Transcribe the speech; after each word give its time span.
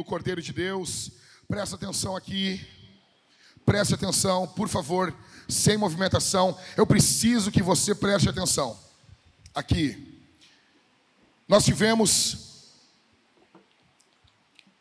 do 0.00 0.04
Cordeiro 0.04 0.40
de 0.40 0.52
Deus. 0.52 1.12
Presta 1.46 1.76
atenção 1.76 2.16
aqui. 2.16 2.66
Preste 3.66 3.94
atenção, 3.94 4.48
por 4.48 4.66
favor, 4.66 5.14
sem 5.46 5.76
movimentação. 5.76 6.58
Eu 6.76 6.86
preciso 6.86 7.50
que 7.52 7.62
você 7.62 7.94
preste 7.94 8.28
atenção. 8.28 8.78
Aqui. 9.54 10.18
Nós 11.46 11.64
tivemos. 11.64 12.48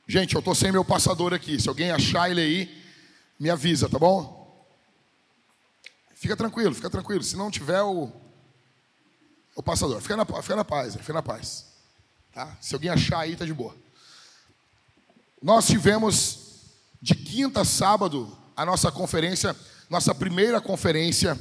Gente, 0.07 0.35
eu 0.35 0.39
estou 0.39 0.55
sem 0.55 0.71
meu 0.71 0.85
passador 0.85 1.33
aqui. 1.33 1.59
Se 1.59 1.67
alguém 1.67 1.91
achar 1.91 2.31
ele 2.31 2.41
aí, 2.41 2.83
me 3.37 3.49
avisa, 3.49 3.89
tá 3.89 3.99
bom? 3.99 4.39
Fica 6.15 6.35
tranquilo, 6.35 6.73
fica 6.73 6.89
tranquilo. 6.89 7.23
Se 7.23 7.35
não 7.35 7.51
tiver 7.51 7.81
o, 7.81 8.11
o 9.55 9.61
passador, 9.61 10.01
fica 10.01 10.15
na, 10.15 10.25
fica 10.25 10.55
na 10.55 10.65
paz, 10.65 10.95
fica 10.95 11.13
na 11.13 11.21
paz. 11.21 11.65
Tá? 12.31 12.57
Se 12.61 12.73
alguém 12.73 12.89
achar 12.89 13.19
aí, 13.19 13.35
tá 13.35 13.45
de 13.45 13.53
boa. 13.53 13.75
Nós 15.41 15.67
tivemos 15.67 16.39
de 17.01 17.15
quinta 17.15 17.61
a 17.61 17.65
sábado 17.65 18.35
a 18.55 18.65
nossa 18.65 18.91
conferência, 18.91 19.55
nossa 19.89 20.13
primeira 20.13 20.59
conferência 20.59 21.39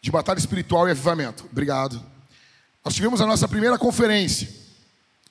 de 0.00 0.10
batalha 0.10 0.38
espiritual 0.38 0.88
e 0.88 0.90
avivamento. 0.90 1.46
Obrigado. 1.50 2.02
Nós 2.84 2.94
tivemos 2.94 3.20
a 3.20 3.26
nossa 3.26 3.46
primeira 3.46 3.78
conferência 3.78 4.48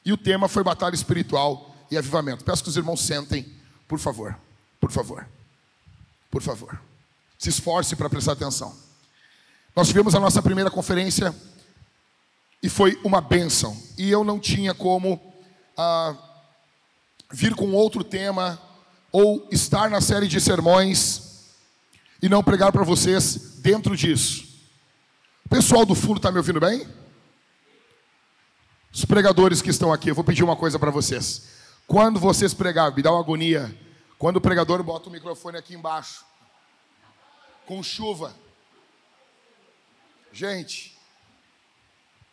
e 0.06 0.14
o 0.14 0.18
tema 0.18 0.48
foi 0.48 0.64
batalha 0.64 0.96
espiritual 0.96 1.76
e 1.92 1.98
avivamento. 1.98 2.44
Peço 2.46 2.64
que 2.64 2.70
os 2.70 2.78
irmãos 2.78 3.02
sentem, 3.02 3.46
por 3.88 4.00
favor. 4.00 4.38
Por 4.80 4.92
favor. 4.92 5.28
Por 6.32 6.42
favor. 6.42 6.80
Se 7.38 7.50
esforce 7.50 7.96
para 7.96 8.10
prestar 8.10 8.34
atenção. 8.34 8.76
Nós 9.76 9.88
tivemos 9.88 10.16
a 10.16 10.20
nossa 10.20 10.42
primeira 10.42 10.72
conferência 10.72 11.36
e 12.64 12.70
foi 12.70 13.00
uma 13.04 13.20
bênção. 13.20 13.78
E 13.98 14.10
eu 14.10 14.24
não 14.24 14.40
tinha 14.40 14.74
como 14.74 15.22
ah, 15.78 16.16
vir 17.36 17.54
com 17.54 17.74
outro 17.74 18.02
tema 18.02 18.58
ou 19.12 19.46
estar 19.52 19.90
na 19.90 20.00
série 20.00 20.26
de 20.26 20.40
sermões 20.40 21.52
e 22.22 22.30
não 22.30 22.42
pregar 22.42 22.72
para 22.72 22.86
vocês 22.86 23.58
dentro 23.58 23.96
disso. 23.96 24.46
O 25.46 25.50
pessoal 25.50 25.86
do 25.86 25.94
fundo 25.94 26.16
está 26.16 26.32
me 26.32 26.38
ouvindo 26.38 26.62
bem? 26.62 26.88
Os 28.90 29.04
pregadores 29.04 29.62
que 29.62 29.70
estão 29.70 29.92
aqui, 29.92 30.10
eu 30.10 30.16
vou 30.16 30.24
pedir 30.24 30.46
uma 30.46 30.56
coisa 30.56 30.80
para 30.80 30.90
vocês. 30.90 31.50
Quando 31.86 32.22
vocês 32.22 32.54
pregarem, 32.54 32.96
me 32.96 33.02
dá 33.02 33.12
uma 33.12 33.20
agonia. 33.20 33.78
Quando 34.18 34.38
o 34.38 34.42
pregador 34.42 34.82
bota 34.82 35.10
o 35.10 35.12
microfone 35.12 35.58
aqui 35.58 35.76
embaixo, 35.76 36.24
com 37.66 37.84
chuva. 37.84 38.34
Gente, 40.32 40.98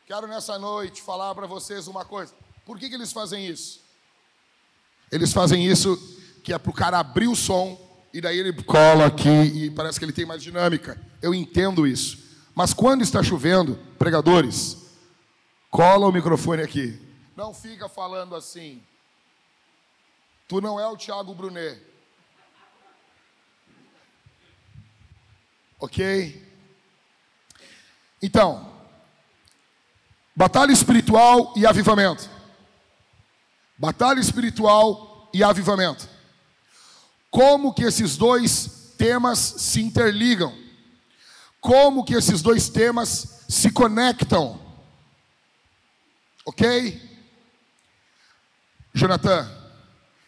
quero 0.06 0.28
nessa 0.28 0.60
noite 0.60 1.02
falar 1.02 1.34
para 1.34 1.48
vocês 1.48 1.88
uma 1.88 2.04
coisa. 2.04 2.32
Por 2.64 2.78
que, 2.78 2.88
que 2.88 2.94
eles 2.94 3.12
fazem 3.12 3.44
isso? 3.44 3.81
Eles 5.12 5.30
fazem 5.30 5.66
isso 5.66 5.96
que 6.42 6.54
é 6.54 6.58
para 6.58 6.70
o 6.70 6.74
cara 6.74 6.98
abrir 6.98 7.28
o 7.28 7.36
som 7.36 7.78
e 8.14 8.20
daí 8.20 8.38
ele 8.38 8.50
cola 8.62 9.06
aqui 9.06 9.28
e 9.28 9.70
parece 9.70 9.98
que 9.98 10.04
ele 10.06 10.12
tem 10.12 10.24
mais 10.24 10.42
dinâmica. 10.42 10.98
Eu 11.20 11.34
entendo 11.34 11.86
isso. 11.86 12.18
Mas 12.54 12.72
quando 12.72 13.02
está 13.02 13.22
chovendo, 13.22 13.78
pregadores, 13.98 14.78
cola 15.70 16.06
o 16.06 16.12
microfone 16.12 16.62
aqui. 16.62 16.98
Não 17.36 17.52
fica 17.52 17.90
falando 17.90 18.34
assim. 18.34 18.82
Tu 20.48 20.60
não 20.62 20.80
é 20.80 20.86
o 20.86 20.96
Thiago 20.96 21.34
Brunet. 21.34 21.78
Ok? 25.78 26.50
Então, 28.22 28.72
batalha 30.34 30.72
espiritual 30.72 31.52
e 31.56 31.66
avivamento. 31.66 32.30
Batalha 33.82 34.20
espiritual 34.20 35.28
e 35.34 35.42
avivamento. 35.42 36.08
Como 37.28 37.74
que 37.74 37.82
esses 37.82 38.16
dois 38.16 38.94
temas 38.96 39.40
se 39.40 39.82
interligam? 39.82 40.56
Como 41.60 42.04
que 42.04 42.14
esses 42.14 42.42
dois 42.42 42.68
temas 42.68 43.44
se 43.48 43.72
conectam? 43.72 44.56
Ok? 46.44 47.10
Jonathan, 48.94 49.50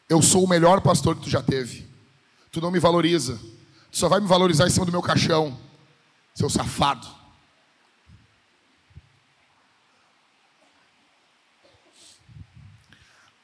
eu 0.09 0.21
sou 0.21 0.43
o 0.43 0.49
melhor 0.49 0.81
pastor 0.81 1.15
que 1.15 1.23
tu 1.23 1.31
já 1.31 1.41
teve. 1.41 1.89
Tu 2.51 2.61
não 2.61 2.73
me 2.73 2.81
valoriza. 2.81 3.39
Tu 3.89 3.99
só 3.99 4.09
vai 4.09 4.19
me 4.19 4.27
valorizar 4.27 4.67
em 4.67 4.71
cima 4.71 4.85
do 4.85 4.91
meu 4.91 5.01
caixão, 5.01 5.57
seu 6.35 6.51
safado. 6.51 7.07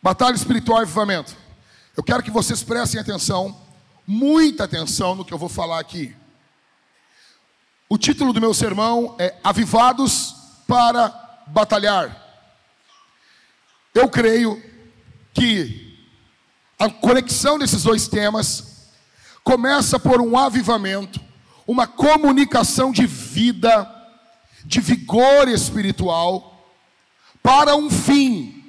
Batalha 0.02 0.34
espiritual 0.34 0.80
e 0.80 0.82
avivamento. 0.82 1.36
Eu 1.94 2.02
quero 2.02 2.22
que 2.22 2.30
vocês 2.30 2.62
prestem 2.62 3.00
atenção, 3.00 3.60
muita 4.06 4.64
atenção 4.64 5.14
no 5.14 5.24
que 5.24 5.34
eu 5.34 5.38
vou 5.38 5.48
falar 5.48 5.78
aqui. 5.78 6.16
O 7.88 7.98
título 7.98 8.32
do 8.32 8.40
meu 8.40 8.54
sermão 8.54 9.14
é 9.18 9.36
Avivados 9.44 10.34
para 10.66 11.08
Batalhar. 11.48 12.16
Eu 13.92 14.08
creio 14.08 14.62
que 15.34 15.98
a 16.78 16.88
conexão 16.88 17.58
desses 17.58 17.82
dois 17.82 18.08
temas 18.08 18.88
começa 19.44 19.98
por 19.98 20.20
um 20.20 20.38
avivamento, 20.38 21.20
uma 21.66 21.86
comunicação 21.86 22.90
de 22.90 23.06
vida, 23.06 23.86
de 24.64 24.80
vigor 24.80 25.48
espiritual, 25.48 26.64
para 27.42 27.76
um 27.76 27.90
fim, 27.90 28.59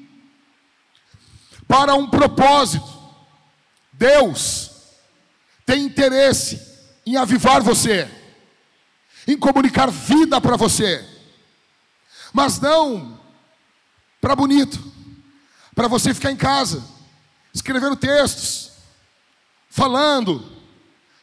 para 1.71 1.95
um 1.95 2.05
propósito. 2.05 2.85
Deus 3.93 4.71
tem 5.65 5.85
interesse 5.85 6.61
em 7.05 7.15
avivar 7.15 7.61
você, 7.61 8.11
em 9.25 9.37
comunicar 9.37 9.89
vida 9.89 10.41
para 10.41 10.57
você, 10.57 11.07
mas 12.33 12.59
não 12.59 13.17
para 14.19 14.35
bonito, 14.35 14.83
para 15.73 15.87
você 15.87 16.13
ficar 16.13 16.29
em 16.29 16.35
casa, 16.35 16.83
escrevendo 17.53 17.95
textos, 17.95 18.71
falando, 19.69 20.51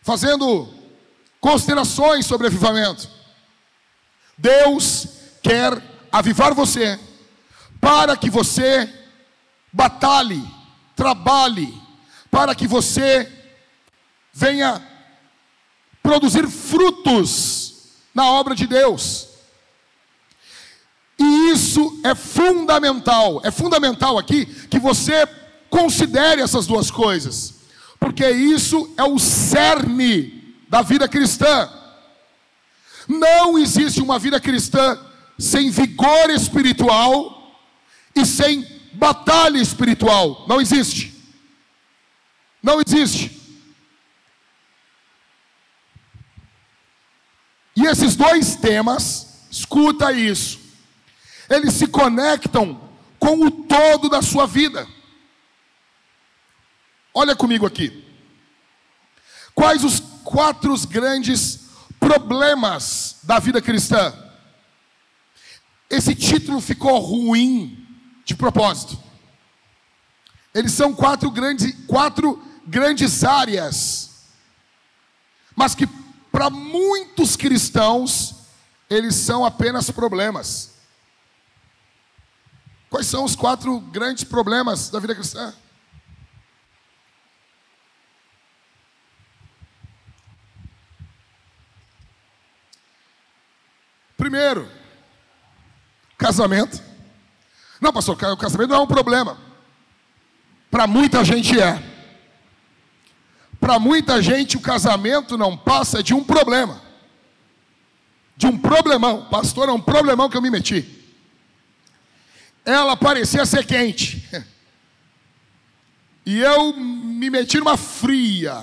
fazendo 0.01 0.73
considerações 1.41 2.25
sobre 2.25 2.47
avivamento. 2.47 3.07
Deus 4.39 5.09
quer 5.43 5.79
avivar 6.11 6.55
você 6.55 6.99
para 7.79 8.17
que 8.17 8.31
você 8.31 8.98
batalhe, 9.73 10.43
trabalhe, 10.97 11.75
para 12.31 12.55
que 12.55 12.67
você 12.67 13.31
venha 14.33 14.83
produzir 16.03 16.47
frutos 16.49 17.75
na 18.15 18.27
obra 18.31 18.55
de 18.55 18.67
Deus. 18.67 19.29
E 21.19 21.51
isso 21.51 22.01
é 22.05 22.15
fundamental, 22.15 23.41
é 23.45 23.51
fundamental 23.51 24.19
aqui 24.19 24.47
que 24.47 24.79
você 24.79 25.27
considere 25.69 26.41
essas 26.41 26.67
duas 26.67 26.91
coisas 26.91 27.59
porque 27.99 28.29
isso 28.31 28.93
é 28.97 29.05
o 29.05 29.19
cerne 29.19 30.57
da 30.69 30.83
vida 30.83 31.09
cristã. 31.09 31.69
Não 33.09 33.59
existe 33.59 34.01
uma 34.01 34.19
vida 34.19 34.39
cristã 34.39 34.99
sem 35.39 35.71
vigor 35.71 36.31
espiritual 36.31 37.57
e 38.15 38.25
sem 38.25 38.67
batalha 38.99 39.59
espiritual. 39.59 40.45
Não 40.49 40.61
existe. 40.61 41.15
Não 42.63 42.81
existe. 42.85 43.39
E 47.77 47.87
esses 47.87 48.17
dois 48.17 48.57
temas, 48.57 49.47
escuta 49.49 50.13
isso, 50.13 50.59
eles 51.49 51.75
se 51.75 51.87
conectam 51.87 52.91
com 53.21 53.47
o 53.47 53.51
todo 53.51 54.09
da 54.09 54.21
sua 54.21 54.47
vida. 54.47 54.87
Olha 57.15 57.37
comigo 57.37 57.65
aqui. 57.65 58.05
Quais 59.55 59.85
os 59.85 60.01
quatro 60.25 60.75
grandes 60.89 61.71
problemas 62.01 63.21
da 63.23 63.39
vida 63.39 63.63
cristã? 63.63 64.13
Esse 65.89 66.15
título 66.15 66.61
ficou 66.61 66.99
ruim 66.99 67.78
de 68.29 68.37
propósito. 68.37 69.03
Eles 70.55 70.73
são 70.73 70.95
quatro 70.95 71.31
grandes, 71.31 71.75
quatro 71.87 72.43
grandes 72.67 73.25
áreas, 73.25 74.27
mas 75.57 75.75
que 75.75 75.87
para 76.31 76.51
muitos 76.51 77.37
cristãos 77.37 78.35
eles 78.91 79.15
são 79.15 79.47
apenas 79.47 79.91
problemas. 79.91 80.75
Quais 82.91 83.07
são 83.07 83.25
os 83.25 83.35
quatro 83.35 83.81
grandes 83.81 84.25
problemas 84.25 84.91
da 84.91 85.01
vida 85.01 85.15
cristã? 85.15 85.55
Primeiro, 94.19 94.71
casamento. 96.19 96.88
Não, 97.81 97.93
pastor, 97.93 98.17
o 98.17 98.37
casamento 98.37 98.71
não 98.71 98.77
é 98.77 98.83
um 98.83 98.87
problema. 98.87 99.39
Para 100.71 100.87
muita 100.87 101.25
gente 101.25 101.59
é. 101.59 101.83
Para 103.61 103.79
muita 103.79 104.23
gente 104.23 104.57
o 104.57 104.61
casamento 104.61 105.37
não 105.37 105.57
passa 105.57 106.03
de 106.03 106.15
um 106.15 106.23
problema. 106.23 106.83
De 108.37 108.47
um 108.47 108.57
problemão. 108.59 109.27
Pastor, 109.27 109.69
é 109.69 109.73
um 109.73 109.81
problemão 109.81 110.29
que 110.29 110.37
eu 110.37 110.43
me 110.43 110.51
meti. 110.51 110.97
Ela 112.65 112.97
parecia 112.97 113.45
ser 113.47 113.67
quente. 113.67 114.29
E 116.27 116.41
eu 116.41 116.75
me 116.77 117.31
meti 117.31 117.57
numa 117.57 117.79
fria. 117.79 118.63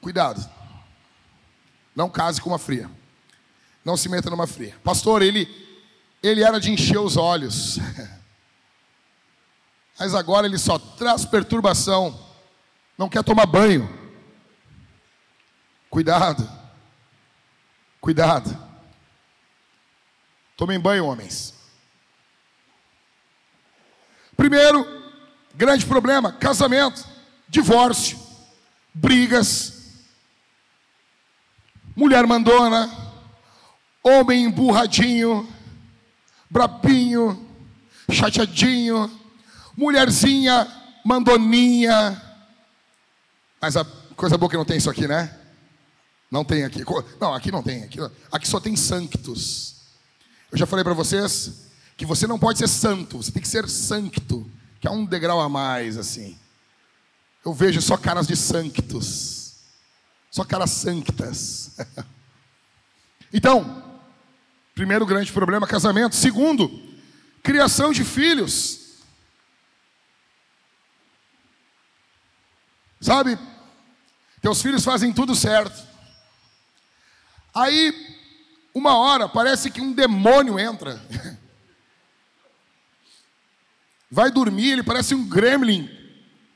Cuidado. 0.00 0.42
Não 1.94 2.08
case 2.08 2.40
com 2.40 2.48
uma 2.48 2.58
fria. 2.58 2.90
Não 3.84 3.94
se 3.94 4.08
meta 4.08 4.30
numa 4.30 4.46
fria. 4.46 4.74
Pastor, 4.82 5.20
ele 5.20 5.65
ele 6.26 6.42
era 6.42 6.58
de 6.60 6.70
encher 6.70 6.98
os 6.98 7.16
olhos. 7.16 7.78
Mas 9.98 10.14
agora 10.14 10.46
ele 10.46 10.58
só 10.58 10.78
traz 10.78 11.24
perturbação. 11.24 12.18
Não 12.98 13.08
quer 13.08 13.22
tomar 13.22 13.46
banho. 13.46 13.88
Cuidado. 15.88 16.48
Cuidado. 18.00 18.66
Tomem 20.56 20.78
banho, 20.78 21.06
homens. 21.06 21.54
Primeiro, 24.36 24.86
grande 25.54 25.86
problema: 25.86 26.32
casamento, 26.32 27.06
divórcio, 27.48 28.18
brigas, 28.92 30.04
mulher 31.94 32.26
mandona, 32.26 32.90
homem 34.02 34.44
emburradinho, 34.44 35.48
brabinho, 36.50 37.46
chateadinho, 38.10 39.10
mulherzinha 39.76 40.84
mandoninha. 41.06 42.20
Mas 43.60 43.76
a 43.76 43.84
coisa 44.16 44.36
boa 44.36 44.50
que 44.50 44.56
não 44.56 44.64
tem 44.64 44.76
isso 44.76 44.90
aqui, 44.90 45.06
né? 45.06 45.34
Não 46.28 46.44
tem 46.44 46.64
aqui. 46.64 46.82
Não, 47.20 47.32
aqui 47.32 47.52
não 47.52 47.62
tem. 47.62 47.84
Aqui, 47.84 47.98
aqui 48.32 48.48
só 48.48 48.58
tem 48.58 48.74
sanctos. 48.74 49.76
Eu 50.50 50.58
já 50.58 50.66
falei 50.66 50.84
para 50.84 50.94
vocês 50.94 51.66
que 51.96 52.04
você 52.04 52.26
não 52.26 52.38
pode 52.38 52.58
ser 52.58 52.68
santo, 52.68 53.16
você 53.18 53.32
tem 53.32 53.40
que 53.40 53.48
ser 53.48 53.68
sancto, 53.68 54.50
que 54.80 54.86
é 54.86 54.90
um 54.90 55.06
degrau 55.06 55.40
a 55.40 55.48
mais, 55.48 55.96
assim. 55.96 56.36
Eu 57.44 57.54
vejo 57.54 57.80
só 57.80 57.96
caras 57.96 58.26
de 58.26 58.36
sanctos, 58.36 59.54
só 60.30 60.44
caras 60.44 60.70
sanctas. 60.70 61.76
então, 63.32 63.85
primeiro 64.76 65.06
grande 65.06 65.32
problema, 65.32 65.66
casamento. 65.66 66.14
Segundo, 66.14 66.70
criação 67.42 67.92
de 67.92 68.04
filhos. 68.04 68.98
Sabe, 73.00 73.38
teus 74.42 74.60
filhos 74.60 74.84
fazem 74.84 75.14
tudo 75.14 75.34
certo. 75.34 75.82
Aí, 77.54 77.90
uma 78.74 78.98
hora, 78.98 79.26
parece 79.26 79.70
que 79.70 79.80
um 79.80 79.94
demônio 79.94 80.58
entra. 80.58 81.02
Vai 84.10 84.30
dormir, 84.30 84.72
ele 84.72 84.82
parece 84.82 85.14
um 85.14 85.26
gremlin 85.26 85.88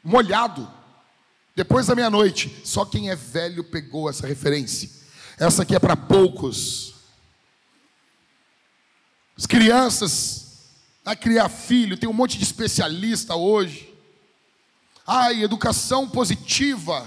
molhado. 0.04 0.70
Depois 1.56 1.86
da 1.86 1.94
meia-noite. 1.94 2.60
Só 2.64 2.84
quem 2.84 3.08
é 3.08 3.16
velho 3.16 3.64
pegou 3.64 4.10
essa 4.10 4.26
referência. 4.26 4.90
Essa 5.38 5.62
aqui 5.62 5.74
é 5.74 5.78
para 5.78 5.96
poucos. 5.96 6.99
As 9.40 9.46
crianças 9.46 10.58
a 11.02 11.16
criar 11.16 11.48
filho, 11.48 11.96
tem 11.96 12.06
um 12.06 12.12
monte 12.12 12.36
de 12.36 12.44
especialista 12.44 13.34
hoje. 13.34 13.88
Ai, 15.06 15.42
educação 15.42 16.06
positiva. 16.06 17.06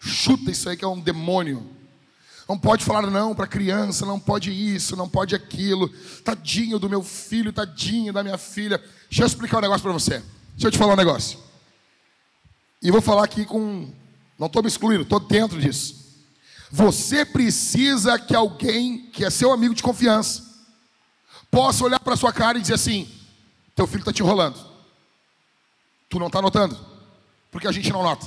Chuta 0.00 0.50
isso 0.50 0.68
aí 0.68 0.76
que 0.76 0.84
é 0.84 0.88
um 0.88 0.98
demônio. 0.98 1.70
Não 2.48 2.58
pode 2.58 2.84
falar 2.84 3.02
não 3.02 3.32
para 3.32 3.46
criança, 3.46 4.04
não 4.04 4.18
pode 4.18 4.50
isso, 4.50 4.96
não 4.96 5.08
pode 5.08 5.36
aquilo. 5.36 5.88
Tadinho 6.24 6.80
do 6.80 6.90
meu 6.90 7.04
filho, 7.04 7.52
tadinho 7.52 8.12
da 8.12 8.24
minha 8.24 8.36
filha. 8.36 8.82
Deixa 9.08 9.22
eu 9.22 9.26
explicar 9.28 9.58
um 9.58 9.62
negócio 9.62 9.82
para 9.84 9.92
você. 9.92 10.20
Deixa 10.54 10.66
eu 10.66 10.70
te 10.72 10.78
falar 10.78 10.94
um 10.94 10.96
negócio. 10.96 11.38
E 12.82 12.90
vou 12.90 13.00
falar 13.00 13.22
aqui 13.22 13.44
com. 13.44 13.88
Não 14.36 14.48
estou 14.48 14.64
me 14.64 14.68
excluindo, 14.68 15.04
estou 15.04 15.20
dentro 15.20 15.60
disso. 15.60 15.94
Você 16.72 17.24
precisa 17.24 18.18
que 18.18 18.34
alguém, 18.34 19.06
que 19.12 19.24
é 19.24 19.30
seu 19.30 19.52
amigo 19.52 19.76
de 19.76 19.82
confiança, 19.82 20.47
possa 21.50 21.84
olhar 21.84 22.00
para 22.00 22.16
sua 22.16 22.32
cara 22.32 22.58
e 22.58 22.60
dizer 22.60 22.74
assim: 22.74 23.10
teu 23.74 23.86
filho 23.86 24.00
está 24.00 24.12
te 24.12 24.22
enrolando. 24.22 24.58
Tu 26.08 26.18
não 26.18 26.28
está 26.28 26.40
notando. 26.40 26.78
Porque 27.50 27.68
a 27.68 27.72
gente 27.72 27.92
não 27.92 28.02
nota. 28.02 28.26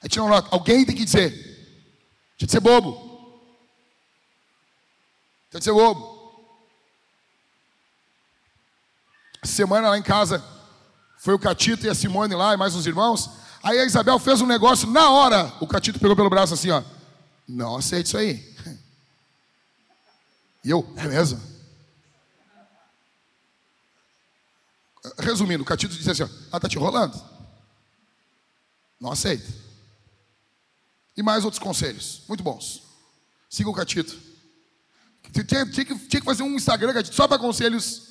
A 0.00 0.06
gente 0.06 0.18
não 0.18 0.28
nota. 0.28 0.48
Alguém 0.50 0.84
tem 0.84 0.96
que 0.96 1.04
dizer. 1.04 1.30
Deixa 1.30 2.46
de 2.46 2.52
ser 2.52 2.60
bobo. 2.60 2.92
Deixa 5.50 5.58
de 5.58 5.64
ser 5.64 5.72
bobo. 5.72 6.12
Semana 9.44 9.88
lá 9.88 9.98
em 9.98 10.02
casa, 10.02 10.44
foi 11.18 11.34
o 11.34 11.38
Catito 11.38 11.84
e 11.84 11.88
a 11.88 11.94
Simone 11.94 12.34
lá 12.34 12.54
e 12.54 12.56
mais 12.56 12.74
uns 12.74 12.86
irmãos. 12.86 13.28
Aí 13.62 13.78
a 13.78 13.84
Isabel 13.84 14.18
fez 14.18 14.40
um 14.40 14.46
negócio, 14.46 14.88
na 14.88 15.10
hora, 15.10 15.52
o 15.60 15.66
Catito 15.66 15.98
pegou 15.98 16.14
pelo 16.14 16.30
braço 16.30 16.54
assim, 16.54 16.70
ó. 16.70 16.82
Não 17.48 17.76
aceite 17.76 18.06
isso 18.06 18.18
aí. 18.18 18.51
E 20.64 20.70
eu, 20.70 20.92
é 20.96 21.08
mesmo? 21.08 21.40
Resumindo, 25.18 25.62
o 25.62 25.66
Catito 25.66 25.94
disse 25.94 26.10
assim: 26.10 26.22
ela 26.22 26.56
está 26.56 26.68
te 26.68 26.76
enrolando. 26.76 27.20
Não 29.00 29.10
aceita. 29.10 29.52
E 31.16 31.22
mais 31.22 31.44
outros 31.44 31.62
conselhos, 31.62 32.22
muito 32.28 32.42
bons. 32.42 32.82
Siga 33.50 33.68
o 33.68 33.74
Catito. 33.74 34.16
Tinha, 35.32 35.66
tinha, 35.66 35.84
que, 35.84 35.98
tinha 36.08 36.20
que 36.20 36.26
fazer 36.26 36.42
um 36.42 36.54
Instagram, 36.54 36.92
Catito, 36.92 37.14
só 37.14 37.26
para 37.26 37.38
conselhos 37.38 38.08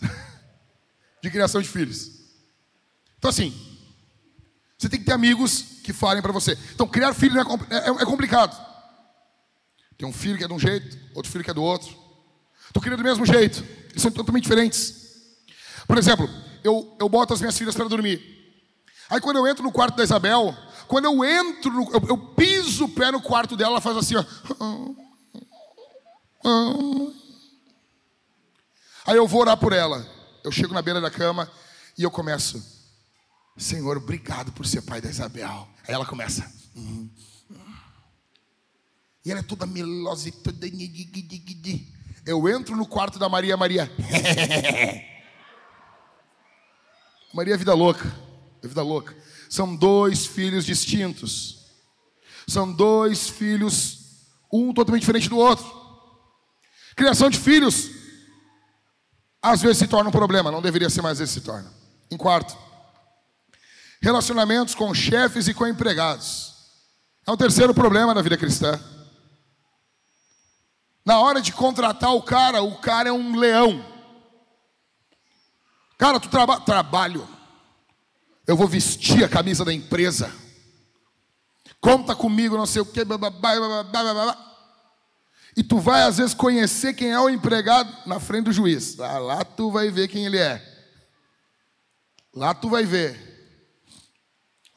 de 1.22 1.30
criação 1.30 1.62
de 1.62 1.68
filhos. 1.68 2.10
Então, 3.18 3.30
assim, 3.30 3.54
você 4.76 4.88
tem 4.88 5.00
que 5.00 5.06
ter 5.06 5.12
amigos 5.12 5.62
que 5.82 5.92
falem 5.92 6.22
para 6.22 6.32
você. 6.32 6.58
Então, 6.74 6.86
criar 6.86 7.14
filho 7.14 7.38
é, 7.38 7.42
é, 7.70 7.88
é, 7.88 8.04
complicado. 8.04 8.73
Tem 9.96 10.08
um 10.08 10.12
filho 10.12 10.36
que 10.36 10.44
é 10.44 10.48
de 10.48 10.52
um 10.52 10.58
jeito, 10.58 10.98
outro 11.14 11.30
filho 11.30 11.44
que 11.44 11.50
é 11.50 11.54
do 11.54 11.62
outro. 11.62 11.96
Estou 12.66 12.82
criando 12.82 12.98
do 13.00 13.04
mesmo 13.04 13.24
jeito. 13.24 13.64
Eles 13.90 14.02
são 14.02 14.10
totalmente 14.10 14.42
diferentes. 14.42 15.04
Por 15.86 15.98
exemplo, 15.98 16.28
eu, 16.62 16.96
eu 16.98 17.08
boto 17.08 17.32
as 17.32 17.40
minhas 17.40 17.56
filhas 17.56 17.74
para 17.74 17.88
dormir. 17.88 18.34
Aí 19.08 19.20
quando 19.20 19.36
eu 19.36 19.46
entro 19.46 19.62
no 19.62 19.70
quarto 19.70 19.96
da 19.96 20.02
Isabel, 20.02 20.56
quando 20.88 21.04
eu 21.04 21.24
entro, 21.24 21.70
no, 21.70 21.90
eu, 21.92 22.02
eu, 22.08 22.18
piso 22.34 22.86
o 22.86 22.88
pé 22.88 23.10
no 23.10 23.20
quarto 23.20 23.56
dela, 23.56 23.72
ela 23.72 23.80
faz 23.80 23.96
assim, 23.96 24.14
ó. 24.16 24.24
Aí 29.06 29.16
eu 29.16 29.26
vou 29.26 29.42
orar 29.42 29.56
por 29.56 29.72
ela. 29.72 30.06
Eu 30.42 30.50
chego 30.50 30.74
na 30.74 30.82
beira 30.82 31.00
da 31.00 31.10
cama 31.10 31.50
e 31.96 32.02
eu 32.02 32.10
começo. 32.10 32.62
Senhor, 33.56 33.96
obrigado 33.96 34.52
por 34.52 34.66
ser 34.66 34.82
pai 34.82 35.00
da 35.00 35.08
Isabel. 35.08 35.68
Aí 35.86 35.94
ela 35.94 36.04
começa. 36.04 36.50
E 39.24 39.30
ela 39.30 39.40
é 39.40 39.42
toda 39.42 39.66
melosa 39.66 40.28
e 40.28 40.32
toda. 40.32 40.66
Eu 42.26 42.48
entro 42.48 42.76
no 42.76 42.86
quarto 42.86 43.18
da 43.18 43.28
Maria, 43.28 43.56
Maria. 43.56 43.90
Maria 47.32 47.54
é 47.54 47.56
vida 47.56 47.74
louca. 47.74 48.14
É 48.62 48.68
vida 48.68 48.82
louca. 48.82 49.16
São 49.48 49.74
dois 49.74 50.26
filhos 50.26 50.64
distintos. 50.64 51.64
São 52.46 52.70
dois 52.70 53.28
filhos, 53.28 53.98
um 54.52 54.72
totalmente 54.72 55.00
diferente 55.02 55.28
do 55.28 55.38
outro. 55.38 55.64
Criação 56.94 57.30
de 57.30 57.38
filhos, 57.38 57.90
às 59.42 59.62
vezes 59.62 59.78
se 59.78 59.86
torna 59.86 60.10
um 60.10 60.12
problema, 60.12 60.50
não 60.50 60.62
deveria 60.62 60.90
ser, 60.90 61.02
mais 61.02 61.18
vezes 61.18 61.34
se 61.34 61.40
torna. 61.40 61.72
Em 62.10 62.16
quarto, 62.16 62.56
relacionamentos 64.00 64.74
com 64.74 64.94
chefes 64.94 65.48
e 65.48 65.54
com 65.54 65.66
empregados. 65.66 66.52
É 67.26 67.30
o 67.30 67.36
terceiro 67.36 67.72
problema 67.72 68.12
na 68.12 68.20
vida 68.20 68.36
cristã. 68.36 68.78
Na 71.04 71.18
hora 71.20 71.40
de 71.40 71.52
contratar 71.52 72.14
o 72.14 72.22
cara, 72.22 72.62
o 72.62 72.78
cara 72.78 73.10
é 73.10 73.12
um 73.12 73.36
leão. 73.36 73.84
Cara, 75.98 76.18
tu 76.18 76.28
traba 76.28 76.60
trabalho. 76.60 77.28
Eu 78.46 78.56
vou 78.56 78.66
vestir 78.66 79.22
a 79.22 79.28
camisa 79.28 79.64
da 79.64 79.72
empresa. 79.72 80.32
Conta 81.80 82.14
comigo, 82.14 82.56
não 82.56 82.66
sei 82.66 82.80
o 82.80 82.86
que. 82.86 83.02
E 85.56 85.62
tu 85.62 85.78
vai 85.78 86.02
às 86.02 86.16
vezes 86.16 86.34
conhecer 86.34 86.94
quem 86.94 87.12
é 87.12 87.20
o 87.20 87.28
empregado 87.28 87.94
na 88.06 88.18
frente 88.18 88.46
do 88.46 88.52
juiz. 88.52 88.98
Ah, 88.98 89.18
lá 89.18 89.44
tu 89.44 89.70
vai 89.70 89.90
ver 89.90 90.08
quem 90.08 90.24
ele 90.24 90.38
é. 90.38 90.62
Lá 92.34 92.54
tu 92.54 92.68
vai 92.68 92.84
ver. 92.84 93.34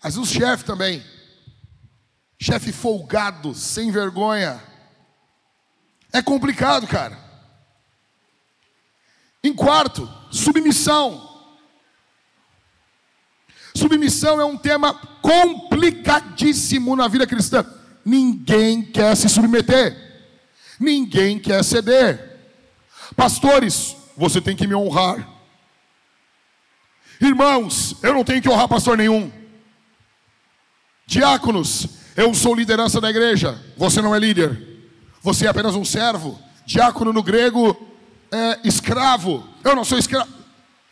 Às 0.01 0.15
vezes 0.15 0.29
o 0.29 0.34
chefe 0.34 0.63
também. 0.63 1.03
Chefe 2.39 2.72
folgado, 2.72 3.55
sem 3.55 3.91
vergonha. 3.91 4.62
É 6.11 6.21
complicado, 6.21 6.87
cara. 6.87 7.17
Em 9.43 9.53
quarto, 9.53 10.09
submissão. 10.31 11.25
Submissão 13.75 14.41
é 14.41 14.45
um 14.45 14.57
tema 14.57 14.93
complicadíssimo 15.21 16.95
na 16.95 17.07
vida 17.07 17.27
cristã. 17.27 17.65
Ninguém 18.03 18.81
quer 18.81 19.15
se 19.15 19.29
submeter, 19.29 19.95
ninguém 20.79 21.37
quer 21.37 21.63
ceder. 21.63 22.39
Pastores, 23.15 23.95
você 24.15 24.41
tem 24.41 24.55
que 24.55 24.65
me 24.65 24.73
honrar. 24.73 25.27
Irmãos, 27.21 27.95
eu 28.01 28.13
não 28.13 28.23
tenho 28.23 28.41
que 28.41 28.49
honrar 28.49 28.67
pastor 28.67 28.97
nenhum. 28.97 29.31
Diáconos, 31.05 31.87
eu 32.15 32.33
sou 32.33 32.55
liderança 32.55 32.99
da 32.99 33.09
igreja, 33.09 33.61
você 33.77 34.01
não 34.01 34.15
é 34.15 34.19
líder. 34.19 34.76
Você 35.27 35.46
é 35.46 35.50
apenas 35.50 35.75
um 35.75 35.84
servo. 35.84 36.39
Diácono 36.65 37.12
no 37.12 37.22
grego 37.22 37.75
é 38.31 38.62
escravo. 38.63 39.46
Eu 39.62 39.75
não 39.75 39.84
sou 39.84 39.98
escravo. 39.98 40.31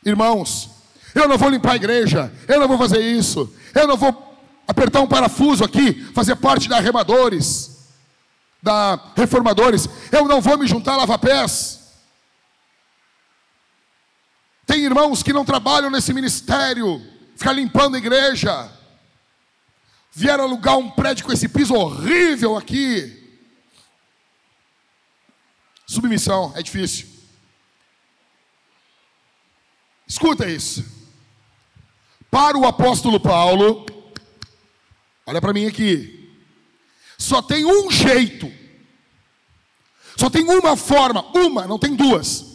Irmãos, 0.04 0.72
eu 1.16 1.26
não 1.26 1.38
vou 1.38 1.48
limpar 1.48 1.72
a 1.72 1.76
igreja, 1.78 2.30
eu 2.46 2.60
não 2.60 2.68
vou 2.68 2.78
fazer 2.78 3.00
isso, 3.00 3.50
eu 3.74 3.88
não 3.88 3.96
vou 3.96 4.38
apertar 4.68 5.00
um 5.00 5.08
parafuso 5.08 5.64
aqui, 5.64 6.04
fazer 6.14 6.36
parte 6.36 6.68
da 6.68 6.82
remadores, 6.82 7.94
da 8.62 9.00
reformadores, 9.16 9.88
eu 10.12 10.26
não 10.26 10.42
vou 10.42 10.58
me 10.58 10.68
juntar 10.68 10.96
a 10.96 10.98
lava-pés. 10.98 11.94
Tem 14.66 14.84
irmãos 14.84 15.24
que 15.24 15.32
não 15.32 15.46
trabalham 15.46 15.90
nesse 15.90 16.14
ministério, 16.14 17.02
ficar 17.38 17.54
limpando 17.54 17.96
a 17.96 18.00
igreja, 18.00 18.70
vieram 20.12 20.44
alugar 20.44 20.78
um 20.78 20.90
prédio 20.90 21.26
com 21.26 21.32
esse 21.32 21.48
piso 21.48 21.74
horrível 21.74 22.58
aqui. 22.58 23.15
Submissão 25.86 26.54
é 26.56 26.64
difícil. 26.64 27.08
Escuta 30.08 30.50
isso. 30.50 30.84
Para 32.30 32.58
o 32.58 32.66
apóstolo 32.66 33.20
Paulo, 33.20 33.86
olha 35.26 35.42
para 35.42 35.54
mim 35.54 35.66
aqui. 35.66 36.34
Só 37.18 37.42
tem 37.42 37.66
um 37.66 37.90
jeito, 37.90 38.52
só 40.18 40.30
tem 40.30 40.44
uma 40.44 40.76
forma, 40.76 41.26
uma, 41.34 41.66
não 41.66 41.80
tem 41.80 41.96
duas, 41.96 42.46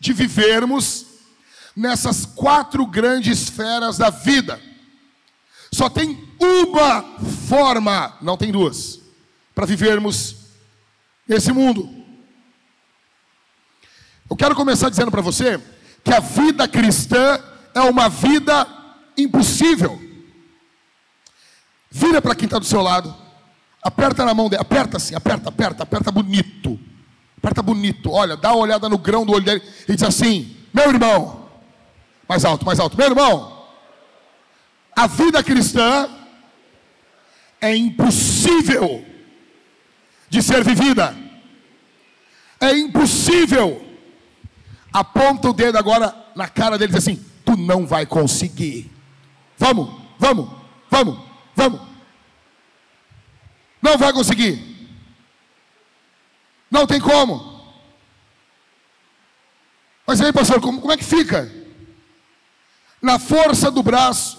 de 0.00 0.12
vivermos 0.12 1.06
nessas 1.74 2.26
quatro 2.26 2.84
grandes 2.84 3.42
esferas 3.42 3.96
da 3.96 4.10
vida. 4.10 4.60
Só 5.72 5.88
tem 5.88 6.28
uma 6.40 7.02
forma, 7.48 8.16
não 8.20 8.36
tem 8.36 8.50
duas, 8.50 9.00
para 9.54 9.66
vivermos 9.66 10.34
nesse 11.26 11.52
mundo. 11.52 11.97
Eu 14.30 14.36
quero 14.36 14.54
começar 14.54 14.90
dizendo 14.90 15.10
para 15.10 15.22
você 15.22 15.58
que 16.04 16.12
a 16.12 16.20
vida 16.20 16.68
cristã 16.68 17.40
é 17.74 17.80
uma 17.80 18.08
vida 18.08 18.66
impossível. 19.16 20.00
Vira 21.90 22.20
para 22.20 22.34
quem 22.34 22.44
está 22.44 22.58
do 22.58 22.64
seu 22.64 22.82
lado, 22.82 23.14
aperta 23.82 24.24
na 24.24 24.34
mão 24.34 24.48
dele, 24.48 24.60
aperta 24.60 24.98
assim, 24.98 25.14
aperta, 25.14 25.48
aperta, 25.48 25.82
aperta 25.82 26.12
bonito, 26.12 26.78
aperta 27.38 27.62
bonito. 27.62 28.10
Olha, 28.10 28.36
dá 28.36 28.52
uma 28.52 28.62
olhada 28.62 28.88
no 28.88 28.98
grão 28.98 29.24
do 29.24 29.32
olho 29.32 29.44
dele 29.44 29.62
e 29.88 29.94
diz 29.94 30.02
assim: 30.02 30.54
Meu 30.72 30.90
irmão, 30.90 31.48
mais 32.28 32.44
alto, 32.44 32.66
mais 32.66 32.78
alto, 32.78 32.96
meu 32.96 33.06
irmão, 33.06 33.66
a 34.94 35.06
vida 35.06 35.42
cristã 35.42 36.08
é 37.60 37.74
impossível 37.74 39.04
de 40.28 40.42
ser 40.42 40.62
vivida, 40.62 41.16
é 42.60 42.76
impossível. 42.76 43.87
Aponta 44.98 45.50
o 45.50 45.52
dedo 45.52 45.78
agora 45.78 46.12
na 46.34 46.48
cara 46.48 46.76
dele 46.76 46.90
e 46.90 46.96
diz 46.96 47.06
assim: 47.06 47.24
Tu 47.44 47.56
não 47.56 47.86
vai 47.86 48.04
conseguir. 48.04 48.90
Vamos, 49.56 49.94
vamos, 50.18 50.50
vamos, 50.90 51.20
vamos. 51.54 51.80
Não 53.80 53.96
vai 53.96 54.12
conseguir. 54.12 54.90
Não 56.68 56.84
tem 56.84 57.00
como. 57.00 57.62
Mas 60.04 60.20
aí, 60.20 60.32
pastor, 60.32 60.60
como, 60.60 60.80
como 60.80 60.92
é 60.92 60.96
que 60.96 61.04
fica? 61.04 61.48
Na 63.00 63.20
força 63.20 63.70
do 63.70 63.84
braço, 63.84 64.36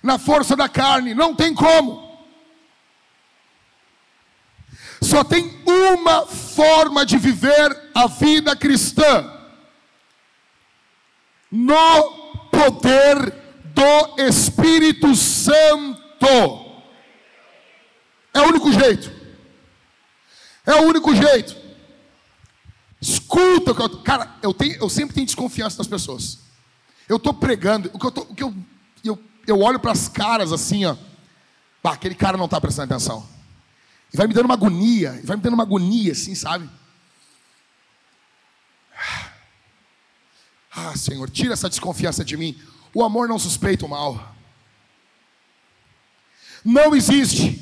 na 0.00 0.16
força 0.16 0.54
da 0.54 0.68
carne, 0.68 1.12
não 1.12 1.34
tem 1.34 1.52
como. 1.52 2.20
Só 5.00 5.24
tem 5.24 5.60
uma 5.66 6.24
forma 6.24 7.04
de 7.04 7.18
viver 7.18 7.90
a 7.92 8.06
vida 8.06 8.54
cristã: 8.54 9.31
no 11.52 12.48
poder 12.50 13.30
do 13.74 14.22
Espírito 14.22 15.14
Santo. 15.14 16.00
É 18.32 18.40
o 18.40 18.48
único 18.48 18.72
jeito. 18.72 19.12
É 20.64 20.74
o 20.76 20.82
único 20.84 21.14
jeito. 21.14 21.54
Escuta, 23.00 23.74
cara, 24.02 24.36
eu, 24.42 24.54
tenho, 24.54 24.76
eu 24.76 24.88
sempre 24.88 25.14
tenho 25.14 25.26
desconfiança 25.26 25.76
das 25.76 25.86
pessoas. 25.86 26.38
Eu 27.08 27.16
estou 27.16 27.34
pregando, 27.34 27.90
o 27.92 27.98
que 27.98 28.06
eu, 28.06 28.10
tô, 28.10 28.20
o 28.22 28.34
que 28.34 28.42
eu, 28.42 28.54
eu, 29.04 29.22
eu 29.46 29.60
olho 29.60 29.78
para 29.78 29.92
as 29.92 30.08
caras 30.08 30.52
assim, 30.52 30.86
ó. 30.86 30.96
Bah, 31.82 31.92
aquele 31.92 32.14
cara 32.14 32.38
não 32.38 32.44
está 32.44 32.60
prestando 32.60 32.94
atenção. 32.94 33.28
E 34.14 34.16
vai 34.16 34.26
me 34.26 34.32
dando 34.32 34.44
uma 34.44 34.54
agonia, 34.54 35.20
vai 35.24 35.36
me 35.36 35.42
dando 35.42 35.54
uma 35.54 35.64
agonia, 35.64 36.12
assim, 36.12 36.34
sabe? 36.34 36.70
Ah, 40.74 40.96
Senhor, 40.96 41.28
tira 41.28 41.52
essa 41.52 41.68
desconfiança 41.68 42.24
de 42.24 42.36
mim. 42.36 42.58
O 42.94 43.04
amor 43.04 43.28
não 43.28 43.38
suspeita 43.38 43.84
o 43.84 43.88
mal. 43.88 44.34
Não 46.64 46.94
existe 46.94 47.60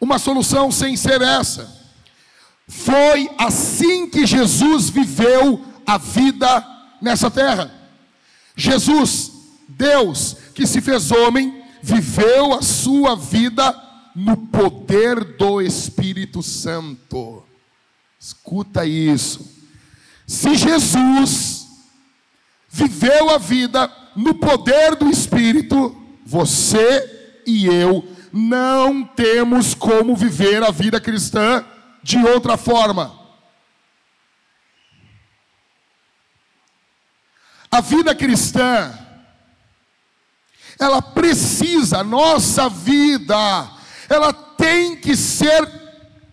uma 0.00 0.18
solução 0.18 0.70
sem 0.70 0.96
ser 0.96 1.20
essa. 1.22 1.76
Foi 2.68 3.30
assim 3.38 4.08
que 4.08 4.26
Jesus 4.26 4.90
viveu 4.90 5.64
a 5.86 5.96
vida 5.98 6.64
nessa 7.00 7.30
terra. 7.30 7.74
Jesus, 8.54 9.32
Deus 9.68 10.36
que 10.54 10.66
se 10.66 10.80
fez 10.80 11.10
homem, 11.10 11.64
viveu 11.82 12.52
a 12.52 12.62
sua 12.62 13.16
vida 13.16 13.74
no 14.14 14.36
poder 14.36 15.36
do 15.36 15.62
Espírito 15.62 16.42
Santo. 16.42 17.44
Escuta 18.20 18.84
isso. 18.84 19.48
Se 20.26 20.56
Jesus 20.56 21.57
viveu 22.68 23.30
a 23.30 23.38
vida 23.38 23.90
no 24.14 24.34
poder 24.34 24.96
do 24.96 25.08
Espírito, 25.08 25.96
você 26.24 27.40
e 27.46 27.66
eu 27.66 28.06
não 28.32 29.04
temos 29.04 29.74
como 29.74 30.14
viver 30.14 30.62
a 30.62 30.70
vida 30.70 31.00
cristã 31.00 31.64
de 32.02 32.18
outra 32.18 32.56
forma. 32.56 33.16
A 37.70 37.80
vida 37.80 38.14
cristã, 38.14 38.98
ela 40.78 41.02
precisa, 41.02 42.02
nossa 42.02 42.68
vida, 42.68 43.70
ela 44.08 44.32
tem 44.32 44.96
que 44.96 45.14
ser 45.16 45.68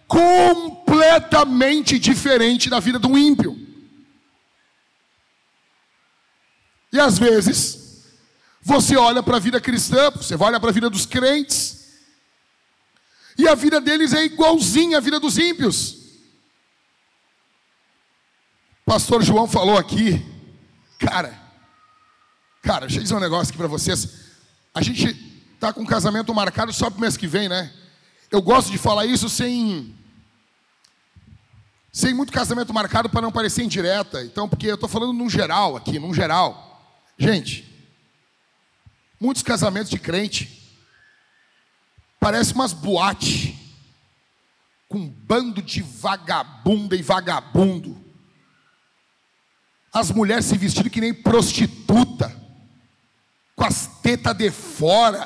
completamente 0.07 1.99
diferente 1.99 2.69
da 2.69 2.79
vida 2.79 2.97
do 2.97 3.17
ímpio. 3.17 3.65
E 6.95 6.99
às 6.99 7.19
vezes, 7.19 8.05
você 8.61 8.95
olha 8.95 9.21
para 9.21 9.35
a 9.35 9.39
vida 9.39 9.59
cristã, 9.59 10.09
você 10.11 10.37
vai 10.37 10.47
olhar 10.47 10.61
para 10.61 10.69
a 10.69 10.73
vida 10.73 10.89
dos 10.89 11.05
crentes, 11.05 11.89
e 13.37 13.49
a 13.49 13.53
vida 13.53 13.81
deles 13.81 14.13
é 14.13 14.23
igualzinha 14.23 14.97
à 14.97 15.01
vida 15.01 15.19
dos 15.19 15.37
ímpios. 15.37 15.97
Pastor 18.85 19.21
João 19.21 19.45
falou 19.45 19.77
aqui, 19.77 20.25
cara, 20.97 21.37
cara, 22.61 22.85
deixa 22.85 22.99
eu 22.99 23.03
dizer 23.03 23.15
um 23.15 23.19
negócio 23.19 23.49
aqui 23.49 23.57
para 23.57 23.67
vocês. 23.67 24.07
A 24.73 24.81
gente 24.81 25.13
tá 25.59 25.73
com 25.73 25.81
um 25.81 25.85
casamento 25.85 26.33
marcado 26.33 26.71
só 26.71 26.89
para 26.89 26.97
o 26.97 27.01
mês 27.01 27.17
que 27.17 27.27
vem, 27.27 27.49
né? 27.49 27.73
Eu 28.31 28.41
gosto 28.41 28.71
de 28.71 28.77
falar 28.77 29.05
isso 29.05 29.27
sem 29.27 29.93
sem 31.91 32.13
muito 32.13 32.31
casamento 32.31 32.73
marcado 32.73 33.09
para 33.09 33.21
não 33.21 33.33
parecer 33.33 33.63
indireta. 33.63 34.23
Então, 34.23 34.47
porque 34.47 34.67
eu 34.67 34.75
estou 34.75 34.87
falando 34.87 35.11
num 35.11 35.29
geral 35.29 35.75
aqui, 35.75 35.99
num 35.99 36.13
geral. 36.13 36.64
Gente, 37.17 37.65
muitos 39.19 39.41
casamentos 39.41 39.89
de 39.89 39.97
crente 39.97 40.61
parecem 42.19 42.55
umas 42.55 42.73
boate 42.73 43.55
com 44.87 44.97
um 44.97 45.09
bando 45.09 45.61
de 45.61 45.81
vagabunda 45.81 46.95
e 46.95 47.01
vagabundo. 47.01 48.03
As 49.93 50.11
mulheres 50.11 50.45
se 50.45 50.57
vestindo 50.57 50.89
que 50.89 51.01
nem 51.01 51.13
prostituta, 51.13 52.35
com 53.55 53.63
as 53.63 53.87
tetas 54.01 54.35
de 54.35 54.51
fora, 54.51 55.25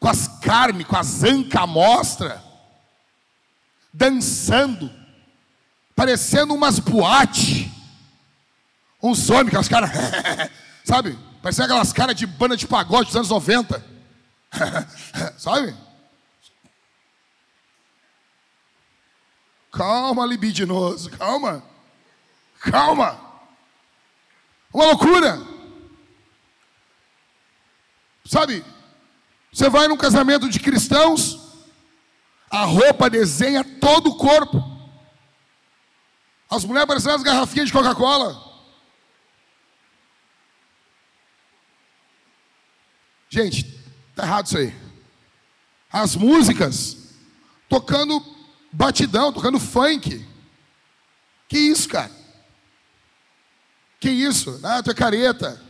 com 0.00 0.08
as 0.08 0.28
carnes, 0.40 0.86
com 0.86 0.96
as 0.96 1.22
ancas 1.22 1.62
à 1.62 1.66
mostra, 1.66 2.42
dançando, 3.92 4.90
parecendo 5.94 6.54
umas 6.54 6.78
boate. 6.78 7.70
Uns 9.02 9.30
homens, 9.30 9.56
os 9.56 9.68
caras, 9.68 9.90
sabe? 10.84 11.18
Parecia 11.40 11.64
aquelas 11.64 11.92
caras 11.92 12.16
de 12.16 12.26
banda 12.26 12.56
de 12.56 12.66
pagode 12.66 13.06
dos 13.06 13.16
anos 13.16 13.28
90. 13.28 13.98
Sabe? 15.38 15.76
Calma, 19.70 20.26
libidinoso, 20.26 21.10
calma. 21.10 21.62
Calma. 22.60 23.20
Uma 24.72 24.86
loucura. 24.86 25.40
Sabe? 28.24 28.64
Você 29.52 29.70
vai 29.70 29.86
num 29.88 29.96
casamento 29.96 30.48
de 30.48 30.58
cristãos, 30.58 31.38
a 32.50 32.64
roupa 32.64 33.08
desenha 33.08 33.62
todo 33.62 34.10
o 34.10 34.16
corpo. 34.16 34.62
As 36.50 36.64
mulheres 36.64 36.88
parecem 36.88 37.12
as 37.12 37.22
garrafinhas 37.22 37.68
de 37.68 37.72
Coca-Cola. 37.72 38.47
Gente, 43.28 43.64
tá 44.14 44.24
errado 44.24 44.46
isso 44.46 44.58
aí. 44.58 44.74
As 45.92 46.16
músicas 46.16 46.96
tocando 47.68 48.22
batidão, 48.72 49.32
tocando 49.32 49.58
funk. 49.58 50.24
Que 51.48 51.58
isso, 51.58 51.88
cara? 51.88 52.10
Que 54.00 54.10
isso? 54.10 54.60
Ah, 54.62 54.82
tu 54.82 54.90
é 54.90 54.94
careta. 54.94 55.60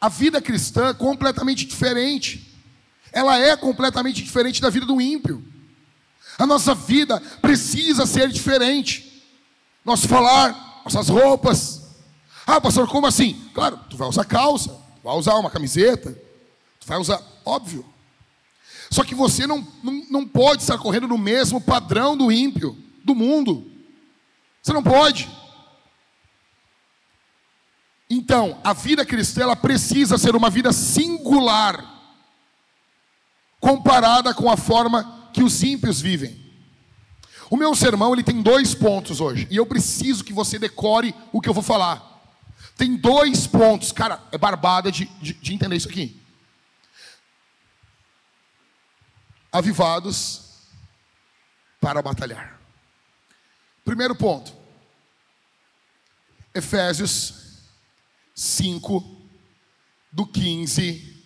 A 0.00 0.08
vida 0.08 0.40
cristã 0.40 0.88
é 0.88 0.94
completamente 0.94 1.64
diferente. 1.64 2.52
Ela 3.12 3.38
é 3.38 3.56
completamente 3.56 4.22
diferente 4.22 4.60
da 4.60 4.70
vida 4.70 4.86
do 4.86 5.00
ímpio. 5.00 5.46
A 6.38 6.46
nossa 6.46 6.74
vida 6.74 7.20
precisa 7.40 8.06
ser 8.06 8.28
diferente. 8.28 9.22
Nosso 9.84 10.08
falar, 10.08 10.82
nossas 10.84 11.08
roupas. 11.08 11.82
Ah, 12.46 12.60
pastor, 12.60 12.88
como 12.88 13.06
assim? 13.06 13.34
Claro, 13.54 13.78
tu 13.88 13.96
vai 13.96 14.08
usar 14.08 14.24
calça, 14.24 14.76
vai 15.02 15.14
usar 15.14 15.34
uma 15.34 15.50
camiseta, 15.50 16.16
vai 16.86 16.98
usar, 16.98 17.22
óbvio. 17.44 17.84
Só 18.90 19.02
que 19.04 19.14
você 19.14 19.46
não, 19.46 19.66
não, 19.82 20.06
não 20.10 20.28
pode 20.28 20.62
estar 20.62 20.78
correndo 20.78 21.08
no 21.08 21.18
mesmo 21.18 21.60
padrão 21.60 22.16
do 22.16 22.30
ímpio, 22.30 22.76
do 23.04 23.14
mundo. 23.14 23.70
Você 24.62 24.72
não 24.72 24.82
pode. 24.82 25.28
Então, 28.08 28.60
a 28.62 28.74
vida 28.74 29.06
cristã 29.06 29.42
ela 29.42 29.56
precisa 29.56 30.18
ser 30.18 30.36
uma 30.36 30.50
vida 30.50 30.72
singular, 30.72 31.82
comparada 33.58 34.34
com 34.34 34.50
a 34.50 34.56
forma 34.56 35.30
que 35.32 35.42
os 35.42 35.62
ímpios 35.62 36.00
vivem. 36.00 36.38
O 37.48 37.56
meu 37.56 37.74
sermão 37.74 38.12
ele 38.12 38.22
tem 38.22 38.42
dois 38.42 38.74
pontos 38.74 39.20
hoje, 39.20 39.48
e 39.50 39.56
eu 39.56 39.64
preciso 39.64 40.22
que 40.22 40.32
você 40.32 40.58
decore 40.58 41.14
o 41.32 41.40
que 41.40 41.48
eu 41.48 41.54
vou 41.54 41.62
falar. 41.62 42.11
Tem 42.82 42.96
dois 42.96 43.46
pontos, 43.46 43.92
cara, 43.92 44.20
é 44.32 44.36
barbada 44.36 44.90
de, 44.90 45.04
de, 45.20 45.34
de 45.34 45.54
entender 45.54 45.76
isso 45.76 45.88
aqui. 45.88 46.20
Avivados 49.52 50.66
para 51.80 52.02
batalhar. 52.02 52.60
Primeiro 53.84 54.16
ponto, 54.16 54.52
Efésios 56.52 57.60
5, 58.34 59.28
do 60.10 60.26
15 60.26 61.24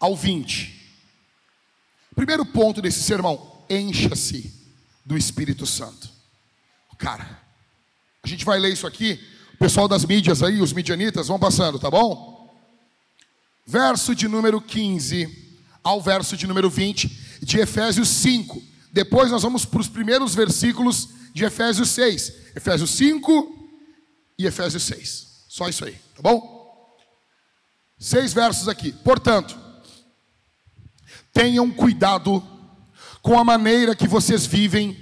ao 0.00 0.16
20. 0.16 0.98
Primeiro 2.16 2.44
ponto 2.44 2.82
desse 2.82 3.04
sermão: 3.04 3.64
encha-se 3.70 4.52
do 5.04 5.16
Espírito 5.16 5.64
Santo. 5.64 6.10
Cara, 6.98 7.40
a 8.20 8.26
gente 8.26 8.44
vai 8.44 8.58
ler 8.58 8.72
isso 8.72 8.84
aqui. 8.84 9.38
Pessoal 9.60 9.86
das 9.86 10.06
mídias 10.06 10.42
aí, 10.42 10.62
os 10.62 10.72
midianitas, 10.72 11.28
vão 11.28 11.38
passando, 11.38 11.78
tá 11.78 11.90
bom? 11.90 12.50
Verso 13.66 14.14
de 14.14 14.26
número 14.26 14.58
15 14.58 15.50
ao 15.84 16.00
verso 16.00 16.34
de 16.34 16.46
número 16.46 16.70
20 16.70 17.38
de 17.42 17.58
Efésios 17.58 18.08
5. 18.08 18.62
Depois 18.90 19.30
nós 19.30 19.42
vamos 19.42 19.66
para 19.66 19.82
os 19.82 19.86
primeiros 19.86 20.34
versículos 20.34 21.10
de 21.34 21.44
Efésios 21.44 21.90
6. 21.90 22.32
Efésios 22.56 22.90
5, 22.92 23.68
e 24.38 24.46
Efésios 24.46 24.82
6. 24.84 25.44
Só 25.46 25.68
isso 25.68 25.84
aí, 25.84 25.92
tá 26.16 26.22
bom? 26.22 26.96
Seis 27.98 28.32
versos 28.32 28.66
aqui. 28.66 28.92
Portanto, 28.92 29.58
tenham 31.34 31.70
cuidado 31.70 32.42
com 33.20 33.38
a 33.38 33.44
maneira 33.44 33.94
que 33.94 34.08
vocês 34.08 34.46
vivem 34.46 34.96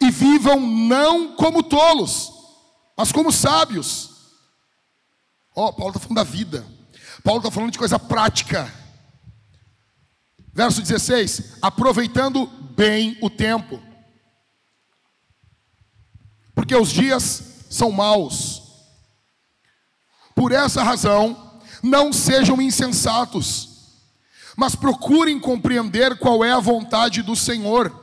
e 0.00 0.10
vivam 0.10 0.58
não 0.60 1.36
como 1.36 1.62
tolos, 1.62 2.41
mas 3.02 3.10
como 3.10 3.32
sábios. 3.32 4.10
Ó, 5.56 5.66
oh, 5.66 5.72
Paulo 5.72 5.88
está 5.88 5.98
falando 5.98 6.18
da 6.18 6.22
vida. 6.22 6.64
Paulo 7.24 7.40
está 7.40 7.50
falando 7.50 7.72
de 7.72 7.78
coisa 7.78 7.98
prática. 7.98 8.72
Verso 10.52 10.80
16: 10.80 11.58
aproveitando 11.60 12.46
bem 12.46 13.18
o 13.20 13.28
tempo, 13.28 13.82
porque 16.54 16.76
os 16.76 16.90
dias 16.90 17.64
são 17.68 17.90
maus. 17.90 18.62
Por 20.32 20.52
essa 20.52 20.84
razão, 20.84 21.60
não 21.82 22.12
sejam 22.12 22.62
insensatos, 22.62 23.98
mas 24.56 24.76
procurem 24.76 25.40
compreender 25.40 26.16
qual 26.20 26.44
é 26.44 26.52
a 26.52 26.60
vontade 26.60 27.20
do 27.20 27.34
Senhor. 27.34 28.01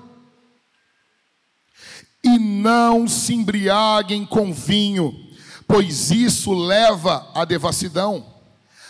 E 2.24 2.38
não 2.38 3.08
se 3.08 3.34
embriaguem 3.34 4.26
com 4.26 4.54
vinho, 4.54 5.30
pois 5.68 6.12
isso 6.12 6.54
leva 6.54 7.30
à 7.34 7.46
devassidão, 7.46 8.26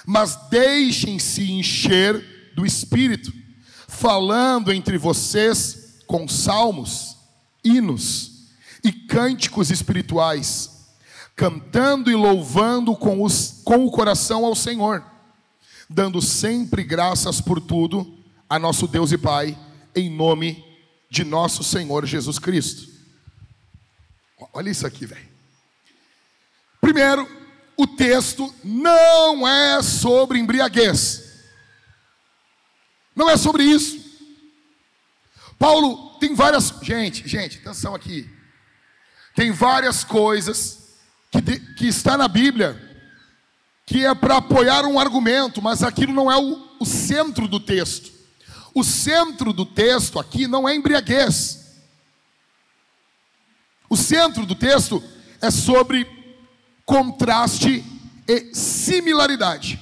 mas 0.06 0.36
deixem-se 0.50 1.52
encher 1.52 2.54
do 2.56 2.66
espírito, 2.66 3.32
falando 3.88 4.72
entre 4.72 4.98
vocês 4.98 6.00
com 6.08 6.28
salmos, 6.28 7.16
hinos 7.64 8.48
e 8.84 8.92
cânticos 8.92 9.70
espirituais, 9.70 10.88
cantando 11.36 12.10
e 12.10 12.16
louvando 12.16 12.96
com, 12.96 13.22
os, 13.22 13.62
com 13.64 13.86
o 13.86 13.92
coração 13.92 14.44
ao 14.46 14.56
Senhor, 14.56 15.04
dando 15.88 16.22
sempre 16.22 16.84
graças 16.84 17.40
por 17.40 17.62
tudo 17.62 18.18
a 18.50 18.58
nosso 18.58 18.88
Deus 18.88 19.12
e 19.12 19.18
Pai, 19.18 19.58
em 19.96 20.10
nome 20.10 20.66
de 21.10 21.24
nosso 21.24 21.64
Senhor 21.64 22.06
Jesus 22.06 22.40
Cristo. 22.40 22.89
Olha 24.54 24.70
isso 24.70 24.86
aqui, 24.86 25.06
velho. 25.06 25.30
Primeiro, 26.80 27.28
o 27.78 27.86
texto 27.86 28.54
não 28.64 29.48
é 29.48 29.82
sobre 29.82 30.40
embriaguez. 30.40 31.30
Não 33.16 33.30
é 33.30 33.38
sobre 33.38 33.64
isso. 33.64 34.00
Paulo 35.58 36.18
tem 36.20 36.34
várias. 36.34 36.74
Gente, 36.82 37.28
gente, 37.28 37.60
atenção 37.60 37.94
aqui. 37.94 38.30
Tem 39.36 39.52
várias 39.52 40.04
coisas 40.04 40.98
que, 41.32 41.42
de, 41.42 41.60
que 41.76 41.88
está 41.88 42.18
na 42.18 42.28
Bíblia 42.28 42.88
que 43.86 44.06
é 44.06 44.14
para 44.14 44.38
apoiar 44.38 44.86
um 44.86 45.00
argumento, 45.00 45.64
mas 45.64 45.82
aquilo 45.82 46.14
não 46.14 46.32
é 46.32 46.38
o, 46.38 46.78
o 46.80 46.86
centro 46.86 47.48
do 47.48 47.60
texto. 47.60 48.12
O 48.72 48.84
centro 48.84 49.52
do 49.52 49.66
texto 49.66 50.20
aqui 50.20 50.48
não 50.48 50.70
é 50.70 50.76
embriaguez. 50.76 51.59
O 53.90 53.98
centro 53.98 54.46
do 54.46 54.54
texto 54.56 55.04
é 55.42 55.50
sobre 55.50 56.08
contraste 56.86 57.84
e 58.28 58.54
similaridade. 58.54 59.80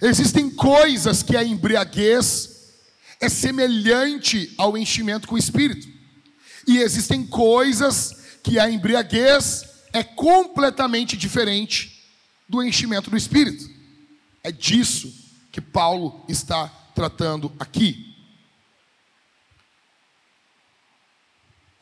Existem 0.00 0.50
coisas 0.50 1.22
que 1.22 1.36
a 1.36 1.44
embriaguez 1.44 2.72
é 3.20 3.28
semelhante 3.28 4.52
ao 4.56 4.76
enchimento 4.76 5.28
com 5.28 5.34
o 5.34 5.38
espírito. 5.38 5.88
E 6.66 6.78
existem 6.78 7.26
coisas 7.26 8.14
que 8.42 8.58
a 8.58 8.70
embriaguez 8.70 9.64
é 9.92 10.02
completamente 10.02 11.16
diferente 11.16 12.02
do 12.48 12.62
enchimento 12.62 13.10
do 13.10 13.16
espírito. 13.16 13.70
É 14.42 14.50
disso 14.50 15.12
que 15.52 15.60
Paulo 15.60 16.24
está 16.28 16.66
tratando 16.94 17.52
aqui. 17.58 18.11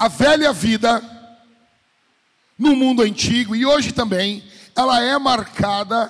A 0.00 0.08
velha 0.08 0.52
vida 0.52 1.00
no 2.58 2.74
mundo 2.74 3.02
antigo 3.02 3.54
e 3.54 3.64
hoje 3.64 3.92
também, 3.92 4.42
ela 4.74 5.00
é 5.00 5.16
marcada 5.16 6.08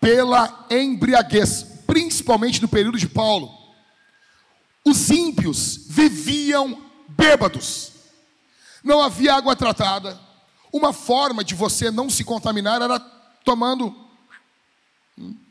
pela 0.00 0.66
embriaguez, 0.70 1.64
principalmente 1.86 2.60
no 2.60 2.68
período 2.68 2.98
de 2.98 3.08
Paulo. 3.08 3.50
Os 4.84 5.08
ímpios 5.08 5.86
viviam 5.88 6.82
bêbados 7.08 7.96
não 8.82 9.02
havia 9.02 9.34
água 9.34 9.54
tratada. 9.56 10.18
Uma 10.72 10.92
forma 10.92 11.42
de 11.42 11.54
você 11.54 11.90
não 11.90 12.08
se 12.08 12.24
contaminar 12.24 12.80
era 12.80 12.98
tomando 13.44 13.94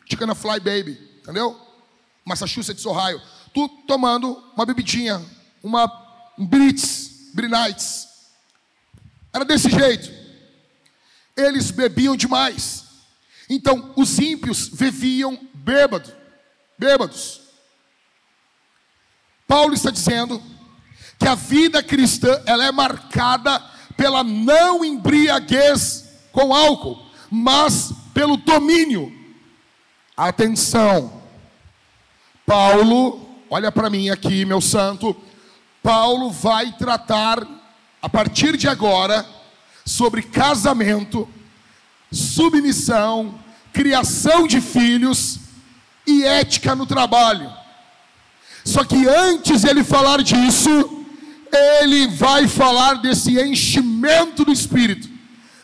Chicken 0.09 0.33
Fly 0.35 0.59
Baby, 0.59 0.99
entendeu? 1.21 1.59
Massachusetts, 2.25 2.85
Ohio. 2.85 3.21
Tu 3.53 3.67
tomando 3.87 4.43
uma 4.55 4.65
bebidinha, 4.65 5.23
uma 5.63 6.05
um 6.37 6.45
Brits, 6.45 7.16
Brinites. 7.37 8.07
Era 9.31 9.45
desse 9.45 9.69
jeito. 9.69 10.11
eles 11.35 11.69
bebiam 11.69 12.15
demais. 12.15 12.85
Então, 13.47 13.93
os 13.95 14.17
ímpios 14.17 14.69
viviam 14.73 15.39
bêbado, 15.53 16.11
bêbados. 16.79 17.41
Paulo 19.47 19.75
está 19.75 19.91
dizendo 19.91 20.41
que 21.19 21.27
a 21.27 21.35
vida 21.35 21.83
cristã 21.83 22.41
ela 22.47 22.65
é 22.65 22.71
marcada 22.71 23.59
pela 23.95 24.23
não 24.23 24.83
embriaguez 24.83 26.09
com 26.31 26.55
álcool, 26.55 27.05
mas 27.29 27.91
pelo 28.15 28.35
domínio. 28.35 29.13
Atenção. 30.17 31.21
Paulo, 32.47 33.29
olha 33.47 33.71
para 33.71 33.91
mim 33.91 34.09
aqui, 34.09 34.43
meu 34.43 34.59
santo. 34.59 35.15
Paulo 35.87 36.29
vai 36.31 36.73
tratar 36.73 37.47
a 38.01 38.09
partir 38.09 38.57
de 38.57 38.67
agora 38.67 39.25
sobre 39.85 40.21
casamento, 40.21 41.25
submissão, 42.11 43.39
criação 43.71 44.45
de 44.45 44.59
filhos 44.59 45.39
e 46.05 46.25
ética 46.25 46.75
no 46.75 46.85
trabalho. 46.85 47.49
Só 48.65 48.83
que 48.83 49.07
antes 49.07 49.63
ele 49.63 49.81
falar 49.81 50.21
disso, 50.23 51.05
ele 51.79 52.07
vai 52.09 52.49
falar 52.49 52.95
desse 52.95 53.39
enchimento 53.39 54.43
do 54.43 54.51
espírito, 54.51 55.07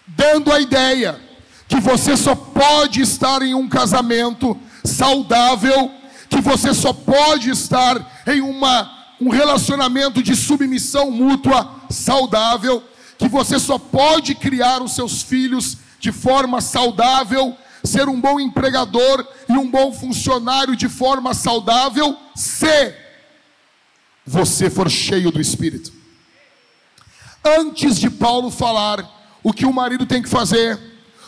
dando 0.07 0.53
a 0.53 0.61
ideia 0.61 1.19
que 1.67 1.81
você 1.81 2.15
só 2.15 2.33
pode 2.33 3.01
estar 3.01 3.41
em 3.41 3.53
um 3.53 3.67
casamento 3.67 4.57
saudável, 4.85 5.91
que 6.29 6.39
você 6.39 6.73
só 6.73 6.93
pode 6.93 7.49
estar 7.49 8.23
em 8.25 8.39
uma, 8.39 9.02
um 9.23 9.29
relacionamento 9.29 10.21
de 10.21 10.35
submissão 10.35 11.09
mútua 11.09 11.73
saudável, 11.89 12.83
que 13.17 13.29
você 13.29 13.57
só 13.57 13.77
pode 13.77 14.35
criar 14.35 14.81
os 14.81 14.93
seus 14.93 15.21
filhos 15.21 15.77
de 15.97 16.11
forma 16.11 16.59
saudável, 16.59 17.55
ser 17.85 18.09
um 18.09 18.19
bom 18.19 18.37
empregador 18.37 19.25
e 19.47 19.53
um 19.53 19.69
bom 19.69 19.93
funcionário 19.93 20.75
de 20.75 20.89
forma 20.89 21.33
saudável, 21.33 22.17
se 22.35 22.93
você 24.25 24.69
for 24.69 24.89
cheio 24.89 25.31
do 25.31 25.39
Espírito. 25.39 25.93
Antes 27.45 27.97
de 27.97 28.09
Paulo 28.09 28.51
falar 28.51 29.09
o 29.41 29.53
que 29.53 29.65
o 29.65 29.71
marido 29.71 30.05
tem 30.05 30.21
que 30.21 30.29
fazer, 30.29 30.77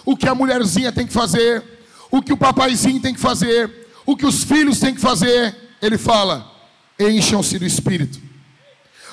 o 0.03 0.17
que 0.17 0.27
a 0.27 0.35
mulherzinha 0.35 0.91
tem 0.91 1.07
que 1.07 1.13
fazer, 1.13 1.63
o 2.11 2.21
que 2.21 2.33
o 2.33 2.37
papaizinho 2.37 3.01
tem 3.01 3.13
que 3.13 3.19
fazer, 3.21 3.87
o 4.05 4.17
que 4.17 4.25
os 4.25 4.43
filhos 4.43 4.79
têm 4.81 4.93
que 4.93 5.01
fazer, 5.01 5.55
ele 5.81 5.97
fala: 5.97 6.54
encham-se 6.99 7.59
do 7.59 7.65
Espírito. 7.65 8.19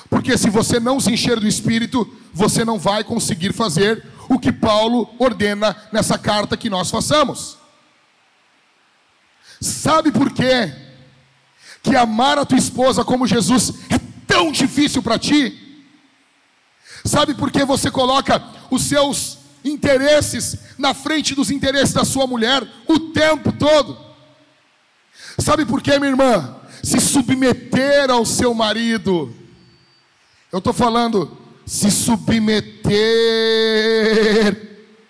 Porque 0.09 0.37
se 0.37 0.49
você 0.49 0.79
não 0.79 0.99
se 0.99 1.11
encher 1.11 1.39
do 1.39 1.47
Espírito, 1.47 2.07
você 2.33 2.63
não 2.63 2.77
vai 2.77 3.03
conseguir 3.03 3.53
fazer 3.53 4.05
o 4.29 4.39
que 4.39 4.51
Paulo 4.51 5.09
ordena 5.19 5.75
nessa 5.91 6.17
carta 6.17 6.57
que 6.57 6.69
nós 6.69 6.89
façamos. 6.89 7.57
Sabe 9.59 10.11
por 10.11 10.31
quê? 10.31 10.73
Que 11.81 11.95
amar 11.95 12.37
a 12.37 12.45
tua 12.45 12.57
esposa 12.57 13.03
como 13.03 13.27
Jesus 13.27 13.73
é 13.89 13.99
tão 14.27 14.51
difícil 14.51 15.01
para 15.01 15.19
ti? 15.19 15.59
Sabe 17.05 17.33
por 17.33 17.51
que 17.51 17.65
você 17.65 17.91
coloca 17.91 18.41
os 18.69 18.83
seus 18.83 19.39
interesses 19.63 20.57
na 20.77 20.93
frente 20.93 21.35
dos 21.35 21.51
interesses 21.51 21.93
da 21.93 22.05
sua 22.05 22.27
mulher 22.27 22.65
o 22.87 22.99
tempo 23.11 23.51
todo? 23.51 23.97
Sabe 25.37 25.65
por 25.65 25.81
quê, 25.81 25.97
minha 25.97 26.11
irmã? 26.11 26.62
Se 26.83 26.99
submeter 26.99 28.11
ao 28.11 28.25
seu 28.25 28.53
marido. 28.53 29.33
Eu 30.51 30.59
estou 30.59 30.73
falando, 30.73 31.37
se 31.65 31.89
submeter 31.89 32.91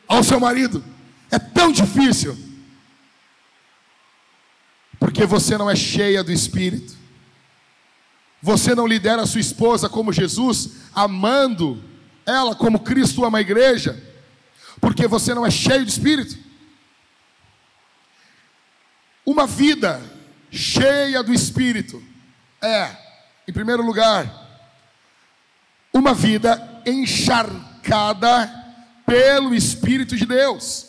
ao 0.07 0.23
seu 0.23 0.39
marido. 0.39 0.83
É 1.31 1.39
tão 1.39 1.71
difícil. 1.71 2.38
Porque 4.99 5.25
você 5.25 5.57
não 5.57 5.69
é 5.69 5.75
cheia 5.75 6.23
do 6.23 6.31
Espírito. 6.31 6.93
Você 8.41 8.75
não 8.75 8.86
lidera 8.86 9.21
a 9.21 9.25
sua 9.25 9.41
esposa 9.41 9.89
como 9.89 10.13
Jesus, 10.13 10.71
amando 10.93 11.81
ela 12.25 12.55
como 12.55 12.79
Cristo 12.79 13.23
ama 13.23 13.38
a 13.38 13.41
igreja, 13.41 14.01
porque 14.79 15.07
você 15.07 15.33
não 15.33 15.45
é 15.45 15.51
cheio 15.51 15.86
de 15.86 15.91
Espírito. 15.91 16.38
Uma 19.25 19.47
vida 19.47 20.01
cheia 20.53 21.23
do 21.23 21.33
Espírito 21.33 22.01
é, 22.61 22.95
em 23.47 23.51
primeiro 23.51 23.83
lugar, 23.83 24.41
uma 25.91 26.13
vida 26.13 26.81
encharcada 26.85 28.47
pelo 29.05 29.53
Espírito 29.53 30.15
de 30.15 30.25
Deus. 30.25 30.87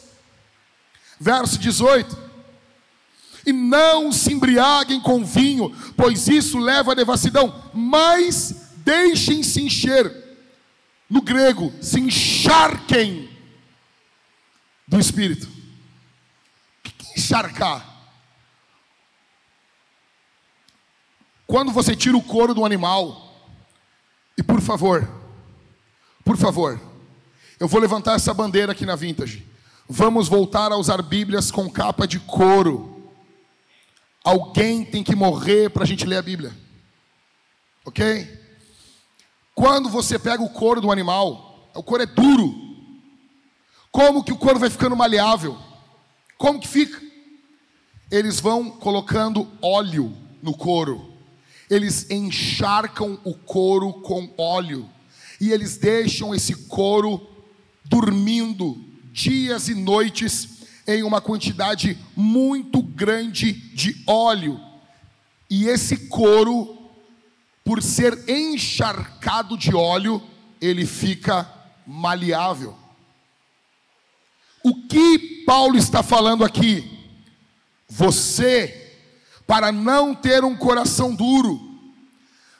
Verso 1.18 1.58
18: 1.58 2.16
E 3.44 3.52
não 3.52 4.12
se 4.12 4.32
embriaguem 4.32 5.00
com 5.00 5.24
vinho, 5.24 5.74
pois 5.96 6.28
isso 6.28 6.58
leva 6.58 6.92
à 6.92 6.94
devassidão, 6.94 7.70
mas 7.74 8.70
deixem-se 8.76 9.60
encher. 9.60 10.22
No 11.10 11.20
grego, 11.20 11.72
se 11.82 12.00
encharquem 12.00 13.28
do 14.86 14.98
Espírito. 14.98 15.46
O 15.46 15.52
que 16.82 17.06
é 17.06 17.18
encharcar? 17.18 17.93
Quando 21.46 21.72
você 21.72 21.94
tira 21.94 22.16
o 22.16 22.22
couro 22.22 22.54
do 22.54 22.64
animal, 22.64 23.34
e 24.36 24.42
por 24.42 24.60
favor, 24.60 25.08
por 26.24 26.36
favor, 26.36 26.80
eu 27.60 27.68
vou 27.68 27.80
levantar 27.80 28.14
essa 28.14 28.32
bandeira 28.32 28.72
aqui 28.72 28.86
na 28.86 28.96
Vintage. 28.96 29.46
Vamos 29.88 30.26
voltar 30.26 30.72
a 30.72 30.76
usar 30.76 31.02
Bíblias 31.02 31.50
com 31.50 31.70
capa 31.70 32.06
de 32.06 32.18
couro. 32.18 33.12
Alguém 34.24 34.84
tem 34.84 35.04
que 35.04 35.14
morrer 35.14 35.70
para 35.70 35.84
a 35.84 35.86
gente 35.86 36.06
ler 36.06 36.16
a 36.16 36.22
Bíblia. 36.22 36.52
Ok? 37.84 38.42
Quando 39.54 39.90
você 39.90 40.18
pega 40.18 40.42
o 40.42 40.48
couro 40.48 40.80
do 40.80 40.90
animal, 40.90 41.70
o 41.74 41.82
couro 41.82 42.02
é 42.02 42.06
duro. 42.06 42.54
Como 43.92 44.24
que 44.24 44.32
o 44.32 44.38
couro 44.38 44.58
vai 44.58 44.70
ficando 44.70 44.96
maleável? 44.96 45.56
Como 46.38 46.58
que 46.58 46.66
fica? 46.66 47.00
Eles 48.10 48.40
vão 48.40 48.70
colocando 48.70 49.46
óleo 49.62 50.16
no 50.42 50.56
couro 50.56 51.13
eles 51.74 52.10
encharcam 52.10 53.18
o 53.24 53.34
couro 53.34 53.92
com 53.94 54.32
óleo 54.38 54.88
e 55.40 55.50
eles 55.50 55.76
deixam 55.76 56.34
esse 56.34 56.54
couro 56.68 57.26
dormindo 57.84 58.82
dias 59.12 59.68
e 59.68 59.74
noites 59.74 60.64
em 60.86 61.02
uma 61.02 61.20
quantidade 61.20 61.98
muito 62.14 62.82
grande 62.82 63.52
de 63.52 64.02
óleo. 64.06 64.60
E 65.50 65.66
esse 65.66 66.08
couro, 66.08 66.90
por 67.64 67.82
ser 67.82 68.28
encharcado 68.28 69.56
de 69.56 69.74
óleo, 69.74 70.22
ele 70.60 70.86
fica 70.86 71.50
maleável. 71.86 72.76
O 74.62 74.86
que 74.86 75.42
Paulo 75.44 75.76
está 75.76 76.02
falando 76.02 76.44
aqui? 76.44 76.90
Você 77.88 78.83
para 79.46 79.70
não 79.70 80.14
ter 80.14 80.44
um 80.44 80.56
coração 80.56 81.14
duro. 81.14 81.60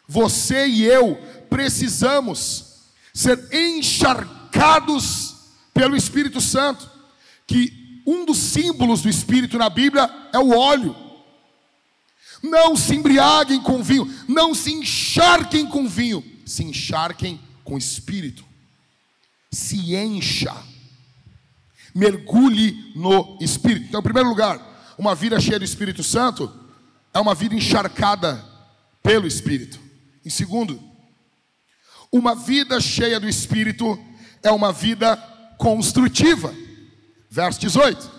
Você 0.06 0.66
e 0.66 0.84
eu 0.84 1.16
precisamos 1.48 2.74
ser 3.12 3.48
encharcados 3.52 5.34
pelo 5.72 5.96
Espírito 5.96 6.40
Santo, 6.40 6.90
que 7.46 8.02
um 8.06 8.24
dos 8.24 8.38
símbolos 8.38 9.02
do 9.02 9.08
Espírito 9.08 9.56
na 9.56 9.70
Bíblia 9.70 10.10
é 10.32 10.38
o 10.38 10.50
óleo. 10.50 10.94
Não 12.42 12.76
se 12.76 12.94
embriaguem 12.94 13.60
com 13.60 13.82
vinho, 13.82 14.12
não 14.28 14.54
se 14.54 14.70
encharquem 14.72 15.66
com 15.66 15.88
vinho, 15.88 16.22
se 16.44 16.62
encharquem 16.62 17.40
com 17.64 17.78
Espírito. 17.78 18.44
Se 19.50 19.94
encha, 19.94 20.54
mergulhe 21.94 22.92
no 22.94 23.38
Espírito. 23.40 23.86
Então, 23.86 24.00
em 24.00 24.04
primeiro 24.04 24.28
lugar, 24.28 24.94
uma 24.98 25.14
vida 25.14 25.40
cheia 25.40 25.58
do 25.58 25.64
Espírito 25.64 26.02
Santo 26.02 26.63
é 27.14 27.20
uma 27.20 27.34
vida 27.34 27.54
encharcada 27.54 28.44
pelo 29.00 29.26
Espírito. 29.26 29.78
Em 30.24 30.30
segundo, 30.30 30.82
uma 32.10 32.34
vida 32.34 32.80
cheia 32.80 33.20
do 33.20 33.28
Espírito 33.28 33.96
é 34.42 34.50
uma 34.50 34.72
vida 34.72 35.16
construtiva. 35.56 36.52
Verso 37.30 37.60
18: 37.60 38.10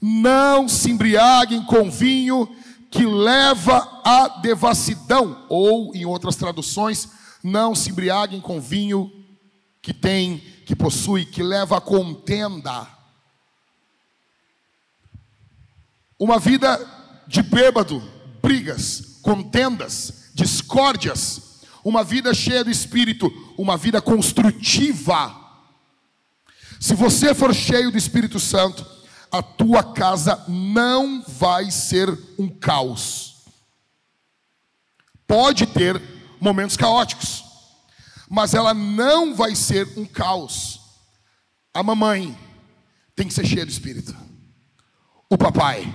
Não 0.00 0.68
se 0.68 0.90
embriaguem 0.90 1.64
com 1.64 1.90
vinho 1.90 2.46
que 2.90 3.06
leva 3.06 4.00
à 4.04 4.28
devassidão, 4.40 5.46
ou 5.48 5.94
em 5.94 6.04
outras 6.04 6.36
traduções, 6.36 7.08
não 7.42 7.74
se 7.74 7.90
embriaguem 7.90 8.40
com 8.40 8.60
vinho 8.60 9.10
que 9.80 9.94
tem, 9.94 10.38
que 10.66 10.76
possui, 10.76 11.24
que 11.24 11.42
leva 11.42 11.78
à 11.78 11.80
contenda. 11.80 12.86
Uma 16.18 16.38
vida 16.38 16.78
de 17.26 17.42
bêbado 17.42 18.17
brigas, 18.48 19.18
contendas, 19.20 20.30
discórdias, 20.32 21.60
uma 21.84 22.02
vida 22.02 22.32
cheia 22.32 22.64
do 22.64 22.70
espírito, 22.70 23.30
uma 23.58 23.76
vida 23.76 24.00
construtiva. 24.00 25.36
Se 26.80 26.94
você 26.94 27.34
for 27.34 27.54
cheio 27.54 27.92
do 27.92 27.98
Espírito 27.98 28.40
Santo, 28.40 28.86
a 29.30 29.42
tua 29.42 29.92
casa 29.92 30.42
não 30.48 31.22
vai 31.28 31.70
ser 31.70 32.08
um 32.38 32.48
caos. 32.48 33.44
Pode 35.26 35.66
ter 35.66 36.00
momentos 36.40 36.74
caóticos, 36.74 37.44
mas 38.30 38.54
ela 38.54 38.72
não 38.72 39.34
vai 39.34 39.54
ser 39.54 39.86
um 39.94 40.06
caos. 40.06 40.80
A 41.74 41.82
mamãe 41.82 42.34
tem 43.14 43.28
que 43.28 43.34
ser 43.34 43.46
cheia 43.46 43.66
do 43.66 43.70
Espírito. 43.70 44.16
O 45.28 45.36
papai 45.36 45.94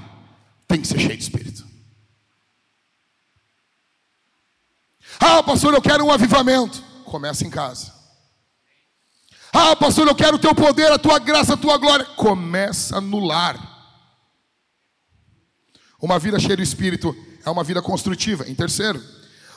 tem 0.67 0.79
que 0.79 0.87
ser 0.87 0.99
cheio 0.99 1.17
de 1.17 1.23
Espírito. 1.23 1.72
Ah, 5.19 5.41
pastor, 5.43 5.73
eu 5.73 5.82
quero 5.82 6.06
um 6.06 6.12
avivamento. 6.12 6.84
Começa 7.06 7.45
em 7.45 7.49
casa. 7.49 7.93
Ah, 9.52 9.76
pastor, 9.76 10.08
eu 10.08 10.15
quero 10.15 10.38
o 10.38 10.39
teu 10.39 10.56
poder, 10.56 10.91
a 10.91 10.97
tua 10.97 11.19
graça, 11.19 11.54
a 11.54 11.58
tua 11.58 11.78
glória. 11.78 12.06
Começa 12.06 12.99
no 12.99 13.19
lar. 13.19 13.71
Uma 16.02 16.17
vida 16.17 16.39
cheia 16.39 16.58
do 16.58 16.63
Espírito 16.63 17.15
é 17.45 17.49
uma 17.49 17.63
vida 17.63 17.82
construtiva. 17.82 18.49
Em 18.49 18.56
terceiro, 18.56 19.02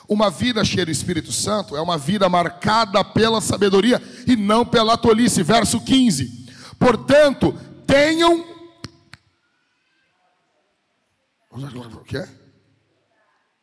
uma 0.07 0.29
vida 0.29 0.63
cheia 0.63 0.85
do 0.85 0.91
Espírito 0.91 1.31
Santo 1.31 1.75
é 1.75 1.81
uma 1.81 1.97
vida 1.97 2.29
marcada 2.29 3.03
pela 3.03 3.41
sabedoria 3.41 4.01
e 4.25 4.35
não 4.35 4.65
pela 4.65 4.97
tolice. 4.97 5.43
Verso 5.43 5.81
15. 5.81 6.47
Portanto, 6.79 7.53
tenham. 7.85 8.45
O 11.51 12.15
é? 12.15 12.29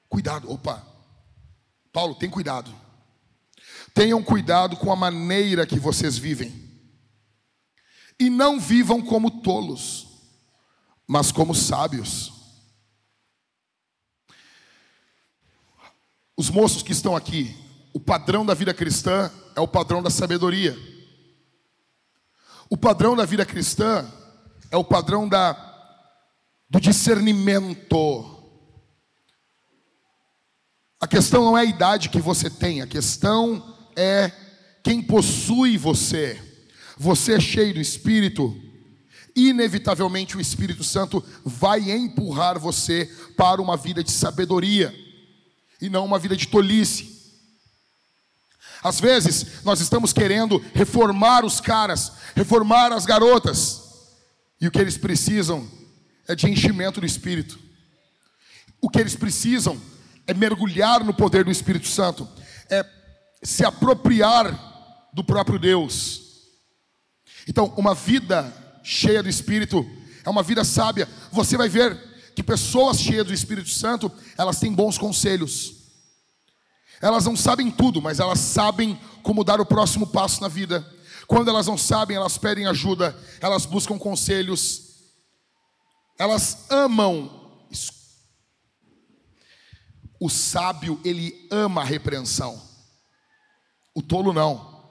Cuidado. 0.08 0.50
Opa. 0.50 0.93
Paulo, 1.94 2.16
tem 2.16 2.28
cuidado. 2.28 2.74
Tenham 3.94 4.20
cuidado 4.20 4.76
com 4.76 4.90
a 4.90 4.96
maneira 4.96 5.64
que 5.64 5.78
vocês 5.78 6.18
vivem. 6.18 6.52
E 8.18 8.28
não 8.28 8.58
vivam 8.58 9.00
como 9.00 9.30
tolos, 9.42 10.08
mas 11.06 11.30
como 11.30 11.54
sábios. 11.54 12.32
Os 16.36 16.50
moços 16.50 16.82
que 16.82 16.90
estão 16.90 17.14
aqui, 17.14 17.56
o 17.92 18.00
padrão 18.00 18.44
da 18.44 18.54
vida 18.54 18.74
cristã 18.74 19.30
é 19.54 19.60
o 19.60 19.68
padrão 19.68 20.02
da 20.02 20.10
sabedoria. 20.10 20.76
O 22.68 22.76
padrão 22.76 23.14
da 23.14 23.24
vida 23.24 23.46
cristã 23.46 24.04
é 24.68 24.76
o 24.76 24.82
padrão 24.82 25.28
da, 25.28 25.52
do 26.68 26.80
discernimento. 26.80 28.33
Questão 31.14 31.44
não 31.44 31.56
é 31.56 31.60
a 31.60 31.64
idade 31.64 32.08
que 32.08 32.20
você 32.20 32.50
tem, 32.50 32.82
a 32.82 32.88
questão 32.88 33.76
é 33.94 34.32
quem 34.82 35.00
possui 35.00 35.78
você. 35.78 36.42
Você 36.98 37.34
é 37.34 37.40
cheio 37.40 37.72
do 37.72 37.80
Espírito, 37.80 38.52
inevitavelmente 39.36 40.36
o 40.36 40.40
Espírito 40.40 40.82
Santo 40.82 41.24
vai 41.44 41.88
empurrar 41.88 42.58
você 42.58 43.08
para 43.36 43.62
uma 43.62 43.76
vida 43.76 44.02
de 44.02 44.10
sabedoria 44.10 44.92
e 45.80 45.88
não 45.88 46.04
uma 46.04 46.18
vida 46.18 46.36
de 46.36 46.48
tolice. 46.48 47.32
Às 48.82 48.98
vezes, 48.98 49.62
nós 49.62 49.80
estamos 49.80 50.12
querendo 50.12 50.60
reformar 50.74 51.44
os 51.44 51.60
caras, 51.60 52.10
reformar 52.34 52.92
as 52.92 53.06
garotas, 53.06 53.82
e 54.60 54.66
o 54.66 54.70
que 54.70 54.80
eles 54.80 54.98
precisam 54.98 55.64
é 56.26 56.34
de 56.34 56.50
enchimento 56.50 56.98
do 56.98 57.06
Espírito. 57.06 57.56
O 58.80 58.90
que 58.90 58.98
eles 58.98 59.14
precisam 59.14 59.80
é 60.26 60.34
mergulhar 60.34 61.04
no 61.04 61.14
poder 61.14 61.44
do 61.44 61.50
Espírito 61.50 61.88
Santo, 61.88 62.28
é 62.70 62.84
se 63.42 63.64
apropriar 63.64 65.08
do 65.12 65.22
próprio 65.22 65.58
Deus. 65.58 66.22
Então, 67.48 67.72
uma 67.76 67.94
vida 67.94 68.52
cheia 68.82 69.22
do 69.22 69.28
Espírito 69.28 69.84
é 70.24 70.30
uma 70.30 70.42
vida 70.42 70.64
sábia. 70.64 71.08
Você 71.30 71.56
vai 71.56 71.68
ver 71.68 71.98
que 72.34 72.42
pessoas 72.42 72.98
cheias 72.98 73.26
do 73.26 73.32
Espírito 73.32 73.68
Santo, 73.68 74.10
elas 74.36 74.58
têm 74.58 74.72
bons 74.72 74.98
conselhos. 74.98 75.74
Elas 77.00 77.26
não 77.26 77.36
sabem 77.36 77.70
tudo, 77.70 78.00
mas 78.00 78.18
elas 78.18 78.38
sabem 78.38 78.98
como 79.22 79.44
dar 79.44 79.60
o 79.60 79.66
próximo 79.66 80.06
passo 80.06 80.40
na 80.40 80.48
vida. 80.48 80.84
Quando 81.26 81.48
elas 81.48 81.66
não 81.66 81.76
sabem, 81.76 82.16
elas 82.16 82.38
pedem 82.38 82.66
ajuda, 82.66 83.16
elas 83.40 83.66
buscam 83.66 83.98
conselhos. 83.98 84.82
Elas 86.18 86.66
amam. 86.70 87.43
O 90.24 90.30
sábio, 90.30 90.98
ele 91.04 91.46
ama 91.50 91.82
a 91.82 91.84
repreensão. 91.84 92.58
O 93.94 94.00
tolo 94.00 94.32
não. 94.32 94.82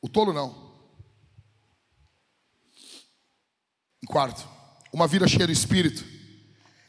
O 0.00 0.08
tolo 0.08 0.32
não. 0.32 0.72
Em 4.00 4.06
quarto, 4.06 4.48
uma 4.92 5.08
vida 5.08 5.26
cheia 5.26 5.48
do 5.48 5.52
espírito 5.52 6.04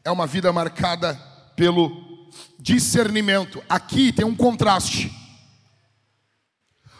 é 0.06 0.12
uma 0.12 0.28
vida 0.28 0.54
marcada 0.54 1.15
pelo 1.56 2.30
discernimento. 2.60 3.63
Aqui 3.67 4.13
tem 4.13 4.24
um 4.24 4.36
contraste. 4.36 5.12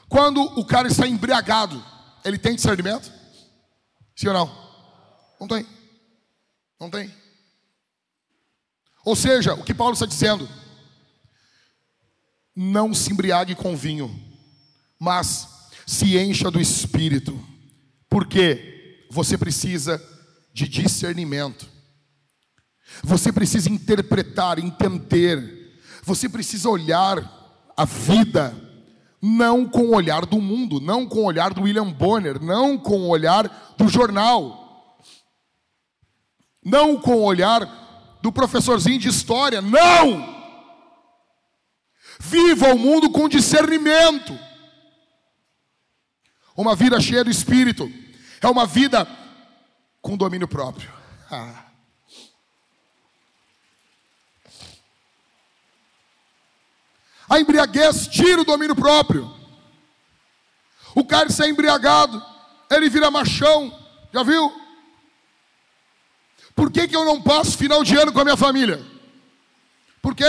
Quando 0.10 0.42
o 0.42 0.66
cara 0.66 0.88
está 0.88 1.08
embriagado, 1.08 1.86
ele 2.26 2.40
tem 2.40 2.56
discernimento? 2.56 3.14
Sim 4.16 4.30
ou 4.30 4.34
não? 4.34 5.38
Não 5.40 5.48
tem. 5.48 5.68
Não 6.80 6.90
tem. 6.90 7.27
Ou 9.08 9.16
seja, 9.16 9.54
o 9.54 9.64
que 9.64 9.74
Paulo 9.74 9.94
está 9.94 10.06
dizendo? 10.06 10.50
Não 12.54 12.94
se 12.94 13.10
embriague 13.10 13.56
com 13.56 13.74
vinho, 13.74 14.14
mas 15.00 15.48
se 15.86 16.18
encha 16.18 16.52
do 16.52 16.60
espírito. 16.60 17.42
Porque 18.10 19.08
você 19.10 19.38
precisa 19.38 20.06
de 20.54 20.68
discernimento. 20.68 21.70
Você 23.02 23.32
precisa 23.32 23.70
interpretar, 23.70 24.60
entender. 24.60 25.80
Você 26.04 26.28
precisa 26.28 26.68
olhar 26.70 27.72
a 27.78 27.86
vida 27.86 28.54
não 29.22 29.66
com 29.66 29.84
o 29.84 29.96
olhar 29.96 30.26
do 30.26 30.42
mundo, 30.42 30.82
não 30.82 31.08
com 31.08 31.20
o 31.20 31.26
olhar 31.28 31.54
do 31.54 31.62
William 31.62 31.90
Bonner, 31.94 32.44
não 32.44 32.78
com 32.78 33.00
o 33.04 33.08
olhar 33.08 33.74
do 33.78 33.88
jornal, 33.88 35.00
não 36.62 37.00
com 37.00 37.16
o 37.16 37.24
olhar 37.24 37.87
do 38.28 38.32
professorzinho 38.32 39.00
de 39.00 39.08
história, 39.08 39.62
não! 39.62 40.36
Viva 42.20 42.74
o 42.74 42.78
mundo 42.78 43.10
com 43.10 43.30
discernimento. 43.30 44.38
Uma 46.54 46.76
vida 46.76 47.00
cheia 47.00 47.24
do 47.24 47.30
Espírito 47.30 47.90
é 48.42 48.48
uma 48.50 48.66
vida 48.66 49.08
com 50.02 50.18
domínio 50.18 50.48
próprio. 50.48 50.92
Ah. 51.30 51.66
A 57.30 57.38
embriaguez 57.38 58.08
tira 58.08 58.40
o 58.40 58.46
domínio 58.46 58.74
próprio. 58.74 59.30
O 60.96 61.04
cara 61.04 61.28
está 61.28 61.50
embriagado, 61.50 62.26
ele 62.72 62.90
vira 62.90 63.12
machão. 63.12 63.78
Já 64.14 64.24
viu? 64.24 64.67
Por 66.58 66.72
que, 66.72 66.88
que 66.88 66.96
eu 66.96 67.06
não 67.06 67.22
passo 67.22 67.56
final 67.56 67.84
de 67.84 67.96
ano 67.96 68.12
com 68.12 68.20
a 68.20 68.24
minha 68.24 68.36
família? 68.36 68.84
Porque 70.02 70.26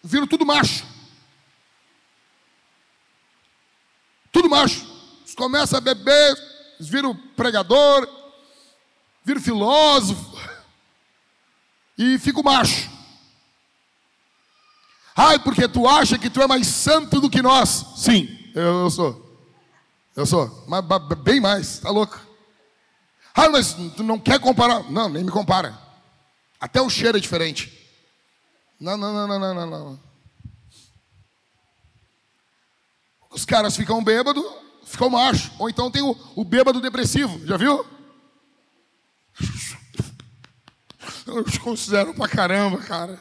viro 0.00 0.24
tudo 0.24 0.46
macho. 0.46 0.86
Tudo 4.30 4.48
macho. 4.48 4.86
Eles 5.22 5.34
começam 5.34 5.78
a 5.78 5.80
beber, 5.80 6.36
eles 6.78 6.88
viram 6.88 7.12
pregador, 7.34 8.08
viram 9.24 9.40
filósofo 9.40 10.38
e 11.98 12.16
fico 12.20 12.44
macho. 12.44 12.88
Ai, 15.16 15.40
porque 15.40 15.66
tu 15.66 15.88
acha 15.88 16.16
que 16.16 16.30
tu 16.30 16.40
é 16.40 16.46
mais 16.46 16.68
santo 16.68 17.20
do 17.20 17.28
que 17.28 17.42
nós. 17.42 17.84
Sim, 17.96 18.28
eu, 18.54 18.82
eu 18.82 18.90
sou. 18.90 19.40
Eu 20.14 20.24
sou. 20.24 20.64
Mas, 20.68 20.84
bem 21.24 21.40
mais, 21.40 21.80
tá 21.80 21.90
louco? 21.90 22.33
Ah, 23.34 23.48
mas 23.48 23.74
tu 23.96 24.04
não 24.04 24.18
quer 24.18 24.38
comparar? 24.38 24.88
Não, 24.90 25.08
nem 25.08 25.24
me 25.24 25.30
compara. 25.30 25.76
Até 26.60 26.80
o 26.80 26.88
cheiro 26.88 27.18
é 27.18 27.20
diferente. 27.20 27.72
Não, 28.78 28.96
não, 28.96 29.12
não, 29.12 29.26
não, 29.26 29.54
não, 29.54 29.66
não. 29.66 30.00
Os 33.30 33.44
caras 33.44 33.76
ficam 33.76 34.02
bêbado, 34.02 34.40
ficam 34.84 35.10
macho. 35.10 35.50
Ou 35.58 35.68
então 35.68 35.90
tem 35.90 36.00
o, 36.00 36.16
o 36.36 36.44
bêbado 36.44 36.80
depressivo, 36.80 37.44
já 37.44 37.56
viu? 37.56 37.84
Eu 41.26 41.42
te 41.42 41.58
considero 41.58 42.14
pra 42.14 42.28
caramba, 42.28 42.78
cara. 42.78 43.20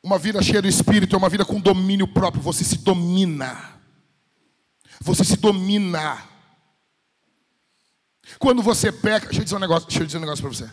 Uma 0.00 0.18
vida 0.18 0.40
cheia 0.40 0.62
do 0.62 0.68
Espírito 0.68 1.16
é 1.16 1.18
uma 1.18 1.28
vida 1.28 1.44
com 1.44 1.60
domínio 1.60 2.06
próprio. 2.06 2.42
Você 2.42 2.62
se 2.62 2.78
domina. 2.78 3.77
Você 5.00 5.24
se 5.24 5.36
domina. 5.36 6.22
Quando 8.38 8.62
você 8.62 8.92
peca, 8.92 9.26
deixa 9.26 9.40
eu 9.40 9.44
dizer 9.44 9.56
um 9.56 9.60
negócio, 9.60 9.88
deixa 9.88 10.02
eu 10.02 10.06
dizer 10.06 10.18
um 10.18 10.22
negócio 10.22 10.42
para 10.42 10.52
você. 10.52 10.70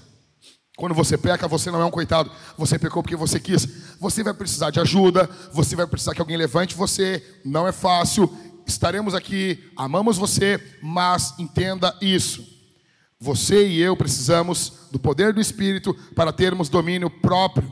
Quando 0.78 0.94
você 0.94 1.18
peca, 1.18 1.48
você 1.48 1.72
não 1.72 1.82
é 1.82 1.86
um 1.86 1.92
coitado. 1.92 2.30
Você 2.58 2.78
pecou 2.78 3.02
porque 3.02 3.16
você 3.16 3.40
quis. 3.40 3.66
Você 4.00 4.24
vai 4.24 4.34
precisar 4.34 4.72
de 4.72 4.80
ajuda. 4.80 5.30
Você 5.54 5.76
vai 5.76 5.88
precisar 5.88 6.14
que 6.14 6.20
alguém 6.20 6.36
levante 6.36 6.76
você. 6.76 7.24
Não 7.46 7.66
é 7.66 7.72
fácil. 7.72 8.30
Estaremos 8.68 9.14
aqui. 9.16 9.72
Amamos 9.78 10.18
você. 10.18 10.60
Mas 10.82 11.34
entenda 11.40 11.98
isso. 12.02 12.46
Você 13.18 13.66
e 13.68 13.80
eu 13.80 13.96
precisamos 13.96 14.74
do 14.92 15.00
poder 15.00 15.34
do 15.34 15.40
Espírito 15.40 15.94
para 16.14 16.34
termos 16.34 16.68
domínio 16.68 17.10
próprio. 17.10 17.72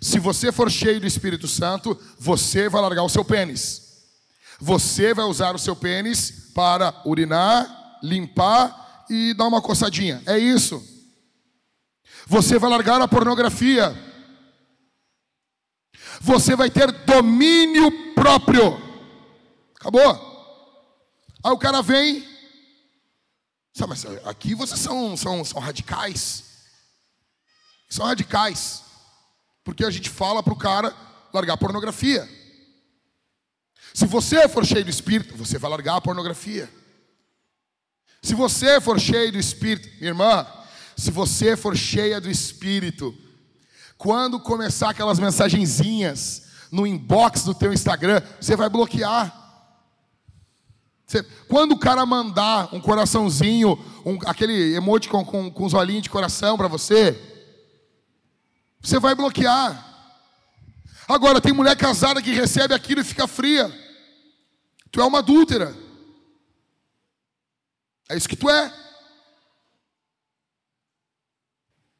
Se 0.00 0.20
você 0.20 0.52
for 0.52 0.70
cheio 0.70 1.00
do 1.00 1.06
Espírito 1.06 1.48
Santo, 1.48 1.98
você 2.18 2.68
vai 2.68 2.80
largar 2.80 3.02
o 3.02 3.08
seu 3.08 3.24
pênis. 3.24 3.91
Você 4.64 5.12
vai 5.12 5.24
usar 5.24 5.56
o 5.56 5.58
seu 5.58 5.74
pênis 5.74 6.52
para 6.54 7.02
urinar, 7.04 7.98
limpar 8.00 9.04
e 9.10 9.34
dar 9.34 9.48
uma 9.48 9.60
coçadinha. 9.60 10.22
É 10.24 10.38
isso. 10.38 10.80
Você 12.28 12.60
vai 12.60 12.70
largar 12.70 13.02
a 13.02 13.08
pornografia. 13.08 13.92
Você 16.20 16.54
vai 16.54 16.70
ter 16.70 16.92
domínio 17.04 18.14
próprio. 18.14 18.80
Acabou. 19.74 20.00
Aí 21.42 21.50
o 21.50 21.58
cara 21.58 21.82
vem. 21.82 22.24
Sabe, 23.74 23.88
mas 23.88 24.06
aqui 24.24 24.54
vocês 24.54 24.78
são, 24.78 25.16
são, 25.16 25.44
são 25.44 25.60
radicais. 25.60 26.44
São 27.88 28.06
radicais. 28.06 28.84
Porque 29.64 29.84
a 29.84 29.90
gente 29.90 30.08
fala 30.08 30.40
para 30.40 30.52
o 30.52 30.58
cara 30.58 30.94
largar 31.34 31.54
a 31.54 31.58
pornografia. 31.58 32.41
Se 33.94 34.06
você 34.06 34.48
for 34.48 34.64
cheio 34.64 34.84
do 34.84 34.90
Espírito, 34.90 35.36
você 35.36 35.58
vai 35.58 35.70
largar 35.70 35.96
a 35.96 36.00
pornografia. 36.00 36.68
Se 38.22 38.34
você 38.34 38.80
for 38.80 39.00
cheio 39.00 39.32
do 39.32 39.38
Espírito, 39.38 39.88
minha 39.98 40.10
irmã, 40.10 40.46
se 40.96 41.10
você 41.10 41.56
for 41.56 41.76
cheia 41.76 42.20
do 42.20 42.30
Espírito, 42.30 43.14
quando 43.98 44.40
começar 44.40 44.90
aquelas 44.90 45.18
mensagenzinhas 45.18 46.44
no 46.70 46.86
inbox 46.86 47.44
do 47.44 47.54
teu 47.54 47.72
Instagram, 47.72 48.22
você 48.40 48.56
vai 48.56 48.68
bloquear. 48.68 49.40
Quando 51.48 51.72
o 51.72 51.78
cara 51.78 52.06
mandar 52.06 52.74
um 52.74 52.80
coraçãozinho, 52.80 53.78
um, 54.06 54.18
aquele 54.24 54.74
emoji 54.74 55.08
com, 55.08 55.24
com, 55.24 55.50
com 55.50 55.64
os 55.64 55.74
olhinhos 55.74 56.04
de 56.04 56.10
coração 56.10 56.56
para 56.56 56.68
você, 56.68 57.20
você 58.80 58.98
vai 58.98 59.14
bloquear. 59.14 59.92
Agora, 61.06 61.40
tem 61.40 61.52
mulher 61.52 61.76
casada 61.76 62.22
que 62.22 62.32
recebe 62.32 62.72
aquilo 62.72 63.00
e 63.02 63.04
fica 63.04 63.26
fria. 63.26 63.81
Tu 64.92 65.00
é 65.00 65.04
uma 65.04 65.20
adúltera. 65.20 65.74
É 68.10 68.16
isso 68.16 68.28
que 68.28 68.36
tu 68.36 68.48
é. 68.50 68.72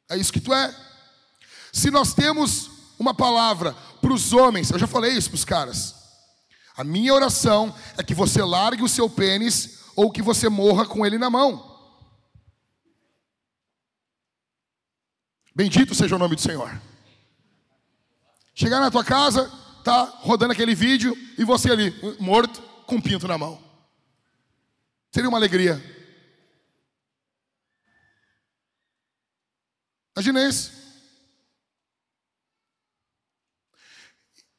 É 0.09 0.15
isso 0.15 0.31
que 0.31 0.39
tu 0.39 0.53
é. 0.53 0.73
Se 1.71 1.89
nós 1.89 2.13
temos 2.13 2.69
uma 2.99 3.15
palavra 3.15 3.73
para 3.99 4.13
os 4.13 4.31
homens, 4.31 4.69
eu 4.69 4.77
já 4.77 4.85
falei 4.85 5.11
isso 5.11 5.29
para 5.29 5.35
os 5.35 5.43
caras. 5.43 5.95
A 6.77 6.83
minha 6.83 7.13
oração 7.13 7.75
é 7.97 8.03
que 8.03 8.13
você 8.13 8.43
largue 8.43 8.83
o 8.83 8.89
seu 8.89 9.09
pênis 9.09 9.79
ou 9.95 10.11
que 10.11 10.21
você 10.21 10.47
morra 10.47 10.85
com 10.85 11.03
ele 11.03 11.17
na 11.17 11.31
mão. 11.31 11.71
Bendito 15.55 15.95
seja 15.95 16.15
o 16.15 16.19
nome 16.19 16.35
do 16.35 16.41
Senhor. 16.41 16.79
Chegar 18.53 18.79
na 18.79 18.91
tua 18.91 19.03
casa, 19.03 19.51
tá 19.83 20.03
rodando 20.21 20.53
aquele 20.53 20.75
vídeo 20.75 21.17
e 21.39 21.43
você 21.43 21.71
ali 21.71 21.91
morto 22.19 22.72
com 22.85 23.01
pinto 23.01 23.27
na 23.27 23.37
mão. 23.37 23.61
Seria 25.11 25.29
uma 25.29 25.37
alegria. 25.37 25.81
Imagina 30.15 30.47
isso. 30.47 30.71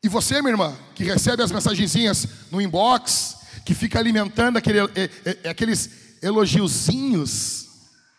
E 0.02 0.08
você, 0.08 0.42
minha 0.42 0.52
irmã, 0.52 0.76
que 0.94 1.02
recebe 1.02 1.42
as 1.42 1.50
mensagenzinhas 1.50 2.28
no 2.50 2.60
inbox, 2.60 3.38
que 3.64 3.74
fica 3.74 3.98
alimentando 3.98 4.58
aquele, 4.58 4.80
é, 4.80 4.84
é, 5.24 5.38
é, 5.44 5.48
aqueles 5.48 6.22
elogiozinhos 6.22 7.68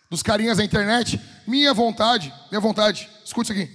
dos 0.10 0.24
carinhas 0.24 0.58
da 0.58 0.64
internet, 0.64 1.22
minha 1.46 1.74
vontade, 1.74 2.34
minha 2.50 2.60
vontade, 2.60 3.10
escute 3.24 3.52
isso 3.52 3.62
aqui, 3.62 3.72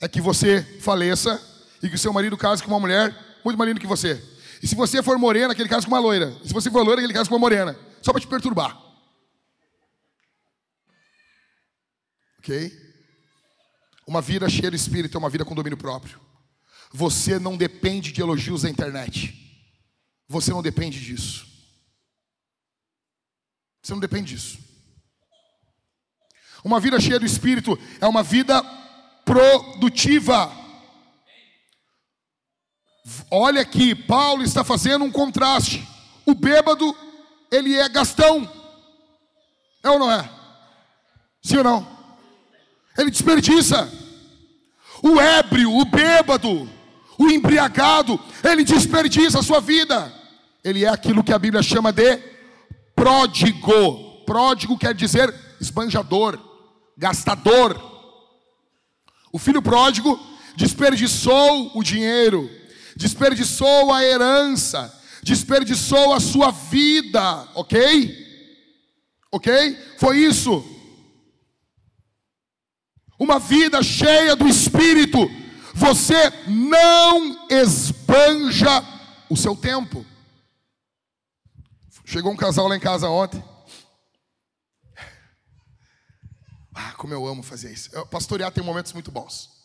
é 0.00 0.08
que 0.08 0.20
você 0.20 0.62
faleça 0.80 1.40
e 1.82 1.88
que 1.88 1.94
o 1.94 1.98
seu 1.98 2.12
marido 2.12 2.36
case 2.36 2.62
com 2.62 2.70
uma 2.70 2.80
mulher 2.80 3.14
muito 3.44 3.56
mais 3.56 3.68
linda 3.68 3.80
que 3.80 3.86
você. 3.86 4.22
E 4.62 4.66
se 4.66 4.74
você 4.74 5.02
for 5.02 5.18
morena, 5.18 5.52
aquele 5.52 5.68
caso 5.68 5.86
com 5.86 5.92
uma 5.92 6.00
loira. 6.00 6.36
E 6.42 6.48
se 6.48 6.54
você 6.54 6.70
for 6.70 6.84
loira, 6.84 7.00
aquele 7.00 7.14
caso 7.14 7.28
com 7.28 7.36
uma 7.36 7.40
morena. 7.40 7.78
Só 8.02 8.12
para 8.12 8.20
te 8.20 8.26
perturbar. 8.26 8.80
Ok? 12.38 12.72
Uma 14.06 14.22
vida 14.22 14.48
cheia 14.48 14.70
de 14.70 14.76
espírito 14.76 15.16
é 15.16 15.18
uma 15.18 15.30
vida 15.30 15.44
com 15.44 15.54
domínio 15.54 15.76
próprio. 15.76 16.18
Você 16.90 17.38
não 17.38 17.56
depende 17.56 18.10
de 18.10 18.20
elogios 18.20 18.62
da 18.62 18.70
internet. 18.70 19.34
Você 20.26 20.50
não 20.50 20.62
depende 20.62 20.98
disso. 20.98 21.46
Você 23.82 23.92
não 23.92 24.00
depende 24.00 24.34
disso. 24.34 24.58
Uma 26.64 26.80
vida 26.80 26.98
cheia 27.00 27.20
do 27.20 27.26
espírito 27.26 27.78
é 28.00 28.06
uma 28.06 28.22
vida 28.22 28.62
produtiva. 29.24 30.50
Olha 33.30 33.62
aqui, 33.62 33.94
Paulo 33.94 34.42
está 34.42 34.64
fazendo 34.64 35.04
um 35.04 35.10
contraste. 35.10 35.86
O 36.26 36.34
bêbado, 36.34 36.96
ele 37.50 37.74
é 37.74 37.88
gastão. 37.88 38.50
É 39.82 39.90
ou 39.90 39.98
não 39.98 40.10
é? 40.10 40.28
Sim 41.42 41.58
ou 41.58 41.64
não? 41.64 41.98
ele 42.98 43.10
desperdiça. 43.10 43.90
O 45.00 45.20
ébrio, 45.20 45.72
o 45.72 45.84
bêbado, 45.84 46.68
o 47.16 47.30
embriagado, 47.30 48.20
ele 48.42 48.64
desperdiça 48.64 49.38
a 49.38 49.42
sua 49.42 49.60
vida. 49.60 50.12
Ele 50.64 50.84
é 50.84 50.88
aquilo 50.88 51.22
que 51.22 51.32
a 51.32 51.38
Bíblia 51.38 51.62
chama 51.62 51.92
de 51.92 52.18
pródigo. 52.96 54.24
Pródigo 54.26 54.76
quer 54.76 54.92
dizer 54.92 55.32
esbanjador, 55.60 56.38
gastador. 56.96 57.80
O 59.32 59.38
filho 59.38 59.62
pródigo 59.62 60.18
desperdiçou 60.56 61.70
o 61.74 61.82
dinheiro, 61.82 62.50
desperdiçou 62.98 63.94
a 63.94 64.04
herança, 64.04 64.94
desperdiçou 65.22 66.12
a 66.12 66.20
sua 66.20 66.50
vida, 66.50 67.48
ok? 67.54 68.26
Ok? 69.30 69.78
Foi 69.96 70.18
isso 70.18 70.74
uma 73.18 73.38
vida 73.40 73.82
cheia 73.82 74.36
do 74.36 74.46
Espírito, 74.46 75.18
você 75.74 76.30
não 76.46 77.48
esbanja 77.50 78.82
o 79.28 79.36
seu 79.36 79.56
tempo. 79.56 80.06
Chegou 82.04 82.32
um 82.32 82.36
casal 82.36 82.68
lá 82.68 82.76
em 82.76 82.80
casa 82.80 83.08
ontem. 83.08 83.42
Ah, 86.74 86.92
como 86.92 87.12
eu 87.12 87.26
amo 87.26 87.42
fazer 87.42 87.72
isso. 87.72 87.90
Pastorear 88.06 88.52
tem 88.52 88.62
momentos 88.62 88.92
muito 88.92 89.10
bons. 89.10 89.57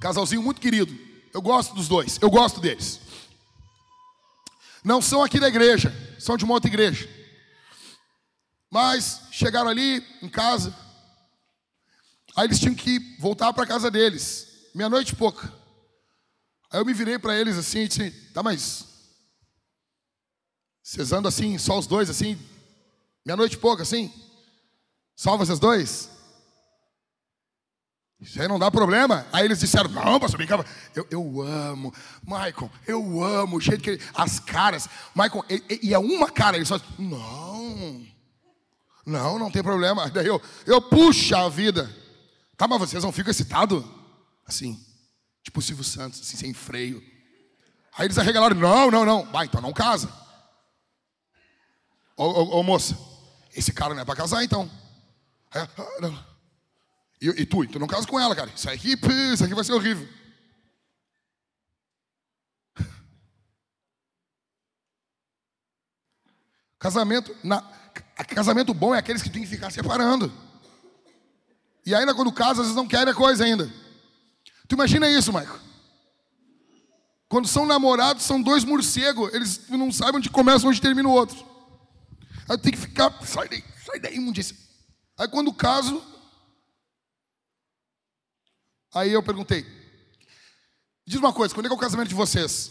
Casalzinho 0.00 0.42
muito 0.42 0.60
querido. 0.60 0.96
Eu 1.32 1.42
gosto 1.42 1.74
dos 1.74 1.88
dois. 1.88 2.18
Eu 2.20 2.30
gosto 2.30 2.60
deles. 2.60 3.00
Não 4.84 5.00
são 5.00 5.22
aqui 5.22 5.40
da 5.40 5.48
igreja, 5.48 5.92
são 6.18 6.36
de 6.36 6.44
uma 6.44 6.54
outra 6.54 6.68
igreja. 6.68 7.08
Mas 8.70 9.22
chegaram 9.32 9.70
ali 9.70 10.04
em 10.20 10.28
casa. 10.28 10.76
Aí 12.36 12.46
eles 12.46 12.58
tinham 12.58 12.74
que 12.74 13.16
voltar 13.18 13.52
para 13.52 13.66
casa 13.66 13.90
deles. 13.90 14.68
Meia-noite 14.74 15.12
e 15.12 15.16
pouca. 15.16 15.52
Aí 16.70 16.80
eu 16.80 16.84
me 16.84 16.92
virei 16.92 17.18
para 17.18 17.38
eles 17.38 17.56
assim 17.56 17.80
e 17.80 17.88
disse: 17.88 18.10
Tá, 18.32 18.42
mas. 18.42 18.84
Vocês 20.82 21.12
andam 21.12 21.28
assim, 21.28 21.56
só 21.56 21.78
os 21.78 21.86
dois 21.86 22.10
assim? 22.10 22.38
Meia-noite 23.24 23.56
e 23.56 23.60
pouca 23.60 23.82
assim? 23.82 24.12
Só 25.16 25.36
vocês 25.36 25.58
dois? 25.58 26.10
Isso 28.24 28.40
aí 28.40 28.48
não 28.48 28.58
dá 28.58 28.70
problema. 28.70 29.26
Aí 29.30 29.44
eles 29.44 29.60
disseram: 29.60 29.90
Não, 29.90 30.18
pastor, 30.18 30.38
brincava. 30.38 30.64
Eu, 30.94 31.06
eu 31.10 31.42
amo, 31.42 31.92
Michael, 32.22 32.70
eu 32.86 33.22
amo 33.22 33.58
o 33.58 33.60
jeito 33.60 33.82
que 33.82 33.90
ele. 33.90 34.02
As 34.14 34.40
caras. 34.40 34.88
Michael, 35.14 35.44
e, 35.82 35.92
é 35.92 35.98
uma 35.98 36.30
cara, 36.30 36.56
ele 36.56 36.64
só. 36.64 36.80
Não. 36.98 38.02
Não, 39.04 39.38
não 39.38 39.50
tem 39.50 39.62
problema. 39.62 40.08
Daí 40.10 40.26
eu, 40.26 40.40
eu 40.64 40.80
puxo 40.80 41.36
a 41.36 41.50
vida. 41.50 41.94
Tá, 42.56 42.66
mas 42.66 42.78
vocês 42.78 43.04
não 43.04 43.12
ficam 43.12 43.30
excitados? 43.30 43.84
Assim, 44.46 44.82
tipo 45.42 45.60
o 45.60 45.62
Silvio 45.62 45.84
Santos, 45.84 46.20
assim, 46.20 46.38
sem 46.38 46.54
freio. 46.54 47.02
Aí 47.96 48.06
eles 48.06 48.16
arregalaram, 48.16 48.56
não, 48.56 48.90
não, 48.90 49.04
não. 49.04 49.24
Vai, 49.30 49.44
então 49.44 49.60
não 49.60 49.72
casa. 49.72 50.10
Ô, 52.16 52.24
ô, 52.24 52.60
ô 52.60 52.62
moça, 52.62 52.96
esse 53.54 53.70
cara 53.70 53.92
não 53.92 54.00
é 54.00 54.04
para 54.04 54.16
casar 54.16 54.42
então. 54.42 54.70
É, 55.54 55.60
ah, 55.60 56.33
e, 57.24 57.28
e, 57.42 57.46
tu, 57.46 57.66
tu 57.66 57.78
não 57.78 57.86
casa 57.86 58.06
com 58.06 58.20
ela, 58.20 58.36
cara. 58.36 58.50
Isso 58.54 58.68
aqui, 58.68 58.98
isso 59.32 59.42
aqui 59.44 59.54
vai 59.54 59.64
ser 59.64 59.72
horrível. 59.72 60.06
Casamento, 66.78 67.34
na, 67.42 67.62
casamento 68.28 68.74
bom 68.74 68.94
é 68.94 68.98
aqueles 68.98 69.22
que 69.22 69.30
tem 69.30 69.42
que 69.42 69.48
ficar 69.48 69.70
separando. 69.70 70.30
E 71.86 71.94
ainda 71.94 72.14
quando 72.14 72.30
casa, 72.30 72.60
às 72.60 72.66
vezes 72.66 72.76
não 72.76 72.86
querem 72.86 73.12
a 73.12 73.16
coisa 73.16 73.44
ainda. 73.44 73.72
Tu 74.68 74.74
imagina 74.74 75.08
isso, 75.08 75.32
Maico? 75.32 75.58
Quando 77.28 77.48
são 77.48 77.64
namorados, 77.64 78.22
são 78.22 78.40
dois 78.42 78.64
morcegos. 78.64 79.32
Eles 79.32 79.68
não 79.68 79.90
sabem 79.90 80.16
onde 80.16 80.28
começa 80.30 80.66
onde 80.66 80.80
termina 80.80 81.08
o 81.08 81.12
outro. 81.12 81.36
Aí 82.48 82.58
tem 82.58 82.72
que 82.72 82.78
ficar, 82.78 83.10
sai 83.24 83.48
daí, 83.48 83.64
sai 83.84 83.98
daí, 83.98 84.16
imundícia. 84.16 84.56
Aí 85.18 85.26
quando 85.28 85.52
caso, 85.52 86.02
aí 88.94 89.12
eu 89.12 89.22
perguntei, 89.22 89.66
diz 91.06 91.18
uma 91.18 91.32
coisa, 91.32 91.54
quando 91.54 91.66
é 91.66 91.68
que 91.68 91.74
é 91.74 91.76
o 91.76 91.80
casamento 91.80 92.08
de 92.08 92.14
vocês? 92.14 92.70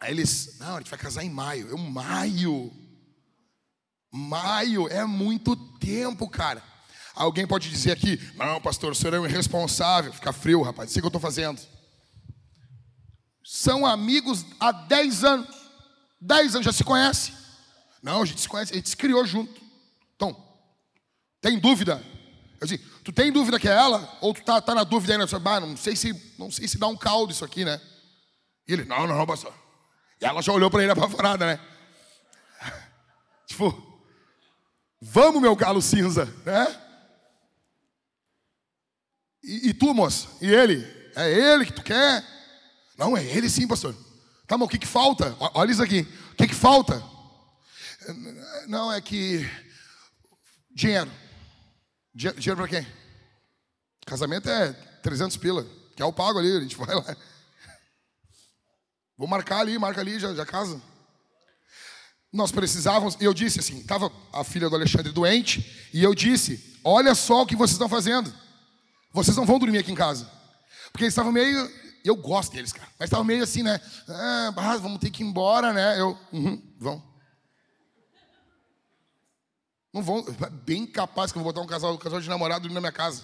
Aí 0.00 0.10
eles, 0.10 0.58
não, 0.58 0.76
a 0.76 0.78
gente 0.78 0.90
vai 0.90 0.98
casar 0.98 1.24
em 1.24 1.30
maio. 1.30 1.68
Eu, 1.68 1.78
maio? 1.78 2.72
Maio 4.12 4.86
é 4.88 5.04
muito 5.04 5.56
tempo, 5.78 6.28
cara. 6.28 6.62
Alguém 7.14 7.46
pode 7.46 7.70
dizer 7.70 7.92
aqui, 7.92 8.20
não, 8.34 8.60
pastor, 8.60 8.92
o 8.92 8.94
senhor 8.94 9.14
é 9.14 9.20
um 9.20 9.26
irresponsável. 9.26 10.12
Fica 10.12 10.32
frio, 10.32 10.62
rapaz, 10.62 10.90
isso 10.90 11.00
que 11.00 11.04
eu 11.04 11.08
estou 11.08 11.20
fazendo. 11.20 11.60
São 13.42 13.86
amigos 13.86 14.44
há 14.58 14.72
10 14.72 15.24
anos. 15.24 15.56
10 16.20 16.54
anos, 16.56 16.64
já 16.64 16.72
se 16.72 16.84
conhece. 16.84 17.32
Não, 18.02 18.22
a 18.22 18.24
gente 18.24 18.40
se 18.40 18.48
conhece, 18.48 18.72
a 18.72 18.76
gente 18.76 18.88
se 18.88 18.96
criou 18.96 19.24
junto. 19.24 19.60
Então, 20.16 20.36
tem 21.40 21.58
dúvida? 21.58 22.04
Eu 22.60 22.66
disse, 22.66 22.84
tu 23.04 23.12
tem 23.12 23.30
dúvida 23.30 23.60
que 23.60 23.68
é 23.68 23.72
ela? 23.72 24.18
Ou 24.20 24.34
tu 24.34 24.42
tá, 24.42 24.60
tá 24.60 24.74
na 24.74 24.84
dúvida 24.84 25.12
ainda? 25.12 25.24
Ah, 25.24 25.60
não 25.60 25.76
sei 25.76 25.94
se 25.94 26.34
não 26.38 26.50
sei 26.50 26.66
se 26.66 26.78
dá 26.78 26.86
um 26.86 26.96
caldo 26.96 27.32
isso 27.32 27.44
aqui, 27.44 27.64
né? 27.64 27.80
E 28.66 28.72
ele, 28.72 28.84
não, 28.84 29.06
não, 29.06 29.26
pastor. 29.26 29.52
E 30.20 30.24
ela 30.24 30.42
já 30.42 30.52
olhou 30.52 30.70
para 30.70 30.82
ele 30.82 30.92
apavorada, 30.92 31.46
né? 31.46 31.60
tipo, 33.46 33.94
Vamos, 35.06 35.42
meu 35.42 35.54
galo 35.54 35.82
cinza, 35.82 36.24
né? 36.46 36.80
E, 39.42 39.68
e, 39.68 39.74
tu, 39.74 39.92
moça? 39.92 40.28
E 40.40 40.50
ele? 40.50 40.82
É 41.14 41.30
ele 41.30 41.66
que 41.66 41.74
tu 41.74 41.82
quer? 41.82 42.24
Não, 42.96 43.14
é 43.14 43.22
ele 43.22 43.50
sim, 43.50 43.68
pastor. 43.68 43.94
Tá, 44.46 44.56
mas 44.56 44.66
o 44.66 44.70
que 44.70 44.78
que 44.78 44.86
falta? 44.86 45.36
Olha 45.38 45.70
isso 45.70 45.82
aqui. 45.82 46.08
O 46.32 46.36
que 46.36 46.48
que 46.48 46.54
falta? 46.54 47.02
Não, 48.66 48.90
é 48.90 48.98
que... 49.02 49.46
Dinheiro. 50.74 51.10
Dinheiro 52.14 52.56
para 52.56 52.68
quem? 52.68 52.86
Casamento 54.06 54.48
é 54.48 54.72
300 55.02 55.36
pila. 55.36 55.66
Que 55.96 56.02
é 56.02 56.04
o 56.04 56.12
pago 56.12 56.38
ali, 56.38 56.56
a 56.56 56.60
gente 56.60 56.76
vai 56.76 56.94
lá. 56.94 57.16
Vou 59.16 59.28
marcar 59.28 59.60
ali, 59.60 59.78
marca 59.78 60.00
ali, 60.00 60.18
já, 60.18 60.34
já 60.34 60.44
casa 60.44 60.80
nós 62.34 62.50
precisávamos, 62.50 63.16
e 63.20 63.24
eu 63.24 63.32
disse 63.32 63.60
assim, 63.60 63.78
estava 63.78 64.10
a 64.32 64.42
filha 64.42 64.68
do 64.68 64.74
Alexandre 64.74 65.12
doente, 65.12 65.88
e 65.94 66.02
eu 66.02 66.12
disse, 66.16 66.76
olha 66.82 67.14
só 67.14 67.42
o 67.42 67.46
que 67.46 67.54
vocês 67.54 67.74
estão 67.74 67.88
fazendo. 67.88 68.34
Vocês 69.12 69.36
não 69.36 69.46
vão 69.46 69.60
dormir 69.60 69.78
aqui 69.78 69.92
em 69.92 69.94
casa. 69.94 70.28
Porque 70.90 71.04
eles 71.04 71.12
estavam 71.12 71.30
meio, 71.30 71.70
eu 72.04 72.16
gosto 72.16 72.52
deles, 72.52 72.72
cara, 72.72 72.88
mas 72.98 73.06
estavam 73.06 73.24
meio 73.24 73.44
assim, 73.44 73.62
né? 73.62 73.80
Ah, 74.08 74.76
vamos 74.80 74.98
ter 74.98 75.10
que 75.10 75.22
ir 75.22 75.26
embora, 75.26 75.72
né? 75.72 76.00
Eu, 76.00 76.18
uhum, 76.32 76.60
vão. 76.76 77.00
Não 79.94 80.02
vão, 80.02 80.24
bem 80.66 80.84
capaz 80.84 81.30
que 81.30 81.38
eu 81.38 81.42
vou 81.44 81.52
botar 81.52 81.64
um 81.64 81.68
casal, 81.68 81.94
um 81.94 81.96
casal 81.96 82.20
de 82.20 82.28
namorado 82.28 82.68
na 82.68 82.80
minha 82.80 82.90
casa. 82.90 83.22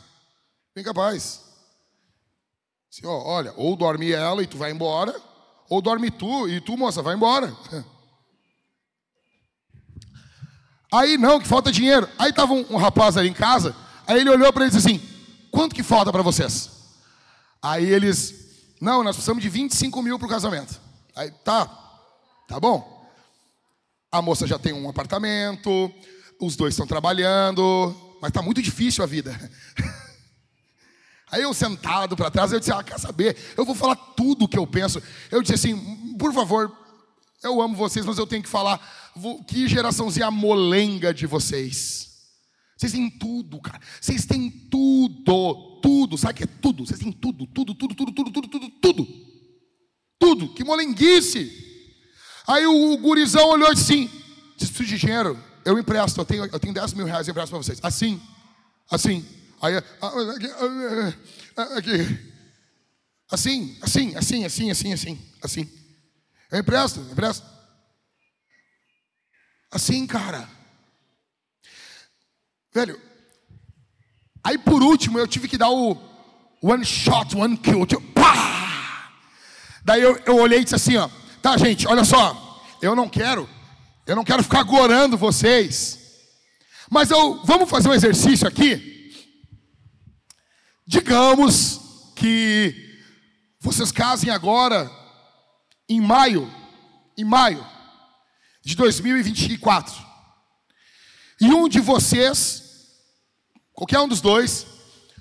Bem 0.72 0.84
capaz. 0.84 1.42
Assim, 2.88 3.04
ó, 3.04 3.22
olha, 3.24 3.52
ou 3.56 3.74
dorme 3.74 4.12
ela 4.12 4.40
e 4.40 4.46
tu 4.46 4.56
vai 4.56 4.70
embora, 4.70 5.20
ou 5.68 5.82
dorme 5.82 6.12
tu 6.12 6.48
e 6.48 6.60
tu, 6.60 6.76
moça, 6.76 7.02
vai 7.02 7.16
embora. 7.16 7.52
Aí 10.92 11.18
não, 11.18 11.40
que 11.40 11.48
falta 11.48 11.72
dinheiro. 11.72 12.08
Aí 12.16 12.30
estava 12.30 12.52
um, 12.52 12.64
um, 12.70 12.76
rapaz 12.76 13.16
ali 13.16 13.28
em 13.28 13.32
casa, 13.32 13.76
aí 14.08 14.20
ele 14.20 14.30
olhou 14.30 14.52
para 14.52 14.64
eles 14.64 14.74
assim: 14.74 15.00
quanto 15.48 15.72
que 15.72 15.84
falta 15.84 16.10
para 16.10 16.22
vocês? 16.22 16.68
Aí 17.62 17.84
eles, 17.84 18.74
não, 18.80 19.04
nós 19.04 19.14
precisamos 19.14 19.40
de 19.40 19.48
25 19.48 20.02
mil 20.02 20.18
para 20.18 20.26
o 20.26 20.30
casamento. 20.30 20.80
Aí, 21.14 21.30
tá, 21.44 21.66
tá 22.48 22.58
bom. 22.58 23.08
A 24.10 24.20
moça 24.20 24.48
já 24.48 24.58
tem 24.58 24.72
um 24.72 24.88
apartamento, 24.88 25.92
os 26.40 26.56
dois 26.56 26.74
estão 26.74 26.86
trabalhando, 26.86 27.94
mas 28.20 28.30
está 28.30 28.42
muito 28.42 28.62
difícil 28.62 29.04
a 29.04 29.06
vida. 29.06 29.38
Aí 31.30 31.42
eu 31.42 31.54
sentado 31.54 32.16
para 32.16 32.30
trás, 32.30 32.52
eu 32.52 32.58
disse: 32.58 32.72
Ah, 32.72 32.82
quer 32.82 32.98
saber? 32.98 33.36
Eu 33.56 33.64
vou 33.64 33.74
falar 33.74 33.94
tudo 33.94 34.44
o 34.44 34.48
que 34.48 34.58
eu 34.58 34.66
penso. 34.66 35.00
Eu 35.30 35.42
disse 35.42 35.54
assim: 35.54 36.16
Por 36.18 36.32
favor, 36.32 36.76
eu 37.42 37.60
amo 37.60 37.76
vocês, 37.76 38.04
mas 38.04 38.18
eu 38.18 38.26
tenho 38.26 38.42
que 38.42 38.48
falar. 38.48 38.80
Que 39.46 39.68
geraçãozinha 39.68 40.30
molenga 40.30 41.14
de 41.14 41.26
vocês. 41.26 42.10
Vocês 42.76 42.92
têm 42.92 43.10
tudo, 43.10 43.60
cara. 43.60 43.80
Vocês 44.00 44.24
têm 44.24 44.50
tudo. 44.50 45.80
Tudo. 45.82 46.18
Sabe 46.18 46.32
o 46.32 46.36
que 46.36 46.44
é 46.44 46.58
tudo? 46.60 46.86
Vocês 46.86 46.98
têm 46.98 47.12
tudo, 47.12 47.46
tudo, 47.46 47.74
tudo, 47.74 47.94
tudo, 47.94 48.12
tudo, 48.12 48.30
tudo, 48.30 48.48
tudo, 48.48 48.70
tudo. 48.80 49.08
Tudo. 50.18 50.48
Que 50.54 50.64
molenguice. 50.64 51.70
Aí 52.46 52.66
o, 52.66 52.96
gurizão 52.98 53.48
olhou 53.50 53.70
assim: 53.70 54.10
preciso 54.56 54.84
de 54.84 54.98
dinheiro. 54.98 55.49
Eu 55.64 55.78
empresto, 55.78 56.20
eu 56.20 56.24
tenho, 56.24 56.44
eu 56.44 56.60
tenho 56.60 56.74
10 56.74 56.94
mil 56.94 57.06
reais, 57.06 57.26
eu 57.26 57.32
empresto 57.32 57.50
para 57.50 57.62
vocês. 57.62 57.78
Assim, 57.82 58.20
assim. 58.90 59.26
Aí, 59.60 59.76
aqui. 61.76 62.30
Assim, 63.30 63.78
assim, 63.82 64.16
assim, 64.16 64.44
assim, 64.44 64.70
assim, 64.70 64.92
assim, 64.92 65.18
assim. 65.42 65.70
Eu 66.50 66.58
empresto, 66.58 67.00
eu 67.00 67.12
empresto. 67.12 67.46
Assim, 69.70 70.06
cara. 70.06 70.48
Velho. 72.72 73.00
Aí 74.42 74.58
por 74.58 74.82
último 74.82 75.18
eu 75.18 75.28
tive 75.28 75.46
que 75.46 75.58
dar 75.58 75.70
o 75.70 75.96
one 76.62 76.84
shot, 76.84 77.36
one 77.36 77.56
kill. 77.56 77.86
Tipo, 77.86 78.02
pá! 78.12 79.12
Daí 79.84 80.02
eu, 80.02 80.16
eu 80.26 80.36
olhei 80.36 80.60
e 80.60 80.64
disse 80.64 80.74
assim, 80.74 80.96
ó. 80.96 81.08
Tá, 81.40 81.56
gente, 81.56 81.86
olha 81.86 82.04
só. 82.04 82.64
Eu 82.82 82.96
não 82.96 83.08
quero, 83.08 83.48
eu 84.06 84.16
não 84.16 84.24
quero 84.24 84.42
ficar 84.42 84.62
gorando 84.62 85.16
vocês. 85.16 85.98
Mas 86.90 87.10
eu, 87.10 87.42
vamos 87.44 87.70
fazer 87.70 87.88
um 87.88 87.94
exercício 87.94 88.46
aqui. 88.48 89.12
Digamos 90.86 92.12
que 92.16 92.98
vocês 93.60 93.92
casem 93.92 94.30
agora 94.30 94.90
em 95.88 96.00
maio, 96.00 96.52
em 97.16 97.24
maio 97.24 97.64
de 98.64 98.74
2024. 98.74 99.94
E 101.40 101.46
um 101.46 101.68
de 101.68 101.80
vocês, 101.80 102.90
qualquer 103.72 104.00
um 104.00 104.08
dos 104.08 104.20
dois, 104.20 104.66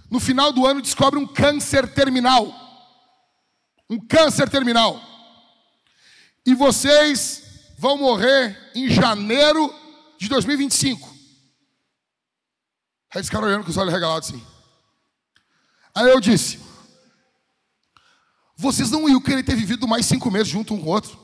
no 0.09 0.19
final 0.19 0.51
do 0.51 0.65
ano 0.65 0.81
descobre 0.81 1.19
um 1.19 1.27
câncer 1.27 1.87
terminal. 1.93 2.51
Um 3.89 3.99
câncer 3.99 4.49
terminal. 4.49 4.99
E 6.45 6.55
vocês 6.55 7.48
vão 7.79 7.97
morrer 7.97 8.71
em 8.75 8.89
janeiro 8.89 9.73
de 10.17 10.27
2025. 10.27 11.15
Aí 13.09 13.21
esse 13.21 13.31
cara 13.31 13.45
olhando 13.45 13.63
com 13.63 13.69
os 13.69 13.77
olhos 13.77 13.93
regalados 13.93 14.27
assim. 14.27 14.45
Aí 15.95 16.09
eu 16.09 16.19
disse: 16.19 16.59
vocês 18.53 18.91
não 18.91 19.07
iam 19.07 19.21
querer 19.21 19.43
ter 19.43 19.55
vivido 19.55 19.87
mais 19.87 20.05
cinco 20.05 20.29
meses 20.29 20.49
junto 20.49 20.73
um 20.73 20.81
com 20.81 20.87
o 20.87 20.89
outro. 20.89 21.17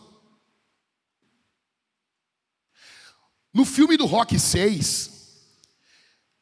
No 3.53 3.65
filme 3.65 3.97
do 3.97 4.05
Rock 4.05 4.39
6, 4.39 5.11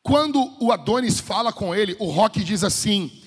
quando 0.03 0.63
o 0.63 0.71
Adonis 0.71 1.19
fala 1.19 1.51
com 1.51 1.73
ele, 1.73 1.95
o 1.99 2.11
Rock 2.11 2.43
diz 2.43 2.63
assim: 2.63 3.23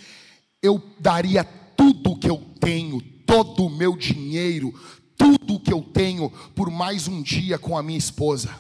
Eu 0.63 0.81
daria 1.01 1.43
tudo 1.43 2.17
que 2.17 2.31
eu 2.31 2.39
tenho, 2.61 3.01
todo 3.27 3.67
o 3.67 3.71
meu 3.71 3.97
dinheiro, 3.97 4.73
tudo 5.17 5.61
que 5.61 5.73
eu 5.73 5.83
tenho, 5.83 6.31
por 6.55 6.71
mais 6.71 7.09
um 7.09 7.23
dia 7.23 7.59
com 7.59 7.77
a 7.77 7.83
minha 7.83 7.99
esposa. 7.99 8.59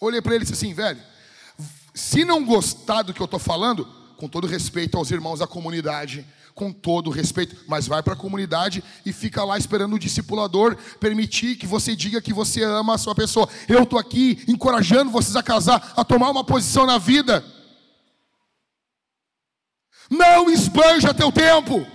Olhei 0.00 0.20
para 0.20 0.34
ele 0.34 0.44
e 0.44 0.46
disse 0.46 0.64
assim, 0.64 0.74
velho, 0.74 1.00
se 1.94 2.24
não 2.24 2.44
gostar 2.44 3.02
do 3.02 3.14
que 3.14 3.20
eu 3.20 3.26
estou 3.26 3.38
falando, 3.38 3.84
com 4.16 4.28
todo 4.28 4.46
respeito 4.46 4.96
aos 4.96 5.10
irmãos 5.10 5.38
da 5.38 5.46
comunidade, 5.46 6.26
com 6.54 6.72
todo 6.72 7.10
respeito, 7.10 7.56
mas 7.66 7.86
vai 7.86 8.02
para 8.02 8.14
a 8.14 8.16
comunidade 8.16 8.82
e 9.06 9.12
fica 9.12 9.44
lá 9.44 9.56
esperando 9.56 9.94
o 9.94 9.98
discipulador 9.98 10.76
permitir 11.00 11.56
que 11.56 11.66
você 11.66 11.96
diga 11.96 12.20
que 12.20 12.32
você 12.32 12.62
ama 12.62 12.94
a 12.94 12.98
sua 12.98 13.14
pessoa. 13.14 13.48
Eu 13.68 13.84
estou 13.84 13.98
aqui 13.98 14.44
encorajando 14.46 15.10
vocês 15.10 15.34
a 15.36 15.42
casar, 15.42 15.92
a 15.96 16.04
tomar 16.04 16.30
uma 16.30 16.44
posição 16.44 16.86
na 16.86 16.98
vida. 16.98 17.44
Não 20.10 20.50
esbanja 20.50 21.14
teu 21.14 21.32
tempo. 21.32 21.86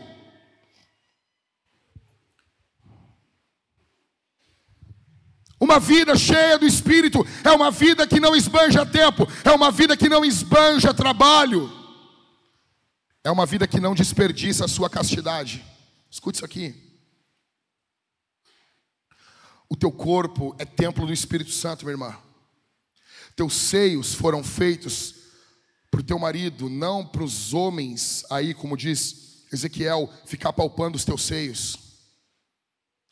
Uma 5.59 5.79
vida 5.79 6.15
cheia 6.15 6.57
do 6.57 6.65
Espírito 6.65 7.25
é 7.43 7.51
uma 7.51 7.71
vida 7.71 8.05
que 8.05 8.19
não 8.19 8.35
esbanja 8.35 8.85
tempo, 8.85 9.27
é 9.43 9.51
uma 9.51 9.71
vida 9.71 9.97
que 9.97 10.07
não 10.07 10.23
esbanja 10.23 10.93
trabalho. 10.93 11.71
É 13.23 13.31
uma 13.31 13.45
vida 13.45 13.67
que 13.67 13.79
não 13.79 13.95
desperdiça 13.95 14.65
a 14.65 14.67
sua 14.67 14.89
castidade. 14.89 15.65
Escute 16.09 16.37
isso 16.37 16.45
aqui. 16.45 16.75
O 19.69 19.75
teu 19.75 19.91
corpo 19.91 20.55
é 20.57 20.63
templo 20.63 21.05
do 21.05 21.11
Espírito 21.11 21.51
Santo, 21.51 21.83
minha 21.83 21.93
irmã. 21.93 22.17
Teus 23.35 23.53
seios 23.53 24.13
foram 24.13 24.43
feitos 24.43 25.15
para 25.91 25.99
o 25.99 26.03
teu 26.03 26.17
marido, 26.17 26.69
não 26.69 27.05
para 27.05 27.23
os 27.23 27.53
homens, 27.53 28.23
aí, 28.29 28.53
como 28.53 28.77
diz 28.77 29.45
Ezequiel, 29.51 30.11
ficar 30.25 30.53
palpando 30.53 30.95
os 30.95 31.03
teus 31.03 31.23
seios. 31.23 31.77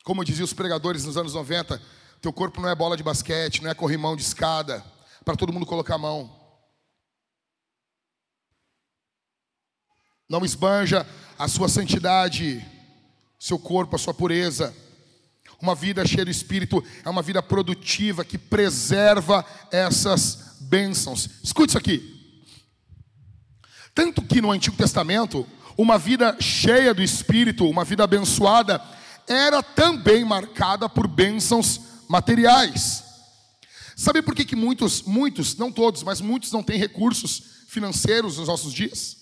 Como 0.04 0.24
diziam 0.24 0.44
os 0.44 0.52
pregadores 0.52 1.04
nos 1.04 1.16
anos 1.16 1.34
90, 1.34 1.80
teu 2.26 2.32
corpo 2.32 2.60
não 2.60 2.68
é 2.68 2.74
bola 2.74 2.96
de 2.96 3.04
basquete, 3.04 3.62
não 3.62 3.70
é 3.70 3.74
corrimão 3.74 4.16
de 4.16 4.22
escada, 4.22 4.84
para 5.24 5.36
todo 5.36 5.52
mundo 5.52 5.64
colocar 5.64 5.94
a 5.94 5.98
mão. 5.98 6.28
Não 10.28 10.44
esbanja 10.44 11.06
a 11.38 11.46
sua 11.46 11.68
santidade, 11.68 12.66
seu 13.38 13.60
corpo, 13.60 13.94
a 13.94 13.98
sua 13.98 14.12
pureza. 14.12 14.74
Uma 15.62 15.76
vida 15.76 16.04
cheia 16.04 16.24
do 16.24 16.30
Espírito 16.32 16.82
é 17.04 17.08
uma 17.08 17.22
vida 17.22 17.40
produtiva 17.40 18.24
que 18.24 18.36
preserva 18.36 19.46
essas 19.70 20.56
bênçãos. 20.62 21.30
Escute 21.44 21.68
isso 21.68 21.78
aqui. 21.78 22.42
Tanto 23.94 24.20
que 24.20 24.40
no 24.40 24.50
Antigo 24.50 24.76
Testamento, 24.76 25.46
uma 25.78 25.96
vida 25.96 26.36
cheia 26.40 26.92
do 26.92 27.04
Espírito, 27.04 27.70
uma 27.70 27.84
vida 27.84 28.02
abençoada, 28.02 28.82
era 29.28 29.62
também 29.62 30.24
marcada 30.24 30.88
por 30.88 31.06
bênçãos 31.06 31.94
materiais. 32.08 33.04
Sabe 33.96 34.20
por 34.20 34.34
que, 34.34 34.44
que 34.44 34.56
muitos, 34.56 35.02
muitos, 35.02 35.56
não 35.56 35.72
todos, 35.72 36.02
mas 36.02 36.20
muitos 36.20 36.52
não 36.52 36.62
têm 36.62 36.78
recursos 36.78 37.64
financeiros 37.68 38.38
nos 38.38 38.48
nossos 38.48 38.72
dias? 38.72 39.16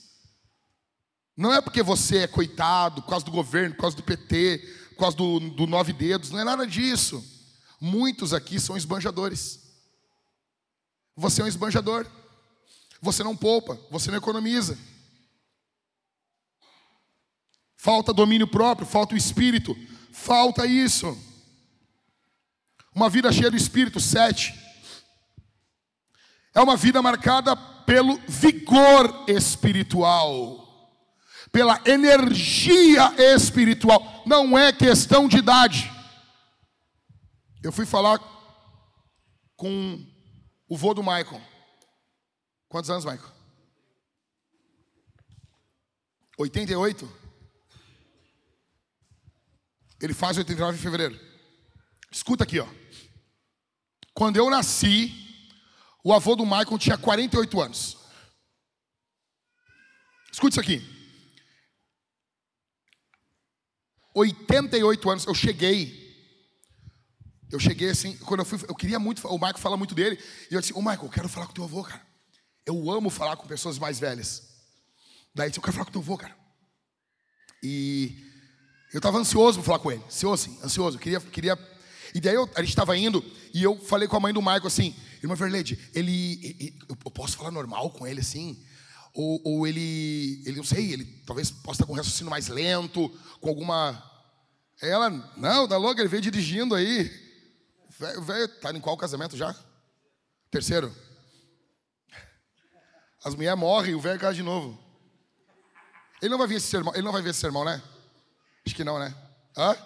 Não 1.36 1.52
é 1.52 1.60
porque 1.60 1.82
você 1.82 2.18
é 2.18 2.26
coitado, 2.26 3.02
por 3.02 3.10
causa 3.10 3.24
do 3.24 3.32
governo, 3.32 3.74
por 3.74 3.82
causa 3.82 3.96
do 3.96 4.02
PT, 4.02 4.58
por 4.90 4.98
causa 4.98 5.16
do, 5.16 5.40
do 5.40 5.66
nove 5.66 5.92
dedos, 5.92 6.30
não 6.30 6.40
é 6.40 6.44
nada 6.44 6.66
disso. 6.66 7.22
Muitos 7.80 8.32
aqui 8.32 8.58
são 8.60 8.76
esbanjadores. 8.76 9.60
Você 11.16 11.40
é 11.40 11.44
um 11.44 11.48
esbanjador. 11.48 12.06
Você 13.00 13.22
não 13.22 13.36
poupa, 13.36 13.78
você 13.90 14.10
não 14.10 14.18
economiza. 14.18 14.78
Falta 17.76 18.14
domínio 18.14 18.48
próprio, 18.48 18.86
falta 18.86 19.14
o 19.14 19.18
espírito, 19.18 19.76
falta 20.10 20.66
isso. 20.66 21.16
Uma 22.94 23.08
vida 23.08 23.32
cheia 23.32 23.50
do 23.50 23.56
espírito, 23.56 24.00
sete. 24.00 24.54
É 26.54 26.60
uma 26.60 26.76
vida 26.76 27.02
marcada 27.02 27.56
pelo 27.56 28.16
vigor 28.28 29.24
espiritual 29.28 30.64
pela 31.54 31.80
energia 31.86 33.14
espiritual, 33.36 34.24
não 34.26 34.58
é 34.58 34.72
questão 34.72 35.28
de 35.28 35.36
idade. 35.36 35.88
Eu 37.62 37.70
fui 37.70 37.86
falar 37.86 38.18
com 39.56 40.04
o 40.68 40.76
vô 40.76 40.92
do 40.92 41.00
Michael. 41.00 41.40
Quantos 42.68 42.90
anos, 42.90 43.04
Michael? 43.04 43.32
88? 46.36 47.08
Ele 50.00 50.12
faz 50.12 50.36
89 50.36 50.76
em 50.76 50.82
fevereiro. 50.82 51.20
Escuta 52.10 52.42
aqui, 52.42 52.58
ó. 52.58 52.66
Quando 54.14 54.36
eu 54.36 54.48
nasci, 54.48 55.12
o 56.04 56.12
avô 56.12 56.36
do 56.36 56.46
Michael 56.46 56.78
tinha 56.78 56.96
48 56.96 57.60
anos. 57.60 57.98
Escute 60.32 60.52
isso 60.52 60.60
aqui. 60.60 60.94
88 64.14 65.10
anos, 65.10 65.26
eu 65.26 65.34
cheguei. 65.34 66.02
Eu 67.50 67.58
cheguei 67.58 67.90
assim, 67.90 68.16
quando 68.18 68.40
eu 68.40 68.44
fui, 68.44 68.58
eu 68.68 68.74
queria 68.74 68.98
muito, 68.98 69.26
o 69.28 69.34
Michael 69.34 69.58
fala 69.58 69.76
muito 69.76 69.94
dele, 69.94 70.18
e 70.50 70.54
eu 70.54 70.60
disse, 70.60 70.72
ô 70.72 70.78
Michael, 70.80 71.04
eu 71.04 71.10
quero 71.10 71.28
falar 71.28 71.46
com 71.46 71.52
teu 71.52 71.64
avô, 71.64 71.82
cara. 71.82 72.04
Eu 72.64 72.90
amo 72.90 73.10
falar 73.10 73.36
com 73.36 73.46
pessoas 73.46 73.78
mais 73.78 73.98
velhas. 73.98 74.42
Daí 75.34 75.46
eu 75.46 75.50
disse, 75.50 75.58
eu 75.58 75.62
quero 75.62 75.74
falar 75.74 75.86
com 75.86 75.92
teu 75.92 76.00
avô, 76.00 76.16
cara. 76.16 76.36
E 77.62 78.24
eu 78.92 78.98
estava 78.98 79.18
ansioso 79.18 79.58
para 79.58 79.66
falar 79.66 79.78
com 79.78 79.92
ele, 79.92 80.04
ansioso, 80.04 80.50
assim, 80.50 80.64
ansioso, 80.64 80.96
eu 80.96 81.00
queria, 81.00 81.20
queria. 81.20 81.73
E 82.14 82.20
daí 82.20 82.34
eu, 82.34 82.48
a 82.54 82.60
gente 82.60 82.70
estava 82.70 82.96
indo, 82.96 83.24
e 83.52 83.62
eu 83.62 83.76
falei 83.78 84.06
com 84.06 84.16
a 84.16 84.20
mãe 84.20 84.32
do 84.32 84.40
Michael 84.40 84.66
assim, 84.66 84.94
irmã 85.22 85.34
Verlede, 85.34 85.78
ele, 85.92 86.40
ele, 86.42 86.78
eu 86.88 87.10
posso 87.10 87.36
falar 87.36 87.50
normal 87.50 87.90
com 87.90 88.06
ele 88.06 88.20
assim? 88.20 88.56
ou, 89.14 89.40
ou 89.44 89.66
ele, 89.66 90.42
ele, 90.44 90.56
não 90.56 90.64
sei, 90.64 90.92
ele 90.92 91.04
talvez 91.24 91.50
possa 91.50 91.76
estar 91.76 91.86
com 91.86 91.92
um 91.92 91.96
raciocínio 91.96 92.30
mais 92.30 92.48
lento, 92.48 93.08
com 93.40 93.48
alguma. 93.48 94.02
Ela, 94.82 95.08
não, 95.36 95.68
da 95.68 95.76
louca, 95.76 96.00
ele 96.00 96.08
veio 96.08 96.20
dirigindo 96.20 96.74
aí. 96.74 97.10
O 98.18 98.22
velho, 98.22 98.48
tá 98.60 98.72
em 98.72 98.80
qual 98.80 98.96
casamento 98.96 99.36
já? 99.36 99.54
Terceiro. 100.50 100.92
As 103.24 103.34
mulheres 103.36 103.58
morrem 103.58 103.94
o 103.94 104.00
velho 104.00 104.18
cai 104.18 104.34
de 104.34 104.42
novo. 104.42 104.78
Ele 106.20 106.30
não 106.30 106.38
vai 106.38 106.48
ver 106.48 106.56
esse 106.56 106.66
sermão, 106.66 106.92
ele 106.92 107.04
não 107.04 107.12
vai 107.12 107.22
ver 107.22 107.30
esse 107.30 107.40
sermão, 107.40 107.64
né? 107.64 107.80
Acho 108.66 108.74
que 108.74 108.82
não, 108.82 108.98
né? 108.98 109.14
Hã? 109.56 109.76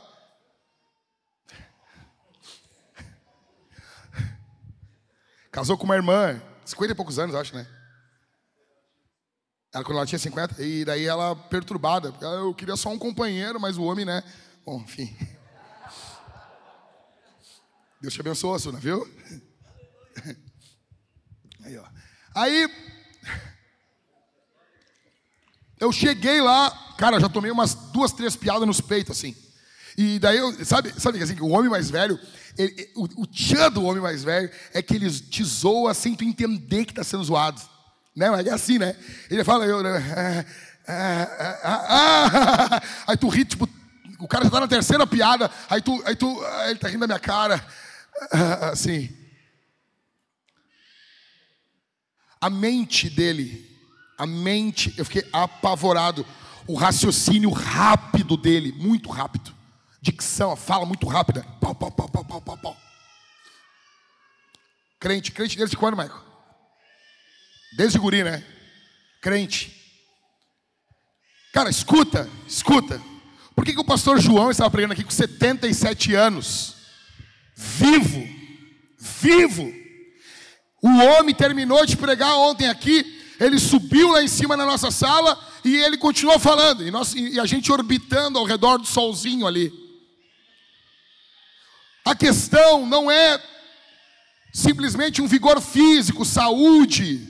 Casou 5.51 5.79
com 5.79 5.85
uma 5.85 5.97
irmã, 5.97 6.41
50 6.65 6.93
e 6.93 6.95
poucos 6.95 7.19
anos, 7.19 7.35
acho, 7.35 7.55
né? 7.55 7.67
Ela, 9.73 9.85
quando 9.85 9.99
ela 9.99 10.07
tinha 10.07 10.19
50, 10.19 10.63
e 10.63 10.85
daí 10.85 11.05
ela 11.05 11.37
perturbada, 11.37 12.11
porque 12.11 12.25
eu 12.25 12.55
queria 12.55 12.77
só 12.77 12.91
um 12.91 12.99
companheiro, 12.99 13.61
mas 13.61 13.77
o 13.77 13.85
homem, 13.85 14.05
né? 14.05 14.23
Bom, 14.65 14.81
enfim. 14.81 15.17
Deus 18.01 18.15
te 18.15 18.21
abençoe, 18.21 18.61
Suna, 18.61 18.79
viu? 18.79 19.07
Aí, 21.65 21.77
ó. 21.77 21.85
Aí, 22.35 22.69
eu 25.81 25.91
cheguei 25.93 26.41
lá, 26.41 26.71
cara, 26.97 27.21
já 27.21 27.29
tomei 27.29 27.51
umas 27.51 27.75
duas, 27.75 28.13
três 28.13 28.37
piadas 28.37 28.67
nos 28.67 28.81
peitos, 28.81 29.17
assim. 29.17 29.37
E 29.97 30.19
daí, 30.19 30.39
eu, 30.39 30.65
sabe, 30.65 30.93
sabe 31.01 31.23
assim, 31.23 31.39
o 31.41 31.49
homem 31.49 31.71
mais 31.71 31.91
velho, 31.91 32.19
ele, 32.59 32.91
o, 32.97 33.23
o 33.23 33.27
tchan 33.27 33.71
do 33.71 33.85
homem 33.85 34.03
mais 34.03 34.25
velho 34.25 34.51
é 34.75 34.83
que 34.83 34.95
ele 34.97 35.09
te 35.11 35.45
zoa 35.45 35.95
sem 35.95 36.15
tu 36.15 36.25
entender 36.25 36.85
que 36.85 36.91
está 36.91 37.05
sendo 37.05 37.23
zoado. 37.23 37.63
Né? 38.15 38.29
Mas 38.31 38.47
é 38.47 38.51
assim, 38.51 38.79
né? 38.79 38.97
Ele 39.31 39.45
fala, 39.45 39.65
eu, 39.65 39.81
né? 39.81 40.45
aí 43.07 43.17
tu 43.17 43.29
ri, 43.29 43.45
tipo, 43.45 43.69
o 44.19 44.27
cara 44.27 44.45
já 44.45 44.51
tá 44.51 44.61
na 44.61 44.69
terceira 44.69 45.07
piada, 45.07 45.49
aí 45.71 45.81
tu, 45.81 46.03
aí 46.05 46.17
tu, 46.17 46.45
ele 46.69 46.79
tá 46.81 46.89
rindo 46.89 47.01
da 47.01 47.07
minha 47.07 47.21
cara, 47.21 47.65
assim. 48.73 49.09
A 52.41 52.51
mente 52.51 53.09
dele, 53.09 53.79
a 54.17 54.27
mente, 54.27 54.93
eu 54.97 55.05
fiquei 55.05 55.29
apavorado. 55.33 56.27
O 56.67 56.75
raciocínio 56.75 57.51
rápido 57.51 58.37
dele, 58.37 58.73
muito 58.73 59.09
rápido. 59.09 59.58
Dicção, 60.01 60.55
fala 60.57 60.87
muito 60.87 61.07
rápida. 61.07 61.43
Pau, 61.61 61.75
pau, 61.75 61.91
pau, 61.91 62.09
pau, 62.09 62.25
pau, 62.25 62.41
pau, 62.41 62.57
pau. 62.57 62.77
Crente, 65.01 65.33
crente 65.33 65.57
desde 65.57 65.77
quando, 65.77 65.97
Michael? 65.97 66.23
Desde 67.77 67.99
guri, 67.99 68.25
né? 68.25 68.45
Crente. 69.21 69.75
Cara, 71.53 71.71
escuta, 71.71 72.29
escuta. 72.47 73.01
Por 73.55 73.65
que, 73.65 73.73
que 73.73 73.81
o 73.81 73.85
pastor 73.85 74.21
João 74.21 74.51
estava 74.51 74.71
pregando 74.71 74.93
aqui 74.93 75.03
com 75.03 75.11
77 75.11 76.15
anos? 76.15 76.77
Vivo, 77.57 78.25
vivo. 78.99 79.73
O 80.81 80.89
homem 80.89 81.35
terminou 81.35 81.85
de 81.85 81.97
pregar 81.97 82.39
ontem 82.39 82.69
aqui, 82.69 83.05
ele 83.41 83.59
subiu 83.59 84.13
lá 84.13 84.23
em 84.23 84.29
cima 84.29 84.57
na 84.57 84.65
nossa 84.65 84.91
sala 84.93 85.39
e 85.65 85.77
ele 85.77 85.97
continuou 85.97 86.39
falando. 86.39 86.87
E, 86.87 86.91
nós, 86.91 87.15
e 87.15 87.39
a 87.41 87.47
gente 87.47 87.73
orbitando 87.73 88.39
ao 88.39 88.45
redor 88.45 88.79
do 88.79 88.87
solzinho 88.87 89.47
ali. 89.47 89.88
A 92.09 92.15
questão 92.15 92.87
não 92.87 93.11
é 93.11 93.39
simplesmente 94.51 95.21
um 95.21 95.27
vigor 95.27 95.61
físico, 95.61 96.25
saúde. 96.25 97.29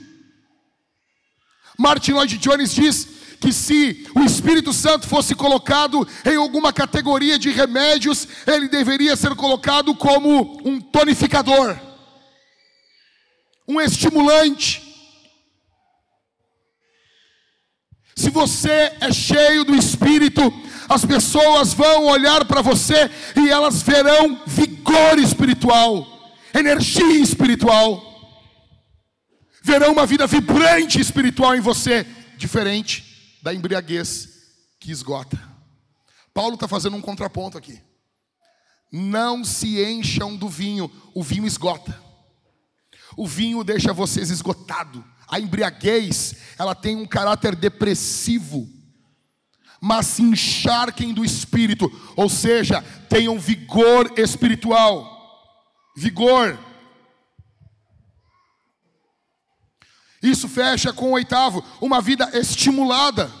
Martin 1.77 2.13
Lloyd 2.13 2.37
Jones 2.37 2.73
diz 2.73 3.05
que 3.41 3.51
se 3.51 4.07
o 4.15 4.21
Espírito 4.21 4.71
Santo 4.71 5.05
fosse 5.05 5.35
colocado 5.35 6.07
em 6.23 6.37
alguma 6.37 6.71
categoria 6.71 7.37
de 7.37 7.49
remédios, 7.49 8.25
ele 8.47 8.69
deveria 8.69 9.17
ser 9.17 9.35
colocado 9.35 9.93
como 9.93 10.61
um 10.65 10.79
tonificador, 10.79 11.77
um 13.67 13.81
estimulante. 13.81 14.81
Se 18.15 18.29
você 18.29 18.95
é 19.01 19.11
cheio 19.11 19.65
do 19.65 19.75
Espírito, 19.75 20.41
as 20.89 21.05
pessoas 21.05 21.73
vão 21.73 22.07
olhar 22.07 22.43
para 22.45 22.61
você 22.61 23.09
e 23.35 23.49
elas 23.49 23.81
verão 23.81 24.41
vigor 24.45 25.19
espiritual, 25.19 26.05
energia 26.53 27.19
espiritual 27.21 28.09
verão 29.61 29.91
uma 29.91 30.05
vida 30.05 30.25
vibrante 30.25 30.99
espiritual 30.99 31.55
em 31.55 31.59
você, 31.59 32.03
diferente 32.37 33.37
da 33.43 33.53
embriaguez 33.53 34.29
que 34.79 34.91
esgota. 34.91 35.39
Paulo 36.33 36.55
está 36.55 36.67
fazendo 36.67 36.95
um 36.95 37.01
contraponto 37.01 37.57
aqui. 37.57 37.79
Não 38.91 39.45
se 39.45 39.83
encham 39.83 40.35
do 40.35 40.49
vinho, 40.49 40.91
o 41.13 41.21
vinho 41.21 41.45
esgota. 41.45 41.95
O 43.15 43.27
vinho 43.27 43.63
deixa 43.63 43.93
vocês 43.93 44.29
esgotado. 44.29 45.05
A 45.27 45.39
embriaguez, 45.39 46.35
ela 46.57 46.73
tem 46.73 46.95
um 46.95 47.05
caráter 47.05 47.55
depressivo. 47.55 48.67
Mas 49.81 50.07
se 50.07 50.21
encharquem 50.21 51.13
do 51.13 51.23
espírito, 51.23 51.89
ou 52.15 52.29
seja, 52.29 52.81
tenham 53.09 53.39
vigor 53.39 54.11
espiritual. 54.17 55.17
Vigor. 55.95 56.57
Isso 60.21 60.49
fecha 60.49 60.91
com 60.91 61.09
o 61.09 61.13
oitavo, 61.13 61.63
uma 61.79 62.01
vida 62.01 62.29
estimulada. 62.37 63.31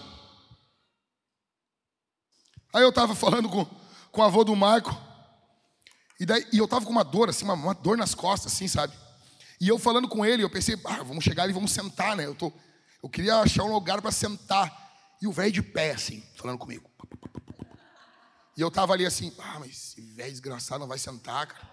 Aí 2.73 2.83
eu 2.83 2.89
estava 2.89 3.13
falando 3.15 3.49
com, 3.49 3.65
com 4.11 4.21
o 4.21 4.23
avô 4.23 4.43
do 4.43 4.55
Marco, 4.55 4.95
e, 6.19 6.25
daí, 6.25 6.45
e 6.51 6.57
eu 6.57 6.65
estava 6.65 6.85
com 6.85 6.91
uma 6.91 7.03
dor, 7.03 7.29
assim, 7.29 7.45
uma, 7.45 7.53
uma, 7.53 7.73
dor 7.73 7.97
nas 7.97 8.13
costas, 8.13 8.51
assim, 8.51 8.67
sabe? 8.67 8.93
E 9.59 9.67
eu 9.67 9.79
falando 9.79 10.07
com 10.07 10.25
ele, 10.25 10.43
eu 10.43 10.49
pensei, 10.49 10.79
ah, 10.85 11.01
vamos 11.01 11.23
chegar 11.23 11.43
ali, 11.43 11.53
vamos 11.53 11.71
sentar, 11.71 12.15
né? 12.15 12.25
Eu, 12.25 12.35
tô, 12.35 12.51
eu 13.01 13.09
queria 13.09 13.37
achar 13.37 13.63
um 13.63 13.73
lugar 13.73 14.01
para 14.01 14.11
sentar. 14.11 14.88
E 15.21 15.27
o 15.27 15.31
velho 15.31 15.51
de 15.51 15.61
pé, 15.61 15.91
assim, 15.91 16.23
falando 16.35 16.57
comigo. 16.57 16.89
E 18.55 18.61
eu 18.61 18.67
estava 18.67 18.93
ali 18.93 19.05
assim, 19.05 19.33
ah, 19.39 19.57
mas 19.59 19.71
esse 19.71 20.01
velho 20.01 20.31
desgraçado 20.31 20.81
não 20.81 20.87
vai 20.87 20.97
sentar, 20.97 21.47
cara. 21.47 21.69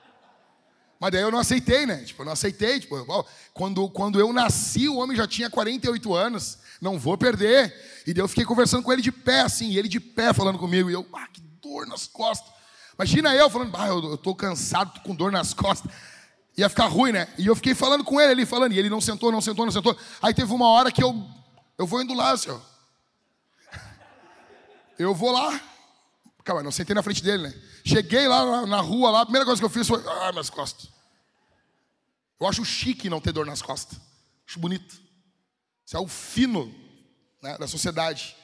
Mas 0.98 1.12
daí 1.12 1.22
eu 1.22 1.30
não 1.30 1.38
aceitei, 1.38 1.84
né? 1.84 2.04
Tipo, 2.04 2.22
eu 2.22 2.26
não 2.26 2.32
aceitei. 2.32 2.80
Tipo, 2.80 3.26
quando, 3.52 3.88
quando 3.90 4.18
eu 4.18 4.32
nasci, 4.32 4.88
o 4.88 4.96
homem 4.96 5.16
já 5.16 5.26
tinha 5.26 5.50
48 5.50 6.14
anos. 6.14 6.58
Não 6.80 6.98
vou 6.98 7.18
perder. 7.18 7.74
E 8.06 8.14
daí 8.14 8.22
eu 8.22 8.28
fiquei 8.28 8.44
conversando 8.44 8.82
com 8.82 8.92
ele 8.92 9.02
de 9.02 9.12
pé, 9.12 9.40
assim, 9.40 9.70
e 9.70 9.78
ele 9.78 9.88
de 9.88 10.00
pé 10.00 10.32
falando 10.32 10.58
comigo. 10.58 10.88
E 10.88 10.94
eu, 10.94 11.06
ah, 11.12 11.26
que 11.26 11.40
dor 11.40 11.86
nas 11.86 12.06
costas. 12.06 12.50
Imagina 12.94 13.34
eu 13.34 13.50
falando, 13.50 13.76
ah, 13.76 13.88
eu, 13.88 14.12
eu 14.12 14.16
tô 14.16 14.34
cansado, 14.34 14.94
tô 14.94 15.00
com 15.00 15.14
dor 15.14 15.30
nas 15.30 15.52
costas. 15.52 15.90
Ia 16.56 16.68
ficar 16.68 16.86
ruim, 16.86 17.12
né? 17.12 17.28
E 17.36 17.46
eu 17.46 17.54
fiquei 17.54 17.74
falando 17.74 18.02
com 18.02 18.18
ele 18.18 18.32
ali, 18.32 18.46
falando, 18.46 18.72
e 18.72 18.78
ele 18.78 18.88
não 18.88 19.00
sentou, 19.00 19.30
não 19.30 19.42
sentou, 19.42 19.66
não 19.66 19.72
sentou. 19.72 19.94
Aí 20.22 20.32
teve 20.32 20.50
uma 20.52 20.68
hora 20.68 20.90
que 20.90 21.02
eu, 21.02 21.22
eu 21.76 21.86
vou 21.86 22.00
indo 22.00 22.14
lá, 22.14 22.30
assim, 22.30 22.50
ó. 22.50 22.58
Eu 24.98 25.14
vou 25.14 25.30
lá. 25.30 25.60
Calma, 26.44 26.62
não 26.62 26.70
sentei 26.70 26.94
na 26.94 27.02
frente 27.02 27.22
dele, 27.22 27.48
né? 27.48 27.62
Cheguei 27.84 28.28
lá 28.28 28.66
na, 28.66 28.80
rua, 28.80 29.10
lá, 29.10 29.20
a 29.22 29.26
primeira 29.26 29.44
coisa 29.44 29.60
que 29.60 29.64
eu 29.64 29.70
fiz 29.70 29.86
foi, 29.86 30.02
ah, 30.06 30.32
minhas 30.32 30.48
costas. 30.48 30.88
Eu 32.38 32.46
acho 32.46 32.64
chique 32.64 33.10
não 33.10 33.20
ter 33.20 33.32
dor 33.32 33.46
nas 33.46 33.62
costas. 33.62 33.98
Acho 34.46 34.58
bonito. 34.58 35.00
Isso 35.84 35.96
é 35.96 36.00
o 36.00 36.06
fino 36.06 36.72
né, 37.42 37.58
da 37.58 37.66
sociedade. 37.66 38.36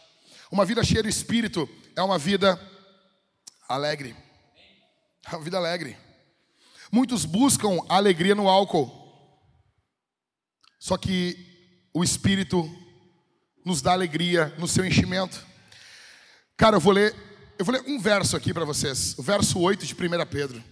Uma 0.51 0.65
vida 0.65 0.83
cheia 0.83 1.03
de 1.03 1.09
espírito 1.09 1.69
é 1.95 2.03
uma 2.03 2.19
vida 2.19 2.61
alegre. 3.69 4.17
É 5.27 5.37
uma 5.37 5.45
vida 5.45 5.57
alegre. 5.57 5.97
Muitos 6.91 7.25
buscam 7.25 7.79
alegria 7.89 8.35
no 8.35 8.49
álcool. 8.49 8.91
Só 10.79 10.97
que 10.97 11.89
o 11.95 12.03
espírito 12.03 12.69
nos 13.65 13.81
dá 13.81 13.93
alegria 13.93 14.55
no 14.59 14.67
seu 14.67 14.85
enchimento. 14.85 15.47
Cara, 16.57 16.77
eu 16.77 16.81
vou 16.81 16.93
ler, 16.93 17.15
eu 17.59 17.65
vou 17.65 17.75
ler 17.75 17.83
um 17.87 17.99
verso 17.99 18.37
aqui 18.37 18.53
para 18.53 18.65
vocês. 18.65 19.17
O 19.19 19.23
verso 19.23 19.59
8 19.59 19.87
de 19.87 19.95
1 19.95 19.99
Pedro. 20.31 20.63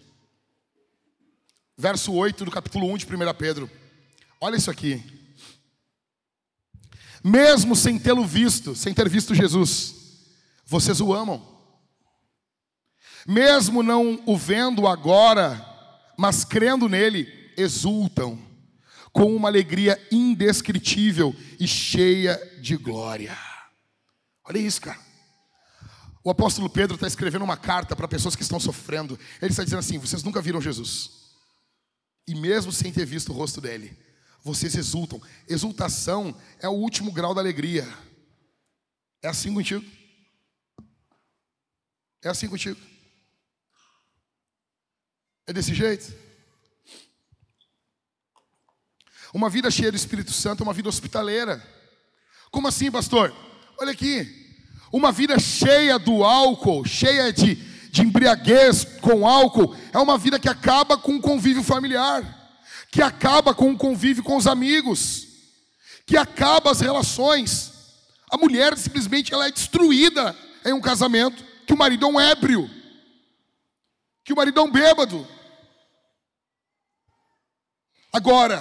Verso 1.77 2.13
8 2.13 2.45
do 2.45 2.51
capítulo 2.51 2.87
1 2.93 2.99
de 2.99 3.07
1 3.07 3.35
Pedro. 3.35 3.71
Olha 4.41 4.57
isso 4.57 4.71
aqui 4.71 5.21
mesmo 7.23 7.77
sem 7.77 7.99
tê-lo 7.99 8.25
visto, 8.25 8.75
sem 8.75 8.95
ter 8.95 9.09
visto 9.09 9.35
Jesus, 9.35 9.95
vocês 10.65 11.01
o 11.01 11.13
amam. 11.13 11.47
Mesmo 13.27 13.83
não 13.83 14.23
o 14.27 14.37
vendo 14.37 14.87
agora, 14.87 15.65
mas 16.17 16.45
crendo 16.45 16.89
nele, 16.89 17.29
exultam 17.57 18.39
com 19.13 19.35
uma 19.35 19.49
alegria 19.49 20.01
indescritível 20.11 21.35
e 21.59 21.67
cheia 21.67 22.41
de 22.61 22.77
glória. 22.77 23.37
Olha 24.45 24.59
isso, 24.59 24.81
cara. 24.81 24.99
O 26.23 26.31
apóstolo 26.31 26.69
Pedro 26.69 26.97
está 26.97 27.07
escrevendo 27.07 27.43
uma 27.43 27.57
carta 27.57 27.97
para 27.97 28.07
pessoas 28.07 28.37
que 28.37 28.43
estão 28.43 28.61
sofrendo. 28.61 29.19
Ele 29.41 29.51
está 29.51 29.65
dizendo 29.65 29.79
assim: 29.79 29.99
vocês 29.99 30.23
nunca 30.23 30.43
viram 30.43 30.61
Jesus. 30.61 31.31
E 32.29 32.35
mesmo 32.35 32.71
sem 32.71 32.93
ter 32.93 33.07
visto 33.07 33.31
o 33.31 33.35
rosto 33.35 33.61
dele, 33.61 33.97
vocês 34.43 34.75
exultam. 34.75 35.21
Exultação 35.49 36.39
é 36.59 36.69
o 36.69 36.73
último 36.73 37.11
grau 37.11 37.35
da 37.35 37.41
alegria. 37.41 37.89
É 39.23 39.29
assim 39.29 39.53
contigo? 39.53 39.85
É 42.23 42.29
assim 42.29 42.49
contigo? 42.49 42.79
É 45.47 45.53
desse 45.53 45.75
jeito? 45.75 46.15
Uma 49.33 49.49
vida 49.49 49.71
cheia 49.71 49.91
do 49.91 49.97
Espírito 49.97 50.33
Santo 50.33 50.63
é 50.63 50.65
uma 50.65 50.75
vida 50.75 50.89
hospitaleira. 50.89 51.67
Como 52.51 52.69
assim, 52.69 52.91
pastor? 52.91 53.35
Olha 53.79 53.93
aqui. 53.93 54.40
Uma 54.93 55.13
vida 55.13 55.39
cheia 55.39 55.99
do 55.99 56.25
álcool, 56.25 56.85
cheia 56.85 57.33
de, 57.33 57.55
de 57.55 58.03
embriaguez 58.03 58.85
com 59.01 59.27
álcool, 59.27 59.75
é 59.93 59.99
uma 59.99 60.19
vida 60.19 60.39
que 60.39 60.49
acaba 60.49 60.97
com 60.97 61.17
o 61.17 61.21
convívio 61.21 61.63
familiar 61.63 62.41
que 62.91 63.01
acaba 63.01 63.55
com 63.55 63.71
o 63.71 63.79
convívio 63.79 64.23
com 64.23 64.37
os 64.37 64.47
amigos, 64.47 65.27
que 66.05 66.17
acaba 66.17 66.71
as 66.71 66.81
relações. 66.81 67.73
A 68.31 68.37
mulher 68.37 68.77
simplesmente 68.77 69.33
ela 69.33 69.47
é 69.47 69.53
destruída 69.53 70.37
em 70.65 70.73
um 70.73 70.81
casamento 70.81 71.45
que 71.67 71.73
o 71.73 71.79
marido 71.79 72.05
é 72.05 72.09
um 72.09 72.21
ébrio, 72.21 72.69
que 74.25 74.33
o 74.33 74.37
marido 74.37 74.59
é 74.59 74.63
um 74.63 74.71
bêbado. 74.71 75.27
Agora, 78.13 78.61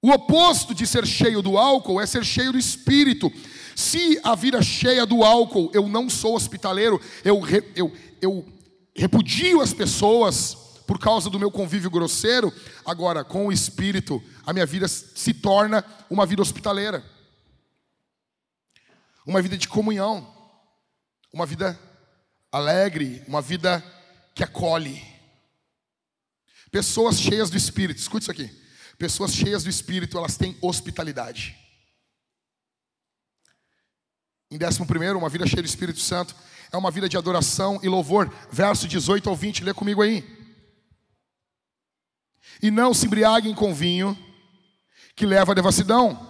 o 0.00 0.10
oposto 0.10 0.74
de 0.74 0.86
ser 0.86 1.06
cheio 1.06 1.42
do 1.42 1.58
álcool 1.58 2.00
é 2.00 2.06
ser 2.06 2.24
cheio 2.24 2.52
do 2.52 2.58
espírito. 2.58 3.30
Se 3.78 4.18
a 4.24 4.34
vida 4.34 4.60
cheia 4.60 5.06
do 5.06 5.22
álcool, 5.22 5.70
eu 5.72 5.86
não 5.86 6.10
sou 6.10 6.34
hospitaleiro, 6.34 7.00
eu, 7.24 7.40
eu, 7.76 7.96
eu 8.20 8.44
repudio 8.92 9.60
as 9.60 9.72
pessoas, 9.72 10.56
por 10.84 10.98
causa 10.98 11.30
do 11.30 11.38
meu 11.38 11.48
convívio 11.48 11.88
grosseiro, 11.88 12.52
agora 12.84 13.22
com 13.22 13.46
o 13.46 13.52
Espírito, 13.52 14.20
a 14.44 14.52
minha 14.52 14.66
vida 14.66 14.88
se 14.88 15.32
torna 15.32 15.84
uma 16.10 16.26
vida 16.26 16.42
hospitaleira, 16.42 17.04
uma 19.24 19.40
vida 19.40 19.56
de 19.56 19.68
comunhão, 19.68 20.26
uma 21.32 21.46
vida 21.46 21.78
alegre, 22.50 23.22
uma 23.28 23.40
vida 23.40 23.80
que 24.34 24.42
acolhe. 24.42 25.00
Pessoas 26.72 27.20
cheias 27.20 27.48
do 27.48 27.56
Espírito, 27.56 28.00
escute 28.00 28.24
isso 28.24 28.30
aqui. 28.32 28.50
Pessoas 28.98 29.32
cheias 29.32 29.62
do 29.62 29.70
Espírito, 29.70 30.18
elas 30.18 30.36
têm 30.36 30.58
hospitalidade. 30.60 31.67
Em 34.50 34.56
décimo 34.56 34.86
primeiro, 34.86 35.18
uma 35.18 35.28
vida 35.28 35.46
cheia 35.46 35.62
do 35.62 35.66
Espírito 35.66 36.00
Santo 36.00 36.34
é 36.72 36.76
uma 36.76 36.90
vida 36.90 37.08
de 37.08 37.16
adoração 37.16 37.78
e 37.82 37.88
louvor. 37.88 38.32
Verso 38.50 38.88
18 38.88 39.28
ao 39.28 39.36
20, 39.36 39.64
lê 39.64 39.74
comigo 39.74 40.02
aí. 40.02 40.24
E 42.62 42.70
não 42.70 42.94
se 42.94 43.06
embriaguem 43.06 43.54
com 43.54 43.74
vinho, 43.74 44.16
que 45.14 45.26
leva 45.26 45.52
à 45.52 45.54
devassidão. 45.54 46.26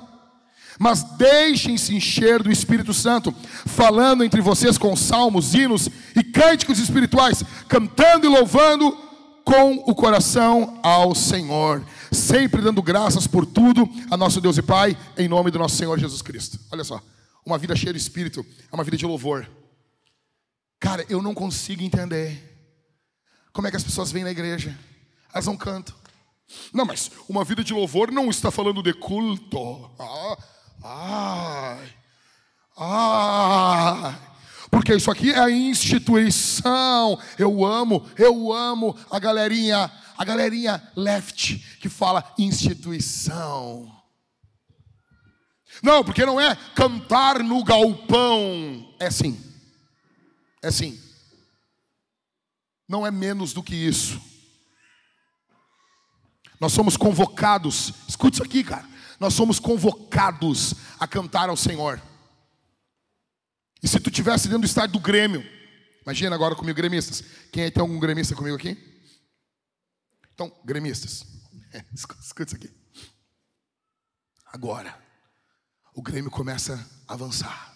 Mas 0.79 1.03
deixem-se 1.03 1.95
encher 1.95 2.43
do 2.43 2.51
Espírito 2.51 2.93
Santo, 2.93 3.35
falando 3.67 4.25
entre 4.25 4.41
vocês 4.41 4.79
com 4.79 4.95
salmos, 4.97 5.55
hinos 5.55 5.89
e 6.15 6.23
cânticos 6.23 6.79
espirituais, 6.79 7.43
cantando 7.69 8.27
e 8.27 8.29
louvando 8.29 8.97
com 9.45 9.83
o 9.87 9.95
coração 9.95 10.79
ao 10.83 11.15
Senhor, 11.15 11.85
sempre 12.13 12.61
dando 12.63 12.83
graças 12.83 13.27
por 13.27 13.47
tudo 13.47 13.89
a 14.11 14.17
nosso 14.17 14.41
Deus 14.41 14.59
e 14.59 14.63
Pai, 14.63 14.97
em 15.17 15.27
nome 15.27 15.51
do 15.51 15.59
nosso 15.59 15.77
Senhor 15.77 15.99
Jesus 15.99 16.21
Cristo. 16.21 16.61
Olha 16.71 16.85
só, 16.85 17.03
uma 17.49 17.59
vida 17.59 17.75
cheia 17.75 17.93
de 17.93 17.99
Espírito 17.99 18.45
é 18.71 18.75
uma 18.75 18.85
vida 18.85 18.97
de 18.97 19.07
louvor. 19.07 19.49
Cara, 20.79 21.05
eu 21.09 21.23
não 21.23 21.35
consigo 21.35 21.83
entender 21.83 22.45
como 23.53 23.67
é 23.67 23.71
que 23.71 23.77
as 23.77 23.83
pessoas 23.83 24.13
vêm 24.13 24.23
na 24.23 24.31
igreja, 24.31 24.79
elas 25.33 25.47
não 25.47 25.57
cantam, 25.57 25.95
não, 26.73 26.85
mas 26.85 27.11
uma 27.29 27.45
vida 27.45 27.63
de 27.63 27.75
louvor 27.75 28.11
não 28.11 28.31
está 28.31 28.51
falando 28.51 28.83
de 28.83 28.95
culto. 28.95 29.91
Ah, 29.99 30.39
ai, 30.83 31.95
ai. 32.77 34.19
Porque 34.71 34.95
isso 34.95 35.11
aqui 35.11 35.31
é 35.31 35.39
a 35.39 35.51
instituição. 35.51 37.19
Eu 37.39 37.65
amo, 37.65 38.07
eu 38.17 38.53
amo 38.53 38.97
a 39.11 39.19
galerinha, 39.19 39.91
a 40.17 40.25
galerinha 40.25 40.83
left 40.97 41.59
que 41.81 41.89
fala 41.89 42.33
instituição. 42.39 43.98
Não, 45.83 46.05
porque 46.05 46.25
não 46.27 46.41
é 46.41 46.57
cantar 46.75 47.43
no 47.43 47.63
galpão. 47.65 48.95
É 48.99 49.11
sim. 49.11 49.41
É 50.63 50.71
sim. 50.71 51.01
Não 52.89 53.07
é 53.07 53.11
menos 53.11 53.53
do 53.53 53.63
que 53.63 53.75
isso. 53.75 54.21
Nós 56.61 56.73
somos 56.73 56.97
convocados, 56.97 57.93
escute 58.09 58.35
isso 58.35 58.43
aqui, 58.43 58.65
cara. 58.65 58.89
Nós 59.21 59.35
somos 59.35 59.61
convocados 59.61 60.75
a 60.99 61.07
cantar 61.07 61.49
ao 61.49 61.57
Senhor. 61.57 62.01
E 63.83 63.87
se 63.87 64.01
tu 64.01 64.11
tivesse 64.11 64.49
dentro 64.49 64.63
do 64.63 64.67
estádio 64.67 64.95
do 64.95 65.01
Grêmio, 65.01 65.45
Imagina 66.09 66.35
agora 66.35 66.57
comigo, 66.57 66.75
gremistas. 66.75 67.23
Quem 67.53 67.65
aí 67.65 67.71
tem 67.71 67.83
algum 67.83 68.01
gremista 68.01 68.35
comigo 68.35 68.57
aqui? 68.57 68.79
Então, 70.33 70.51
gremistas. 70.65 71.23
É, 71.71 71.85
escuta 71.93 72.45
isso 72.45 72.57
aqui. 72.57 72.71
Agora, 74.47 74.99
o 75.99 76.03
Grêmio 76.03 76.31
começa 76.31 76.89
a 77.09 77.15
avançar. 77.15 77.75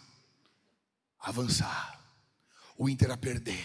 Avançar. 1.18 2.01
O 2.79 2.89
Inter 2.89 3.11
a 3.11 3.16
perder. 3.16 3.64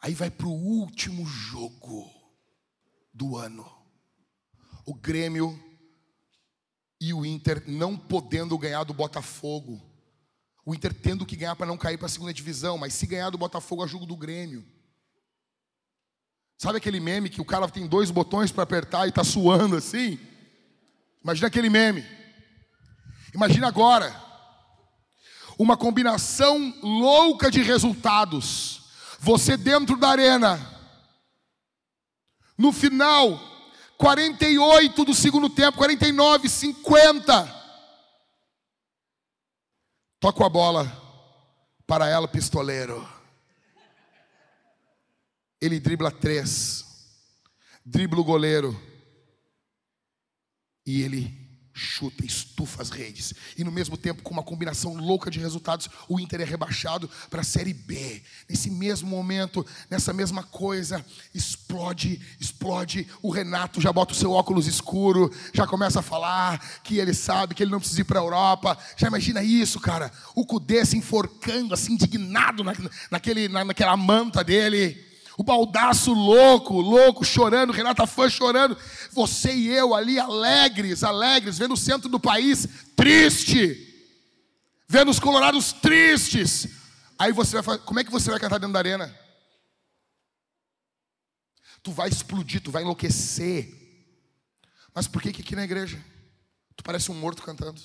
Aí 0.00 0.12
vai 0.12 0.28
para 0.28 0.48
o 0.48 0.50
último 0.52 1.24
jogo 1.24 2.12
do 3.14 3.36
ano. 3.36 3.64
O 4.84 4.92
Grêmio 4.92 5.56
e 7.00 7.14
o 7.14 7.24
Inter 7.24 7.62
não 7.68 7.96
podendo 7.96 8.58
ganhar 8.58 8.82
do 8.82 8.92
Botafogo. 8.92 9.80
O 10.66 10.74
Inter 10.74 10.92
tendo 10.92 11.24
que 11.24 11.36
ganhar 11.36 11.54
para 11.54 11.66
não 11.66 11.78
cair 11.78 11.98
para 11.98 12.06
a 12.06 12.10
segunda 12.10 12.34
divisão, 12.34 12.76
mas 12.76 12.92
se 12.92 13.06
ganhar 13.06 13.30
do 13.30 13.38
Botafogo, 13.38 13.84
a 13.84 13.86
jogo 13.86 14.04
do 14.04 14.16
Grêmio. 14.16 14.66
Sabe 16.58 16.78
aquele 16.78 16.98
meme 16.98 17.30
que 17.30 17.40
o 17.40 17.44
cara 17.44 17.68
tem 17.68 17.86
dois 17.86 18.10
botões 18.10 18.50
para 18.50 18.64
apertar 18.64 19.06
e 19.06 19.10
está 19.10 19.22
suando 19.22 19.76
assim? 19.76 20.18
Imagina 21.22 21.46
aquele 21.46 21.70
meme. 21.70 22.21
Imagina 23.34 23.68
agora 23.68 24.14
uma 25.58 25.76
combinação 25.76 26.74
louca 26.82 27.50
de 27.50 27.62
resultados. 27.62 28.82
Você 29.20 29.56
dentro 29.56 29.96
da 29.96 30.08
arena. 30.08 30.60
No 32.58 32.72
final, 32.72 33.40
48 33.96 35.04
do 35.04 35.14
segundo 35.14 35.48
tempo, 35.48 35.78
49, 35.78 36.48
50. 36.48 37.62
Toca 40.20 40.46
a 40.46 40.48
bola 40.48 41.00
para 41.86 42.08
ela, 42.08 42.28
pistoleiro. 42.28 43.08
Ele 45.60 45.78
dribla 45.78 46.10
três, 46.10 46.84
dribla 47.84 48.20
o 48.20 48.24
goleiro 48.24 48.80
e 50.84 51.02
ele 51.02 51.41
chuta, 51.74 52.24
estufa 52.24 52.82
as 52.82 52.90
redes. 52.90 53.32
E 53.56 53.64
no 53.64 53.72
mesmo 53.72 53.96
tempo, 53.96 54.22
com 54.22 54.32
uma 54.32 54.42
combinação 54.42 54.94
louca 54.94 55.30
de 55.30 55.38
resultados, 55.38 55.88
o 56.08 56.20
Inter 56.20 56.42
é 56.42 56.44
rebaixado 56.44 57.08
para 57.30 57.40
a 57.40 57.44
Série 57.44 57.72
B. 57.72 58.22
Nesse 58.48 58.70
mesmo 58.70 59.08
momento, 59.08 59.64
nessa 59.90 60.12
mesma 60.12 60.42
coisa, 60.42 61.04
explode, 61.34 62.20
explode. 62.38 63.06
O 63.22 63.30
Renato 63.30 63.80
já 63.80 63.92
bota 63.92 64.12
o 64.12 64.16
seu 64.16 64.32
óculos 64.32 64.66
escuro, 64.66 65.32
já 65.52 65.66
começa 65.66 66.00
a 66.00 66.02
falar 66.02 66.58
que 66.82 66.98
ele 66.98 67.14
sabe 67.14 67.54
que 67.54 67.62
ele 67.62 67.70
não 67.72 67.80
precisa 67.80 68.00
ir 68.02 68.04
para 68.04 68.20
a 68.20 68.22
Europa. 68.22 68.78
Já 68.96 69.08
imagina 69.08 69.42
isso, 69.42 69.80
cara. 69.80 70.12
O 70.34 70.44
Cudê 70.44 70.84
se 70.84 70.96
enforcando, 70.96 71.74
assim, 71.74 71.94
indignado 71.94 72.62
na, 72.62 72.72
naquele, 73.10 73.48
na, 73.48 73.64
naquela 73.64 73.96
manta 73.96 74.44
dele. 74.44 75.11
O 75.36 75.42
baldaço 75.42 76.12
louco, 76.12 76.80
louco, 76.80 77.24
chorando, 77.24 77.72
Renata 77.72 78.06
Fã 78.06 78.28
chorando. 78.28 78.76
Você 79.12 79.54
e 79.54 79.68
eu 79.68 79.94
ali 79.94 80.18
alegres, 80.18 81.02
alegres, 81.02 81.58
vendo 81.58 81.74
o 81.74 81.76
centro 81.76 82.08
do 82.08 82.20
país 82.20 82.68
triste. 82.94 83.88
Vendo 84.86 85.10
os 85.10 85.18
colorados 85.18 85.72
tristes. 85.72 86.68
Aí 87.18 87.32
você 87.32 87.56
vai 87.56 87.62
fazer, 87.62 87.78
como 87.84 88.00
é 88.00 88.04
que 88.04 88.10
você 88.10 88.30
vai 88.30 88.38
cantar 88.38 88.58
dentro 88.58 88.74
da 88.74 88.78
arena? 88.78 89.18
Tu 91.82 91.90
vai 91.92 92.08
explodir, 92.08 92.62
tu 92.62 92.70
vai 92.70 92.82
enlouquecer. 92.82 93.80
Mas 94.94 95.08
por 95.08 95.22
que 95.22 95.32
que 95.32 95.40
aqui 95.40 95.56
na 95.56 95.64
igreja? 95.64 96.02
Tu 96.76 96.84
parece 96.84 97.10
um 97.10 97.14
morto 97.14 97.42
cantando. 97.42 97.80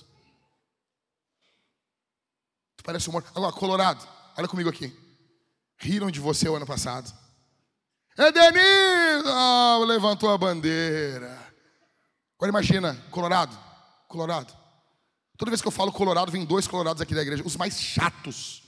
Tu 2.76 2.84
parece 2.84 3.10
um 3.10 3.14
morto. 3.14 3.32
Agora, 3.34 3.54
Colorado, 3.54 4.08
olha 4.38 4.48
comigo 4.48 4.70
aqui. 4.70 4.94
Riram 5.78 6.12
de 6.12 6.20
você 6.20 6.50
o 6.50 6.56
ano 6.56 6.66
passado. 6.66 7.27
Edenilson 8.18 9.82
oh, 9.82 9.86
levantou 9.86 10.32
a 10.32 10.38
bandeira. 10.38 11.38
Agora 12.36 12.50
imagina, 12.50 12.96
Colorado, 13.12 13.56
Colorado. 14.08 14.58
Toda 15.38 15.52
vez 15.52 15.62
que 15.62 15.68
eu 15.68 15.72
falo 15.72 15.92
Colorado, 15.92 16.32
vem 16.32 16.44
dois 16.44 16.68
Colorados 16.68 17.00
aqui 17.00 17.14
da 17.14 17.22
igreja, 17.22 17.44
os 17.46 17.56
mais 17.56 17.80
chatos. 17.80 18.64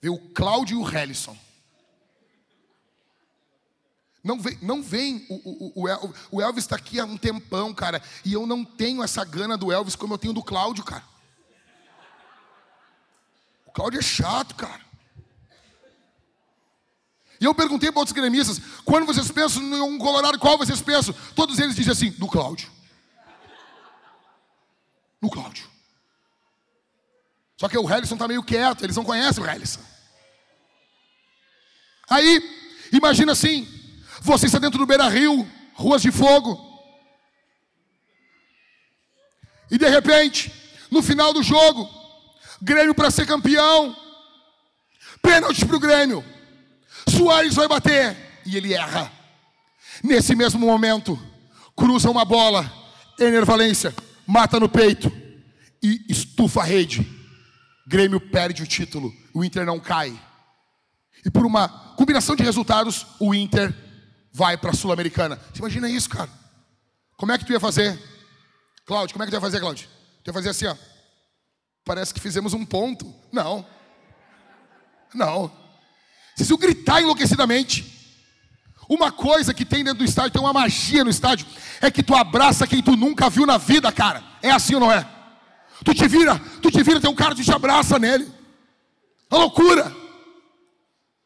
Vem 0.00 0.10
o 0.10 0.18
Cláudio 0.30 0.78
e 0.78 0.82
o 0.82 0.88
Hellison. 0.88 1.36
Não 4.24 4.40
vem, 4.40 4.58
não 4.62 4.82
vem 4.82 5.26
o, 5.28 5.82
o, 5.82 6.14
o 6.32 6.42
Elvis 6.42 6.64
está 6.64 6.76
aqui 6.76 6.98
há 6.98 7.04
um 7.04 7.16
tempão, 7.16 7.72
cara, 7.74 8.02
e 8.24 8.32
eu 8.32 8.46
não 8.46 8.64
tenho 8.64 9.02
essa 9.02 9.24
gana 9.24 9.56
do 9.56 9.70
Elvis 9.70 9.94
como 9.94 10.14
eu 10.14 10.18
tenho 10.18 10.32
do 10.32 10.42
Cláudio, 10.42 10.82
cara. 10.82 11.04
O 13.66 13.70
Cláudio 13.70 14.00
é 14.00 14.02
chato, 14.02 14.54
cara. 14.54 14.87
E 17.40 17.44
eu 17.44 17.54
perguntei 17.54 17.90
para 17.90 18.00
outros 18.00 18.14
gremistas, 18.14 18.60
quando 18.84 19.06
vocês 19.06 19.30
pensam 19.30 19.62
em 19.62 19.80
um 19.80 19.98
Colorado, 19.98 20.38
qual 20.38 20.58
vocês 20.58 20.80
pensam? 20.80 21.14
Todos 21.34 21.58
eles 21.58 21.76
dizem 21.76 21.92
assim, 21.92 22.14
no 22.18 22.28
Cláudio. 22.28 22.70
No 25.20 25.30
Cláudio. 25.30 25.68
Só 27.56 27.68
que 27.68 27.78
o 27.78 27.88
Hellison 27.88 28.14
está 28.14 28.26
meio 28.28 28.42
quieto, 28.42 28.84
eles 28.84 28.96
não 28.96 29.04
conhecem 29.04 29.42
o 29.42 29.46
Hellison. 29.48 29.80
Aí, 32.08 32.88
imagina 32.92 33.32
assim, 33.32 33.68
você 34.20 34.46
está 34.46 34.58
dentro 34.58 34.78
do 34.78 34.86
Beira 34.86 35.08
Rio, 35.08 35.48
ruas 35.74 36.02
de 36.02 36.10
fogo. 36.10 36.66
E 39.70 39.76
de 39.76 39.88
repente, 39.88 40.52
no 40.90 41.02
final 41.02 41.32
do 41.32 41.42
jogo, 41.42 41.88
Grêmio 42.60 42.94
para 42.94 43.10
ser 43.10 43.26
campeão, 43.26 43.96
pênalti 45.22 45.64
para 45.64 45.76
o 45.76 45.80
Grêmio. 45.80 46.37
Soares 47.08 47.54
vai 47.54 47.68
bater. 47.68 48.16
E 48.44 48.56
ele 48.56 48.74
erra. 48.74 49.10
Nesse 50.02 50.34
mesmo 50.34 50.60
momento, 50.60 51.18
cruza 51.76 52.10
uma 52.10 52.24
bola. 52.24 52.72
Ener 53.18 53.44
Valência 53.44 53.94
mata 54.26 54.60
no 54.60 54.68
peito 54.68 55.10
e 55.82 56.04
estufa 56.08 56.60
a 56.60 56.64
rede. 56.64 57.06
Grêmio 57.86 58.20
perde 58.20 58.62
o 58.62 58.66
título. 58.66 59.12
O 59.34 59.44
Inter 59.44 59.64
não 59.64 59.80
cai. 59.80 60.18
E 61.24 61.30
por 61.30 61.44
uma 61.44 61.68
combinação 61.96 62.36
de 62.36 62.42
resultados, 62.42 63.06
o 63.18 63.34
Inter 63.34 63.74
vai 64.32 64.56
para 64.56 64.70
a 64.70 64.74
Sul-Americana. 64.74 65.40
Você 65.52 65.58
imagina 65.58 65.88
isso, 65.88 66.08
cara? 66.08 66.30
Como 67.16 67.32
é 67.32 67.38
que 67.38 67.44
tu 67.44 67.52
ia 67.52 67.58
fazer? 67.58 67.98
Cláudio, 68.84 69.14
como 69.14 69.22
é 69.22 69.26
que 69.26 69.32
tu 69.32 69.34
ia 69.34 69.40
fazer, 69.40 69.60
Cláudio? 69.60 69.88
Tu 70.22 70.28
ia 70.28 70.32
fazer 70.32 70.50
assim, 70.50 70.66
ó. 70.66 70.76
Parece 71.84 72.12
que 72.12 72.20
fizemos 72.20 72.52
um 72.52 72.64
ponto. 72.64 73.12
Não. 73.32 73.66
Não. 75.14 75.50
Se 76.44 76.52
eu 76.52 76.58
gritar 76.58 77.00
enlouquecidamente. 77.00 77.98
Uma 78.88 79.12
coisa 79.12 79.52
que 79.52 79.66
tem 79.66 79.84
dentro 79.84 79.98
do 79.98 80.04
estádio, 80.04 80.32
tem 80.32 80.40
uma 80.40 80.52
magia 80.52 81.04
no 81.04 81.10
estádio, 81.10 81.46
é 81.78 81.90
que 81.90 82.02
tu 82.02 82.14
abraça 82.14 82.66
quem 82.66 82.82
tu 82.82 82.96
nunca 82.96 83.28
viu 83.28 83.44
na 83.44 83.58
vida, 83.58 83.92
cara. 83.92 84.24
É 84.42 84.50
assim 84.50 84.74
ou 84.74 84.80
não 84.80 84.90
é? 84.90 85.06
Tu 85.84 85.92
te 85.92 86.08
vira, 86.08 86.38
tu 86.62 86.70
te 86.70 86.82
vira, 86.82 86.98
tem 86.98 87.10
um 87.10 87.14
cara 87.14 87.34
que 87.34 87.44
te 87.44 87.52
abraça 87.52 87.98
nele. 87.98 88.32
A 89.30 89.36
loucura. 89.36 89.94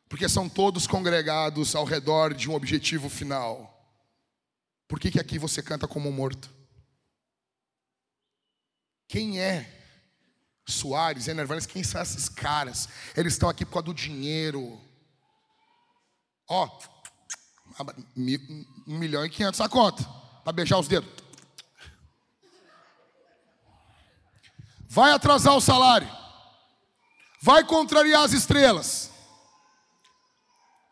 Porque 0.08 0.28
são 0.28 0.48
todos 0.48 0.88
congregados 0.88 1.76
ao 1.76 1.84
redor 1.84 2.34
de 2.34 2.50
um 2.50 2.54
objetivo 2.54 3.08
final. 3.08 3.68
Por 4.88 4.98
que, 4.98 5.12
que 5.12 5.20
aqui 5.20 5.38
você 5.38 5.62
canta 5.62 5.86
como 5.86 6.08
um 6.08 6.12
morto? 6.12 6.50
Quem 9.08 9.40
é 9.40 9.66
Soares, 10.66 11.28
Enervantes, 11.28 11.66
quem 11.66 11.84
são 11.84 12.02
esses 12.02 12.28
caras? 12.28 12.88
Eles 13.16 13.34
estão 13.34 13.48
aqui 13.48 13.64
por 13.64 13.74
causa 13.74 13.86
do 13.86 13.94
dinheiro 13.94 14.80
Ó, 16.48 16.68
um 18.86 18.98
milhão 18.98 19.24
e 19.24 19.30
quinhentos 19.30 19.60
a 19.60 19.68
conta, 19.68 20.04
para 20.44 20.52
beijar 20.52 20.78
os 20.78 20.88
dedos. 20.88 21.10
Vai 24.88 25.12
atrasar 25.12 25.56
o 25.56 25.60
salário. 25.60 26.08
Vai 27.40 27.64
contrariar 27.64 28.24
as 28.24 28.32
estrelas. 28.32 29.10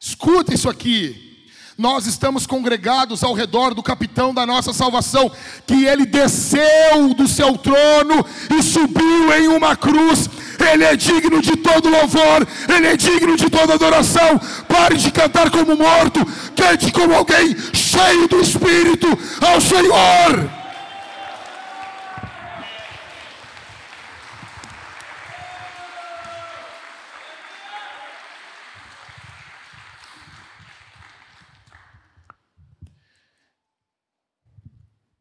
Escuta 0.01 0.55
isso 0.55 0.70
aqui. 0.70 1.28
Nós 1.76 2.07
estamos 2.07 2.46
congregados 2.46 3.22
ao 3.22 3.34
redor 3.34 3.74
do 3.74 3.82
capitão 3.82 4.34
da 4.34 4.46
nossa 4.46 4.72
salvação, 4.72 5.30
que 5.66 5.84
ele 5.84 6.07
desceu 6.07 7.14
do 7.14 7.28
seu 7.28 7.57
trono 7.57 8.24
e 8.59 8.62
subiu 8.62 9.32
em 9.32 9.48
uma 9.48 9.76
cruz 9.76 10.28
ele 10.64 10.84
é 10.84 10.96
digno 10.96 11.40
de 11.40 11.56
todo 11.56 11.88
louvor, 11.88 12.46
Ele 12.68 12.86
é 12.86 12.96
digno 12.96 13.36
de 13.36 13.48
toda 13.48 13.74
adoração. 13.74 14.38
Pare 14.68 14.96
de 14.96 15.11
cantar 15.11 15.50
como 15.50 15.76
morto, 15.76 16.20
cante 16.56 16.92
como 16.92 17.14
alguém 17.14 17.56
cheio 17.74 18.28
do 18.28 18.40
Espírito 18.40 19.06
ao 19.40 19.61
Senhor. 19.61 20.61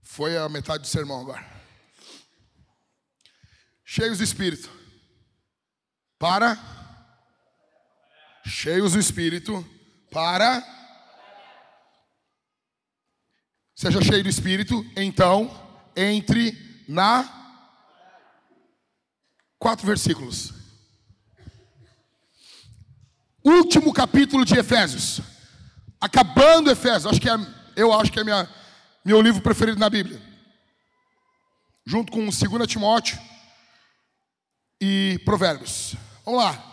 Foi 0.03 0.35
a 0.37 0.49
metade 0.49 0.83
do 0.83 0.87
sermão 0.87 1.21
agora. 1.21 1.45
Cheios 3.85 4.17
de 4.17 4.25
Espírito 4.25 4.78
para 6.19 6.59
cheios 8.45 8.93
do 8.93 8.99
Espírito 8.99 9.65
para. 10.11 10.63
Seja 13.75 14.01
cheio 14.01 14.23
do 14.23 14.29
Espírito, 14.29 14.85
então 14.95 15.49
entre 15.95 16.83
na. 16.87 17.37
Quatro 19.57 19.85
versículos. 19.85 20.53
Último 23.43 23.93
capítulo 23.93 24.45
de 24.45 24.57
Efésios. 24.57 25.21
Acabando 25.99 26.71
Efésios. 26.71 27.07
Acho 27.07 27.21
que 27.21 27.29
é, 27.29 27.35
eu 27.75 27.93
acho 27.93 28.11
que 28.11 28.19
é 28.19 28.23
minha, 28.23 28.49
meu 29.03 29.21
livro 29.21 29.41
preferido 29.41 29.79
na 29.79 29.89
Bíblia. 29.89 30.21
Junto 31.85 32.11
com 32.11 32.19
2 32.25 32.67
Timóteo 32.67 33.19
e 34.79 35.19
Provérbios. 35.25 35.95
Vamos 36.29 36.43
lá. 36.43 36.63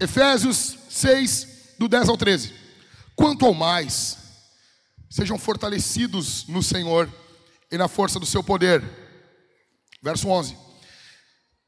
Efésios 0.00 0.78
6, 0.88 1.74
do 1.76 1.88
10 1.88 2.08
ao 2.08 2.16
13. 2.16 2.54
Quanto 3.16 3.44
ao 3.44 3.52
mais, 3.52 4.16
sejam 5.10 5.36
fortalecidos 5.36 6.46
no 6.46 6.62
Senhor 6.62 7.12
e 7.68 7.76
na 7.76 7.88
força 7.88 8.20
do 8.20 8.24
seu 8.24 8.44
poder. 8.44 8.80
Verso 10.00 10.28
11. 10.28 10.56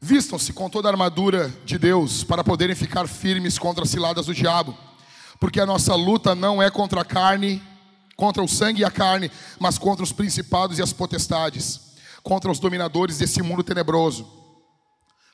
Vistam-se 0.01 0.53
com 0.53 0.71
toda 0.71 0.89
a 0.89 0.93
armadura 0.93 1.49
de 1.65 1.77
Deus 1.77 2.23
para 2.23 2.45
poderem 2.45 2.77
ficar 2.77 3.09
firmes 3.09 3.59
contra 3.59 3.83
as 3.83 3.91
ciladas 3.91 4.27
do 4.27 4.35
diabo, 4.35 4.79
porque 5.41 5.59
a 5.59 5.67
nossa 5.67 5.97
luta 5.97 6.37
não 6.37 6.63
é 6.63 6.71
contra 6.71 7.01
a 7.01 7.05
carne, 7.05 7.61
contra 8.17 8.45
o 8.45 8.49
sangue 8.49 8.83
e 8.83 8.85
a 8.85 8.93
carne, 8.93 9.29
mas 9.59 9.77
contra 9.77 10.05
os 10.05 10.13
principados 10.13 10.79
e 10.79 10.83
as 10.83 10.93
potestades, 10.93 11.81
contra 12.23 12.49
os 12.49 12.61
dominadores 12.61 13.19
desse 13.19 13.43
mundo 13.43 13.65
tenebroso, 13.65 14.38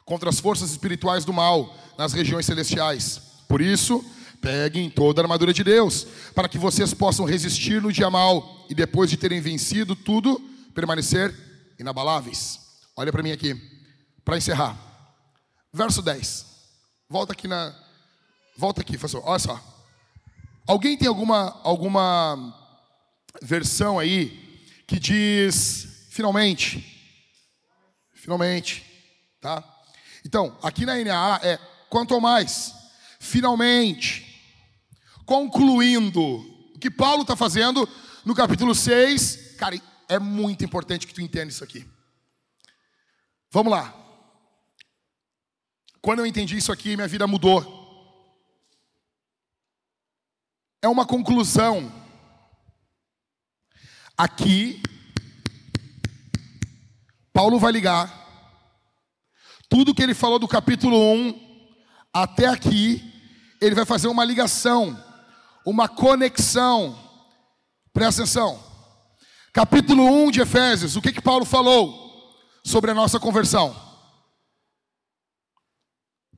contra 0.05 0.29
as 0.29 0.41
forças 0.41 0.71
espirituais 0.71 1.25
do 1.25 1.33
mal 1.33 1.75
nas 1.97 2.13
regiões 2.13 2.47
celestiais. 2.47 3.21
Por 3.49 3.61
isso, 3.61 4.05
peguem 4.41 4.91
toda 4.91 5.21
a 5.21 5.25
armadura 5.25 5.53
de 5.53 5.65
Deus, 5.65 6.07
para 6.35 6.49
que 6.49 6.59
vocês 6.59 6.93
possam 6.93 7.25
resistir 7.25 7.81
no 7.81 7.93
dia 7.93 8.11
mal 8.11 8.67
e 8.69 8.75
depois 8.75 9.09
de 9.09 9.17
terem 9.17 9.41
vencido 9.41 9.97
tudo, 9.97 10.39
permanecer 10.75 11.35
inabaláveis. 11.79 12.61
Olha 12.97 13.11
para 13.11 13.23
mim 13.23 13.33
aqui, 13.33 13.55
para 14.25 14.37
encerrar. 14.37 14.79
Verso 15.73 16.03
10. 16.03 16.47
Volta 17.09 17.33
aqui 17.33 17.49
na. 17.49 17.75
Volta 18.57 18.81
aqui, 18.83 18.99
professor. 18.99 19.23
Olha 19.25 19.39
só. 19.39 19.61
Alguém 20.67 20.97
tem 20.97 21.09
alguma, 21.09 21.61
alguma 21.63 22.55
versão 23.43 23.99
aí 23.99 24.63
que 24.87 24.99
diz 24.99 26.07
finalmente? 26.11 26.85
Finalmente. 28.15 28.85
Tá? 29.41 29.74
Então, 30.25 30.57
aqui 30.63 30.87
na 30.87 30.97
NAA 30.97 31.41
é 31.43 31.59
quanto 31.91 32.21
mais. 32.21 32.75
Finalmente. 33.21 34.25
Concluindo. 35.27 36.21
O 36.75 36.79
que 36.79 36.91
Paulo 36.91 37.23
está 37.23 37.37
fazendo 37.37 37.89
no 38.25 38.35
capítulo 38.35 38.75
6. 38.75 39.57
Cara, 39.59 39.81
é 40.09 40.19
muito 40.19 40.65
importante 40.65 41.07
que 41.07 41.15
tu 41.15 41.21
entenda 41.21 41.51
isso 41.51 41.63
aqui. 41.63 41.87
Vamos 43.51 43.71
lá. 43.71 43.95
Quando 46.01 46.19
eu 46.19 46.27
entendi 46.27 46.57
isso 46.57 46.73
aqui, 46.73 46.97
minha 46.97 47.09
vida 47.09 47.27
mudou. 47.27 47.83
É 50.83 50.89
uma 50.89 51.07
conclusão. 51.07 51.93
Aqui, 54.17 54.83
Paulo 57.33 57.59
vai 57.59 57.73
ligar 57.73 58.24
tudo 59.75 59.93
que 59.93 60.05
ele 60.05 60.15
falou 60.15 60.39
do 60.39 60.47
capítulo 60.47 60.97
1 60.97 61.67
até 62.13 62.47
aqui, 62.47 63.03
ele 63.61 63.75
vai 63.75 63.85
fazer 63.85 64.07
uma 64.07 64.25
ligação, 64.25 64.97
uma 65.67 65.89
conexão. 65.89 66.97
Presta 67.93 68.23
atenção. 68.23 68.63
Capítulo 69.53 70.05
1 70.05 70.31
de 70.31 70.41
Efésios, 70.41 70.95
o 70.95 71.03
que 71.03 71.11
que 71.11 71.21
Paulo 71.21 71.45
falou 71.45 71.93
sobre 72.63 72.93
a 72.93 72.95
nossa 72.95 73.19
conversão? 73.19 73.75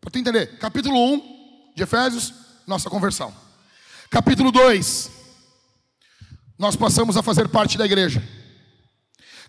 Para 0.01 0.11
tu 0.11 0.18
entender, 0.18 0.59
capítulo 0.59 0.97
1 0.97 1.74
de 1.76 1.82
Efésios, 1.82 2.32
nossa 2.66 2.89
conversão. 2.89 3.34
Capítulo 4.09 4.51
2, 4.51 5.11
nós 6.59 6.74
passamos 6.74 7.18
a 7.18 7.22
fazer 7.22 7.51
parte 7.51 7.76
da 7.76 7.84
igreja. 7.84 8.26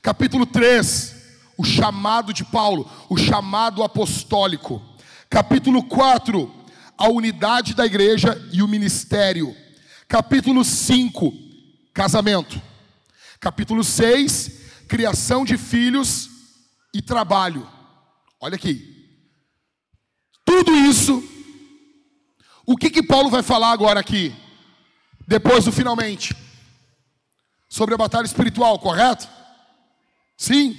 Capítulo 0.02 0.46
3, 0.46 1.17
o 1.58 1.64
chamado 1.64 2.32
de 2.32 2.46
Paulo, 2.46 2.90
o 3.10 3.18
chamado 3.18 3.84
apostólico. 3.84 4.82
Capítulo 5.30 5.84
4, 5.84 6.54
a 6.98 7.10
unidade 7.10 7.74
da 7.74 7.86
igreja 7.86 8.38
e 8.54 8.62
o 8.62 8.68
ministério. 8.68 9.56
Capítulo 10.08 10.64
5, 10.64 11.34
casamento. 11.94 12.62
Capítulo 13.40 13.84
6, 13.84 14.86
criação 14.88 15.44
de 15.44 15.58
filhos 15.58 16.30
e 16.94 17.02
trabalho. 17.02 17.68
Olha 18.40 18.56
aqui. 18.56 18.96
Tudo 20.46 20.74
isso, 20.76 21.22
o 22.66 22.78
que 22.78 22.90
que 22.90 23.04
Paulo 23.04 23.30
vai 23.30 23.44
falar 23.44 23.72
agora 23.72 24.00
aqui? 24.00 24.34
Depois 25.28 25.66
do 25.66 25.72
finalmente. 25.72 26.36
Sobre 27.68 27.94
a 27.94 27.98
batalha 27.98 28.26
espiritual, 28.26 28.80
correto? 28.80 29.28
Sim. 30.38 30.76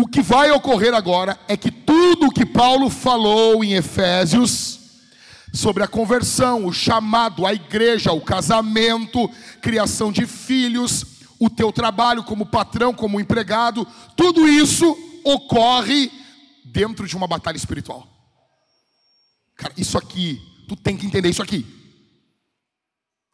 O 0.00 0.06
que 0.06 0.22
vai 0.22 0.48
ocorrer 0.52 0.94
agora 0.94 1.36
é 1.48 1.56
que 1.56 1.72
tudo 1.72 2.26
o 2.26 2.30
que 2.30 2.46
Paulo 2.46 2.88
falou 2.88 3.64
em 3.64 3.72
Efésios, 3.72 4.78
sobre 5.52 5.82
a 5.82 5.88
conversão, 5.88 6.66
o 6.66 6.72
chamado, 6.72 7.44
a 7.44 7.52
igreja, 7.52 8.12
o 8.12 8.20
casamento, 8.20 9.28
criação 9.60 10.12
de 10.12 10.24
filhos, 10.24 11.04
o 11.36 11.50
teu 11.50 11.72
trabalho 11.72 12.22
como 12.22 12.46
patrão, 12.46 12.94
como 12.94 13.18
empregado, 13.18 13.84
tudo 14.14 14.46
isso 14.46 14.96
ocorre 15.24 16.12
dentro 16.64 17.04
de 17.04 17.16
uma 17.16 17.26
batalha 17.26 17.56
espiritual. 17.56 18.06
Cara, 19.56 19.74
isso 19.76 19.98
aqui, 19.98 20.40
tu 20.68 20.76
tem 20.76 20.96
que 20.96 21.06
entender 21.06 21.28
isso 21.28 21.42
aqui. 21.42 21.66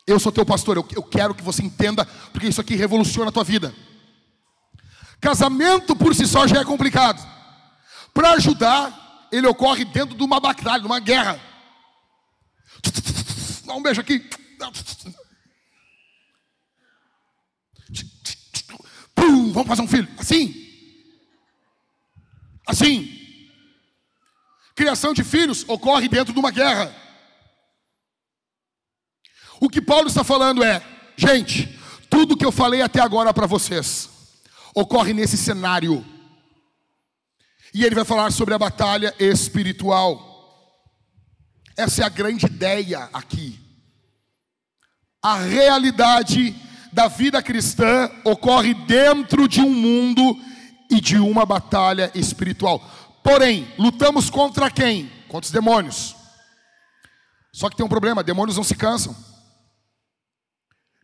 Eu 0.06 0.18
sou 0.18 0.32
teu 0.32 0.46
pastor, 0.46 0.78
eu, 0.78 0.88
eu 0.96 1.02
quero 1.02 1.34
que 1.34 1.42
você 1.42 1.62
entenda, 1.62 2.06
porque 2.32 2.48
isso 2.48 2.62
aqui 2.62 2.74
revoluciona 2.74 3.28
a 3.28 3.32
tua 3.32 3.44
vida. 3.44 3.74
Casamento 5.24 5.96
por 5.96 6.14
si 6.14 6.26
só 6.26 6.46
já 6.46 6.60
é 6.60 6.64
complicado. 6.66 7.26
Para 8.12 8.32
ajudar, 8.32 9.26
ele 9.32 9.46
ocorre 9.46 9.82
dentro 9.86 10.14
de 10.14 10.22
uma 10.22 10.38
batalha, 10.38 10.80
de 10.80 10.86
uma 10.86 11.00
guerra. 11.00 11.40
Dá 13.64 13.72
um 13.72 13.82
beijo 13.82 14.02
aqui. 14.02 14.18
Pum, 19.14 19.50
vamos 19.50 19.66
fazer 19.66 19.80
um 19.80 19.88
filho. 19.88 20.06
Assim. 20.18 20.54
Assim. 22.66 23.48
Criação 24.74 25.14
de 25.14 25.24
filhos 25.24 25.64
ocorre 25.66 26.06
dentro 26.06 26.34
de 26.34 26.38
uma 26.38 26.50
guerra. 26.50 26.94
O 29.58 29.70
que 29.70 29.80
Paulo 29.80 30.08
está 30.08 30.22
falando 30.22 30.62
é, 30.62 30.82
gente, 31.16 31.80
tudo 32.10 32.36
que 32.36 32.44
eu 32.44 32.52
falei 32.52 32.82
até 32.82 33.00
agora 33.00 33.32
para 33.32 33.46
vocês 33.46 34.12
ocorre 34.74 35.12
nesse 35.12 35.36
cenário. 35.36 36.04
E 37.72 37.84
ele 37.84 37.94
vai 37.94 38.04
falar 38.04 38.30
sobre 38.32 38.54
a 38.54 38.58
batalha 38.58 39.14
espiritual. 39.18 40.32
Essa 41.76 42.02
é 42.02 42.04
a 42.04 42.08
grande 42.08 42.46
ideia 42.46 43.08
aqui. 43.12 43.58
A 45.22 45.36
realidade 45.36 46.54
da 46.92 47.08
vida 47.08 47.42
cristã 47.42 48.10
ocorre 48.24 48.74
dentro 48.74 49.48
de 49.48 49.60
um 49.60 49.70
mundo 49.70 50.38
e 50.90 51.00
de 51.00 51.18
uma 51.18 51.44
batalha 51.44 52.10
espiritual. 52.14 52.78
Porém, 53.22 53.66
lutamos 53.78 54.30
contra 54.30 54.70
quem? 54.70 55.10
Contra 55.28 55.46
os 55.46 55.50
demônios. 55.50 56.14
Só 57.52 57.70
que 57.70 57.76
tem 57.76 57.84
um 57.84 57.88
problema: 57.88 58.22
demônios 58.22 58.56
não 58.56 58.64
se 58.64 58.74
cansam, 58.74 59.16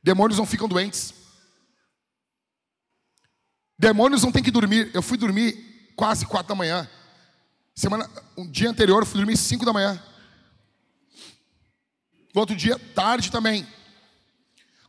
demônios 0.02 0.38
não 0.38 0.46
ficam 0.46 0.68
doentes, 0.68 1.14
demônios 3.80 4.22
não 4.22 4.30
têm 4.30 4.42
que 4.42 4.50
dormir. 4.50 4.90
Eu 4.92 5.00
fui 5.00 5.16
dormir 5.16 5.92
quase 5.96 6.26
quatro 6.26 6.50
da 6.50 6.54
manhã. 6.54 6.88
Semana, 7.74 8.08
um 8.36 8.46
dia 8.46 8.68
anterior, 8.68 9.00
eu 9.02 9.06
fui 9.06 9.16
dormir 9.16 9.38
cinco 9.38 9.64
da 9.64 9.72
manhã. 9.72 10.00
No 12.34 12.42
outro 12.42 12.54
dia, 12.54 12.78
tarde 12.94 13.30
também. 13.30 13.66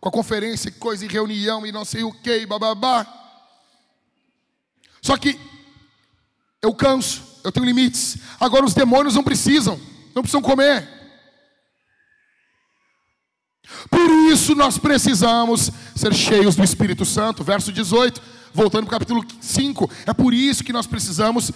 Com 0.01 0.09
a 0.09 0.11
conferência, 0.11 0.69
coisa 0.71 1.05
e 1.05 1.07
reunião 1.07 1.65
e 1.65 1.71
não 1.71 1.85
sei 1.85 2.03
o 2.03 2.11
que, 2.11 2.45
bababá. 2.45 3.07
Só 5.01 5.15
que 5.15 5.39
eu 6.61 6.73
canso, 6.75 7.23
eu 7.45 7.51
tenho 7.51 7.65
limites. 7.65 8.17
Agora 8.39 8.65
os 8.65 8.73
demônios 8.73 9.15
não 9.15 9.23
precisam, 9.23 9.79
não 10.13 10.21
precisam 10.21 10.41
comer. 10.41 10.87
Por 13.89 14.11
isso 14.31 14.53
nós 14.53 14.77
precisamos 14.77 15.71
ser 15.95 16.13
cheios 16.13 16.55
do 16.55 16.63
Espírito 16.63 17.05
Santo. 17.05 17.43
Verso 17.43 17.71
18, 17.71 18.21
voltando 18.53 18.85
para 18.85 18.95
o 18.95 18.99
capítulo 18.99 19.25
5. 19.39 19.89
É 20.05 20.13
por 20.13 20.33
isso 20.33 20.63
que 20.63 20.73
nós 20.73 20.87
precisamos 20.87 21.51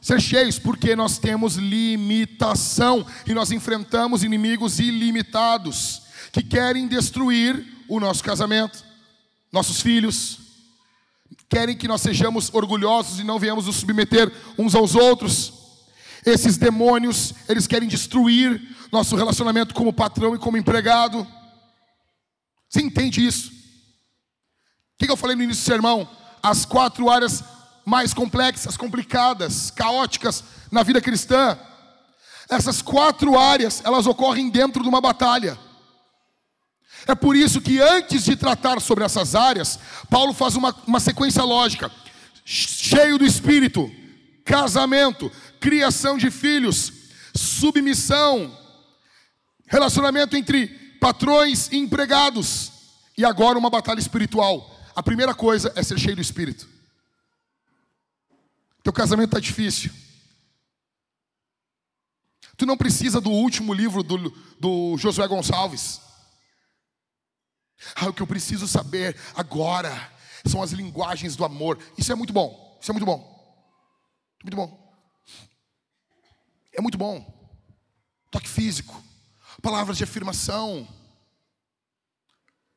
ser 0.00 0.20
cheios, 0.20 0.58
porque 0.58 0.94
nós 0.94 1.18
temos 1.18 1.56
limitação 1.56 3.04
e 3.26 3.34
nós 3.34 3.50
enfrentamos 3.50 4.22
inimigos 4.22 4.78
ilimitados 4.78 6.02
que 6.32 6.42
querem 6.42 6.86
destruir 6.86 7.66
o 7.88 7.98
nosso 7.98 8.22
casamento, 8.22 8.84
nossos 9.50 9.80
filhos, 9.80 10.38
querem 11.48 11.76
que 11.76 11.88
nós 11.88 12.02
sejamos 12.02 12.52
orgulhosos 12.52 13.18
e 13.18 13.24
não 13.24 13.38
venhamos 13.38 13.66
nos 13.66 13.76
submeter 13.76 14.30
uns 14.58 14.74
aos 14.74 14.94
outros. 14.94 15.52
Esses 16.24 16.58
demônios, 16.58 17.32
eles 17.48 17.66
querem 17.66 17.88
destruir 17.88 18.60
nosso 18.92 19.16
relacionamento 19.16 19.74
como 19.74 19.92
patrão 19.92 20.34
e 20.34 20.38
como 20.38 20.56
empregado. 20.56 21.26
Você 22.68 22.82
entende 22.82 23.24
isso? 23.24 23.50
O 25.00 25.06
que 25.06 25.10
eu 25.10 25.16
falei 25.16 25.36
no 25.36 25.42
início 25.42 25.62
do 25.62 25.66
sermão? 25.66 26.08
As 26.42 26.64
quatro 26.64 27.10
áreas 27.10 27.42
mais 27.84 28.12
complexas, 28.12 28.76
complicadas, 28.76 29.70
caóticas 29.70 30.44
na 30.70 30.82
vida 30.82 31.00
cristã. 31.00 31.58
Essas 32.48 32.82
quatro 32.82 33.38
áreas, 33.38 33.82
elas 33.84 34.06
ocorrem 34.06 34.50
dentro 34.50 34.82
de 34.82 34.88
uma 34.88 35.00
batalha. 35.00 35.58
É 37.06 37.14
por 37.14 37.34
isso 37.34 37.60
que 37.60 37.80
antes 37.80 38.24
de 38.24 38.36
tratar 38.36 38.80
sobre 38.80 39.04
essas 39.04 39.34
áreas, 39.34 39.78
Paulo 40.10 40.34
faz 40.34 40.56
uma, 40.56 40.74
uma 40.86 41.00
sequência 41.00 41.42
lógica: 41.42 41.90
cheio 42.44 43.16
do 43.18 43.24
espírito, 43.24 43.90
casamento, 44.44 45.30
criação 45.58 46.18
de 46.18 46.30
filhos, 46.30 46.92
submissão, 47.34 48.54
relacionamento 49.66 50.36
entre 50.36 50.66
patrões 51.00 51.68
e 51.70 51.76
empregados, 51.76 52.72
e 53.16 53.24
agora 53.24 53.58
uma 53.58 53.70
batalha 53.70 54.00
espiritual. 54.00 54.77
A 54.98 55.02
primeira 55.02 55.32
coisa 55.32 55.72
é 55.76 55.82
ser 55.84 55.96
cheio 55.96 56.16
do 56.16 56.20
espírito. 56.20 56.68
Teu 58.82 58.92
casamento 58.92 59.28
está 59.28 59.38
difícil. 59.38 59.92
Tu 62.56 62.66
não 62.66 62.76
precisa 62.76 63.20
do 63.20 63.30
último 63.30 63.72
livro 63.72 64.02
do, 64.02 64.28
do 64.58 64.98
Josué 64.98 65.28
Gonçalves. 65.28 66.00
Ah, 67.94 68.08
o 68.08 68.12
que 68.12 68.20
eu 68.20 68.26
preciso 68.26 68.66
saber 68.66 69.16
agora 69.36 70.12
são 70.44 70.60
as 70.60 70.72
linguagens 70.72 71.36
do 71.36 71.44
amor. 71.44 71.78
Isso 71.96 72.10
é 72.10 72.16
muito 72.16 72.32
bom. 72.32 72.76
Isso 72.82 72.90
é 72.90 72.92
muito 72.92 73.06
bom. 73.06 73.22
Muito 74.42 74.56
bom. 74.56 75.00
É 76.72 76.80
muito 76.80 76.98
bom. 76.98 77.54
Toque 78.32 78.48
físico, 78.48 79.00
palavras 79.62 79.96
de 79.96 80.02
afirmação, 80.02 80.88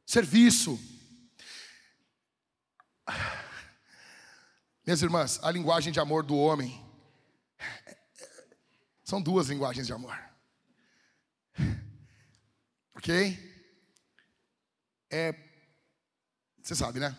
serviço. 0.06 0.91
Minhas 4.86 5.02
irmãs, 5.02 5.40
a 5.44 5.52
linguagem 5.52 5.94
de 5.94 6.00
amor 6.00 6.24
do 6.24 6.36
homem 6.36 6.84
são 9.04 9.22
duas 9.22 9.48
linguagens 9.48 9.88
de 9.88 9.94
amor. 9.94 10.18
Ok? 12.96 13.52
é. 15.12 15.36
Você 16.64 16.76
sabe, 16.76 17.00
né? 17.00 17.16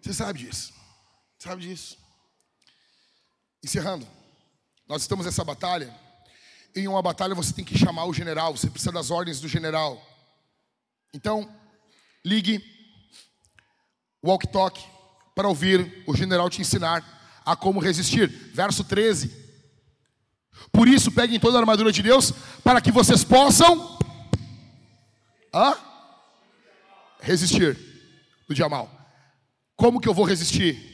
Você 0.00 0.14
sabe 0.14 0.38
disso. 0.38 0.72
Sabe 1.38 1.62
disso. 1.62 1.98
Encerrando. 3.62 4.06
Nós 4.86 5.02
estamos 5.02 5.26
nessa 5.26 5.42
batalha. 5.42 5.92
Em 6.76 6.86
uma 6.86 7.02
batalha 7.02 7.34
você 7.34 7.52
tem 7.52 7.64
que 7.64 7.76
chamar 7.76 8.04
o 8.04 8.12
general, 8.12 8.56
você 8.56 8.68
precisa 8.68 8.92
das 8.92 9.10
ordens 9.10 9.40
do 9.40 9.48
general. 9.48 10.00
Então, 11.14 11.48
ligue 12.24 12.60
walk 14.22 14.48
talk 14.48 14.84
para 15.32 15.46
ouvir 15.46 16.02
o 16.08 16.16
general 16.16 16.50
te 16.50 16.60
ensinar 16.60 17.04
a 17.46 17.54
como 17.54 17.78
resistir. 17.78 18.26
Verso 18.52 18.82
13. 18.82 19.44
Por 20.72 20.88
isso, 20.88 21.12
peguem 21.12 21.38
toda 21.38 21.56
a 21.56 21.60
armadura 21.60 21.92
de 21.92 22.02
Deus 22.02 22.32
para 22.64 22.80
que 22.80 22.90
vocês 22.90 23.22
possam 23.22 23.96
resistir 27.20 27.78
do 28.48 28.54
dia 28.54 28.68
mal. 28.68 28.90
Como 29.76 30.00
que 30.00 30.08
eu 30.08 30.14
vou 30.14 30.24
resistir? 30.24 30.92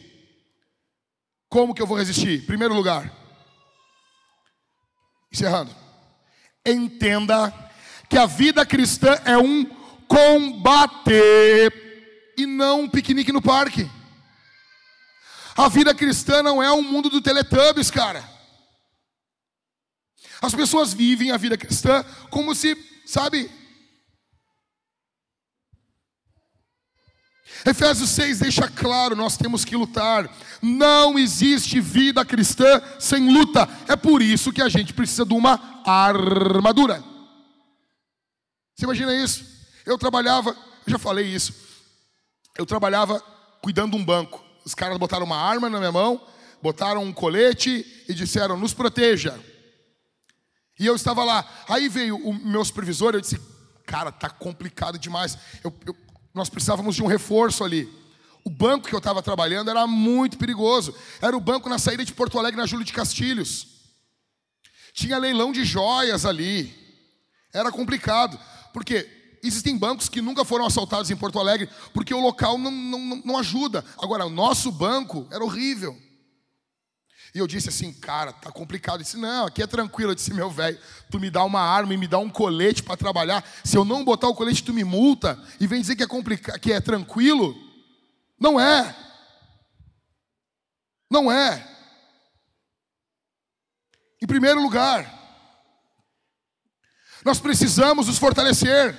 Como 1.48 1.74
que 1.74 1.80
eu 1.80 1.86
vou 1.86 1.96
resistir? 1.96 2.44
Primeiro 2.44 2.74
lugar, 2.74 3.10
encerrando, 5.32 5.74
entenda 6.64 7.52
que 8.08 8.18
a 8.18 8.26
vida 8.26 8.66
cristã 8.66 9.18
é 9.24 9.38
um 9.38 9.79
combater 10.10 11.72
e 12.36 12.44
não 12.44 12.80
um 12.82 12.88
piquenique 12.88 13.30
no 13.30 13.40
parque. 13.40 13.88
A 15.56 15.68
vida 15.68 15.94
cristã 15.94 16.42
não 16.42 16.60
é 16.60 16.72
um 16.72 16.82
mundo 16.82 17.08
do 17.08 17.22
Teletubbies, 17.22 17.92
cara. 17.92 18.28
As 20.42 20.52
pessoas 20.52 20.92
vivem 20.92 21.30
a 21.30 21.36
vida 21.36 21.56
cristã 21.56 22.04
como 22.28 22.56
se, 22.56 22.76
sabe? 23.06 23.48
Efésios 27.64 28.10
6 28.10 28.40
deixa 28.40 28.68
claro, 28.68 29.14
nós 29.14 29.36
temos 29.36 29.64
que 29.64 29.76
lutar. 29.76 30.28
Não 30.60 31.16
existe 31.18 31.80
vida 31.80 32.24
cristã 32.24 32.82
sem 32.98 33.32
luta. 33.32 33.68
É 33.86 33.94
por 33.94 34.22
isso 34.22 34.52
que 34.52 34.62
a 34.62 34.68
gente 34.68 34.92
precisa 34.92 35.24
de 35.24 35.34
uma 35.34 35.82
armadura. 35.86 37.04
Você 38.74 38.86
imagina 38.86 39.14
isso? 39.14 39.59
Eu 39.84 39.98
trabalhava, 39.98 40.56
já 40.86 40.98
falei 40.98 41.26
isso. 41.26 41.54
Eu 42.56 42.66
trabalhava 42.66 43.20
cuidando 43.62 43.92
de 43.92 43.96
um 43.96 44.04
banco. 44.04 44.44
Os 44.64 44.74
caras 44.74 44.98
botaram 44.98 45.24
uma 45.24 45.38
arma 45.38 45.70
na 45.70 45.78
minha 45.78 45.92
mão, 45.92 46.20
botaram 46.62 47.02
um 47.02 47.12
colete 47.12 48.04
e 48.08 48.14
disseram: 48.14 48.56
"Nos 48.56 48.74
proteja". 48.74 49.38
E 50.80 50.86
eu 50.86 50.96
estava 50.96 51.22
lá. 51.22 51.46
Aí 51.68 51.90
veio 51.90 52.16
o 52.16 52.32
meu 52.32 52.64
supervisor, 52.64 53.14
eu 53.14 53.20
disse, 53.20 53.38
cara, 53.84 54.10
tá 54.10 54.30
complicado 54.30 54.98
demais. 54.98 55.36
Eu, 55.62 55.74
eu, 55.84 55.94
nós 56.32 56.48
precisávamos 56.48 56.96
de 56.96 57.02
um 57.02 57.06
reforço 57.06 57.62
ali. 57.62 57.86
O 58.42 58.48
banco 58.48 58.88
que 58.88 58.94
eu 58.94 58.98
estava 58.98 59.22
trabalhando 59.22 59.68
era 59.68 59.86
muito 59.86 60.38
perigoso. 60.38 60.94
Era 61.20 61.36
o 61.36 61.40
banco 61.40 61.68
na 61.68 61.78
saída 61.78 62.02
de 62.02 62.14
Porto 62.14 62.38
Alegre, 62.38 62.58
na 62.58 62.66
Júlio 62.66 62.86
de 62.86 62.94
Castilhos. 62.94 63.66
Tinha 64.94 65.18
leilão 65.18 65.52
de 65.52 65.66
joias 65.66 66.24
ali. 66.24 66.74
Era 67.52 67.70
complicado. 67.70 68.40
Porque 68.72 69.06
existem 69.42 69.76
bancos 69.76 70.08
que 70.08 70.20
nunca 70.20 70.44
foram 70.44 70.66
assaltados 70.66 71.10
em 71.10 71.16
Porto 71.16 71.38
Alegre, 71.38 71.68
porque 71.92 72.14
o 72.14 72.20
local 72.20 72.58
não, 72.58 72.70
não, 72.70 73.22
não 73.24 73.38
ajuda. 73.38 73.84
Agora, 73.98 74.26
o 74.26 74.30
nosso 74.30 74.70
banco 74.70 75.26
era 75.30 75.44
horrível. 75.44 75.96
E 77.34 77.38
eu 77.38 77.46
disse 77.46 77.68
assim, 77.68 77.92
cara, 77.92 78.32
tá 78.32 78.50
complicado. 78.50 78.96
Ele 78.96 79.04
disse, 79.04 79.16
não, 79.16 79.46
aqui 79.46 79.62
é 79.62 79.66
tranquilo. 79.66 80.10
Eu 80.10 80.14
disse, 80.14 80.34
meu 80.34 80.50
velho, 80.50 80.78
tu 81.10 81.20
me 81.20 81.30
dá 81.30 81.44
uma 81.44 81.60
arma 81.60 81.94
e 81.94 81.96
me 81.96 82.08
dá 82.08 82.18
um 82.18 82.28
colete 82.28 82.82
para 82.82 82.96
trabalhar. 82.96 83.44
Se 83.64 83.76
eu 83.76 83.84
não 83.84 84.04
botar 84.04 84.28
o 84.28 84.34
colete, 84.34 84.64
tu 84.64 84.74
me 84.74 84.82
multa 84.82 85.40
e 85.60 85.66
vem 85.66 85.80
dizer 85.80 85.94
que 85.94 86.02
é 86.02 86.08
complicado, 86.08 86.58
que 86.58 86.72
é 86.72 86.80
tranquilo. 86.80 87.56
Não 88.38 88.58
é. 88.58 88.96
Não 91.08 91.30
é. 91.30 91.66
Em 94.20 94.26
primeiro 94.26 94.60
lugar, 94.60 95.18
nós 97.24 97.38
precisamos 97.38 98.06
nos 98.06 98.18
fortalecer, 98.18 98.98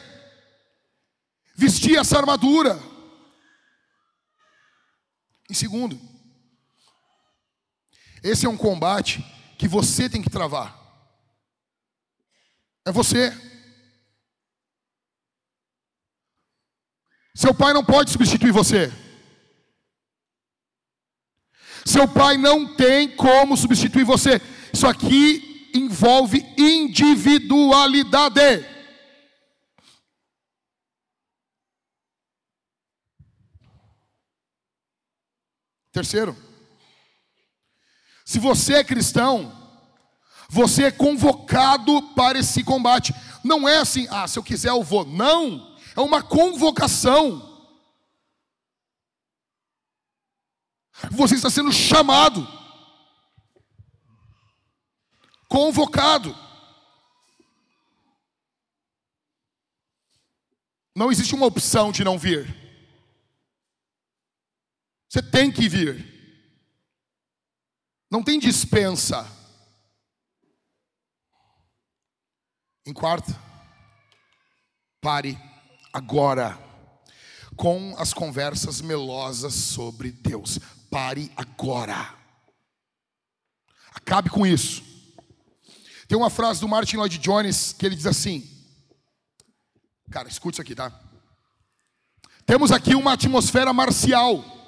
vestir 1.56 1.98
essa 1.98 2.18
armadura. 2.18 2.80
Em 5.50 5.54
segundo, 5.54 6.00
esse 8.24 8.46
é 8.46 8.50
um 8.50 8.58
combate 8.58 9.26
que 9.58 9.68
você 9.68 10.10
tem 10.10 10.22
que 10.22 10.30
travar. 10.30 10.80
É 12.86 12.92
você. 12.92 13.32
Seu 17.36 17.54
pai 17.54 17.74
não 17.74 17.84
pode 17.84 18.12
substituir 18.12 18.52
você. 18.52 18.92
Seu 21.86 22.08
pai 22.08 22.38
não 22.38 22.76
tem 22.76 23.14
como 23.16 23.58
substituir 23.58 24.04
você. 24.04 24.42
Isso 24.74 24.88
aqui 24.88 25.70
envolve 25.74 26.46
individualidade. 26.58 28.66
Terceiro, 35.92 36.38
se 38.24 38.40
você 38.40 38.76
é 38.76 38.84
cristão, 38.84 39.52
você 40.50 40.84
é 40.86 40.92
convocado 40.92 42.02
para 42.14 42.40
esse 42.40 42.64
combate. 42.64 43.14
Não 43.44 43.68
é 43.68 43.78
assim, 43.78 44.08
ah, 44.10 44.28
se 44.28 44.38
eu 44.38 44.44
quiser 44.44 44.70
eu 44.70 44.84
vou. 44.84 45.06
Não, 45.06 45.76
é 45.96 46.00
uma 46.00 46.22
convocação. 46.22 47.50
Você 51.10 51.36
está 51.36 51.50
sendo 51.50 51.72
chamado, 51.72 52.48
convocado. 55.48 56.38
Não 60.96 61.12
existe 61.12 61.34
uma 61.34 61.46
opção 61.46 61.92
de 61.92 62.04
não 62.04 62.20
vir. 62.20 62.61
Você 65.12 65.22
tem 65.22 65.52
que 65.52 65.68
vir. 65.68 66.06
Não 68.10 68.24
tem 68.24 68.40
dispensa. 68.40 69.28
Em 72.86 72.94
quarto, 72.94 73.36
pare 75.02 75.38
agora 75.92 76.58
com 77.58 77.94
as 77.98 78.14
conversas 78.14 78.80
melosas 78.80 79.54
sobre 79.54 80.14
Deus. 80.14 80.58
Pare 80.90 81.30
agora. 81.36 82.18
Acabe 83.94 84.30
com 84.30 84.48
isso. 84.48 84.82
Tem 86.08 86.18
uma 86.18 86.30
frase 86.30 86.62
do 86.62 86.70
Martin 86.70 86.96
Lloyd 86.96 87.18
Jones 87.18 87.74
que 87.74 87.86
ele 87.86 87.98
diz 87.98 88.06
assim: 88.06 88.50
Cara, 90.10 90.30
escute 90.30 90.56
isso 90.56 90.62
aqui, 90.62 90.74
tá? 90.74 90.90
Temos 92.46 92.72
aqui 92.72 92.96
uma 92.96 93.12
atmosfera 93.12 93.74
marcial, 93.74 94.61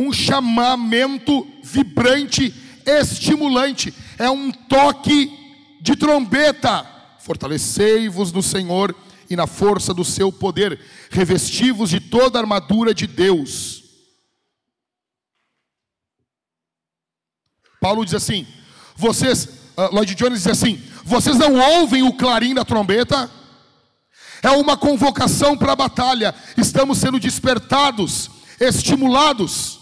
um 0.00 0.14
chamamento 0.14 1.46
vibrante, 1.62 2.54
estimulante, 2.86 3.92
é 4.18 4.30
um 4.30 4.50
toque 4.50 5.30
de 5.82 5.94
trombeta. 5.94 6.86
Fortalecei-vos 7.18 8.32
no 8.32 8.42
Senhor 8.42 8.96
e 9.28 9.36
na 9.36 9.46
força 9.46 9.92
do 9.92 10.02
seu 10.02 10.32
poder, 10.32 10.80
revestivos 11.10 11.90
de 11.90 12.00
toda 12.00 12.38
a 12.38 12.42
armadura 12.42 12.94
de 12.94 13.06
Deus. 13.06 13.84
Paulo 17.78 18.04
diz 18.04 18.14
assim: 18.14 18.46
vocês, 18.96 19.44
uh, 19.76 19.94
Lloyd 19.94 20.14
Jones 20.14 20.42
diz 20.42 20.46
assim: 20.46 20.82
vocês 21.04 21.36
não 21.36 21.54
ouvem 21.78 22.02
o 22.02 22.14
clarim 22.14 22.54
da 22.54 22.64
trombeta? 22.64 23.30
É 24.42 24.50
uma 24.50 24.78
convocação 24.78 25.58
para 25.58 25.72
a 25.72 25.76
batalha. 25.76 26.34
Estamos 26.56 26.96
sendo 26.96 27.20
despertados, 27.20 28.30
estimulados. 28.58 29.79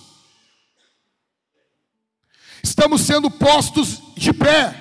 Estamos 2.62 3.02
sendo 3.02 3.30
postos 3.30 4.02
de 4.16 4.32
pé. 4.32 4.74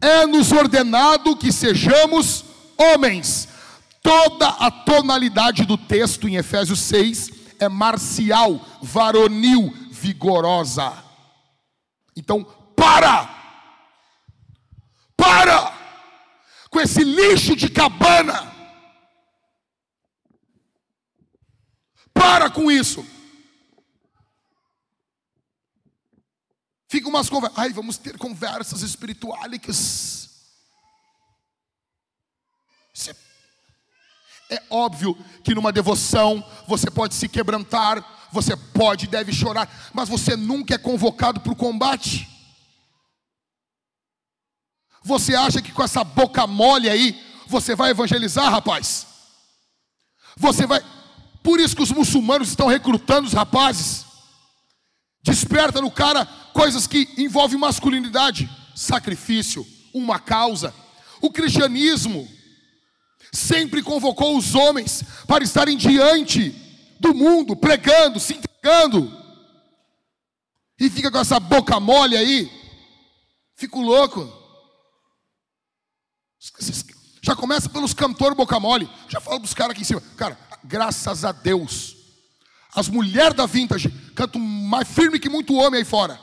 É-nos 0.00 0.50
ordenado 0.52 1.36
que 1.36 1.52
sejamos 1.52 2.44
homens. 2.76 3.48
Toda 4.02 4.48
a 4.48 4.70
tonalidade 4.70 5.64
do 5.64 5.78
texto 5.78 6.28
em 6.28 6.36
Efésios 6.36 6.80
6 6.80 7.30
é 7.60 7.68
marcial, 7.68 8.60
varonil, 8.82 9.72
vigorosa. 9.90 10.92
Então, 12.16 12.42
para! 12.74 13.28
Para! 15.16 15.72
Com 16.68 16.80
esse 16.80 17.04
lixo 17.04 17.54
de 17.54 17.68
cabana. 17.68 18.52
Para 22.12 22.50
com 22.50 22.70
isso. 22.70 23.06
Fica 26.92 27.08
umas 27.08 27.30
conversas. 27.30 27.58
Ai, 27.58 27.72
vamos 27.72 27.96
ter 27.96 28.18
conversas 28.18 28.82
espirituais. 28.82 30.28
É... 33.08 34.56
é 34.56 34.62
óbvio 34.68 35.16
que 35.42 35.54
numa 35.54 35.72
devoção 35.72 36.46
você 36.68 36.90
pode 36.90 37.14
se 37.14 37.30
quebrantar, 37.30 38.28
você 38.30 38.54
pode 38.54 39.06
e 39.06 39.08
deve 39.08 39.32
chorar, 39.32 39.90
mas 39.94 40.06
você 40.06 40.36
nunca 40.36 40.74
é 40.74 40.78
convocado 40.78 41.40
para 41.40 41.50
o 41.50 41.56
combate. 41.56 42.28
Você 45.02 45.34
acha 45.34 45.62
que 45.62 45.72
com 45.72 45.82
essa 45.82 46.04
boca 46.04 46.46
mole 46.46 46.90
aí, 46.90 47.18
você 47.46 47.74
vai 47.74 47.92
evangelizar, 47.92 48.52
rapaz? 48.52 49.06
Você 50.36 50.66
vai. 50.66 50.84
Por 51.42 51.58
isso 51.58 51.74
que 51.74 51.82
os 51.82 51.90
muçulmanos 51.90 52.50
estão 52.50 52.66
recrutando 52.66 53.26
os 53.26 53.32
rapazes. 53.32 54.11
Desperta 55.22 55.80
no 55.80 55.90
cara 55.90 56.26
coisas 56.52 56.86
que 56.86 57.08
envolvem 57.16 57.58
masculinidade, 57.58 58.50
sacrifício, 58.74 59.66
uma 59.94 60.18
causa. 60.18 60.74
O 61.20 61.30
cristianismo 61.30 62.28
sempre 63.32 63.82
convocou 63.82 64.36
os 64.36 64.54
homens 64.54 65.04
para 65.26 65.44
estarem 65.44 65.76
diante 65.76 66.50
do 66.98 67.14
mundo, 67.14 67.56
pregando, 67.56 68.18
se 68.18 68.34
entregando. 68.34 69.20
E 70.78 70.90
fica 70.90 71.10
com 71.10 71.18
essa 71.18 71.38
boca 71.38 71.78
mole 71.78 72.16
aí. 72.16 72.50
Fico 73.56 73.80
louco. 73.80 74.40
Já 77.22 77.36
começa 77.36 77.68
pelos 77.68 77.94
cantores 77.94 78.36
boca 78.36 78.58
mole. 78.58 78.90
Já 79.08 79.20
falo 79.20 79.38
para 79.38 79.54
caras 79.54 79.72
aqui 79.72 79.82
em 79.82 79.84
cima. 79.84 80.02
Cara, 80.16 80.36
graças 80.64 81.24
a 81.24 81.30
Deus. 81.30 82.01
As 82.74 82.88
mulheres 82.88 83.34
da 83.36 83.46
vintage 83.46 83.90
cantam 84.14 84.40
mais 84.40 84.88
firme 84.88 85.18
que 85.18 85.28
muito 85.28 85.54
homem 85.54 85.78
aí 85.78 85.84
fora. 85.84 86.20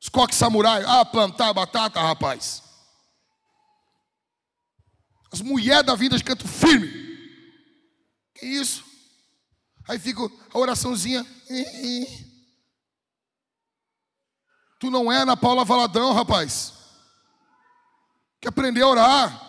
Os 0.00 0.08
coques 0.08 0.36
samurai. 0.36 0.82
Ah, 0.84 1.04
plantar 1.04 1.52
batata, 1.52 2.00
rapaz. 2.00 2.62
As 5.32 5.40
mulheres 5.40 5.86
da 5.86 5.94
vintage 5.94 6.24
cantam 6.24 6.48
firme. 6.48 6.88
Que 8.34 8.46
isso? 8.46 8.84
Aí 9.88 9.98
fica 9.98 10.20
a 10.52 10.58
oraçãozinha. 10.58 11.24
Tu 14.78 14.90
não 14.90 15.10
é 15.10 15.18
Ana 15.18 15.36
Paula 15.36 15.64
Valadão, 15.64 16.12
rapaz 16.12 16.82
que 18.42 18.48
aprender 18.48 18.82
a 18.82 18.88
orar. 18.88 19.40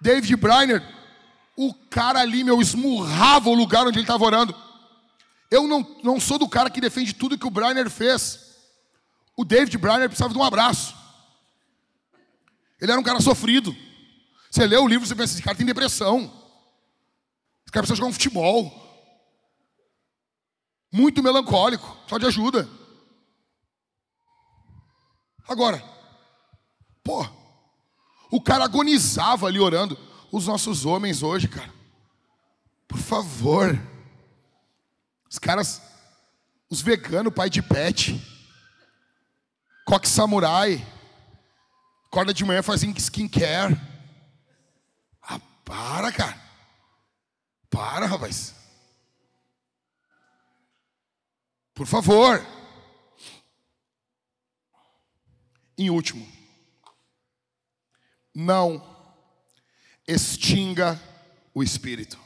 David 0.00 0.34
Briner, 0.34 0.82
o 1.58 1.74
cara 1.90 2.20
ali, 2.20 2.44
meu, 2.44 2.60
esmurrava 2.60 3.48
o 3.48 3.54
lugar 3.54 3.86
onde 3.86 3.98
ele 3.98 4.04
estava 4.04 4.24
orando. 4.24 4.54
Eu 5.50 5.66
não, 5.66 5.80
não 6.04 6.20
sou 6.20 6.38
do 6.38 6.48
cara 6.48 6.70
que 6.70 6.80
defende 6.80 7.12
tudo 7.12 7.38
que 7.38 7.46
o 7.46 7.50
Briner 7.50 7.90
fez. 7.90 8.54
O 9.36 9.44
David 9.44 9.76
Briner 9.76 10.08
precisava 10.08 10.32
de 10.32 10.38
um 10.38 10.44
abraço. 10.44 10.94
Ele 12.80 12.92
era 12.92 13.00
um 13.00 13.04
cara 13.04 13.20
sofrido. 13.20 13.74
Você 14.50 14.66
lê 14.66 14.76
o 14.76 14.86
livro 14.86 15.04
e 15.04 15.08
você 15.08 15.16
pensa, 15.16 15.34
esse 15.34 15.42
cara 15.42 15.56
tem 15.56 15.66
depressão. 15.66 16.20
Esse 17.64 17.72
cara 17.72 17.82
precisa 17.82 17.96
jogar 17.96 18.10
um 18.10 18.12
futebol. 18.12 18.72
Muito 20.92 21.22
melancólico, 21.22 21.96
só 22.06 22.18
de 22.18 22.26
ajuda. 22.26 22.68
Agora, 25.48 25.82
Pô, 27.08 27.26
o 28.30 28.38
cara 28.38 28.64
agonizava 28.64 29.46
ali 29.46 29.58
orando. 29.58 29.96
Os 30.30 30.46
nossos 30.46 30.84
homens 30.84 31.22
hoje, 31.22 31.48
cara, 31.48 31.72
por 32.86 32.98
favor. 32.98 33.78
Os 35.28 35.38
caras, 35.38 35.82
os 36.68 36.80
veganos, 36.80 37.32
pai 37.32 37.48
de 37.48 37.62
pet, 37.62 38.20
coque 39.86 40.08
samurai, 40.08 40.86
acorda 42.06 42.32
de 42.32 42.44
manhã 42.44 42.62
fazem 42.62 42.94
skincare. 42.96 43.78
Ah, 45.22 45.40
para, 45.64 46.12
cara. 46.12 46.38
Para, 47.70 48.06
rapaz. 48.06 48.54
Por 51.74 51.86
favor. 51.86 52.44
Em 55.76 55.90
último, 55.90 56.26
não 58.34 58.97
extinga 60.08 60.98
o 61.54 61.62
espírito. 61.62 62.18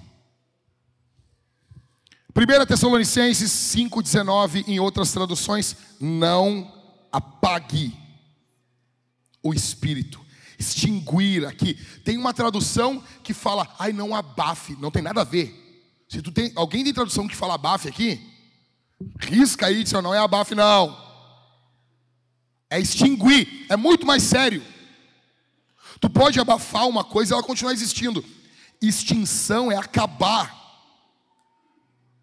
1 2.35 2.67
Tessalonicenses 2.67 3.51
5,19, 3.51 4.65
em 4.67 4.81
outras 4.81 5.13
traduções, 5.13 5.77
não 6.01 6.73
apague 7.11 7.95
o 9.43 9.53
espírito. 9.53 10.21
Extinguir 10.59 11.45
aqui. 11.45 11.75
Tem 12.05 12.17
uma 12.17 12.33
tradução 12.33 13.03
que 13.23 13.35
fala, 13.35 13.69
ai, 13.79 13.93
não 13.93 14.15
abafe, 14.15 14.77
não 14.81 14.91
tem 14.91 15.03
nada 15.03 15.23
a 15.23 15.25
ver. 15.25 15.59
Se 16.09 16.23
tu 16.23 16.31
tem, 16.31 16.53
alguém 16.55 16.85
tem 16.85 16.95
tradução 16.95 17.27
que 17.27 17.37
fala 17.37 17.55
abafe 17.55 17.89
aqui, 17.89 18.21
risca 19.19 19.67
aí, 19.67 19.83
diz, 19.83 19.93
não 19.93 20.15
é 20.15 20.19
abafe, 20.19 20.55
não. 20.55 20.97
É 22.71 22.81
extinguir, 22.81 23.67
é 23.69 23.77
muito 23.77 24.07
mais 24.07 24.23
sério. 24.23 24.63
Tu 26.03 26.11
pode 26.11 26.41
abafar 26.41 26.89
uma 26.89 27.05
coisa 27.05 27.33
e 27.33 27.35
ela 27.35 27.45
continuar 27.45 27.73
existindo. 27.73 28.25
Extinção 28.81 29.71
é 29.71 29.77
acabar. 29.77 30.53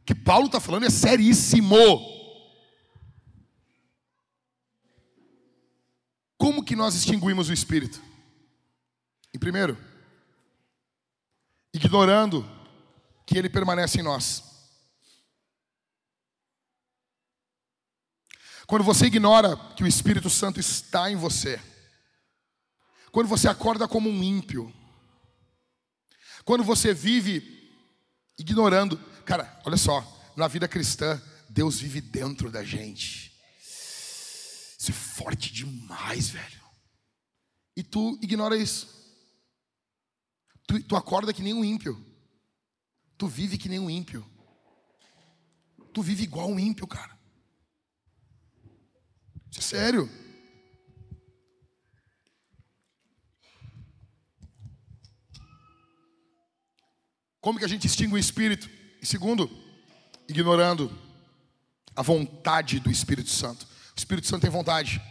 O 0.02 0.06
que 0.06 0.14
Paulo 0.14 0.48
está 0.48 0.60
falando 0.60 0.86
é 0.86 0.90
seríssimo. 0.90 1.78
Como 6.38 6.62
que 6.62 6.76
nós 6.76 6.94
extinguimos 6.94 7.48
o 7.48 7.54
espírito? 7.54 8.04
Em 9.34 9.40
primeiro, 9.40 9.78
ignorando 11.74 12.46
que 13.26 13.38
ele 13.38 13.50
permanece 13.50 14.02
em 14.02 14.04
nós. 14.04 14.44
Quando 18.68 18.84
você 18.84 19.06
ignora 19.06 19.56
que 19.78 19.84
o 19.84 19.88
Espírito 19.88 20.30
Santo 20.30 20.60
está 20.60 21.10
em 21.10 21.16
você, 21.16 21.62
quando 23.12 23.28
você 23.28 23.48
acorda 23.48 23.88
como 23.88 24.10
um 24.10 24.24
ímpio, 24.24 24.74
quando 26.46 26.64
você 26.64 26.94
vive 26.94 27.60
ignorando. 28.38 28.98
Cara, 29.26 29.62
olha 29.66 29.78
só, 29.78 30.06
na 30.36 30.48
vida 30.48 30.68
cristã, 30.68 31.22
Deus 31.50 31.80
vive 31.80 32.02
dentro 32.02 32.52
da 32.52 32.64
gente. 32.64 33.30
Isso 34.80 34.92
é 34.92 34.94
forte 34.94 35.52
demais, 35.52 36.30
velho. 36.30 36.60
E 37.76 37.84
tu 37.84 38.18
ignora 38.22 38.58
isso. 38.58 38.88
Tu, 40.68 40.82
tu 40.84 40.96
acorda 40.96 41.34
que 41.34 41.42
nem 41.42 41.54
um 41.54 41.64
ímpio. 41.64 42.06
Tu 43.18 43.28
vive 43.28 43.58
que 43.58 43.68
nem 43.68 43.80
um 43.80 43.90
ímpio. 43.90 44.26
Tu 45.94 46.02
vive 46.02 46.24
igual 46.24 46.50
um 46.50 46.60
ímpio, 46.60 46.88
cara. 46.88 47.18
Isso 49.52 49.60
é 49.60 49.62
sério. 49.62 50.10
Como 57.42 57.58
que 57.58 57.66
a 57.66 57.70
gente 57.70 57.88
extingue 57.88 58.16
o 58.16 58.18
espírito? 58.18 58.70
E 59.02 59.06
segundo, 59.06 59.50
ignorando 60.28 60.92
a 61.96 62.02
vontade 62.02 62.80
do 62.80 62.92
Espírito 62.92 63.30
Santo. 63.30 63.66
O 63.96 63.98
Espírito 63.98 64.28
Santo 64.28 64.42
tem 64.42 64.50
vontade. 64.50 65.02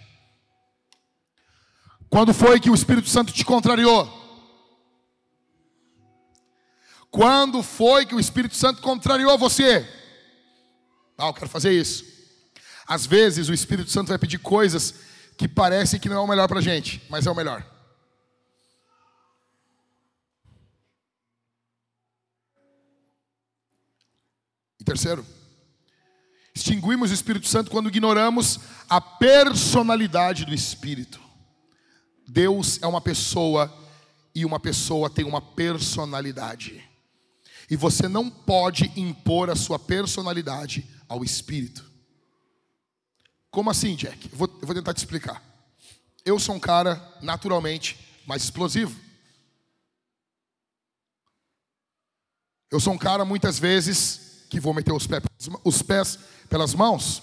Quando 2.08 2.32
foi 2.32 2.60
que 2.60 2.70
o 2.70 2.74
Espírito 2.74 3.08
Santo 3.08 3.32
te 3.32 3.44
contrariou? 3.44 4.16
Quando 7.10 7.62
foi 7.62 8.06
que 8.06 8.14
o 8.14 8.20
Espírito 8.20 8.54
Santo 8.54 8.80
contrariou 8.82 9.36
você? 9.36 9.86
Ah, 11.16 11.26
eu 11.26 11.34
quero 11.34 11.48
fazer 11.48 11.72
isso. 11.72 12.04
Às 12.86 13.04
vezes 13.04 13.48
o 13.48 13.54
Espírito 13.54 13.90
Santo 13.90 14.08
vai 14.08 14.18
pedir 14.18 14.38
coisas 14.38 14.94
que 15.36 15.48
parecem 15.48 16.00
que 16.00 16.08
não 16.08 16.16
é 16.16 16.20
o 16.20 16.26
melhor 16.26 16.48
para 16.48 16.58
a 16.58 16.62
gente, 16.62 17.02
mas 17.08 17.26
é 17.26 17.30
o 17.30 17.34
melhor. 17.34 17.64
Terceiro, 24.88 25.24
extinguimos 26.54 27.10
o 27.10 27.14
Espírito 27.14 27.46
Santo 27.46 27.70
quando 27.70 27.88
ignoramos 27.88 28.58
a 28.88 29.00
personalidade 29.00 30.46
do 30.46 30.54
Espírito. 30.54 31.20
Deus 32.26 32.78
é 32.82 32.86
uma 32.86 33.00
pessoa 33.00 33.72
e 34.34 34.46
uma 34.46 34.58
pessoa 34.58 35.10
tem 35.10 35.26
uma 35.26 35.42
personalidade. 35.42 36.82
E 37.70 37.76
você 37.76 38.08
não 38.08 38.30
pode 38.30 38.90
impor 38.96 39.50
a 39.50 39.56
sua 39.56 39.78
personalidade 39.78 40.88
ao 41.06 41.22
Espírito. 41.22 41.84
Como 43.50 43.70
assim, 43.70 43.94
Jack? 43.94 44.30
Eu 44.32 44.38
vou, 44.38 44.58
eu 44.60 44.66
vou 44.66 44.74
tentar 44.74 44.94
te 44.94 44.98
explicar. 44.98 45.42
Eu 46.24 46.38
sou 46.38 46.54
um 46.54 46.60
cara 46.60 47.16
naturalmente 47.20 47.98
mais 48.26 48.42
explosivo. 48.42 48.98
Eu 52.70 52.80
sou 52.80 52.94
um 52.94 52.98
cara 52.98 53.24
muitas 53.24 53.58
vezes 53.58 54.27
que 54.48 54.60
vou 54.60 54.74
meter 54.74 54.92
os 54.92 55.06
pés, 55.06 55.22
os 55.64 55.82
pés 55.82 56.18
pelas 56.48 56.74
mãos. 56.74 57.22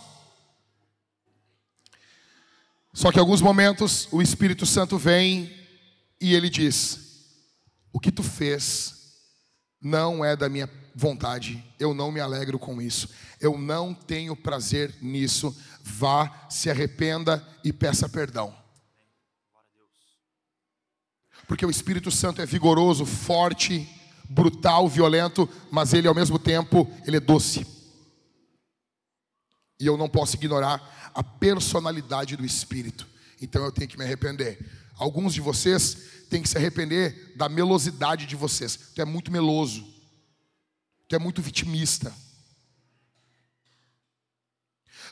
Só 2.93 3.11
que 3.11 3.18
em 3.18 3.22
alguns 3.22 3.41
momentos 3.41 4.07
o 4.11 4.22
Espírito 4.22 4.65
Santo 4.65 4.97
vem 4.97 5.52
e 6.19 6.34
ele 6.34 6.49
diz: 6.49 7.26
O 7.91 7.99
que 7.99 8.11
tu 8.11 8.23
fez 8.23 8.95
não 9.81 10.23
é 10.23 10.35
da 10.35 10.47
minha 10.47 10.69
vontade, 10.95 11.61
eu 11.77 11.93
não 11.93 12.11
me 12.11 12.22
alegro 12.22 12.57
com 12.57 12.81
isso, 12.81 13.10
eu 13.41 13.57
não 13.57 13.93
tenho 13.93 14.35
prazer 14.35 14.95
nisso. 15.02 15.56
Vá, 15.84 16.47
se 16.49 16.69
arrependa 16.69 17.45
e 17.64 17.72
peça 17.73 18.10
perdão. 18.10 18.56
Porque 21.47 21.65
o 21.65 21.69
Espírito 21.69 22.10
Santo 22.10 22.41
é 22.41 22.45
vigoroso, 22.45 23.06
forte, 23.06 23.88
brutal, 24.30 24.88
violento, 24.88 25.47
mas 25.72 25.93
ele 25.93 26.07
ao 26.07 26.15
mesmo 26.15 26.39
tempo, 26.39 26.89
ele 27.06 27.18
é 27.18 27.19
doce. 27.19 27.65
E 29.80 29.85
eu 29.85 29.97
não 29.97 30.10
posso 30.10 30.35
ignorar 30.35 31.11
a 31.14 31.23
personalidade 31.23 32.35
do 32.35 32.45
Espírito. 32.45 33.07
Então 33.41 33.64
eu 33.64 33.72
tenho 33.72 33.88
que 33.88 33.97
me 33.97 34.03
arrepender. 34.03 34.60
Alguns 34.97 35.34
de 35.34 35.41
vocês 35.41 36.26
têm 36.30 36.41
que 36.41 36.49
se 36.49 36.57
arrepender 36.57 37.34
da 37.35 37.49
melosidade 37.49 38.26
de 38.26 38.35
vocês. 38.35 38.76
Tu 38.95 39.02
é 39.02 39.06
muito 39.06 39.31
meloso. 39.31 39.85
Tu 41.07 41.15
é 41.15 41.19
muito 41.19 41.41
vitimista. 41.41 42.14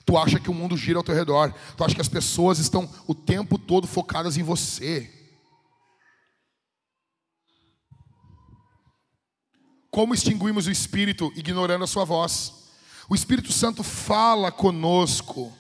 Tu 0.06 0.18
acha 0.18 0.40
que 0.40 0.50
o 0.50 0.54
mundo 0.54 0.78
gira 0.78 0.98
ao 0.98 1.04
teu 1.04 1.16
redor. 1.16 1.54
Tu 1.78 1.84
acha 1.84 1.96
que 1.96 2.02
as 2.02 2.10
pessoas 2.10 2.60
estão 2.60 2.90
o 3.08 3.16
tempo 3.16 3.58
todo 3.58 3.88
focadas 3.88 4.38
em 4.38 4.44
você. 4.44 5.23
Como 9.94 10.16
extinguimos 10.16 10.66
o 10.66 10.72
Espírito 10.72 11.32
ignorando 11.36 11.84
a 11.84 11.88
sua 11.88 12.04
voz? 12.04 12.52
O 13.08 13.14
Espírito 13.14 13.54
Santo 13.54 13.84
fala 13.84 14.52
conosco 14.52 15.56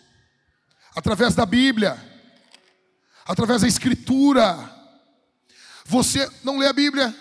através 0.95 1.35
da 1.35 1.45
Bíblia, 1.45 2.03
através 3.27 3.61
da 3.61 3.67
Escritura. 3.67 4.57
Você 5.85 6.27
não 6.43 6.57
lê 6.57 6.65
a 6.65 6.73
Bíblia, 6.73 7.15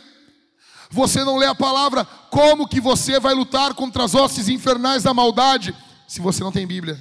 você 0.91 1.23
não 1.23 1.37
lê 1.37 1.45
a 1.45 1.55
palavra, 1.55 2.07
como 2.31 2.67
que 2.67 2.81
você 2.81 3.21
vai 3.21 3.35
lutar 3.35 3.75
contra 3.75 4.05
as 4.05 4.15
hostes 4.15 4.49
infernais 4.49 5.03
da 5.03 5.13
maldade 5.13 5.77
se 6.09 6.19
você 6.19 6.43
não 6.43 6.51
tem 6.51 6.67
Bíblia? 6.67 6.99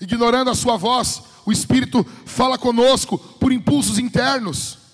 Ignorando 0.00 0.48
a 0.48 0.54
sua 0.54 0.78
voz, 0.78 1.22
o 1.44 1.52
Espírito 1.52 2.02
fala 2.24 2.56
conosco 2.56 3.18
por 3.18 3.52
impulsos 3.52 3.98
internos. 3.98 4.85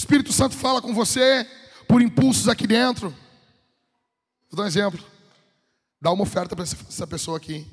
Espírito 0.00 0.32
Santo 0.32 0.56
fala 0.56 0.80
com 0.80 0.94
você 0.94 1.46
por 1.86 2.00
impulsos 2.00 2.48
aqui 2.48 2.66
dentro. 2.66 3.10
Vou 4.50 4.56
dar 4.56 4.62
um 4.62 4.66
exemplo. 4.66 5.04
Dá 6.00 6.10
uma 6.10 6.22
oferta 6.22 6.56
para 6.56 6.62
essa 6.62 7.06
pessoa 7.06 7.36
aqui. 7.36 7.66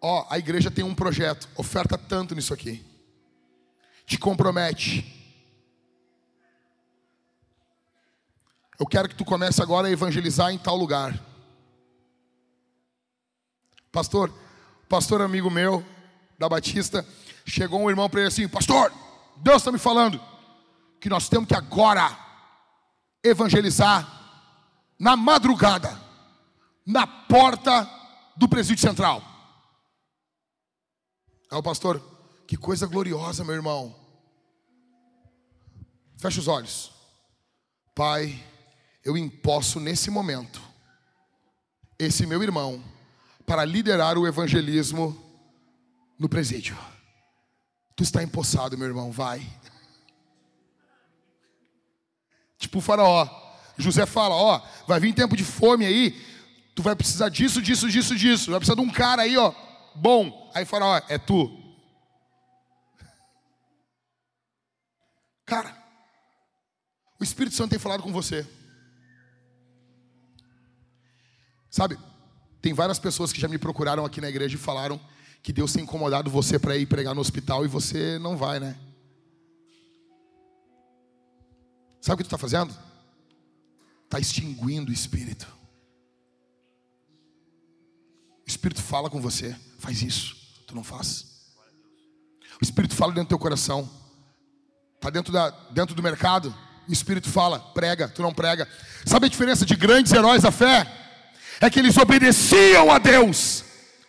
Ó, 0.00 0.24
a 0.30 0.38
igreja 0.38 0.70
tem 0.70 0.84
um 0.84 0.94
projeto, 0.94 1.48
oferta 1.56 1.98
tanto 1.98 2.32
nisso 2.32 2.54
aqui. 2.54 2.86
Te 4.06 4.18
compromete. 4.18 5.04
Eu 8.78 8.86
quero 8.86 9.08
que 9.08 9.16
tu 9.16 9.24
comece 9.24 9.60
agora 9.60 9.88
a 9.88 9.90
evangelizar 9.90 10.52
em 10.52 10.58
tal 10.58 10.76
lugar. 10.76 11.20
Pastor, 13.90 14.32
pastor 14.88 15.20
amigo 15.22 15.50
meu 15.50 15.84
da 16.38 16.48
Batista, 16.48 17.04
chegou 17.44 17.80
um 17.80 17.90
irmão 17.90 18.08
para 18.08 18.20
ele 18.20 18.28
assim: 18.28 18.46
Pastor, 18.46 18.92
Deus 19.38 19.56
está 19.56 19.72
me 19.72 19.78
falando 19.78 20.29
que 21.00 21.08
nós 21.08 21.28
temos 21.28 21.48
que 21.48 21.54
agora 21.54 22.16
evangelizar 23.24 24.20
na 24.98 25.16
madrugada, 25.16 25.98
na 26.86 27.06
porta 27.06 27.88
do 28.36 28.48
presídio 28.48 28.86
central. 28.86 29.22
Aí 31.50 31.58
o 31.58 31.62
pastor, 31.62 32.00
que 32.46 32.56
coisa 32.56 32.86
gloriosa, 32.86 33.44
meu 33.44 33.54
irmão. 33.54 33.94
Fecha 36.18 36.38
os 36.38 36.48
olhos. 36.48 36.92
Pai, 37.94 38.44
eu 39.02 39.16
imposto 39.16 39.80
nesse 39.80 40.10
momento 40.10 40.60
esse 41.98 42.26
meu 42.26 42.42
irmão 42.42 42.82
para 43.46 43.64
liderar 43.64 44.16
o 44.16 44.26
evangelismo 44.26 45.16
no 46.18 46.28
presídio. 46.28 46.76
Tu 47.96 48.02
está 48.02 48.22
empossado, 48.22 48.78
meu 48.78 48.86
irmão, 48.86 49.10
vai. 49.10 49.46
Tipo 52.60 52.78
o 52.78 52.82
faraó. 52.82 53.26
José 53.78 54.04
fala, 54.04 54.34
ó, 54.34 54.60
vai 54.86 55.00
vir 55.00 55.14
tempo 55.14 55.34
de 55.34 55.42
fome 55.42 55.86
aí, 55.86 56.10
tu 56.74 56.82
vai 56.82 56.94
precisar 56.94 57.30
disso, 57.30 57.62
disso, 57.62 57.88
disso, 57.88 58.14
disso. 58.14 58.50
Vai 58.50 58.60
precisar 58.60 58.74
de 58.74 58.86
um 58.86 58.90
cara 58.90 59.22
aí, 59.22 59.36
ó, 59.38 59.52
bom. 59.94 60.50
Aí 60.54 60.66
faraó, 60.66 61.00
é 61.08 61.16
tu. 61.16 61.58
Cara, 65.46 65.74
o 67.18 67.24
Espírito 67.24 67.56
Santo 67.56 67.70
tem 67.70 67.78
falado 67.78 68.02
com 68.02 68.12
você. 68.12 68.46
Sabe, 71.70 71.98
tem 72.60 72.74
várias 72.74 72.98
pessoas 72.98 73.32
que 73.32 73.40
já 73.40 73.48
me 73.48 73.56
procuraram 73.56 74.04
aqui 74.04 74.20
na 74.20 74.28
igreja 74.28 74.56
e 74.56 74.58
falaram 74.58 75.00
que 75.42 75.52
Deus 75.52 75.72
tem 75.72 75.84
incomodado 75.84 76.30
você 76.30 76.58
para 76.58 76.76
ir 76.76 76.84
pregar 76.84 77.14
no 77.14 77.22
hospital 77.22 77.64
e 77.64 77.68
você 77.68 78.18
não 78.18 78.36
vai, 78.36 78.60
né? 78.60 78.76
Sabe 82.00 82.14
o 82.14 82.16
que 82.18 82.24
tu 82.24 82.26
está 82.26 82.38
fazendo? 82.38 82.74
Está 84.04 84.18
extinguindo 84.18 84.90
o 84.90 84.94
Espírito. 84.94 85.46
O 88.46 88.48
Espírito 88.48 88.82
fala 88.82 89.08
com 89.08 89.20
você, 89.20 89.56
faz 89.78 90.02
isso, 90.02 90.36
tu 90.66 90.74
não 90.74 90.82
faz. 90.82 91.26
O 92.60 92.64
Espírito 92.64 92.94
fala 92.94 93.12
dentro 93.12 93.26
do 93.26 93.30
teu 93.30 93.38
coração, 93.38 93.88
está 94.96 95.08
dentro, 95.10 95.32
dentro 95.70 95.94
do 95.94 96.02
mercado, 96.02 96.54
o 96.88 96.92
Espírito 96.92 97.28
fala, 97.28 97.60
prega, 97.60 98.08
tu 98.08 98.22
não 98.22 98.34
prega. 98.34 98.68
Sabe 99.06 99.26
a 99.26 99.28
diferença 99.28 99.64
de 99.64 99.76
grandes 99.76 100.12
heróis 100.12 100.42
da 100.42 100.50
fé? 100.50 101.00
é 101.60 101.68
que 101.68 101.78
eles 101.78 101.96
obedeciam 101.96 102.90
a 102.90 102.98
Deus. 102.98 103.64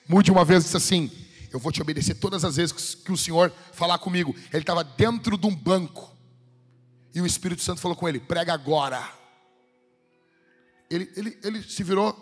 Mude 0.08 0.32
uma 0.32 0.46
vez 0.46 0.64
disse 0.64 0.78
assim: 0.78 1.12
Eu 1.52 1.60
vou 1.60 1.72
te 1.72 1.82
obedecer 1.82 2.16
todas 2.16 2.46
as 2.46 2.56
vezes 2.56 2.96
que 2.96 3.12
o 3.12 3.18
Senhor 3.18 3.52
falar 3.74 3.98
comigo. 4.00 4.34
Ele 4.52 4.64
estava 4.64 4.84
dentro 4.84 5.38
de 5.38 5.46
um 5.46 5.56
banco. 5.56 6.11
E 7.14 7.22
o 7.22 7.26
Espírito 7.26 7.62
Santo 7.62 7.82
falou 7.82 7.96
com 7.96 8.08
ele: 8.08 8.20
prega 8.20 8.54
agora. 8.54 9.02
Ele, 10.90 11.12
ele, 11.16 11.40
ele 11.44 11.64
se 11.64 11.84
virou, 11.84 12.14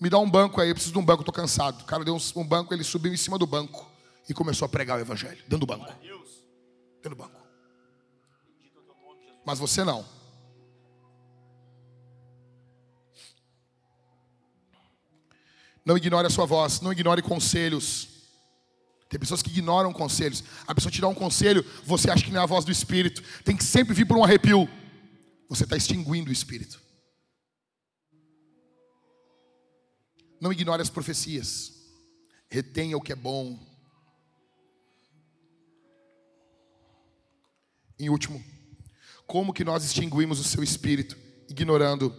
me 0.00 0.08
dá 0.08 0.18
um 0.18 0.30
banco 0.30 0.60
aí, 0.60 0.68
eu 0.68 0.74
preciso 0.74 0.92
de 0.92 0.98
um 0.98 1.04
banco, 1.04 1.22
estou 1.22 1.34
cansado. 1.34 1.82
O 1.82 1.84
cara 1.84 2.04
deu 2.04 2.14
um, 2.14 2.40
um 2.40 2.46
banco, 2.46 2.72
ele 2.72 2.84
subiu 2.84 3.12
em 3.12 3.16
cima 3.16 3.38
do 3.38 3.46
banco 3.46 3.90
e 4.28 4.34
começou 4.34 4.66
a 4.66 4.68
pregar 4.68 4.98
o 4.98 5.00
Evangelho, 5.00 5.42
dentro 5.42 5.58
do 5.58 5.66
banco. 5.66 5.84
Dentro 5.84 7.10
do 7.10 7.16
banco. 7.16 7.40
Mas 9.44 9.58
você 9.58 9.84
não. 9.84 10.06
Não 15.84 15.98
ignore 15.98 16.26
a 16.26 16.30
sua 16.30 16.46
voz, 16.46 16.80
não 16.80 16.92
ignore 16.92 17.20
conselhos. 17.20 18.13
Tem 19.08 19.20
pessoas 19.20 19.42
que 19.42 19.50
ignoram 19.50 19.92
conselhos. 19.92 20.42
A 20.66 20.74
pessoa 20.74 20.90
te 20.90 21.00
dá 21.00 21.08
um 21.08 21.14
conselho, 21.14 21.64
você 21.84 22.10
acha 22.10 22.24
que 22.24 22.30
não 22.30 22.40
é 22.40 22.42
a 22.42 22.46
voz 22.46 22.64
do 22.64 22.72
Espírito. 22.72 23.22
Tem 23.44 23.56
que 23.56 23.64
sempre 23.64 23.94
vir 23.94 24.06
por 24.06 24.16
um 24.16 24.24
arrepio. 24.24 24.68
Você 25.48 25.64
está 25.64 25.76
extinguindo 25.76 26.30
o 26.30 26.32
Espírito. 26.32 26.80
Não 30.40 30.52
ignore 30.52 30.82
as 30.82 30.90
profecias. 30.90 31.72
Retenha 32.48 32.96
o 32.96 33.00
que 33.00 33.12
é 33.12 33.16
bom. 33.16 33.58
Em 37.98 38.10
último, 38.10 38.44
como 39.26 39.52
que 39.52 39.64
nós 39.64 39.84
extinguimos 39.84 40.40
o 40.40 40.44
seu 40.44 40.62
espírito, 40.62 41.16
ignorando 41.48 42.14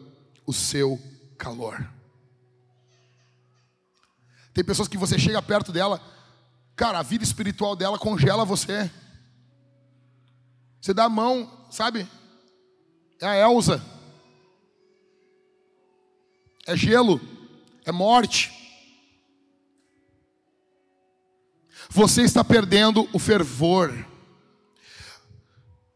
o 0.45 0.53
seu 0.53 0.99
calor? 1.38 1.88
Tem 4.53 4.64
pessoas 4.64 4.88
que 4.88 4.98
você 4.98 5.20
chega 5.20 5.41
perto 5.41 5.72
dela, 5.72 6.02
cara, 6.76 6.99
a 6.99 7.03
vida 7.03 7.23
espiritual 7.23 7.76
dela 7.76 7.97
congela 7.97 8.45
você. 8.45 8.89
Você 10.81 10.93
dá 10.93 11.06
a 11.06 11.10
mão, 11.10 11.68
sabe? 11.72 12.07
É 13.22 13.26
a 13.26 13.38
Elsa. 13.38 13.84
É 16.68 16.76
gelo, 16.76 17.22
é 17.85 17.91
morte. 17.91 18.52
Você 21.89 22.23
está 22.23 22.43
perdendo 22.43 23.07
o 23.14 23.19
fervor. 23.19 24.06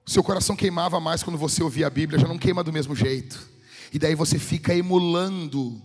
Seu 0.05 0.23
coração 0.23 0.55
queimava 0.55 0.99
mais 0.99 1.21
quando 1.21 1.37
você 1.37 1.61
ouvia 1.61 1.87
a 1.87 1.89
Bíblia, 1.89 2.19
já 2.19 2.27
não 2.27 2.37
queima 2.37 2.63
do 2.63 2.73
mesmo 2.73 2.95
jeito. 2.95 3.47
E 3.91 3.99
daí 3.99 4.15
você 4.15 4.39
fica 4.39 4.73
emulando 4.73 5.81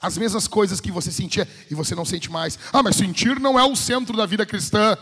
as 0.00 0.16
mesmas 0.16 0.48
coisas 0.48 0.80
que 0.80 0.90
você 0.90 1.12
sentia 1.12 1.46
e 1.70 1.74
você 1.74 1.94
não 1.94 2.04
sente 2.04 2.30
mais. 2.30 2.58
Ah, 2.72 2.82
mas 2.82 2.96
sentir 2.96 3.38
não 3.38 3.58
é 3.58 3.64
o 3.64 3.76
centro 3.76 4.16
da 4.16 4.24
vida 4.24 4.46
cristã. 4.46 4.96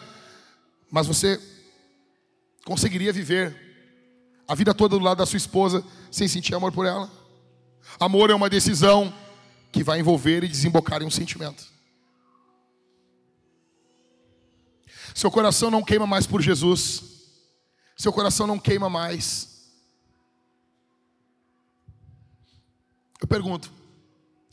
Mas 0.90 1.06
você 1.06 1.40
conseguiria 2.64 3.12
viver 3.12 3.56
a 4.46 4.54
vida 4.54 4.74
toda 4.74 4.98
do 4.98 5.04
lado 5.04 5.18
da 5.18 5.26
sua 5.26 5.36
esposa 5.36 5.84
sem 6.10 6.26
sentir 6.26 6.54
amor 6.54 6.72
por 6.72 6.84
ela? 6.84 7.10
Amor 8.00 8.30
é 8.30 8.34
uma 8.34 8.50
decisão 8.50 9.14
que 9.70 9.84
vai 9.84 10.00
envolver 10.00 10.42
e 10.42 10.48
desembocar 10.48 11.00
em 11.02 11.06
um 11.06 11.10
sentimento. 11.10 11.64
Seu 15.14 15.30
coração 15.30 15.70
não 15.70 15.82
queima 15.82 16.06
mais 16.06 16.26
por 16.26 16.40
Jesus. 16.40 17.02
Seu 17.96 18.12
coração 18.12 18.46
não 18.46 18.58
queima 18.58 18.88
mais. 18.88 19.70
Eu 23.20 23.28
pergunto: 23.28 23.77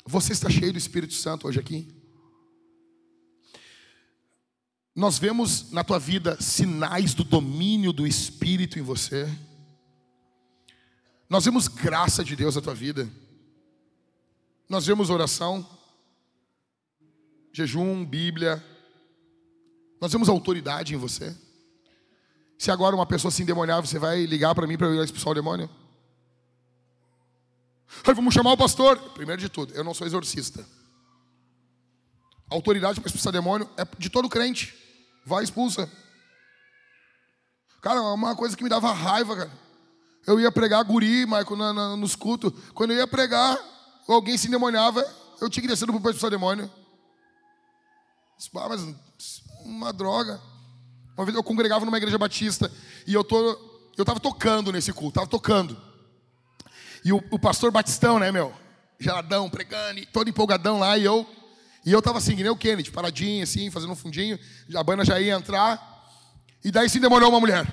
você 0.06 0.34
está 0.34 0.49
cheio 0.49 0.72
do 0.72 0.77
Espírito 0.77 1.14
Santo 1.14 1.48
hoje 1.48 1.60
aqui? 1.60 1.88
Nós 4.95 5.18
vemos 5.18 5.72
na 5.72 5.84
tua 5.84 5.99
vida 5.99 6.40
sinais 6.40 7.14
do 7.14 7.23
domínio 7.23 7.91
do 7.91 8.06
Espírito 8.07 8.80
em 8.80 8.82
você. 8.82 9.27
Nós 11.30 11.44
vemos 11.44 11.68
graça 11.68 12.23
de 12.23 12.36
Deus 12.36 12.56
na 12.56 12.61
tua 12.61 12.76
vida. 12.76 13.10
Nós 14.69 14.86
vemos 14.86 15.10
oração, 15.10 15.68
jejum, 17.52 18.06
Bíblia. 18.06 18.64
Nós 19.99 20.11
vemos 20.11 20.30
autoridade 20.30 20.94
em 20.94 20.98
você. 20.98 21.36
Se 22.57 22.72
agora 22.72 22.95
uma 22.95 23.06
pessoa 23.06 23.32
se 23.32 23.41
endemoniar, 23.41 23.86
você 23.86 23.99
vai 23.99 24.26
ligar 24.26 24.56
para 24.56 24.68
mim 24.68 24.77
para 24.77 24.88
eu 24.88 25.03
expulsar 25.03 25.32
o 25.32 25.36
demônio? 25.36 25.69
Aí 28.06 28.14
vamos 28.14 28.34
chamar 28.34 28.53
o 28.53 28.57
pastor. 28.57 28.98
Primeiro 29.14 29.41
de 29.41 29.49
tudo, 29.49 29.74
eu 29.74 29.84
não 29.84 29.94
sou 29.94 30.06
exorcista. 30.06 30.66
A 32.49 32.56
autoridade 32.56 32.99
para 32.99 33.07
expulsar 33.07 33.34
demônio 33.34 33.70
é 33.78 33.86
de 33.98 34.10
todo 34.10 34.30
crente. 34.30 34.76
Vai 35.26 35.44
expulsa. 35.44 35.90
Cara, 37.82 38.02
uma 38.02 38.36
coisa 38.36 38.56
que 38.56 38.64
me 38.64 38.70
dava 38.70 38.91
raiva, 38.91 39.36
cara. 39.36 39.52
Eu 40.26 40.40
ia 40.40 40.52
pregar 40.52 40.84
guri, 40.84 41.26
Michael, 41.26 41.56
na, 41.56 41.74
na, 41.74 41.98
nos 41.98 42.16
cultos. 42.16 42.52
Quando 42.74 42.91
eu 42.91 42.98
ia 42.98 43.07
pregar, 43.07 43.57
alguém 44.07 44.38
se 44.38 44.48
endemoniava, 44.48 45.02
eu 45.40 45.49
tinha 45.49 45.62
que 45.62 45.68
descer 45.68 45.86
para 45.86 45.95
expulsar 45.95 46.30
demônio. 46.30 46.72
Ah, 48.56 48.70
mas 48.70 48.95
uma 49.64 49.94
droga. 49.94 50.41
Uma 51.18 51.26
vez 51.26 51.36
eu 51.36 51.44
congregava 51.44 51.86
numa 51.86 51.98
igreja 51.98 52.18
batista 52.18 52.72
e 53.07 53.14
eu 53.14 53.24
tô, 53.24 53.38
eu 53.98 54.02
estava 54.02 54.20
tocando 54.20 54.72
nesse 54.72 54.91
culto, 54.91 55.10
estava 55.10 55.28
tocando. 55.28 55.80
E 57.06 57.14
o, 57.14 57.23
o, 57.30 57.38
pastor 57.38 57.72
Batistão, 57.72 58.18
né, 58.18 58.32
meu? 58.32 58.52
Geladão, 58.99 59.48
pregando, 59.48 60.03
todo 60.07 60.27
empolgadão 60.27 60.80
lá. 60.80 60.98
E 60.98 61.06
eu 61.06 61.26
e 61.86 61.91
eu 61.91 62.02
tava 62.02 62.18
assim, 62.18 62.36
que 62.36 62.41
nem 62.41 62.52
o 62.52 62.57
Kennedy, 62.57 62.90
paradinho, 62.90 63.44
assim, 63.44 63.69
fazendo 63.69 63.94
um 63.94 63.95
fundinho. 63.95 64.40
A 64.76 64.84
banda 64.84 65.06
já 65.06 65.19
ia 65.19 65.36
entrar. 65.36 65.80
E 66.64 66.72
daí 66.72 66.90
se 66.90 66.98
endemoniou 66.98 67.30
uma 67.30 67.40
mulher. 67.40 67.72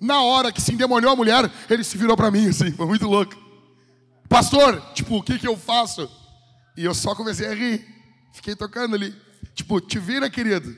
Na 0.00 0.20
hora 0.22 0.50
que 0.50 0.60
se 0.60 0.72
endemoniou 0.72 1.12
a 1.12 1.16
mulher, 1.16 1.48
ele 1.70 1.84
se 1.84 1.96
virou 1.96 2.16
para 2.16 2.28
mim, 2.28 2.48
assim, 2.48 2.72
foi 2.72 2.86
muito 2.86 3.06
louco. 3.06 3.36
Pastor, 4.28 4.82
tipo, 4.94 5.16
o 5.16 5.22
que 5.22 5.38
que 5.38 5.46
eu 5.46 5.56
faço? 5.56 6.10
E 6.76 6.84
eu 6.84 6.94
só 6.94 7.14
comecei 7.14 7.46
a 7.46 7.54
rir. 7.54 7.86
Fiquei 8.32 8.56
tocando 8.56 8.96
ali. 8.96 9.14
Tipo, 9.54 9.80
te 9.80 10.00
vira, 10.00 10.28
querido. 10.28 10.76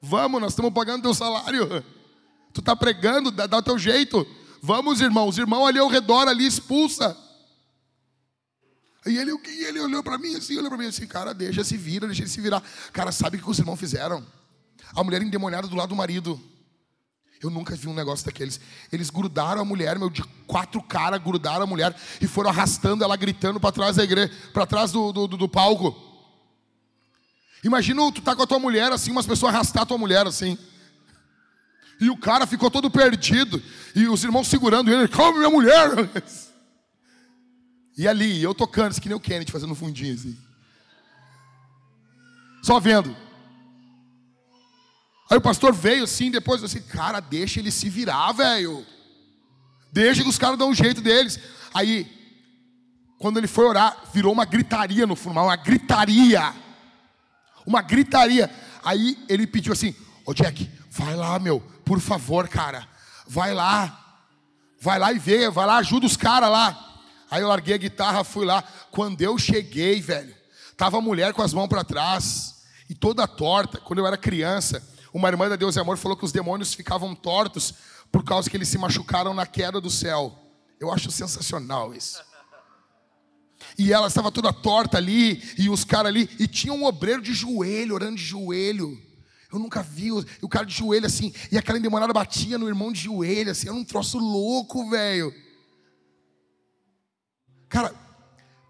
Vamos, 0.00 0.40
nós 0.40 0.52
estamos 0.52 0.72
pagando 0.72 1.02
teu 1.02 1.14
salário. 1.14 1.84
Tu 2.54 2.62
tá 2.62 2.76
pregando, 2.76 3.32
dá, 3.32 3.48
dá 3.48 3.58
o 3.58 3.62
teu 3.62 3.76
jeito. 3.76 4.24
Vamos, 4.60 5.00
irmão. 5.00 5.28
Os 5.28 5.38
irmãos 5.38 5.66
ali 5.66 5.78
ao 5.78 5.88
redor, 5.88 6.28
ali, 6.28 6.46
expulsa. 6.46 7.16
E 9.06 9.16
ele, 9.16 9.32
e 9.32 9.64
ele 9.64 9.80
olhou 9.80 10.02
para 10.02 10.18
mim 10.18 10.34
assim, 10.34 10.58
olhou 10.58 10.68
para 10.68 10.78
mim 10.78 10.86
assim, 10.86 11.06
cara, 11.06 11.32
deixa 11.32 11.64
se 11.64 11.76
vira, 11.76 12.06
deixa 12.06 12.22
ele 12.22 12.28
se 12.28 12.40
virar. 12.40 12.62
Cara, 12.92 13.10
sabe 13.10 13.38
o 13.38 13.42
que 13.42 13.50
os 13.50 13.58
irmãos 13.58 13.76
fizeram? 13.76 14.24
A 14.94 15.02
mulher 15.02 15.22
endemoniada 15.22 15.66
do 15.66 15.76
lado 15.76 15.90
do 15.90 15.96
marido. 15.96 16.40
Eu 17.42 17.48
nunca 17.48 17.74
vi 17.74 17.88
um 17.88 17.94
negócio 17.94 18.26
daqueles. 18.26 18.60
Eles 18.92 19.08
grudaram 19.08 19.62
a 19.62 19.64
mulher, 19.64 19.98
meu, 19.98 20.10
de 20.10 20.22
quatro 20.46 20.82
caras, 20.82 21.22
grudaram 21.22 21.62
a 21.62 21.66
mulher 21.66 21.96
e 22.20 22.26
foram 22.26 22.50
arrastando 22.50 23.02
ela 23.02 23.16
gritando 23.16 23.58
para 23.58 23.72
trás 23.72 23.96
da 23.96 24.04
igreja, 24.04 24.30
para 24.52 24.66
trás 24.66 24.92
do, 24.92 25.10
do, 25.10 25.26
do, 25.26 25.48
palco. 25.48 25.96
Imagina 27.64 28.12
tu 28.12 28.20
tá 28.20 28.36
com 28.36 28.42
a 28.42 28.46
tua 28.46 28.58
mulher 28.58 28.92
assim, 28.92 29.10
umas 29.10 29.26
pessoas 29.26 29.54
arrastar 29.54 29.84
a 29.84 29.86
tua 29.86 29.96
mulher 29.96 30.26
assim. 30.26 30.58
E 32.00 32.08
o 32.08 32.16
cara 32.16 32.46
ficou 32.46 32.70
todo 32.70 32.90
perdido. 32.90 33.62
E 33.94 34.08
os 34.08 34.24
irmãos 34.24 34.48
segurando 34.48 34.90
ele. 34.90 35.06
Calma, 35.06 35.38
minha 35.38 35.50
mulher. 35.50 35.90
E 37.96 38.08
ali, 38.08 38.42
eu 38.42 38.54
tocando, 38.54 38.98
que 38.98 39.08
nem 39.08 39.16
o 39.16 39.20
Kennedy 39.20 39.52
fazendo 39.52 39.72
um 39.72 39.76
fundinho 39.76 40.14
assim. 40.14 40.36
Só 42.62 42.80
vendo. 42.80 43.14
Aí 45.30 45.36
o 45.36 45.40
pastor 45.40 45.72
veio 45.72 46.04
assim, 46.04 46.30
depois 46.30 46.64
assim, 46.64 46.80
cara, 46.80 47.20
deixa 47.20 47.60
ele 47.60 47.70
se 47.70 47.88
virar, 47.88 48.32
velho. 48.32 48.86
Deixa 49.92 50.22
que 50.22 50.28
os 50.28 50.38
caras 50.38 50.58
dão 50.58 50.70
um 50.70 50.74
jeito 50.74 51.00
deles. 51.00 51.38
Aí, 51.74 52.10
quando 53.18 53.36
ele 53.36 53.46
foi 53.46 53.64
orar, 53.66 53.96
virou 54.12 54.32
uma 54.32 54.44
gritaria 54.44 55.06
no 55.06 55.14
funeral, 55.14 55.46
uma 55.46 55.56
gritaria. 55.56 56.54
Uma 57.66 57.82
gritaria. 57.82 58.50
Aí 58.82 59.18
ele 59.28 59.46
pediu 59.46 59.72
assim: 59.72 59.94
Ô 60.24 60.32
Jack, 60.32 60.68
vai 60.90 61.14
lá, 61.14 61.38
meu, 61.38 61.62
por 61.90 61.98
favor, 61.98 62.48
cara, 62.48 62.86
vai 63.26 63.52
lá, 63.52 64.22
vai 64.80 64.96
lá 64.96 65.12
e 65.12 65.18
vê, 65.18 65.50
vai 65.50 65.66
lá, 65.66 65.78
ajuda 65.78 66.06
os 66.06 66.16
caras 66.16 66.48
lá. 66.48 67.02
Aí 67.28 67.42
eu 67.42 67.48
larguei 67.48 67.74
a 67.74 67.78
guitarra, 67.78 68.22
fui 68.22 68.46
lá. 68.46 68.62
Quando 68.92 69.20
eu 69.22 69.36
cheguei, 69.36 70.00
velho, 70.00 70.32
tava 70.76 70.98
a 70.98 71.00
mulher 71.00 71.34
com 71.34 71.42
as 71.42 71.52
mãos 71.52 71.66
para 71.66 71.82
trás 71.82 72.62
e 72.88 72.94
toda 72.94 73.26
torta. 73.26 73.78
Quando 73.78 73.98
eu 73.98 74.06
era 74.06 74.16
criança, 74.16 74.88
uma 75.12 75.26
irmã 75.26 75.48
da 75.48 75.56
Deus 75.56 75.74
e 75.74 75.80
Amor 75.80 75.96
falou 75.96 76.16
que 76.16 76.24
os 76.24 76.30
demônios 76.30 76.72
ficavam 76.74 77.12
tortos 77.12 77.74
por 78.12 78.22
causa 78.22 78.48
que 78.48 78.56
eles 78.56 78.68
se 78.68 78.78
machucaram 78.78 79.34
na 79.34 79.44
queda 79.44 79.80
do 79.80 79.90
céu. 79.90 80.38
Eu 80.78 80.92
acho 80.92 81.10
sensacional 81.10 81.92
isso. 81.92 82.22
E 83.76 83.92
ela 83.92 84.06
estava 84.06 84.30
toda 84.30 84.52
torta 84.52 84.96
ali, 84.96 85.42
e 85.58 85.68
os 85.68 85.82
caras 85.82 86.10
ali, 86.10 86.30
e 86.38 86.46
tinha 86.46 86.72
um 86.72 86.84
obreiro 86.84 87.20
de 87.20 87.34
joelho, 87.34 87.96
orando 87.96 88.14
de 88.14 88.24
joelho. 88.24 89.09
Eu 89.52 89.58
nunca 89.58 89.82
vi 89.82 90.12
o, 90.12 90.48
cara 90.48 90.64
de 90.64 90.74
joelho 90.74 91.06
assim, 91.06 91.32
e 91.50 91.58
aquela 91.58 91.78
endemoniada 91.78 92.12
batia 92.12 92.56
no 92.56 92.68
irmão 92.68 92.92
de 92.92 93.00
joelho, 93.00 93.50
assim, 93.50 93.68
era 93.68 93.76
um 93.76 93.84
troço 93.84 94.18
louco, 94.18 94.88
velho. 94.88 95.34
Cara, 97.68 97.92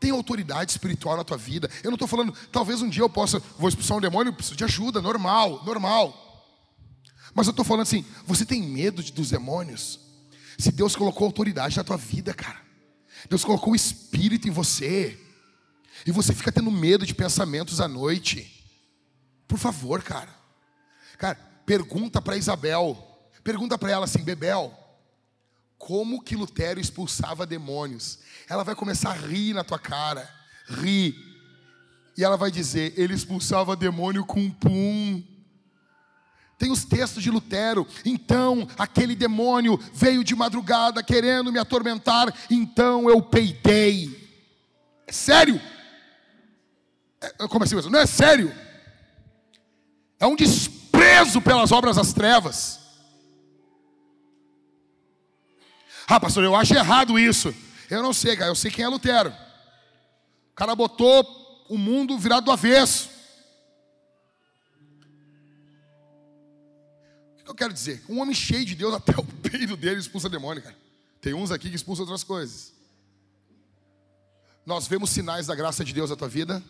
tem 0.01 0.11
autoridade 0.11 0.71
espiritual 0.71 1.17
na 1.17 1.25
tua 1.25 1.37
vida. 1.37 1.71
Eu 1.83 1.91
não 1.91 1.97
estou 1.97 2.09
falando, 2.09 2.33
talvez 2.51 2.81
um 2.81 2.89
dia 2.89 3.03
eu 3.03 3.11
possa, 3.11 3.39
vou 3.59 3.69
expulsar 3.69 3.99
um 3.99 4.01
demônio, 4.01 4.33
preciso 4.33 4.57
de 4.57 4.65
ajuda, 4.65 5.03
normal, 5.03 5.63
normal. 5.65 6.17
Mas 7.35 7.47
eu 7.47 7.51
estou 7.51 7.65
falando 7.65 7.83
assim, 7.83 8.05
você 8.27 8.47
tem 8.47 8.63
medo 8.63 9.03
de, 9.03 9.13
dos 9.13 9.31
demônios? 9.31 10.01
Se 10.59 10.73
Deus 10.73 10.97
colocou 10.97 11.27
autoridade 11.27 11.77
na 11.77 11.85
tua 11.85 11.97
vida, 11.97 12.33
cara. 12.33 12.61
Deus 13.29 13.45
colocou 13.45 13.75
o 13.75 13.77
espírito 13.77 14.49
em 14.49 14.51
você. 14.51 15.19
E 16.07 16.11
você 16.11 16.35
fica 16.35 16.51
tendo 16.51 16.71
medo 16.71 17.05
de 17.05 17.15
pensamentos 17.15 17.81
à 17.81 17.87
noite. 17.87 18.65
Por 19.47 19.59
favor, 19.59 20.03
cara. 20.03 20.40
Cara, 21.21 21.37
pergunta 21.67 22.23
para 22.23 22.39
Isabel. 22.39 22.97
Pergunta 23.45 23.77
para 23.77 23.91
ela 23.91 24.07
assim, 24.07 24.25
Bebel, 24.25 24.75
como 25.77 26.23
que 26.23 26.35
Lutero 26.35 26.81
expulsava 26.81 27.45
demônios? 27.45 28.21
Ela 28.49 28.65
vai 28.65 28.75
começar 28.75 29.11
a 29.11 29.15
rir 29.15 29.53
na 29.53 29.63
tua 29.63 29.79
cara. 29.79 30.27
Rir. 30.67 31.15
E 32.17 32.25
ela 32.25 32.39
vai 32.39 32.51
dizer, 32.51 32.95
ele 32.97 33.13
expulsava 33.13 33.77
demônio 33.77 34.25
com 34.25 34.51
pum. 34.51 35.23
Tem 36.59 36.71
os 36.71 36.87
textos 36.87 37.23
de 37.23 37.31
Lutero. 37.31 37.87
Então, 38.03 38.67
aquele 38.79 39.15
demônio 39.15 39.79
veio 39.93 40.25
de 40.25 40.35
madrugada 40.35 41.03
querendo 41.03 41.53
me 41.53 41.59
atormentar, 41.59 42.35
então 42.51 43.11
eu 43.11 43.21
peidei. 43.21 44.31
É 45.07 45.13
sério? 45.13 45.61
É, 47.21 47.47
como 47.47 47.65
assim? 47.65 47.75
Não 47.91 47.99
é 47.99 48.07
sério? 48.07 48.55
É 50.19 50.27
um 50.27 50.35
desprezo 50.35 50.80
pelas 51.41 51.73
obras 51.73 51.97
das 51.97 52.13
trevas. 52.13 52.79
Ah, 56.07 56.19
pastor, 56.19 56.43
eu 56.45 56.57
acho 56.57 56.75
errado 56.75 57.19
isso. 57.19 57.55
Eu 57.91 58.03
não 58.03 58.13
sei, 58.13 58.37
cara, 58.37 58.51
eu 58.51 58.55
sei 58.55 58.71
quem 58.71 58.85
é 58.85 58.89
Lutero. 58.89 59.31
O 60.53 60.55
cara 60.55 60.75
botou 60.75 61.67
o 61.69 61.77
mundo 61.77 62.19
virado 62.19 62.45
do 62.45 62.51
avesso. 62.51 63.11
O 67.41 67.45
que 67.45 67.51
eu 67.51 67.55
quero 67.55 67.73
dizer? 67.73 68.03
Um 68.09 68.21
homem 68.21 68.35
cheio 68.35 68.65
de 68.65 68.75
Deus, 68.75 68.95
até 68.97 69.13
o 69.13 69.25
peido 69.25 69.77
dele 69.77 70.01
expulsa 70.01 70.29
demônio, 70.29 70.63
cara. 70.63 70.77
Tem 71.21 71.35
uns 71.35 71.51
aqui 71.51 71.69
que 71.69 71.77
expulsam 71.77 72.05
outras 72.05 72.25
coisas. 72.25 72.73
Nós 74.65 74.87
vemos 74.87 75.11
sinais 75.11 75.47
da 75.47 75.55
graça 75.55 75.85
de 75.85 75.93
Deus 75.93 76.11
na 76.11 76.17
tua 76.17 76.29
vida. 76.29 76.63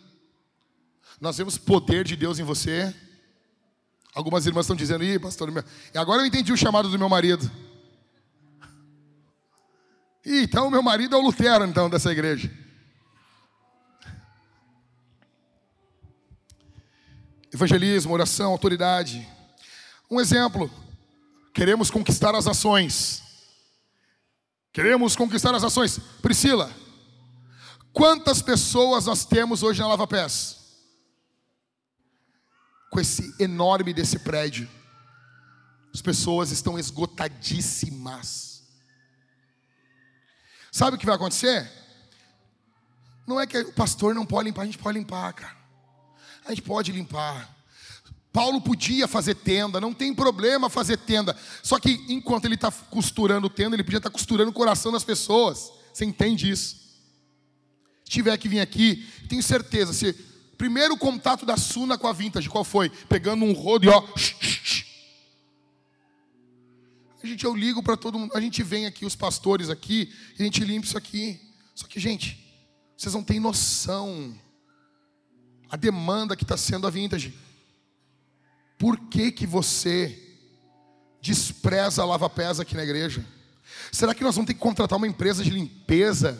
Nós 1.19 1.37
vemos 1.37 1.57
poder 1.57 2.03
de 2.03 2.15
Deus 2.15 2.39
em 2.39 2.43
você. 2.43 2.93
Algumas 4.13 4.45
irmãs 4.45 4.65
estão 4.65 4.75
dizendo, 4.75 5.03
ih, 5.03 5.17
pastor, 5.17 5.49
e 5.93 5.97
agora 5.97 6.21
eu 6.21 6.25
entendi 6.25 6.51
o 6.51 6.57
chamado 6.57 6.89
do 6.89 6.99
meu 6.99 7.07
marido. 7.07 7.49
Ih, 10.25 10.43
então 10.43 10.69
meu 10.69 10.83
marido 10.83 11.15
é 11.15 11.17
o 11.17 11.21
Lutero, 11.21 11.65
então, 11.65 11.89
dessa 11.89 12.11
igreja. 12.11 12.51
Evangelismo, 17.53 18.13
oração, 18.13 18.51
autoridade. 18.51 19.27
Um 20.09 20.19
exemplo. 20.19 20.69
Queremos 21.53 21.89
conquistar 21.89 22.35
as 22.35 22.47
ações. 22.47 23.21
Queremos 24.71 25.15
conquistar 25.15 25.53
as 25.53 25.63
ações. 25.63 25.99
Priscila, 26.21 26.71
quantas 27.91 28.41
pessoas 28.41 29.05
nós 29.05 29.25
temos 29.25 29.63
hoje 29.63 29.81
na 29.81 29.87
Lava 29.87 30.07
Pés? 30.07 30.60
Com 32.91 32.99
esse 32.99 33.33
enorme 33.39 33.93
desse 33.93 34.19
prédio. 34.19 34.69
As 35.93 36.01
pessoas 36.01 36.51
estão 36.51 36.77
esgotadíssimas. 36.77 38.63
Sabe 40.71 40.95
o 40.95 40.99
que 40.99 41.05
vai 41.05 41.15
acontecer? 41.15 41.71
Não 43.25 43.39
é 43.39 43.47
que 43.47 43.57
o 43.57 43.73
pastor 43.73 44.13
não 44.13 44.25
pode 44.25 44.49
limpar, 44.49 44.63
a 44.63 44.65
gente 44.65 44.77
pode 44.77 44.97
limpar, 44.97 45.33
cara. 45.33 45.57
A 46.45 46.49
gente 46.49 46.61
pode 46.61 46.91
limpar. 46.91 47.57
Paulo 48.31 48.61
podia 48.61 49.07
fazer 49.07 49.35
tenda, 49.35 49.79
não 49.79 49.93
tem 49.93 50.13
problema 50.13 50.69
fazer 50.69 50.97
tenda. 50.97 51.35
Só 51.63 51.79
que 51.79 52.05
enquanto 52.09 52.45
ele 52.45 52.55
está 52.55 52.71
costurando 52.71 53.49
tenda, 53.49 53.75
ele 53.75 53.83
podia 53.83 53.97
estar 53.97 54.09
tá 54.09 54.13
costurando 54.13 54.51
o 54.51 54.53
coração 54.53 54.91
das 54.91 55.03
pessoas. 55.03 55.71
Você 55.93 56.03
entende 56.03 56.49
isso? 56.49 56.75
Se 58.03 58.11
tiver 58.11 58.37
que 58.37 58.49
vir 58.49 58.59
aqui, 58.59 59.07
tenho 59.29 59.43
certeza, 59.43 59.93
se 59.93 60.30
Primeiro 60.61 60.95
contato 60.95 61.43
da 61.43 61.57
Suna 61.57 61.97
com 61.97 62.05
a 62.07 62.13
Vintage, 62.13 62.47
qual 62.47 62.63
foi? 62.63 62.87
Pegando 63.09 63.43
um 63.43 63.51
rodo 63.51 63.87
e 63.87 63.89
ó. 63.89 64.07
A 67.23 67.25
gente, 67.25 67.45
eu 67.45 67.55
ligo 67.55 67.81
para 67.81 67.97
todo 67.97 68.19
mundo. 68.19 68.37
A 68.37 68.39
gente 68.39 68.61
vem 68.61 68.85
aqui, 68.85 69.03
os 69.03 69.15
pastores 69.15 69.71
aqui, 69.71 70.13
e 70.37 70.43
a 70.43 70.45
gente 70.45 70.63
limpa 70.63 70.85
isso 70.85 70.95
aqui. 70.95 71.41
Só 71.73 71.87
que, 71.87 71.99
gente, 71.99 72.37
vocês 72.95 73.11
não 73.15 73.23
têm 73.23 73.39
noção. 73.39 74.35
A 75.67 75.75
demanda 75.75 76.35
que 76.35 76.43
está 76.43 76.55
sendo 76.55 76.85
a 76.85 76.91
Vintage. 76.91 77.33
Por 78.77 78.99
que, 79.09 79.31
que 79.31 79.47
você 79.47 80.15
despreza 81.19 82.03
a 82.03 82.05
lava-pés 82.05 82.59
aqui 82.59 82.75
na 82.75 82.83
igreja? 82.83 83.25
Será 83.91 84.13
que 84.13 84.23
nós 84.23 84.35
vamos 84.35 84.45
ter 84.45 84.53
que 84.53 84.59
contratar 84.59 84.99
uma 84.99 85.07
empresa 85.07 85.43
de 85.43 85.49
limpeza 85.49 86.39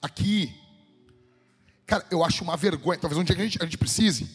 aqui? 0.00 0.54
Cara, 1.86 2.06
eu 2.10 2.24
acho 2.24 2.42
uma 2.42 2.56
vergonha. 2.56 2.98
Talvez 2.98 3.18
um 3.18 3.24
dia 3.24 3.36
a 3.36 3.38
gente, 3.38 3.62
a 3.62 3.64
gente 3.64 3.78
precise. 3.78 4.28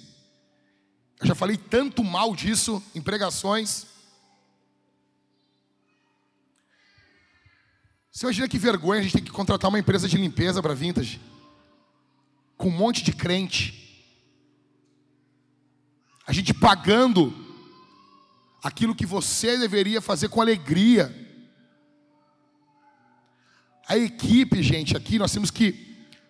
Eu 1.20 1.28
já 1.28 1.36
falei 1.36 1.58
tanto 1.58 2.04
mal 2.04 2.36
disso 2.36 2.82
em 2.94 3.02
pregações. 3.02 3.86
Você 8.12 8.26
imagina 8.26 8.48
que 8.48 8.58
vergonha 8.58 9.00
a 9.00 9.04
gente 9.04 9.14
tem 9.14 9.24
que 9.24 9.32
contratar 9.32 9.70
uma 9.70 9.80
empresa 9.80 10.08
de 10.08 10.18
limpeza 10.18 10.62
para 10.62 10.74
vintage? 10.74 11.20
Com 12.58 12.68
um 12.68 12.78
monte 12.78 13.04
de 13.04 13.14
crente. 13.14 13.76
A 16.28 16.34
gente 16.34 16.54
pagando 16.54 17.34
aquilo 18.62 18.96
que 18.96 19.06
você 19.06 19.58
deveria 19.58 20.02
fazer 20.02 20.30
com 20.30 20.42
alegria. 20.42 21.16
A 23.88 23.98
equipe, 23.98 24.62
gente, 24.62 24.96
aqui 24.96 25.18
nós 25.18 25.32
temos 25.32 25.50
que 25.50 25.89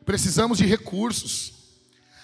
Precisamos 0.09 0.57
de 0.57 0.65
recursos. 0.65 1.53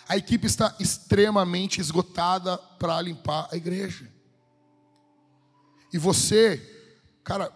A 0.09 0.17
equipe 0.17 0.47
está 0.47 0.75
extremamente 0.79 1.79
esgotada 1.79 2.57
para 2.57 2.99
limpar 2.99 3.47
a 3.51 3.55
igreja. 3.55 4.11
E 5.93 5.97
você, 5.99 6.57
cara, 7.23 7.53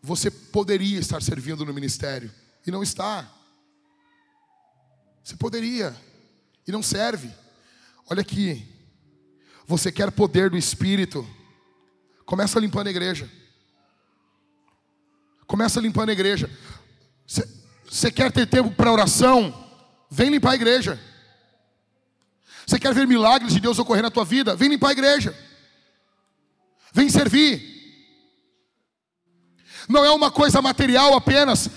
você 0.00 0.30
poderia 0.30 1.00
estar 1.00 1.20
servindo 1.20 1.66
no 1.66 1.74
ministério 1.74 2.32
e 2.64 2.70
não 2.70 2.84
está. 2.84 3.28
Você 5.24 5.34
poderia 5.34 5.92
e 6.64 6.70
não 6.70 6.80
serve. 6.80 7.28
Olha 8.08 8.20
aqui. 8.20 8.64
Você 9.66 9.90
quer 9.90 10.12
poder 10.12 10.50
do 10.50 10.56
Espírito? 10.56 11.28
Começa 12.24 12.60
limpando 12.60 12.86
a 12.86 12.90
igreja. 12.90 13.28
Começa 15.48 15.80
limpando 15.80 16.10
a 16.10 16.12
igreja. 16.12 16.48
Você, 17.26 17.57
você 17.90 18.10
quer 18.10 18.30
ter 18.30 18.46
tempo 18.46 18.70
para 18.70 18.92
oração? 18.92 19.52
Vem 20.10 20.30
limpar 20.30 20.52
a 20.52 20.54
igreja. 20.54 21.00
Você 22.66 22.78
quer 22.78 22.92
ver 22.92 23.06
milagres 23.06 23.54
de 23.54 23.60
Deus 23.60 23.78
ocorrer 23.78 24.02
na 24.02 24.10
tua 24.10 24.24
vida? 24.24 24.54
Vem 24.54 24.68
limpar 24.68 24.90
a 24.90 24.92
igreja. 24.92 25.34
Vem 26.92 27.08
servir. 27.08 27.76
Não 29.88 30.04
é 30.04 30.10
uma 30.10 30.30
coisa 30.30 30.60
material 30.60 31.14
apenas. 31.14 31.70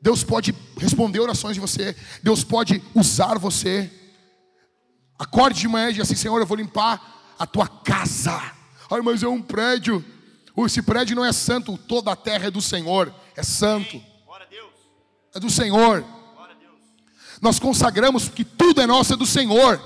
Deus 0.00 0.22
pode 0.22 0.54
responder 0.76 1.20
orações 1.20 1.54
de 1.54 1.60
você. 1.60 1.96
Deus 2.22 2.44
pode 2.44 2.82
usar 2.94 3.38
você. 3.38 3.90
Acorde 5.18 5.60
de 5.60 5.68
manhã 5.68 5.88
e 5.88 5.92
diga 5.92 6.02
assim: 6.02 6.14
Senhor, 6.14 6.38
eu 6.38 6.46
vou 6.46 6.56
limpar 6.56 7.34
a 7.38 7.46
tua 7.46 7.66
casa. 7.66 8.52
Ai, 8.90 9.00
mas 9.00 9.22
é 9.22 9.28
um 9.28 9.40
prédio. 9.40 10.04
Esse 10.58 10.82
prédio 10.82 11.16
não 11.16 11.24
é 11.24 11.32
santo. 11.32 11.78
Toda 11.78 12.12
a 12.12 12.16
terra 12.16 12.48
é 12.48 12.50
do 12.50 12.60
Senhor. 12.60 13.14
É 13.34 13.42
santo 13.42 14.13
é 15.34 15.40
do 15.40 15.50
Senhor. 15.50 16.04
Nós 17.42 17.58
consagramos 17.58 18.28
que 18.28 18.44
tudo 18.44 18.80
é 18.80 18.86
nosso, 18.86 19.12
é 19.14 19.16
do 19.16 19.26
Senhor. 19.26 19.82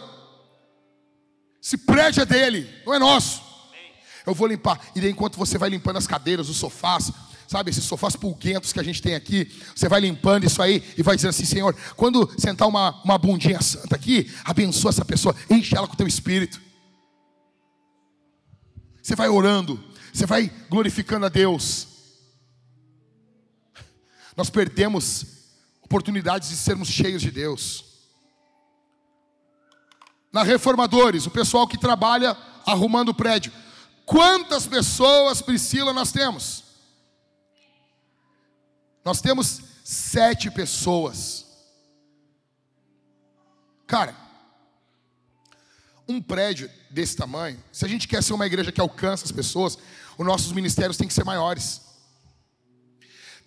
Se 1.61 1.77
prédio 1.77 2.23
é 2.23 2.27
dele, 2.27 2.69
não 2.87 2.95
é 2.95 2.99
nosso. 2.99 3.43
Eu 4.25 4.35
vou 4.35 4.47
limpar. 4.47 4.79
E 4.95 5.07
enquanto 5.09 5.37
você 5.37 5.57
vai 5.57 5.71
limpando 5.71 5.97
as 5.97 6.07
cadeiras, 6.07 6.49
os 6.49 6.57
sofás, 6.57 7.11
sabe, 7.49 7.71
esses 7.71 7.85
sofás 7.85 8.15
pulguentos 8.15 8.73
que 8.73 8.79
a 8.79 8.83
gente 8.83 9.01
tem 9.01 9.15
aqui, 9.15 9.51
você 9.75 9.89
vai 9.89 10.01
limpando 10.01 10.45
isso 10.45 10.61
aí 10.61 10.85
e 10.97 11.03
vai 11.03 11.17
dizendo 11.17 11.31
assim: 11.31 11.47
Senhor, 11.47 11.75
quando 11.97 12.31
sentar 12.39 12.69
uma, 12.69 13.03
uma 13.03 13.17
bundinha 13.17 13.61
santa 13.63 13.97
aqui, 13.97 14.31
abençoa 14.45 14.91
essa 14.91 15.05
pessoa, 15.05 15.35
enche 15.51 15.75
ela 15.75 15.89
com 15.89 15.95
o 15.95 15.97
teu 15.97 16.07
espírito. 16.07 16.61
Você 19.03 19.17
vai 19.17 19.29
orando, 19.29 19.83
você 20.13 20.27
vai 20.27 20.53
glorificando 20.69 21.25
a 21.25 21.31
Deus. 21.31 21.89
Nós 24.37 24.51
perdemos 24.51 25.38
oportunidades 25.89 26.51
de 26.51 26.57
sermos 26.57 26.87
cheios 26.89 27.23
de 27.23 27.31
Deus. 27.31 27.83
Na 30.31 30.43
Reformadores, 30.43 31.25
o 31.25 31.31
pessoal 31.31 31.67
que 31.67 31.79
trabalha 31.79 32.37
arrumando 32.67 33.09
o 33.09 33.15
prédio. 33.15 33.51
Quantas 34.05 34.67
pessoas, 34.67 35.41
Priscila, 35.41 35.95
nós 35.95 36.13
temos? 36.13 36.63
Nós 39.03 39.23
temos 39.23 39.63
sete 39.83 40.51
pessoas. 40.51 41.47
Cara, 43.87 44.15
um 46.07 46.21
prédio 46.21 46.71
desse 46.91 47.17
tamanho, 47.17 47.63
se 47.73 47.87
a 47.87 47.89
gente 47.89 48.07
quer 48.07 48.23
ser 48.23 48.35
uma 48.35 48.47
igreja 48.47 48.71
que 48.71 48.81
alcança 48.81 49.25
as 49.25 49.33
pessoas, 49.33 49.79
os 50.19 50.27
nossos 50.27 50.53
ministérios 50.53 50.99
têm 50.99 51.09
que 51.09 51.15
ser 51.15 51.25
maiores. 51.25 51.81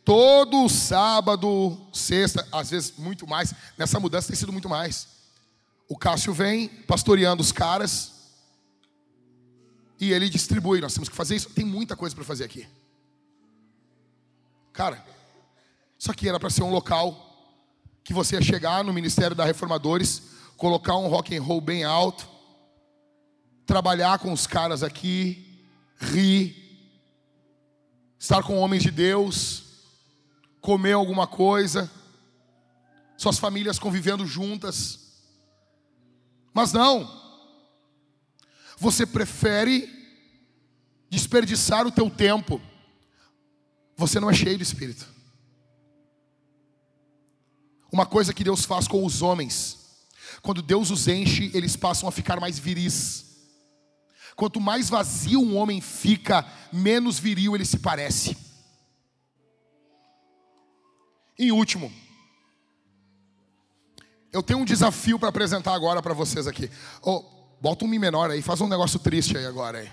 Todo 0.03 0.68
sábado, 0.69 1.78
sexta, 1.94 2.48
às 2.52 2.72
vezes 2.72 2.94
muito 2.98 3.28
mais. 3.28 3.53
Nessa 3.78 3.99
mudança 3.99 4.28
tem 4.28 4.36
sido 4.36 4.52
muito 4.52 4.69
mais. 4.69 5.07
O 5.88 5.98
Cássio 5.98 6.34
vem 6.34 6.68
pastoreando 6.68 7.41
os 7.41 7.52
caras 7.52 8.11
e 9.99 10.11
ele 10.11 10.30
distribui. 10.30 10.82
Nós 10.82 10.94
temos 10.94 11.10
que 11.10 11.15
fazer 11.15 11.36
isso. 11.36 11.49
Tem 11.49 11.65
muita 11.65 11.95
coisa 11.95 12.15
para 12.15 12.26
fazer 12.26 12.44
aqui. 12.44 12.68
Cara, 14.73 15.06
isso 15.98 16.10
aqui 16.10 16.28
era 16.28 16.40
para 16.40 16.49
ser 16.49 16.64
um 16.64 16.72
local 16.72 17.28
que 18.03 18.14
você 18.14 18.36
ia 18.36 18.41
chegar 18.41 18.84
no 18.84 18.94
Ministério 18.94 19.36
da 19.36 19.45
Reformadores, 19.45 20.23
colocar 20.57 20.95
um 20.95 21.07
rock 21.07 21.36
and 21.36 21.41
roll 21.41 21.61
bem 21.61 21.84
alto, 21.84 22.28
trabalhar 23.65 24.18
com 24.19 24.34
os 24.34 24.48
caras 24.48 24.82
aqui, 24.82 25.68
rir, 25.99 26.56
estar 28.18 28.41
com 28.44 28.57
homens 28.57 28.82
de 28.82 28.91
Deus, 28.91 29.70
comer 30.61 30.93
alguma 30.93 31.25
coisa, 31.25 31.91
suas 33.17 33.39
famílias 33.39 33.79
convivendo 33.79 34.25
juntas. 34.25 34.99
Mas 36.53 36.71
não. 36.71 37.19
Você 38.77 39.05
prefere 39.05 39.89
desperdiçar 41.09 41.85
o 41.85 41.91
teu 41.91 42.09
tempo. 42.09 42.61
Você 43.97 44.19
não 44.19 44.29
é 44.29 44.33
cheio 44.33 44.57
de 44.57 44.63
espírito. 44.63 45.07
Uma 47.91 48.05
coisa 48.05 48.33
que 48.33 48.43
Deus 48.43 48.63
faz 48.63 48.88
com 48.88 49.05
os 49.05 49.21
homens, 49.21 49.77
quando 50.41 50.61
Deus 50.61 50.89
os 50.91 51.07
enche, 51.07 51.51
eles 51.53 51.75
passam 51.75 52.07
a 52.07 52.11
ficar 52.11 52.39
mais 52.39 52.57
viris. 52.57 53.25
Quanto 54.35 54.61
mais 54.61 54.89
vazio 54.89 55.41
um 55.41 55.57
homem 55.57 55.81
fica, 55.81 56.45
menos 56.71 57.19
viril 57.19 57.53
ele 57.53 57.65
se 57.65 57.79
parece. 57.79 58.51
Em 61.37 61.51
último, 61.51 61.91
eu 64.31 64.41
tenho 64.41 64.59
um 64.59 64.65
desafio 64.65 65.19
para 65.19 65.29
apresentar 65.29 65.73
agora 65.73 66.01
para 66.01 66.13
vocês 66.13 66.47
aqui. 66.47 66.71
Oh, 67.01 67.21
bota 67.59 67.83
um 67.83 67.87
mi 67.87 67.99
menor 67.99 68.31
aí, 68.31 68.41
faz 68.41 68.61
um 68.61 68.67
negócio 68.67 68.97
triste 68.99 69.37
aí 69.37 69.45
agora 69.45 69.79
aí. 69.79 69.91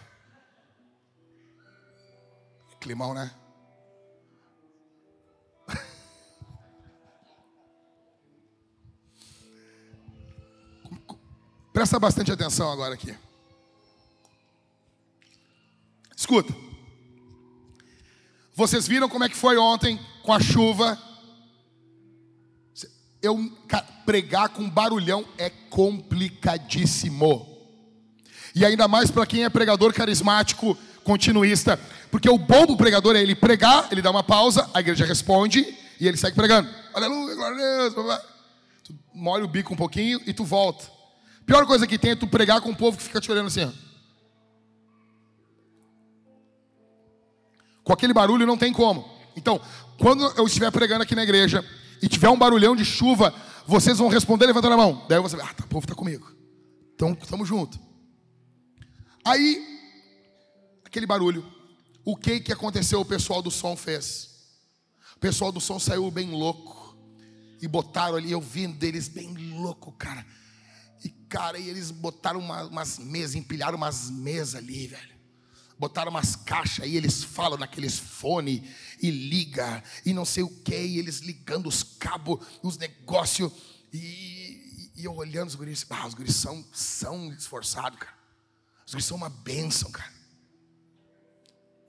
Climão, 2.80 3.12
né? 3.12 3.30
Presta 11.72 11.98
bastante 11.98 12.30
atenção 12.30 12.70
agora 12.70 12.94
aqui. 12.94 13.16
Escuta. 16.16 16.54
Vocês 18.54 18.86
viram 18.86 19.08
como 19.08 19.24
é 19.24 19.28
que 19.28 19.36
foi 19.36 19.56
ontem 19.56 19.98
com 20.22 20.32
a 20.32 20.38
chuva? 20.40 21.07
Eu 23.20 23.52
pregar 24.06 24.48
com 24.48 24.68
barulhão 24.68 25.24
é 25.36 25.50
complicadíssimo. 25.50 27.46
E 28.54 28.64
ainda 28.64 28.88
mais 28.88 29.10
para 29.10 29.26
quem 29.26 29.44
é 29.44 29.50
pregador 29.50 29.92
carismático, 29.92 30.76
continuista, 31.04 31.78
porque 32.10 32.28
o 32.28 32.38
bom 32.38 32.66
do 32.66 32.76
pregador 32.76 33.16
é 33.16 33.22
ele 33.22 33.34
pregar, 33.34 33.88
ele 33.90 34.02
dá 34.02 34.10
uma 34.10 34.22
pausa, 34.22 34.68
a 34.74 34.80
igreja 34.80 35.04
responde 35.04 35.76
e 36.00 36.06
ele 36.06 36.16
segue 36.16 36.36
pregando. 36.36 36.68
Aleluia, 36.94 37.34
glória 37.34 37.56
a 37.56 37.88
Deus. 37.88 38.24
Tu 38.84 38.94
molha 39.14 39.44
o 39.44 39.48
bico 39.48 39.72
um 39.72 39.76
pouquinho 39.76 40.20
e 40.26 40.32
tu 40.32 40.44
volta. 40.44 40.84
Pior 41.44 41.66
coisa 41.66 41.86
que 41.86 41.98
tem 41.98 42.12
é 42.12 42.16
tu 42.16 42.26
pregar 42.26 42.60
com 42.60 42.70
um 42.70 42.74
povo 42.74 42.96
que 42.96 43.02
fica 43.02 43.20
te 43.20 43.30
olhando 43.32 43.46
assim. 43.46 43.72
Com 47.82 47.92
aquele 47.92 48.12
barulho 48.12 48.46
não 48.46 48.58
tem 48.58 48.72
como. 48.72 49.08
Então, 49.34 49.60
quando 49.98 50.24
eu 50.36 50.46
estiver 50.46 50.70
pregando 50.70 51.02
aqui 51.02 51.14
na 51.14 51.22
igreja 51.22 51.64
e 52.02 52.08
tiver 52.08 52.28
um 52.28 52.38
barulhão 52.38 52.74
de 52.74 52.84
chuva, 52.84 53.34
vocês 53.66 53.98
vão 53.98 54.08
responder 54.08 54.46
levantando 54.46 54.74
a 54.74 54.76
mão. 54.76 55.06
Daí 55.08 55.20
você 55.20 55.36
vai, 55.36 55.46
ah, 55.46 55.54
tá, 55.54 55.64
o 55.64 55.68
povo 55.68 55.84
está 55.84 55.94
comigo. 55.94 56.30
Então, 56.94 57.16
estamos 57.20 57.48
juntos. 57.48 57.78
Aí, 59.24 59.64
aquele 60.84 61.06
barulho. 61.06 61.46
O 62.04 62.16
que 62.16 62.40
que 62.40 62.52
aconteceu? 62.52 63.00
O 63.00 63.04
pessoal 63.04 63.42
do 63.42 63.50
som 63.50 63.76
fez. 63.76 64.30
O 65.16 65.18
pessoal 65.18 65.52
do 65.52 65.60
som 65.60 65.78
saiu 65.78 66.10
bem 66.10 66.30
louco. 66.30 66.96
E 67.60 67.68
botaram 67.68 68.16
ali, 68.16 68.30
eu 68.30 68.40
vi 68.40 68.66
deles 68.68 69.08
bem 69.08 69.34
louco, 69.54 69.92
cara 69.92 70.24
e, 71.04 71.08
cara, 71.08 71.58
e 71.58 71.68
eles 71.68 71.90
botaram 71.90 72.40
uma, 72.40 72.64
umas 72.64 72.98
mesas, 72.98 73.36
empilharam 73.36 73.76
umas 73.76 74.10
mesas 74.10 74.56
ali, 74.56 74.86
velho. 74.86 75.17
Botaram 75.78 76.10
umas 76.10 76.34
caixas 76.34 76.84
aí, 76.84 76.96
eles 76.96 77.22
falam 77.22 77.56
naqueles 77.56 77.98
fone 77.98 78.68
e 79.00 79.10
liga 79.10 79.82
e 80.04 80.12
não 80.12 80.24
sei 80.24 80.42
o 80.42 80.48
que, 80.48 80.76
e 80.76 80.98
eles 80.98 81.20
ligando 81.20 81.68
os 81.68 81.82
cabos, 81.82 82.44
os 82.62 82.76
negócios. 82.76 83.52
E, 83.92 84.90
e, 84.96 85.04
eu 85.04 85.14
olhando 85.14 85.48
os 85.48 85.54
guris, 85.54 85.86
ah, 85.88 86.06
os 86.06 86.14
guris 86.14 86.34
são, 86.34 86.64
são 86.72 87.32
esforçados, 87.32 87.98
cara. 87.98 88.14
Os 88.84 88.92
guris 88.92 89.06
são 89.06 89.16
uma 89.16 89.30
bênção, 89.30 89.90
cara. 89.90 90.12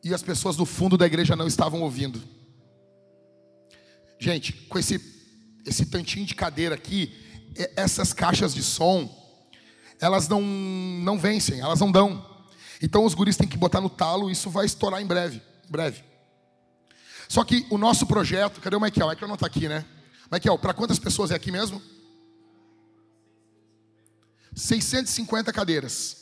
E 0.04 0.14
as 0.14 0.22
pessoas 0.22 0.56
do 0.56 0.66
fundo 0.66 0.96
da 0.96 1.08
igreja 1.08 1.36
não 1.36 1.48
estavam 1.48 1.82
ouvindo. 1.82 2.22
Gente, 4.20 4.54
com 4.54 4.78
esse, 4.78 5.02
esse 5.66 5.88
tantinho 5.88 6.26
de 6.26 6.36
cadeira 6.36 6.76
aqui, 6.76 7.12
essas 7.76 8.14
caixas 8.14 8.54
de 8.54 8.62
som, 8.62 9.10
elas 10.00 10.28
não, 10.28 10.42
não 10.42 11.18
vencem, 11.18 11.60
elas 11.60 11.80
não 11.80 11.92
dão. 11.92 12.29
Então 12.82 13.06
os 13.06 13.14
guris 13.14 13.36
têm 13.36 13.48
que 13.48 13.58
botar 13.58 13.82
no 13.82 13.90
talo, 13.90 14.32
isso 14.32 14.50
vai 14.50 14.66
estourar 14.66 15.02
em 15.02 15.06
breve, 15.06 15.42
breve. 15.70 16.04
Só 17.28 17.44
que 17.44 17.66
o 17.70 17.78
nosso 17.78 18.08
projeto, 18.08 18.62
cadê 18.62 18.76
o 18.76 18.82
Michael? 18.82 19.08
O 19.08 19.10
Michael 19.10 19.28
não 19.28 19.36
está 19.36 19.48
aqui, 19.48 19.68
né? 19.68 19.86
Michael, 20.32 20.58
para 20.58 20.74
quantas 20.74 20.98
pessoas 20.98 21.32
é 21.32 21.36
aqui 21.36 21.52
mesmo? 21.52 21.82
650 24.56 25.52
cadeiras. 25.54 26.18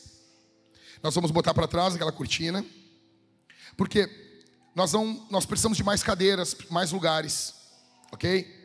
Nós 1.02 1.14
vamos 1.14 1.30
botar 1.30 1.54
para 1.54 1.68
trás 1.68 1.94
aquela 1.94 2.12
cortina, 2.12 2.64
porque 3.76 4.08
nós, 4.74 4.92
não, 4.92 5.26
nós 5.30 5.46
precisamos 5.46 5.78
de 5.78 5.84
mais 5.84 6.02
cadeiras, 6.02 6.56
mais 6.70 6.92
lugares, 6.92 7.54
ok? 8.12 8.56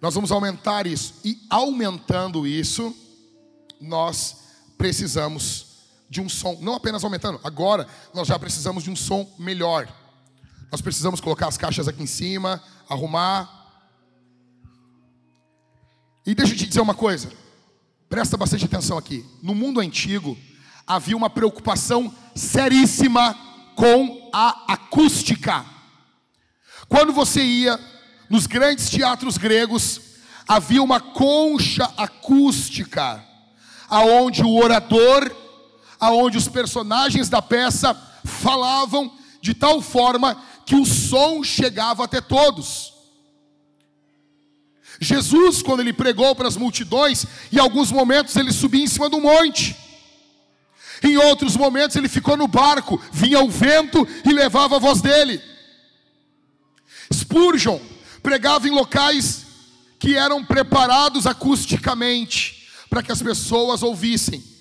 Nós 0.00 0.14
vamos 0.14 0.32
aumentar 0.32 0.86
isso. 0.86 1.14
E 1.24 1.46
aumentando 1.48 2.46
isso, 2.46 2.94
nós 3.80 4.36
precisamos 4.76 5.73
de 6.08 6.20
um 6.20 6.28
som, 6.28 6.58
não 6.60 6.74
apenas 6.74 7.02
aumentando, 7.02 7.40
agora 7.42 7.86
nós 8.12 8.28
já 8.28 8.38
precisamos 8.38 8.84
de 8.84 8.90
um 8.90 8.96
som 8.96 9.28
melhor. 9.38 9.88
Nós 10.70 10.80
precisamos 10.80 11.20
colocar 11.20 11.48
as 11.48 11.56
caixas 11.56 11.88
aqui 11.88 12.02
em 12.02 12.06
cima, 12.06 12.62
arrumar. 12.88 13.48
E 16.26 16.34
deixa 16.34 16.52
eu 16.52 16.58
te 16.58 16.66
dizer 16.66 16.80
uma 16.80 16.94
coisa, 16.94 17.30
presta 18.08 18.36
bastante 18.36 18.64
atenção 18.64 18.98
aqui. 18.98 19.24
No 19.42 19.54
mundo 19.54 19.80
antigo, 19.80 20.36
havia 20.86 21.16
uma 21.16 21.30
preocupação 21.30 22.14
seríssima 22.34 23.36
com 23.76 24.30
a 24.32 24.72
acústica. 24.72 25.64
Quando 26.88 27.12
você 27.12 27.42
ia 27.42 27.78
nos 28.28 28.46
grandes 28.46 28.88
teatros 28.88 29.38
gregos 29.38 30.00
havia 30.46 30.82
uma 30.82 31.00
concha 31.00 31.84
acústica, 31.96 33.22
aonde 33.88 34.42
o 34.42 34.56
orador, 34.56 35.30
aonde 36.04 36.36
os 36.36 36.48
personagens 36.48 37.30
da 37.30 37.40
peça 37.40 37.96
falavam 38.24 39.10
de 39.40 39.54
tal 39.54 39.80
forma 39.80 40.36
que 40.66 40.74
o 40.74 40.84
som 40.84 41.42
chegava 41.42 42.04
até 42.04 42.20
todos. 42.20 42.92
Jesus, 45.00 45.62
quando 45.62 45.80
ele 45.80 45.94
pregou 45.94 46.34
para 46.34 46.46
as 46.46 46.56
multidões, 46.58 47.24
em 47.50 47.58
alguns 47.58 47.90
momentos 47.90 48.36
ele 48.36 48.52
subia 48.52 48.84
em 48.84 48.86
cima 48.86 49.08
do 49.08 49.20
monte. 49.20 49.74
Em 51.02 51.16
outros 51.16 51.56
momentos 51.56 51.96
ele 51.96 52.08
ficou 52.08 52.36
no 52.36 52.46
barco, 52.46 53.00
vinha 53.10 53.40
o 53.40 53.48
vento 53.48 54.06
e 54.26 54.32
levava 54.32 54.76
a 54.76 54.78
voz 54.78 55.00
dele. 55.00 55.40
Spurgeon, 57.12 57.78
pregava 58.22 58.68
em 58.68 58.70
locais 58.70 59.46
que 59.98 60.16
eram 60.16 60.44
preparados 60.44 61.26
acusticamente 61.26 62.68
para 62.90 63.02
que 63.02 63.10
as 63.10 63.22
pessoas 63.22 63.82
ouvissem. 63.82 64.53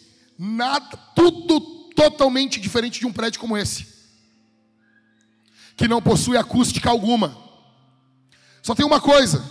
Nada, 0.46 0.98
tudo 1.16 1.62
totalmente 1.96 2.60
diferente 2.60 3.00
de 3.00 3.06
um 3.06 3.14
prédio 3.14 3.40
como 3.40 3.56
esse, 3.56 3.88
que 5.78 5.88
não 5.88 6.02
possui 6.02 6.36
acústica 6.36 6.90
alguma. 6.90 7.38
Só 8.62 8.76
tem 8.76 8.86
uma 8.86 9.00
coisa. 9.00 9.42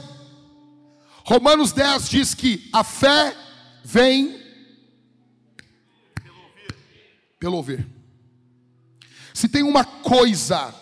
Romanos 1.24 1.73
10 1.73 2.10
diz 2.10 2.35
que 2.35 2.69
a 2.74 2.85
fé 2.85 3.35
vem 3.82 4.39
pelo 6.14 6.36
ouvir. 6.43 6.74
Pelo 7.39 7.56
ouvir. 7.56 7.86
Se 9.32 9.48
tem 9.48 9.62
uma 9.62 9.86
coisa 9.86 10.74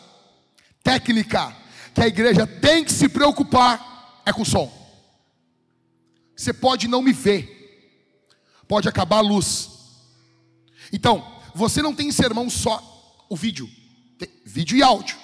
técnica 0.83 1.57
que 1.95 2.01
a 2.01 2.09
igreja 2.09 2.49
tem 2.49 2.85
que 2.85 2.93
se 2.93 3.09
preocupar 3.09 4.23
é 4.27 4.33
com 4.33 4.43
o 4.43 4.47
som. 4.47 4.69
Você 6.35 6.53
pode 6.53 6.89
não 6.89 7.01
me 7.01 7.13
ver, 7.13 8.19
pode 8.67 8.89
acabar 8.89 9.19
a 9.19 9.21
luz. 9.21 9.70
Então, 10.93 11.25
você 11.55 11.83
não 11.83 11.95
tem 11.95 12.11
sermão 12.11 12.49
só 12.49 13.25
o 13.29 13.37
vídeo, 13.37 13.69
tem 14.19 14.29
vídeo 14.45 14.77
e 14.77 14.83
áudio. 14.83 15.17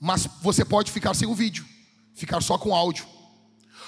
Mas 0.00 0.26
você 0.42 0.64
pode 0.64 0.90
ficar 0.90 1.14
sem 1.14 1.28
o 1.28 1.34
vídeo, 1.34 1.64
ficar 2.14 2.40
só 2.40 2.58
com 2.58 2.74
áudio. 2.74 3.06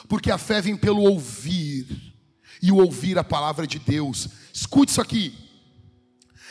Porque 0.09 0.31
a 0.31 0.39
fé 0.39 0.61
vem 0.61 0.77
pelo 0.77 1.03
ouvir, 1.03 2.15
e 2.63 2.73
o 2.73 2.77
ouvir 2.77 3.19
a 3.19 3.25
palavra 3.25 3.67
de 3.67 3.79
Deus. 3.79 4.29
Escute 4.53 4.91
isso 4.91 5.01
aqui. 5.01 5.35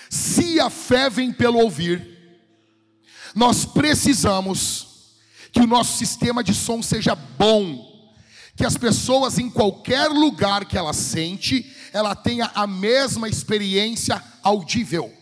Se 0.09 0.59
a 0.59 0.69
fé 0.69 1.09
vem 1.09 1.34
pelo 1.34 1.57
ouvir, 1.59 2.07
nós 3.34 3.65
precisamos 3.65 5.15
que 5.51 5.59
o 5.59 5.67
nosso 5.67 5.97
sistema 5.97 6.43
de 6.43 6.53
som 6.53 6.84
seja 6.84 7.15
bom, 7.15 7.91
que 8.55 8.63
as 8.63 8.77
pessoas 8.77 9.39
em 9.39 9.49
qualquer 9.49 10.07
lugar 10.09 10.65
que 10.65 10.77
ela 10.77 10.93
sente, 10.93 11.65
ela 11.94 12.15
tenha 12.15 12.52
a 12.56 12.65
mesma 12.65 13.30
experiência 13.30 14.22
audível. 14.41 15.14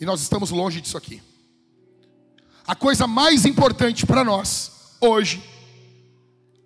E 0.00 0.04
nós 0.04 0.20
estamos 0.20 0.50
longe 0.50 0.80
disso 0.80 0.98
aqui. 0.98 1.22
A 2.66 2.74
coisa 2.74 3.06
mais 3.06 3.46
importante 3.46 4.04
para 4.04 4.24
nós 4.24 4.96
hoje 5.00 5.42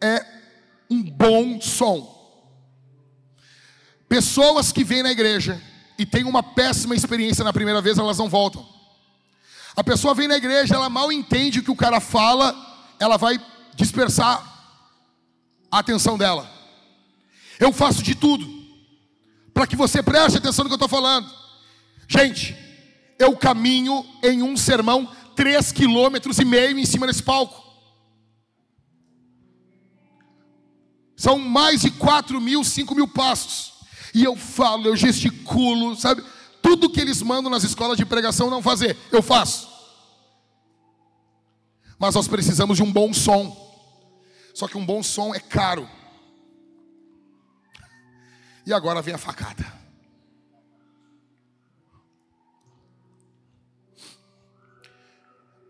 é 0.00 0.26
um 0.90 1.02
bom 1.02 1.60
som. 1.60 2.10
Pessoas 4.08 4.72
que 4.72 4.82
vêm 4.82 5.02
na 5.02 5.12
igreja 5.12 5.62
e 5.98 6.06
têm 6.06 6.24
uma 6.24 6.42
péssima 6.42 6.94
experiência 6.94 7.44
na 7.44 7.52
primeira 7.52 7.80
vez, 7.80 7.98
elas 7.98 8.18
não 8.18 8.28
voltam. 8.28 8.66
A 9.76 9.84
pessoa 9.84 10.14
vem 10.14 10.26
na 10.26 10.36
igreja, 10.36 10.74
ela 10.74 10.90
mal 10.90 11.12
entende 11.12 11.60
o 11.60 11.62
que 11.62 11.70
o 11.70 11.76
cara 11.76 12.00
fala, 12.00 12.54
ela 12.98 13.16
vai 13.16 13.38
dispersar 13.74 14.42
a 15.70 15.78
atenção 15.78 16.18
dela. 16.18 16.61
Eu 17.62 17.72
faço 17.72 18.02
de 18.02 18.16
tudo 18.16 18.44
para 19.54 19.68
que 19.68 19.76
você 19.76 20.02
preste 20.02 20.36
atenção 20.36 20.64
no 20.64 20.68
que 20.68 20.72
eu 20.72 20.84
estou 20.84 20.88
falando. 20.88 21.32
Gente, 22.08 22.56
eu 23.20 23.36
caminho 23.36 24.04
em 24.20 24.42
um 24.42 24.56
sermão 24.56 25.08
três 25.36 25.70
quilômetros 25.70 26.40
e 26.40 26.44
meio 26.44 26.76
em 26.76 26.84
cima 26.84 27.06
desse 27.06 27.22
palco. 27.22 27.62
São 31.16 31.38
mais 31.38 31.82
de 31.82 31.92
quatro 31.92 32.40
mil, 32.40 32.64
cinco 32.64 32.96
mil 32.96 33.06
passos. 33.06 33.74
E 34.12 34.24
eu 34.24 34.34
falo, 34.34 34.88
eu 34.88 34.96
gesticulo, 34.96 35.94
sabe? 35.94 36.24
Tudo 36.60 36.90
que 36.90 37.00
eles 37.00 37.22
mandam 37.22 37.48
nas 37.48 37.62
escolas 37.62 37.96
de 37.96 38.04
pregação 38.04 38.50
não 38.50 38.60
fazer, 38.60 38.96
eu 39.12 39.22
faço. 39.22 39.70
Mas 41.96 42.16
nós 42.16 42.26
precisamos 42.26 42.76
de 42.76 42.82
um 42.82 42.92
bom 42.92 43.14
som. 43.14 43.56
Só 44.52 44.66
que 44.66 44.76
um 44.76 44.84
bom 44.84 45.00
som 45.00 45.32
é 45.32 45.38
caro. 45.38 45.88
E 48.64 48.72
agora 48.72 49.02
vem 49.02 49.14
a 49.14 49.18
facada. 49.18 49.82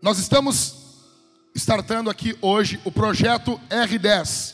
Nós 0.01 0.19
estamos 0.19 0.75
startando 1.55 2.09
aqui 2.09 2.37
hoje 2.41 2.79
o 2.83 2.91
projeto 2.91 3.59
R10. 3.69 4.53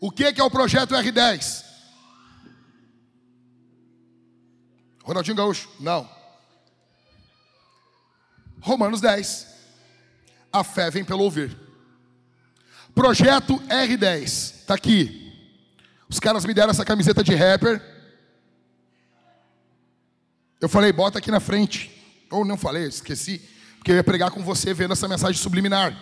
O 0.00 0.10
que 0.10 0.24
é 0.24 0.42
o 0.42 0.50
projeto 0.50 0.94
R10? 0.94 1.64
Ronaldinho 5.02 5.36
Gaúcho? 5.36 5.68
Não. 5.80 6.08
Romanos 8.60 9.00
10. 9.00 9.46
A 10.52 10.62
fé 10.62 10.90
vem 10.90 11.04
pelo 11.04 11.24
ouvir. 11.24 11.69
Projeto 12.94 13.58
R10. 13.68 14.24
Está 14.24 14.74
aqui. 14.74 15.32
Os 16.08 16.18
caras 16.18 16.44
me 16.44 16.52
deram 16.52 16.70
essa 16.70 16.84
camiseta 16.84 17.22
de 17.22 17.34
rapper. 17.34 17.80
Eu 20.60 20.68
falei, 20.68 20.92
bota 20.92 21.18
aqui 21.18 21.30
na 21.30 21.40
frente. 21.40 21.90
Ou 22.30 22.44
não 22.44 22.56
falei, 22.56 22.86
esqueci. 22.86 23.40
Porque 23.76 23.92
eu 23.92 23.96
ia 23.96 24.04
pregar 24.04 24.30
com 24.30 24.42
você 24.42 24.74
vendo 24.74 24.92
essa 24.92 25.08
mensagem 25.08 25.40
subliminar. 25.40 25.96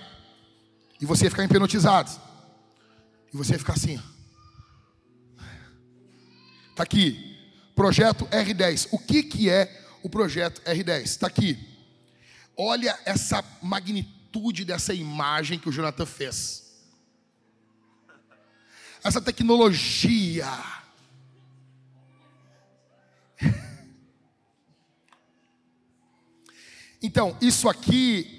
E 1.00 1.06
você 1.06 1.24
ia 1.24 1.30
ficar 1.30 1.44
hipnotizado. 1.44 2.10
E 3.32 3.36
você 3.36 3.52
ia 3.52 3.58
ficar 3.58 3.74
assim. 3.74 4.00
Está 6.70 6.82
aqui. 6.82 7.36
Projeto 7.74 8.26
R10. 8.26 8.88
O 8.90 8.98
que, 8.98 9.22
que 9.22 9.50
é 9.50 9.84
o 10.02 10.08
projeto 10.08 10.60
R10? 10.62 11.02
Está 11.02 11.26
aqui. 11.26 11.58
Olha 12.56 12.98
essa 13.04 13.44
magnitude 13.62 14.64
dessa 14.64 14.92
imagem 14.92 15.58
que 15.58 15.68
o 15.68 15.72
Jonathan 15.72 16.06
fez. 16.06 16.67
Essa 19.02 19.20
tecnologia. 19.20 20.46
Então, 27.00 27.36
isso 27.40 27.68
aqui 27.68 28.38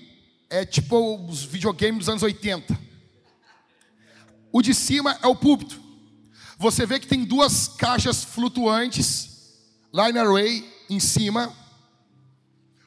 é 0.50 0.66
tipo 0.66 1.16
os 1.26 1.46
videogames 1.46 2.00
dos 2.00 2.10
anos 2.10 2.24
80. 2.24 2.78
O 4.52 4.62
de 4.62 4.74
cima 4.74 5.18
é 5.22 5.28
o 5.28 5.36
púlpito. 5.36 5.82
Você 6.58 6.86
vê 6.86 7.00
que 7.00 7.08
tem 7.08 7.24
duas 7.24 7.70
caixas 7.70 8.24
flutuantes, 8.24 9.56
line 9.94 10.20
array, 10.20 10.70
em 10.90 11.00
cima, 11.00 11.56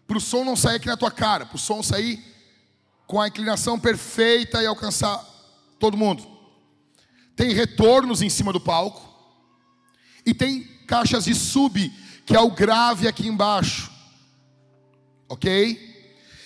para 0.06 0.18
o 0.18 0.20
som 0.20 0.44
não 0.44 0.56
sair 0.56 0.76
aqui 0.76 0.88
na 0.88 0.96
tua 0.96 1.10
cara, 1.10 1.46
para 1.46 1.56
o 1.56 1.58
som 1.58 1.82
sair 1.82 2.22
com 3.06 3.20
a 3.20 3.28
inclinação 3.28 3.78
perfeita 3.78 4.62
e 4.62 4.66
alcançar 4.66 5.18
todo 5.78 5.96
mundo. 5.96 6.31
Tem 7.34 7.52
retornos 7.52 8.22
em 8.22 8.28
cima 8.28 8.52
do 8.52 8.60
palco, 8.60 9.12
e 10.24 10.32
tem 10.32 10.62
caixas 10.86 11.24
de 11.24 11.34
sub, 11.34 11.90
que 12.24 12.36
é 12.36 12.40
o 12.40 12.50
grave 12.50 13.08
aqui 13.08 13.26
embaixo, 13.26 13.90
ok? 15.28 15.90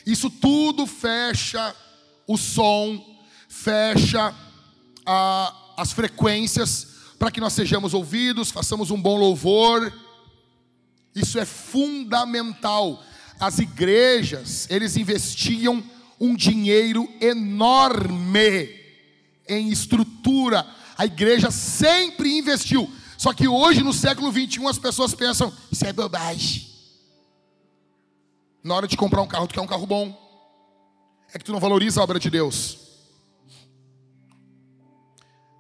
Isso 0.07 0.31
tudo 0.31 0.87
fecha 0.87 1.75
o 2.27 2.37
som, 2.37 3.05
fecha 3.49 4.35
a, 5.05 5.75
as 5.77 5.93
frequências 5.93 6.95
para 7.19 7.31
que 7.31 7.41
nós 7.41 7.53
sejamos 7.53 7.95
ouvidos, 7.95 8.51
façamos 8.51 8.91
um 8.91 9.01
bom 9.01 9.17
louvor. 9.17 9.93
Isso 11.15 11.39
é 11.39 11.45
fundamental. 11.45 13.03
As 13.41 13.59
igrejas, 13.59 14.67
eles 14.71 14.97
investiam 14.97 15.83
um 16.21 16.35
dinheiro 16.35 17.09
enorme 17.21 18.86
em 19.49 19.71
estrutura. 19.71 20.67
A 20.97 21.07
igreja 21.07 21.51
sempre 21.51 22.39
investiu. 22.39 22.91
Só 23.17 23.33
que 23.33 23.49
hoje, 23.49 23.83
no 23.83 23.93
século 23.93 24.31
21, 24.31 24.69
as 24.69 24.79
pessoas 24.79 25.15
pensam: 25.15 25.53
isso 25.71 25.85
é 25.87 25.93
bobagem. 25.93 26.67
Na 28.63 28.75
hora 28.75 28.89
de 28.89 28.97
comprar 28.97 29.23
um 29.23 29.27
carro, 29.27 29.47
tu 29.47 29.55
quer 29.55 29.61
um 29.61 29.67
carro 29.67 29.87
bom. 29.87 30.27
É 31.33 31.39
que 31.39 31.45
tu 31.45 31.53
não 31.53 31.61
valoriza 31.61 32.01
a 32.01 32.05
obra 32.05 32.19
de 32.19 32.31
Deus. 32.31 32.79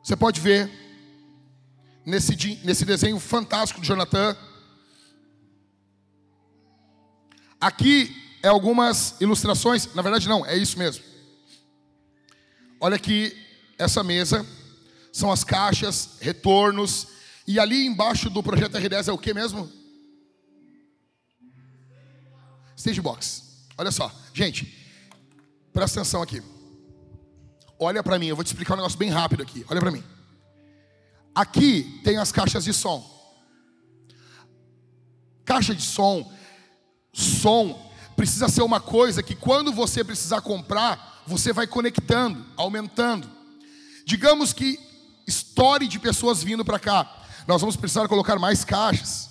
Você 0.02 0.16
pode 0.16 0.40
ver 0.40 0.70
nesse, 2.04 2.36
nesse 2.64 2.84
desenho 2.84 3.18
fantástico 3.18 3.80
de 3.80 3.88
Jonathan. 3.88 4.36
Aqui 7.60 8.14
é 8.42 8.48
algumas 8.48 9.20
ilustrações, 9.20 9.92
na 9.94 10.02
verdade 10.02 10.28
não, 10.28 10.46
é 10.46 10.56
isso 10.56 10.78
mesmo. 10.78 11.04
Olha 12.78 12.94
aqui 12.94 13.36
essa 13.78 14.02
mesa, 14.02 14.46
são 15.12 15.30
as 15.30 15.44
caixas, 15.44 16.18
retornos, 16.20 17.08
e 17.46 17.60
ali 17.60 17.86
embaixo 17.86 18.28
do 18.28 18.42
projeto 18.42 18.76
R10 18.76 19.08
é 19.08 19.12
o 19.12 19.18
que 19.18 19.32
mesmo? 19.32 19.70
Stage 22.76 23.00
box. 23.00 23.42
Olha 23.78 23.90
só, 23.90 24.12
gente, 24.34 24.66
presta 25.72 26.00
atenção 26.00 26.22
aqui. 26.22 26.42
Olha 27.78 28.02
para 28.02 28.18
mim, 28.18 28.26
eu 28.26 28.36
vou 28.36 28.44
te 28.44 28.48
explicar 28.48 28.74
um 28.74 28.78
negócio 28.78 28.98
bem 28.98 29.10
rápido 29.10 29.42
aqui. 29.42 29.64
Olha 29.68 29.80
para 29.80 29.90
mim. 29.90 30.02
Aqui 31.34 32.00
tem 32.02 32.16
as 32.16 32.32
caixas 32.32 32.64
de 32.64 32.72
som. 32.72 33.04
Caixa 35.44 35.74
de 35.74 35.82
som, 35.82 36.32
som 37.12 37.92
precisa 38.16 38.48
ser 38.48 38.62
uma 38.62 38.80
coisa 38.80 39.22
que 39.22 39.36
quando 39.36 39.70
você 39.70 40.02
precisar 40.02 40.40
comprar, 40.40 41.22
você 41.26 41.52
vai 41.52 41.66
conectando, 41.66 42.44
aumentando. 42.56 43.35
Digamos 44.06 44.54
que 44.54 44.80
estoure 45.26 45.86
de 45.86 45.98
pessoas 45.98 46.42
vindo 46.42 46.64
para 46.64 46.78
cá. 46.78 47.24
Nós 47.46 47.60
vamos 47.60 47.76
precisar 47.76 48.08
colocar 48.08 48.38
mais 48.38 48.64
caixas. 48.64 49.28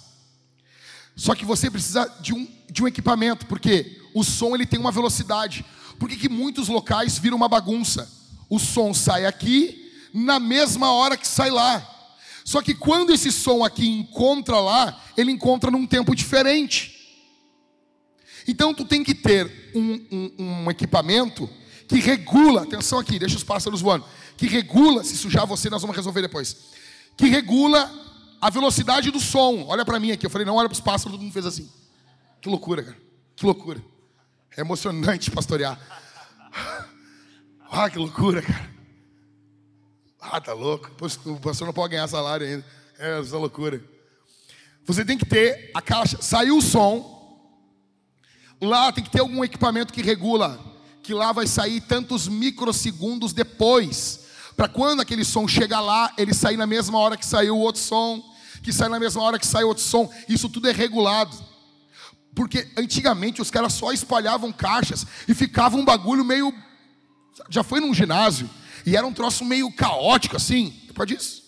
Só 1.15 1.33
que 1.33 1.45
você 1.45 1.71
precisa 1.71 2.05
de 2.19 2.31
um, 2.31 2.47
de 2.69 2.83
um 2.83 2.87
equipamento, 2.87 3.47
porque 3.47 3.99
o 4.13 4.23
som 4.23 4.53
ele 4.53 4.67
tem 4.67 4.79
uma 4.79 4.91
velocidade. 4.91 5.65
Por 5.97 6.07
que, 6.07 6.15
que 6.15 6.29
muitos 6.29 6.67
locais 6.67 7.17
viram 7.17 7.37
uma 7.37 7.49
bagunça? 7.49 8.13
o 8.49 8.59
som 8.59 8.93
sai 8.93 9.25
aqui 9.25 9.91
na 10.13 10.39
mesma 10.39 10.91
hora 10.91 11.17
que 11.17 11.27
sai 11.27 11.49
lá. 11.49 11.91
Só 12.43 12.61
que 12.61 12.73
quando 12.73 13.11
esse 13.11 13.31
som 13.31 13.63
aqui 13.63 13.87
encontra 13.87 14.59
lá, 14.59 15.01
ele 15.17 15.31
encontra 15.31 15.71
num 15.71 15.85
tempo 15.85 16.15
diferente. 16.15 16.93
Então 18.47 18.73
tu 18.73 18.85
tem 18.85 19.03
que 19.03 19.15
ter 19.15 19.71
um, 19.73 20.05
um, 20.11 20.31
um 20.39 20.71
equipamento 20.71 21.49
que 21.87 21.99
regula, 21.99 22.63
atenção 22.63 22.99
aqui, 22.99 23.19
deixa 23.19 23.35
os 23.35 23.43
pássaros 23.43 23.81
voando, 23.81 24.05
que 24.37 24.47
regula, 24.47 25.03
se 25.03 25.15
sujar 25.17 25.45
você 25.45 25.69
nós 25.69 25.81
vamos 25.81 25.95
resolver 25.95 26.21
depois, 26.21 26.55
que 27.15 27.27
regula 27.27 27.91
a 28.41 28.49
velocidade 28.49 29.11
do 29.11 29.19
som. 29.19 29.65
Olha 29.67 29.85
para 29.85 29.99
mim 29.99 30.11
aqui, 30.11 30.25
eu 30.25 30.29
falei, 30.29 30.45
não 30.45 30.55
olha 30.55 30.69
para 30.69 30.75
os 30.75 30.81
pássaros, 30.81 31.13
todo 31.13 31.21
mundo 31.21 31.33
fez 31.33 31.45
assim. 31.45 31.69
Que 32.41 32.49
loucura, 32.49 32.83
cara. 32.83 32.97
Que 33.35 33.45
loucura. 33.45 33.81
É 34.55 34.61
emocionante 34.61 35.31
pastorear. 35.31 35.79
Ah, 37.77 37.89
que 37.89 37.97
loucura, 37.97 38.41
cara. 38.41 38.69
Ah, 40.21 40.39
tá 40.39 40.53
louco. 40.53 40.89
O 41.25 41.39
pastor 41.39 41.65
não 41.65 41.73
pode 41.73 41.91
ganhar 41.91 42.07
salário 42.07 42.47
ainda. 42.47 42.65
É, 42.97 43.19
essa 43.19 43.37
loucura. 43.37 43.83
Você 44.85 45.03
tem 45.03 45.17
que 45.17 45.25
ter 45.25 45.71
a 45.73 45.81
caixa. 45.81 46.21
Saiu 46.21 46.57
o 46.57 46.61
som. 46.61 47.61
Lá 48.61 48.91
tem 48.93 49.03
que 49.03 49.09
ter 49.09 49.19
algum 49.19 49.43
equipamento 49.43 49.91
que 49.91 50.01
regula. 50.01 50.59
Que 51.03 51.13
lá 51.13 51.31
vai 51.33 51.47
sair 51.47 51.81
tantos 51.81 52.27
microsegundos 52.27 53.33
depois. 53.33 54.24
Para 54.55 54.67
quando 54.67 55.01
aquele 55.01 55.25
som 55.25 55.47
chegar 55.47 55.81
lá, 55.81 56.13
ele 56.17 56.33
sair 56.33 56.57
na 56.57 56.65
mesma 56.65 56.97
hora 56.97 57.17
que 57.17 57.25
saiu 57.25 57.55
o 57.55 57.59
outro 57.59 57.81
som. 57.81 58.23
Que 58.63 58.71
sai 58.71 58.89
na 58.89 58.99
mesma 58.99 59.21
hora 59.21 59.37
que 59.37 59.45
sai 59.45 59.63
o 59.63 59.67
outro 59.67 59.83
som. 59.83 60.11
Isso 60.27 60.49
tudo 60.49 60.69
é 60.69 60.71
regulado. 60.71 61.35
Porque 62.33 62.67
antigamente 62.77 63.41
os 63.41 63.51
caras 63.51 63.73
só 63.73 63.91
espalhavam 63.91 64.51
caixas 64.51 65.05
e 65.27 65.33
ficava 65.33 65.77
um 65.77 65.85
bagulho 65.85 66.23
meio. 66.23 66.53
Já 67.49 67.63
foi 67.63 67.79
num 67.79 67.93
ginásio 67.93 68.49
e 68.85 68.95
era 68.95 69.05
um 69.05 69.13
troço 69.13 69.43
meio 69.43 69.71
caótico 69.71 70.35
assim. 70.35 70.73
Depois 70.87 71.07
disso. 71.07 71.43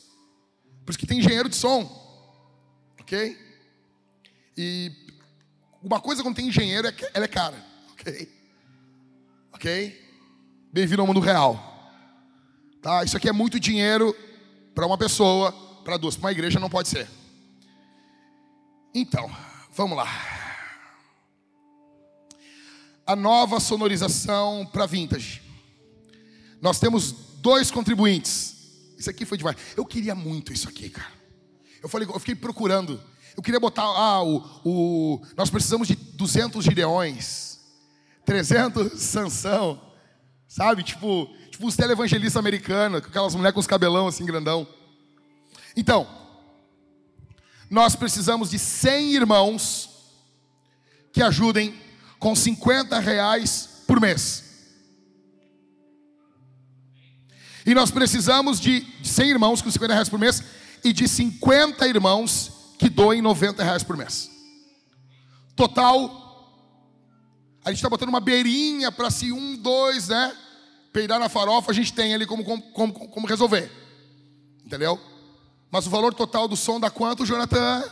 Por 0.85 0.91
isso 0.91 0.99
que 0.99 1.07
tem 1.07 1.19
engenheiro 1.19 1.49
de 1.49 1.55
som. 1.55 1.83
Ok? 2.99 3.37
E 4.57 4.91
uma 5.81 5.99
coisa 5.99 6.23
quando 6.23 6.35
tem 6.35 6.47
engenheiro, 6.47 6.87
é 6.87 6.93
ela 7.13 7.25
é 7.25 7.27
cara. 7.27 7.65
Ok? 7.91 8.31
Ok? 9.53 10.07
Bem-vindo 10.71 11.01
ao 11.01 11.07
mundo 11.07 11.19
real. 11.19 11.66
Tá? 12.81 13.03
Isso 13.03 13.17
aqui 13.17 13.27
é 13.27 13.33
muito 13.33 13.59
dinheiro 13.59 14.15
para 14.73 14.85
uma 14.85 14.97
pessoa, 14.97 15.51
para 15.83 15.97
duas. 15.97 16.15
Para 16.15 16.27
uma 16.27 16.31
igreja 16.31 16.59
não 16.59 16.69
pode 16.69 16.87
ser. 16.87 17.07
Então, 18.93 19.29
vamos 19.73 19.97
lá. 19.97 20.07
A 23.05 23.15
nova 23.15 23.59
sonorização 23.59 24.65
para 24.71 24.85
vintage. 24.85 25.41
Nós 26.61 26.79
temos 26.79 27.11
dois 27.39 27.71
contribuintes. 27.71 28.55
Isso 28.97 29.09
aqui 29.09 29.25
foi 29.25 29.37
demais. 29.37 29.57
Eu 29.75 29.85
queria 29.85 30.15
muito 30.15 30.51
isso 30.51 30.67
aqui, 30.67 30.89
cara. 30.89 31.11
Eu 31.81 31.87
falei, 31.87 32.07
eu 32.07 32.19
fiquei 32.19 32.35
procurando. 32.35 33.01
Eu 33.35 33.43
queria 33.43 33.59
botar, 33.59 33.83
ah, 33.83 34.23
o, 34.23 34.43
o 34.65 35.21
nós 35.35 35.49
precisamos 35.49 35.87
de 35.87 35.95
200 35.95 36.65
gideões, 36.65 37.59
300 38.25 38.99
Sansão, 38.99 39.79
sabe? 40.47 40.81
Tipo, 40.81 41.29
tipo 41.57 41.67
os 41.67 41.75
televangelistas 41.75 42.37
americanos, 42.37 43.01
aquelas 43.03 43.33
mulheres 43.33 43.55
com 43.55 43.59
os 43.59 43.65
cabelão 43.65 44.05
assim 44.05 44.23
grandão. 44.23 44.67
Então, 45.75 46.07
nós 47.67 47.95
precisamos 47.95 48.51
de 48.51 48.59
100 48.59 49.15
irmãos 49.15 49.89
que 51.11 51.21
ajudem 51.23 51.75
com 52.19 52.35
50 52.35 52.99
reais 52.99 53.81
por 53.87 53.99
mês. 53.99 54.43
E 57.65 57.73
nós 57.73 57.89
precisamos 57.89 58.59
de 58.59 58.85
100 59.03 59.29
irmãos 59.31 59.61
com 59.61 59.71
50 59.71 59.93
reais 59.93 60.09
por 60.09 60.19
mês 60.19 60.43
e 60.83 60.93
de 60.93 61.07
50 61.07 61.87
irmãos 61.87 62.51
que 62.77 62.87
doem 62.87 63.19
90 63.19 63.63
reais 63.63 63.83
por 63.83 63.97
mês. 63.97 64.29
Total, 65.55 66.53
a 67.65 67.69
gente 67.69 67.79
está 67.79 67.89
botando 67.89 68.09
uma 68.09 68.19
beirinha 68.19 68.91
para 68.91 69.09
se 69.09 69.31
um, 69.31 69.57
dois, 69.57 70.09
né? 70.09 70.37
Peidar 70.97 71.19
na 71.19 71.29
farofa, 71.29 71.69
a 71.69 71.75
gente 71.75 71.93
tem 71.93 72.15
ali 72.15 72.25
como, 72.25 72.43
como, 72.43 72.91
como 72.91 73.27
resolver. 73.27 73.71
Entendeu? 74.65 74.99
Mas 75.69 75.85
o 75.85 75.91
valor 75.91 76.11
total 76.11 76.47
do 76.47 76.57
som 76.57 76.79
dá 76.79 76.89
quanto, 76.89 77.23
Jonathan? 77.23 77.87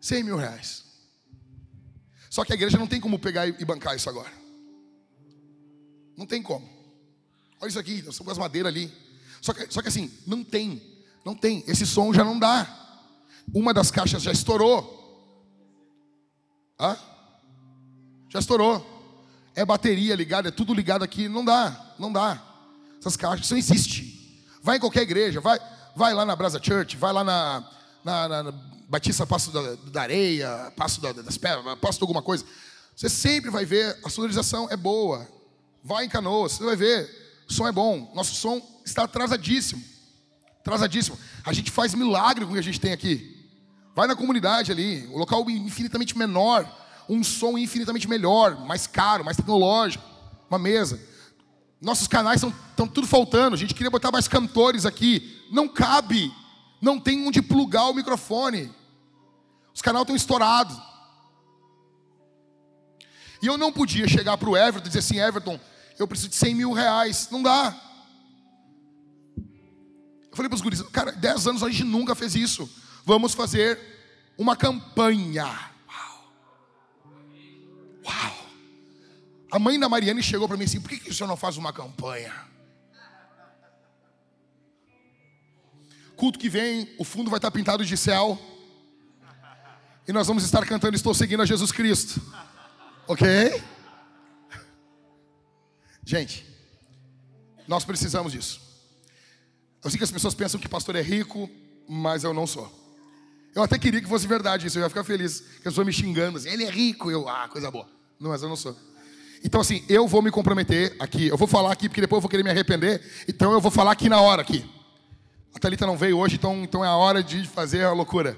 100 0.00 0.22
mil 0.22 0.38
reais. 0.38 0.82
Só 2.30 2.42
que 2.42 2.52
a 2.52 2.54
igreja 2.54 2.78
não 2.78 2.86
tem 2.86 2.98
como 2.98 3.18
pegar 3.18 3.46
e 3.46 3.64
bancar 3.66 3.94
isso 3.94 4.08
agora. 4.08 4.32
Não 6.16 6.24
tem 6.24 6.42
como. 6.42 6.66
Olha 7.60 7.68
isso 7.68 7.78
aqui, 7.78 8.00
com 8.00 8.30
as 8.30 8.38
madeiras 8.38 8.72
ali. 8.72 8.90
Só 9.42 9.52
que, 9.52 9.70
só 9.70 9.82
que 9.82 9.88
assim, 9.88 10.10
não 10.26 10.42
tem. 10.42 10.80
Não 11.22 11.34
tem. 11.34 11.62
Esse 11.66 11.86
som 11.86 12.14
já 12.14 12.24
não 12.24 12.38
dá. 12.38 12.66
Uma 13.52 13.74
das 13.74 13.90
caixas 13.90 14.22
já 14.22 14.32
estourou. 14.32 15.44
Hã? 16.80 16.96
Já 18.30 18.38
estourou. 18.38 18.91
É 19.54 19.64
bateria 19.64 20.14
ligada, 20.14 20.48
é 20.48 20.52
tudo 20.52 20.72
ligado 20.72 21.02
aqui. 21.02 21.28
Não 21.28 21.44
dá. 21.44 21.94
Não 21.98 22.12
dá. 22.12 22.42
Essas 22.98 23.16
caixas, 23.16 23.50
não 23.50 23.58
existe. 23.58 24.12
Vai 24.62 24.76
em 24.76 24.80
qualquer 24.80 25.02
igreja, 25.02 25.40
vai, 25.40 25.58
vai 25.96 26.14
lá 26.14 26.24
na 26.24 26.36
Brasa 26.36 26.60
Church, 26.62 26.96
vai 26.96 27.12
lá 27.12 27.24
na, 27.24 27.68
na, 28.04 28.28
na, 28.28 28.42
na 28.44 28.52
Batista 28.88 29.26
Passo 29.26 29.50
da, 29.50 29.74
da, 29.90 30.02
Areia, 30.02 30.72
Passo 30.76 31.00
da, 31.00 31.10
das 31.12 31.36
Pedras, 31.36 31.78
Passo 31.80 31.98
de 31.98 32.04
alguma 32.04 32.22
coisa. 32.22 32.44
Você 32.94 33.08
sempre 33.08 33.50
vai 33.50 33.64
ver, 33.64 33.98
a 34.04 34.08
sonorização 34.08 34.68
é 34.70 34.76
boa. 34.76 35.26
Vai 35.82 36.04
em 36.04 36.08
Canoas, 36.08 36.52
você 36.52 36.64
vai 36.64 36.76
ver, 36.76 37.44
o 37.48 37.52
som 37.52 37.66
é 37.66 37.72
bom. 37.72 38.12
Nosso 38.14 38.36
som 38.36 38.62
está 38.84 39.02
atrasadíssimo. 39.02 39.82
Atrasadíssimo. 40.60 41.18
A 41.44 41.52
gente 41.52 41.72
faz 41.72 41.92
milagre 41.92 42.44
com 42.44 42.52
o 42.52 42.54
que 42.54 42.60
a 42.60 42.62
gente 42.62 42.78
tem 42.78 42.92
aqui. 42.92 43.50
Vai 43.96 44.06
na 44.06 44.14
comunidade 44.14 44.70
ali, 44.70 45.06
o 45.08 45.16
um 45.16 45.18
local 45.18 45.48
infinitamente 45.50 46.16
menor, 46.16 46.64
um 47.08 47.22
som 47.22 47.58
infinitamente 47.58 48.08
melhor, 48.08 48.58
mais 48.66 48.86
caro, 48.86 49.24
mais 49.24 49.36
tecnológico, 49.36 50.04
uma 50.48 50.58
mesa. 50.58 51.00
Nossos 51.80 52.06
canais 52.06 52.42
estão 52.42 52.86
tudo 52.86 53.06
faltando. 53.06 53.54
A 53.54 53.58
gente 53.58 53.74
queria 53.74 53.90
botar 53.90 54.12
mais 54.12 54.28
cantores 54.28 54.86
aqui. 54.86 55.42
Não 55.50 55.66
cabe. 55.68 56.32
Não 56.80 56.98
tem 56.98 57.26
onde 57.26 57.42
plugar 57.42 57.90
o 57.90 57.94
microfone. 57.94 58.72
Os 59.74 59.82
canais 59.82 60.02
estão 60.02 60.14
estourados. 60.14 60.76
E 63.42 63.46
eu 63.46 63.58
não 63.58 63.72
podia 63.72 64.06
chegar 64.06 64.38
para 64.38 64.48
o 64.48 64.56
Everton 64.56 64.86
e 64.86 64.88
dizer 64.88 65.00
assim, 65.00 65.18
Everton, 65.18 65.58
eu 65.98 66.06
preciso 66.06 66.28
de 66.28 66.36
100 66.36 66.54
mil 66.54 66.72
reais. 66.72 67.28
Não 67.32 67.42
dá. 67.42 67.76
Eu 69.36 70.36
falei 70.36 70.48
para 70.48 70.56
os 70.56 70.62
guris, 70.62 70.80
cara, 70.92 71.10
10 71.10 71.48
anos 71.48 71.62
a 71.64 71.68
gente 71.68 71.84
nunca 71.84 72.14
fez 72.14 72.36
isso. 72.36 72.70
Vamos 73.04 73.34
fazer 73.34 73.78
uma 74.38 74.54
campanha. 74.54 75.71
Uau. 78.04 78.46
A 79.50 79.58
mãe 79.58 79.78
da 79.78 79.88
Mariane 79.88 80.22
chegou 80.22 80.48
para 80.48 80.56
mim 80.56 80.64
assim: 80.64 80.80
por 80.80 80.90
que, 80.90 80.98
que 80.98 81.10
o 81.10 81.14
senhor 81.14 81.28
não 81.28 81.36
faz 81.36 81.56
uma 81.56 81.72
campanha? 81.72 82.32
Culto 86.16 86.38
que 86.38 86.48
vem, 86.48 86.88
o 86.98 87.04
fundo 87.04 87.30
vai 87.30 87.38
estar 87.38 87.50
pintado 87.50 87.84
de 87.84 87.96
céu. 87.96 88.40
E 90.06 90.12
nós 90.12 90.26
vamos 90.26 90.44
estar 90.44 90.64
cantando 90.66 90.96
Estou 90.96 91.14
seguindo 91.14 91.42
a 91.42 91.46
Jesus 91.46 91.70
Cristo. 91.70 92.20
Ok? 93.06 93.26
Gente, 96.04 96.46
nós 97.66 97.84
precisamos 97.84 98.32
disso. 98.32 98.60
Eu 99.82 99.90
sei 99.90 99.98
que 99.98 100.04
as 100.04 100.10
pessoas 100.10 100.34
pensam 100.34 100.60
que 100.60 100.68
pastor 100.68 100.96
é 100.96 101.02
rico, 101.02 101.50
mas 101.88 102.24
eu 102.24 102.32
não 102.32 102.46
sou. 102.46 102.81
Eu 103.54 103.62
até 103.62 103.78
queria 103.78 104.00
que 104.00 104.08
fosse 104.08 104.26
verdade 104.26 104.66
isso, 104.66 104.78
eu 104.78 104.82
ia 104.82 104.88
ficar 104.88 105.04
feliz. 105.04 105.40
Que 105.40 105.68
as 105.68 105.74
pessoas 105.74 105.86
me 105.86 105.92
xingando 105.92 106.38
assim, 106.38 106.48
ele 106.48 106.64
é 106.64 106.70
rico, 106.70 107.10
eu, 107.10 107.28
ah, 107.28 107.48
coisa 107.48 107.70
boa. 107.70 107.86
Não, 108.18 108.30
mas 108.30 108.42
eu 108.42 108.48
não 108.48 108.56
sou. 108.56 108.76
Então, 109.44 109.60
assim, 109.60 109.84
eu 109.88 110.06
vou 110.06 110.22
me 110.22 110.30
comprometer 110.30 110.94
aqui. 110.98 111.26
Eu 111.26 111.36
vou 111.36 111.48
falar 111.48 111.72
aqui, 111.72 111.88
porque 111.88 112.00
depois 112.00 112.18
eu 112.18 112.22
vou 112.22 112.30
querer 112.30 112.44
me 112.44 112.50
arrepender. 112.50 113.02
Então, 113.28 113.52
eu 113.52 113.60
vou 113.60 113.70
falar 113.70 113.92
aqui 113.92 114.08
na 114.08 114.20
hora, 114.20 114.40
aqui. 114.40 114.64
A 115.54 115.58
Thalita 115.58 115.86
não 115.86 115.96
veio 115.96 116.16
hoje, 116.16 116.36
então, 116.36 116.62
então 116.62 116.84
é 116.84 116.88
a 116.88 116.96
hora 116.96 117.22
de 117.22 117.46
fazer 117.46 117.84
a 117.84 117.92
loucura. 117.92 118.36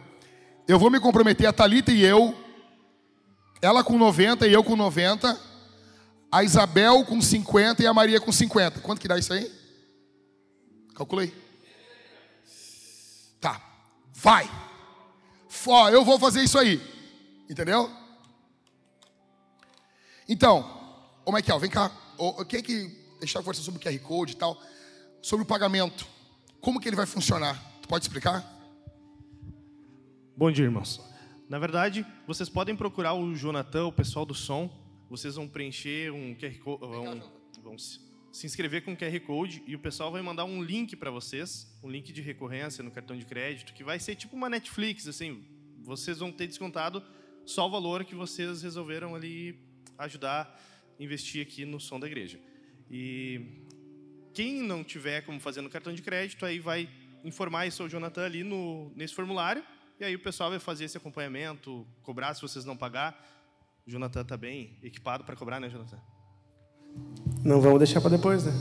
Eu 0.66 0.78
vou 0.78 0.90
me 0.90 0.98
comprometer, 0.98 1.46
a 1.46 1.52
Thalita 1.52 1.92
e 1.92 2.02
eu, 2.02 2.34
ela 3.60 3.84
com 3.84 3.98
90 3.98 4.46
e 4.46 4.52
eu 4.52 4.64
com 4.64 4.74
90, 4.74 5.38
a 6.32 6.42
Isabel 6.42 7.04
com 7.04 7.20
50 7.20 7.82
e 7.82 7.86
a 7.86 7.94
Maria 7.94 8.20
com 8.20 8.32
50. 8.32 8.80
Quanto 8.80 9.00
que 9.00 9.06
dá 9.06 9.18
isso 9.18 9.32
aí? 9.32 9.52
Calculei. 10.94 11.32
Tá. 13.40 13.60
Vai. 14.14 14.50
Ó, 15.66 15.88
eu 15.90 16.04
vou 16.04 16.18
fazer 16.18 16.42
isso 16.42 16.58
aí. 16.58 16.80
Entendeu? 17.48 17.90
Então, 20.28 20.64
ô 21.24 21.32
Michael, 21.32 21.58
vem 21.58 21.70
cá. 21.70 21.90
Quem 22.48 22.60
é 22.60 22.62
que 22.62 22.88
deixar 23.18 23.40
conversar 23.40 23.62
sobre 23.62 23.80
o 23.80 23.82
QR 23.82 23.98
Code 24.00 24.32
e 24.32 24.36
tal? 24.36 24.60
Sobre 25.22 25.44
o 25.44 25.46
pagamento. 25.46 26.06
Como 26.60 26.80
que 26.80 26.88
ele 26.88 26.96
vai 26.96 27.06
funcionar? 27.06 27.62
Tu 27.82 27.88
pode 27.88 28.04
explicar? 28.04 28.42
Bom 30.36 30.50
dia, 30.50 30.64
irmãos. 30.64 31.00
Na 31.48 31.58
verdade, 31.58 32.06
vocês 32.26 32.48
podem 32.48 32.74
procurar 32.74 33.14
o 33.14 33.34
Jonathan, 33.34 33.86
o 33.86 33.92
pessoal 33.92 34.24
do 34.24 34.34
som. 34.34 34.70
Vocês 35.10 35.36
vão 35.36 35.46
preencher 35.46 36.10
um 36.10 36.34
QR 36.34 36.58
Code. 36.58 36.80
Vão, 36.80 37.22
vão 37.62 37.76
se 38.34 38.46
inscrever 38.46 38.84
com 38.84 38.92
o 38.92 38.96
QR 38.96 39.20
Code 39.20 39.62
e 39.64 39.76
o 39.76 39.78
pessoal 39.78 40.10
vai 40.10 40.20
mandar 40.20 40.44
um 40.44 40.60
link 40.60 40.96
para 40.96 41.10
vocês, 41.10 41.72
um 41.84 41.88
link 41.88 42.12
de 42.12 42.20
recorrência 42.20 42.82
no 42.82 42.90
cartão 42.90 43.16
de 43.16 43.24
crédito, 43.24 43.72
que 43.72 43.84
vai 43.84 44.00
ser 44.00 44.16
tipo 44.16 44.34
uma 44.34 44.48
Netflix, 44.48 45.06
assim, 45.06 45.44
vocês 45.84 46.18
vão 46.18 46.32
ter 46.32 46.46
descontado 46.46 47.02
só 47.44 47.66
o 47.66 47.70
valor 47.70 48.04
que 48.04 48.14
vocês 48.14 48.62
resolveram 48.62 49.14
ali 49.14 49.58
ajudar 49.98 50.60
investir 50.98 51.42
aqui 51.42 51.64
no 51.64 51.80
som 51.80 51.98
da 51.98 52.06
igreja. 52.06 52.38
E 52.90 53.62
quem 54.32 54.62
não 54.62 54.82
tiver 54.82 55.22
como 55.22 55.40
fazer 55.40 55.60
no 55.60 55.70
cartão 55.70 55.92
de 55.92 56.02
crédito, 56.02 56.44
aí 56.44 56.58
vai 56.58 56.88
informar 57.22 57.66
isso 57.66 57.82
ao 57.82 57.88
Jonathan 57.88 58.24
ali 58.24 58.42
no, 58.42 58.92
nesse 58.94 59.14
formulário, 59.14 59.62
e 59.98 60.04
aí 60.04 60.14
o 60.14 60.18
pessoal 60.18 60.50
vai 60.50 60.58
fazer 60.58 60.84
esse 60.84 60.96
acompanhamento, 60.96 61.86
cobrar 62.02 62.34
se 62.34 62.42
vocês 62.42 62.64
não 62.64 62.76
pagar. 62.76 63.24
O 63.86 63.90
Jonathan 63.90 64.22
está 64.22 64.36
bem 64.36 64.76
equipado 64.82 65.24
para 65.24 65.36
cobrar, 65.36 65.60
né, 65.60 65.68
Jonathan? 65.68 66.00
Não 67.44 67.60
vamos 67.60 67.78
deixar 67.78 68.00
para 68.00 68.10
depois, 68.10 68.44
né? 68.44 68.52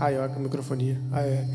Ai, 0.00 0.18
olha 0.18 0.32
a 0.32 0.38
microfonia. 0.38 1.00
Ah, 1.12 1.22
é. 1.22 1.46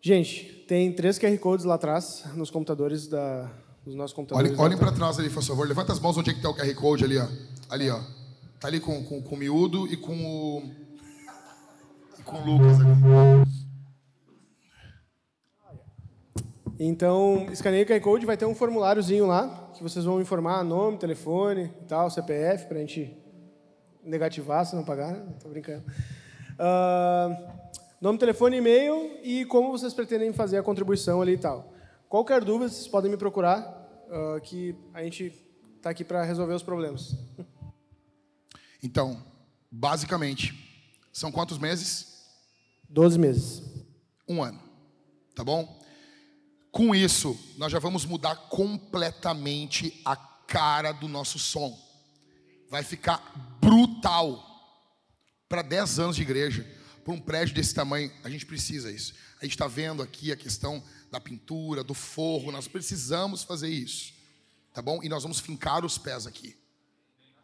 Gente, 0.00 0.55
tem 0.66 0.92
três 0.92 1.18
QR 1.18 1.36
Codes 1.38 1.64
lá 1.64 1.76
atrás, 1.76 2.24
nos 2.34 2.50
computadores 2.50 3.06
da, 3.06 3.50
nos 3.84 3.94
nossos 3.94 4.14
computadores. 4.14 4.50
Olhem, 4.50 4.60
olhem 4.60 4.78
para 4.78 4.90
trás 4.92 5.18
ali, 5.18 5.30
por 5.30 5.42
favor. 5.42 5.66
Levanta 5.66 5.92
as 5.92 6.00
mãos 6.00 6.18
onde 6.18 6.30
é 6.30 6.32
que 6.32 6.40
está 6.40 6.50
o 6.50 6.54
QR 6.54 6.74
Code 6.74 7.04
ali, 7.04 7.18
ó. 7.18 7.26
Ali, 7.70 7.88
ó. 7.88 8.00
Tá 8.60 8.68
ali 8.68 8.80
com, 8.80 9.04
com, 9.04 9.22
com 9.22 9.34
o 9.34 9.38
miúdo 9.38 9.86
e 9.86 9.96
com 9.96 10.12
o. 10.12 10.62
E 12.18 12.22
com 12.22 12.36
o 12.36 12.44
Lucas 12.44 12.80
ali. 12.80 13.46
Então, 16.78 17.46
escaneia 17.50 17.84
o 17.84 17.86
QR 17.86 18.00
Code, 18.00 18.26
vai 18.26 18.36
ter 18.36 18.44
um 18.44 18.54
formuláriozinho 18.54 19.26
lá, 19.26 19.70
que 19.74 19.82
vocês 19.82 20.04
vão 20.04 20.20
informar 20.20 20.62
nome, 20.62 20.98
telefone 20.98 21.70
e 21.82 21.84
tal, 21.86 22.10
CPF, 22.10 22.66
para 22.66 22.76
a 22.76 22.80
gente 22.80 23.16
negativar 24.04 24.66
se 24.66 24.76
não 24.76 24.84
pagar, 24.84 25.12
né? 25.12 25.22
Tô 25.42 25.48
brincando. 25.48 25.84
Uh, 26.58 27.55
nome, 28.00 28.18
telefone, 28.18 28.58
e-mail 28.58 29.18
e 29.22 29.44
como 29.46 29.70
vocês 29.70 29.94
pretendem 29.94 30.32
fazer 30.32 30.58
a 30.58 30.62
contribuição 30.62 31.22
ali 31.22 31.32
e 31.32 31.38
tal. 31.38 31.72
Qualquer 32.08 32.44
dúvida, 32.44 32.70
vocês 32.70 32.86
podem 32.86 33.10
me 33.10 33.16
procurar, 33.16 33.60
uh, 34.08 34.40
que 34.40 34.76
a 34.94 35.02
gente 35.02 35.32
está 35.76 35.90
aqui 35.90 36.04
para 36.04 36.22
resolver 36.22 36.54
os 36.54 36.62
problemas. 36.62 37.16
Então, 38.82 39.20
basicamente, 39.70 40.54
são 41.12 41.32
quantos 41.32 41.58
meses? 41.58 42.24
Doze 42.88 43.18
meses. 43.18 43.62
Um 44.28 44.42
ano. 44.42 44.60
Tá 45.34 45.42
bom? 45.42 45.80
Com 46.70 46.94
isso, 46.94 47.36
nós 47.56 47.72
já 47.72 47.78
vamos 47.78 48.04
mudar 48.04 48.36
completamente 48.48 50.00
a 50.04 50.14
cara 50.14 50.92
do 50.92 51.08
nosso 51.08 51.38
som. 51.38 51.76
Vai 52.70 52.82
ficar 52.82 53.58
brutal. 53.60 54.44
Para 55.48 55.62
10 55.62 55.98
anos 55.98 56.16
de 56.16 56.22
igreja, 56.22 56.66
para 57.06 57.14
um 57.14 57.20
prédio 57.20 57.54
desse 57.54 57.72
tamanho, 57.72 58.10
a 58.24 58.28
gente 58.28 58.44
precisa 58.44 58.90
isso. 58.90 59.14
A 59.40 59.44
gente 59.44 59.52
está 59.52 59.68
vendo 59.68 60.02
aqui 60.02 60.32
a 60.32 60.36
questão 60.36 60.82
da 61.08 61.20
pintura, 61.20 61.84
do 61.84 61.94
forro, 61.94 62.50
nós 62.50 62.66
precisamos 62.66 63.44
fazer 63.44 63.68
isso. 63.68 64.12
Tá 64.74 64.82
bom? 64.82 65.00
E 65.04 65.08
nós 65.08 65.22
vamos 65.22 65.38
fincar 65.38 65.84
os 65.84 65.96
pés 65.96 66.26
aqui. 66.26 66.56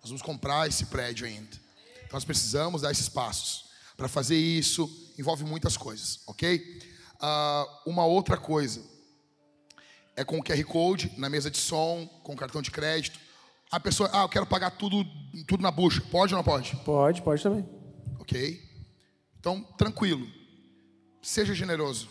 Nós 0.00 0.10
vamos 0.10 0.20
comprar 0.20 0.68
esse 0.68 0.86
prédio 0.86 1.28
ainda. 1.28 1.56
Então 1.98 2.14
nós 2.14 2.24
precisamos 2.24 2.82
dar 2.82 2.90
esses 2.90 3.08
passos. 3.08 3.66
Para 3.96 4.08
fazer 4.08 4.36
isso, 4.36 4.90
envolve 5.16 5.44
muitas 5.44 5.76
coisas, 5.76 6.22
ok? 6.26 6.80
Uh, 7.20 7.88
uma 7.88 8.04
outra 8.04 8.36
coisa 8.36 8.82
é 10.16 10.24
com 10.24 10.40
o 10.40 10.42
QR 10.42 10.64
Code 10.64 11.12
na 11.16 11.28
mesa 11.28 11.48
de 11.48 11.58
som, 11.58 12.04
com 12.24 12.34
cartão 12.34 12.62
de 12.62 12.72
crédito. 12.72 13.16
A 13.70 13.78
pessoa, 13.78 14.10
ah, 14.12 14.22
eu 14.22 14.28
quero 14.28 14.44
pagar 14.44 14.72
tudo, 14.72 15.04
tudo 15.46 15.62
na 15.62 15.70
bucha. 15.70 16.00
Pode 16.10 16.34
ou 16.34 16.38
não 16.38 16.44
pode? 16.44 16.74
Pode, 16.84 17.22
pode 17.22 17.40
também. 17.40 17.64
Ok? 18.18 18.71
Então, 19.42 19.60
tranquilo. 19.76 20.24
Seja 21.20 21.52
generoso. 21.52 22.08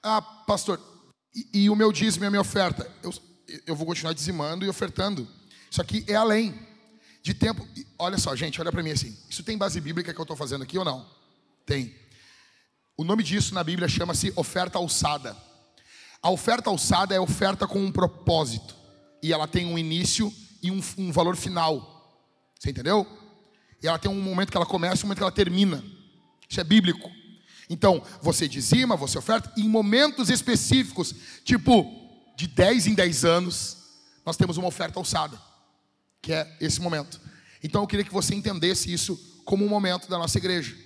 Ah, 0.00 0.22
pastor, 0.22 0.80
e, 1.34 1.64
e 1.64 1.70
o 1.70 1.74
meu 1.74 1.90
dízimo 1.90 2.24
e 2.24 2.28
a 2.28 2.30
minha 2.30 2.40
oferta? 2.40 2.88
Eu, 3.02 3.12
eu 3.66 3.74
vou 3.74 3.84
continuar 3.84 4.12
dizimando 4.12 4.64
e 4.64 4.68
ofertando. 4.68 5.28
Isso 5.68 5.82
aqui 5.82 6.04
é 6.06 6.14
além 6.14 6.54
de 7.24 7.34
tempo. 7.34 7.66
Olha 7.98 8.16
só, 8.18 8.36
gente, 8.36 8.60
olha 8.60 8.70
para 8.70 8.84
mim 8.84 8.92
assim. 8.92 9.18
Isso 9.28 9.42
tem 9.42 9.58
base 9.58 9.80
bíblica 9.80 10.14
que 10.14 10.20
eu 10.20 10.22
estou 10.22 10.36
fazendo 10.36 10.62
aqui 10.62 10.78
ou 10.78 10.84
não? 10.84 11.04
Tem. 11.66 11.92
O 12.96 13.02
nome 13.02 13.24
disso 13.24 13.52
na 13.52 13.64
Bíblia 13.64 13.88
chama-se 13.88 14.32
oferta 14.36 14.78
alçada. 14.78 15.36
A 16.22 16.30
oferta 16.30 16.70
alçada 16.70 17.16
é 17.16 17.18
oferta 17.18 17.66
com 17.66 17.80
um 17.80 17.90
propósito. 17.90 18.76
E 19.20 19.32
ela 19.32 19.48
tem 19.48 19.66
um 19.66 19.76
início 19.76 20.32
e 20.62 20.70
um, 20.70 20.80
um 20.96 21.10
valor 21.10 21.34
final. 21.34 22.24
Você 22.56 22.70
entendeu? 22.70 23.04
E 23.82 23.88
ela 23.88 23.98
tem 23.98 24.08
um 24.08 24.22
momento 24.22 24.52
que 24.52 24.56
ela 24.56 24.66
começa 24.66 25.02
e 25.02 25.04
um 25.04 25.08
momento 25.08 25.18
que 25.18 25.24
ela 25.24 25.32
termina. 25.32 25.82
Isso 26.50 26.60
é 26.60 26.64
bíblico. 26.64 27.10
Então, 27.68 28.02
você 28.20 28.48
dizima, 28.48 28.96
você 28.96 29.16
oferta, 29.16 29.52
em 29.56 29.68
momentos 29.68 30.28
específicos, 30.28 31.14
tipo 31.44 31.86
de 32.36 32.48
10 32.48 32.88
em 32.88 32.94
10 32.94 33.24
anos, 33.24 33.76
nós 34.26 34.36
temos 34.36 34.56
uma 34.56 34.66
oferta 34.66 34.98
alçada 34.98 35.50
que 36.22 36.32
é 36.32 36.56
esse 36.60 36.80
momento. 36.80 37.20
Então 37.62 37.82
eu 37.82 37.86
queria 37.86 38.04
que 38.04 38.12
você 38.12 38.34
entendesse 38.34 38.92
isso 38.92 39.18
como 39.44 39.64
um 39.64 39.68
momento 39.68 40.08
da 40.08 40.18
nossa 40.18 40.38
igreja, 40.38 40.76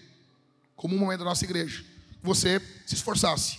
como 0.76 0.94
um 0.94 0.98
momento 0.98 1.20
da 1.20 1.24
nossa 1.24 1.44
igreja. 1.44 1.84
Você 2.22 2.60
se 2.86 2.94
esforçasse. 2.94 3.58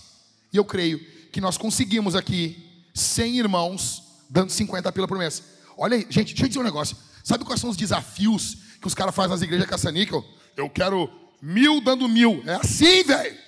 E 0.52 0.56
eu 0.56 0.64
creio 0.64 0.98
que 1.30 1.40
nós 1.40 1.56
conseguimos 1.56 2.14
aqui 2.14 2.84
100 2.94 3.38
irmãos 3.38 4.02
dando 4.28 4.50
50 4.50 4.90
pila 4.92 5.06
por 5.06 5.18
mês. 5.18 5.42
Olha 5.76 5.96
aí, 5.96 6.06
gente, 6.08 6.28
deixa 6.28 6.44
eu 6.44 6.48
dizer 6.48 6.60
um 6.60 6.64
negócio. 6.64 6.96
Sabe 7.22 7.44
quais 7.44 7.60
são 7.60 7.70
os 7.70 7.76
desafios 7.76 8.58
que 8.80 8.86
os 8.86 8.94
caras 8.94 9.14
fazem 9.14 9.32
nas 9.32 9.42
igrejas 9.42 9.68
caça-níquel? 9.68 10.24
Eu 10.56 10.70
quero 10.70 11.10
mil 11.40 11.80
dando 11.80 12.08
mil. 12.08 12.42
É 12.46 12.54
assim, 12.54 13.02
velho. 13.02 13.38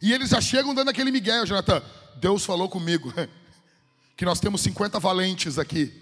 E 0.00 0.12
eles 0.12 0.30
já 0.30 0.40
chegam 0.40 0.74
dando 0.74 0.88
aquele 0.88 1.10
Miguel, 1.10 1.46
Jonathan. 1.46 1.82
Deus 2.16 2.44
falou 2.44 2.68
comigo 2.68 3.12
que 4.16 4.24
nós 4.24 4.40
temos 4.40 4.60
50 4.60 4.98
valentes 4.98 5.58
aqui. 5.58 5.92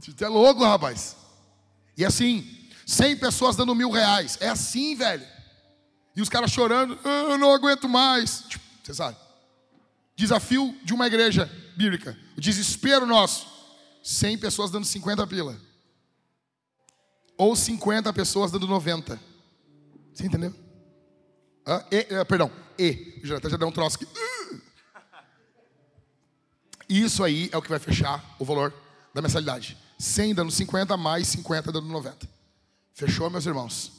Você 0.00 0.24
é 0.24 0.28
louco, 0.28 0.62
rapaz. 0.62 1.16
E 1.96 2.04
assim, 2.04 2.46
100 2.86 3.16
pessoas 3.16 3.56
dando 3.56 3.74
mil 3.74 3.90
reais. 3.90 4.38
É 4.40 4.48
assim, 4.48 4.94
velho. 4.94 5.26
E 6.14 6.22
os 6.22 6.28
caras 6.28 6.50
chorando, 6.50 6.98
ah, 7.04 7.26
eu 7.30 7.38
não 7.38 7.52
aguento 7.52 7.88
mais. 7.88 8.44
Tipo, 8.48 8.64
você 8.82 8.94
sabe. 8.94 9.16
Desafio 10.16 10.76
de 10.82 10.92
uma 10.92 11.06
igreja 11.06 11.50
bíblica. 11.76 12.18
O 12.36 12.40
desespero 12.40 13.06
nosso. 13.06 13.46
100 14.02 14.38
pessoas 14.38 14.70
dando 14.70 14.84
50 14.84 15.26
pila. 15.26 15.60
Ou 17.38 17.54
50 17.54 18.12
pessoas 18.12 18.50
dando 18.50 18.66
90. 18.66 19.18
Você 20.12 20.26
entendeu? 20.26 20.52
Ah, 21.64 21.84
e, 21.90 22.14
ah, 22.16 22.24
perdão, 22.24 22.50
E. 22.76 23.20
Já, 23.22 23.38
já 23.38 23.56
deu 23.56 23.68
um 23.68 23.72
troço 23.72 23.96
aqui. 23.96 24.06
Isso 26.88 27.22
aí 27.22 27.48
é 27.52 27.56
o 27.56 27.62
que 27.62 27.68
vai 27.68 27.78
fechar 27.78 28.24
o 28.38 28.44
valor 28.44 28.74
da 29.14 29.22
mensalidade. 29.22 29.76
100 29.98 30.34
dando 30.34 30.50
50, 30.50 30.96
mais 30.96 31.28
50 31.28 31.70
dando 31.70 31.86
90. 31.86 32.28
Fechou, 32.94 33.30
meus 33.30 33.46
irmãos? 33.46 33.92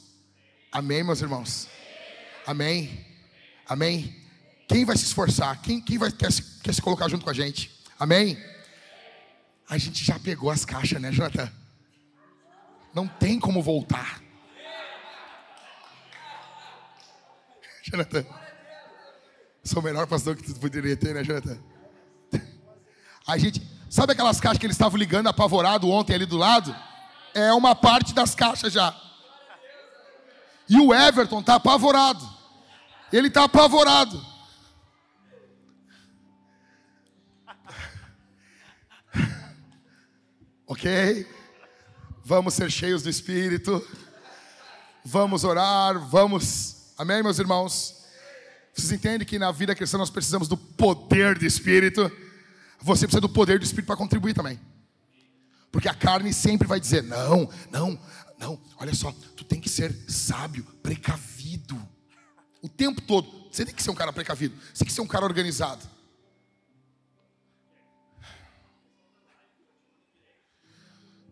Amém, 0.70 1.02
meus 1.02 1.22
irmãos? 1.22 1.68
Amém? 2.46 3.06
Amém? 3.66 4.14
Quem 4.68 4.84
vai 4.84 4.96
se 4.96 5.04
esforçar? 5.04 5.60
Quem, 5.62 5.80
quem 5.80 5.96
vai, 5.96 6.12
quer, 6.12 6.30
se, 6.30 6.42
quer 6.60 6.74
se 6.74 6.82
colocar 6.82 7.08
junto 7.08 7.24
com 7.24 7.30
a 7.30 7.34
gente? 7.34 7.70
Amém? 7.98 8.38
A 9.68 9.78
gente 9.78 10.04
já 10.04 10.18
pegou 10.18 10.50
as 10.50 10.64
caixas, 10.64 11.00
né, 11.00 11.12
Jonathan? 11.12 11.50
Não 12.94 13.06
tem 13.06 13.38
como 13.38 13.62
voltar. 13.62 14.20
Jonathan, 17.84 18.24
sou 19.64 19.80
o 19.80 19.84
melhor 19.84 20.06
pastor 20.06 20.36
que 20.36 20.42
tu 20.42 20.58
poderia 20.58 20.96
ter, 20.96 21.14
né, 21.14 21.22
Jonathan? 21.22 21.58
A 23.26 23.38
gente, 23.38 23.62
Sabe 23.90 24.12
aquelas 24.12 24.40
caixas 24.40 24.58
que 24.58 24.66
eles 24.66 24.76
estavam 24.76 24.96
ligando 24.96 25.26
apavorado 25.26 25.90
ontem 25.90 26.14
ali 26.14 26.24
do 26.24 26.36
lado? 26.36 26.72
É 27.34 27.52
uma 27.52 27.74
parte 27.74 28.14
das 28.14 28.36
caixas 28.36 28.72
já. 28.72 28.96
E 30.68 30.78
o 30.78 30.94
Everton 30.94 31.40
está 31.40 31.56
apavorado. 31.56 32.24
Ele 33.12 33.26
está 33.26 33.42
apavorado. 33.44 34.24
ok? 40.68 41.26
Vamos 42.24 42.54
ser 42.54 42.70
cheios 42.70 43.02
do 43.02 43.10
Espírito. 43.10 43.86
Vamos 45.04 45.44
orar. 45.44 45.98
Vamos. 46.08 46.92
Amém, 46.96 47.22
meus 47.22 47.38
irmãos? 47.38 48.04
Vocês 48.74 48.92
entendem 48.92 49.26
que 49.26 49.38
na 49.38 49.50
vida 49.50 49.74
cristã 49.74 49.98
nós 49.98 50.10
precisamos 50.10 50.48
do 50.48 50.56
poder 50.56 51.38
do 51.38 51.46
Espírito? 51.46 52.10
você 52.82 53.06
precisa 53.06 53.20
do 53.20 53.28
poder 53.28 53.58
do 53.58 53.64
Espírito 53.64 53.86
para 53.86 53.96
contribuir 53.96 54.34
também. 54.34 54.58
Porque 55.70 55.88
a 55.88 55.94
carne 55.94 56.32
sempre 56.32 56.66
vai 56.66 56.80
dizer: 56.80 57.02
não, 57.02 57.48
não, 57.70 57.98
não, 58.38 58.60
olha 58.78 58.94
só, 58.94 59.12
tu 59.36 59.44
tem 59.44 59.60
que 59.60 59.68
ser 59.68 59.94
sábio, 60.08 60.64
precavido. 60.82 61.80
O 62.62 62.68
tempo 62.68 63.00
todo. 63.00 63.40
Você 63.50 63.64
tem 63.64 63.74
que 63.74 63.82
ser 63.82 63.90
um 63.90 63.94
cara 63.94 64.12
precavido, 64.12 64.54
você 64.72 64.84
tem 64.84 64.86
que 64.86 64.92
ser 64.92 65.00
um 65.00 65.06
cara 65.06 65.24
organizado. 65.24 65.84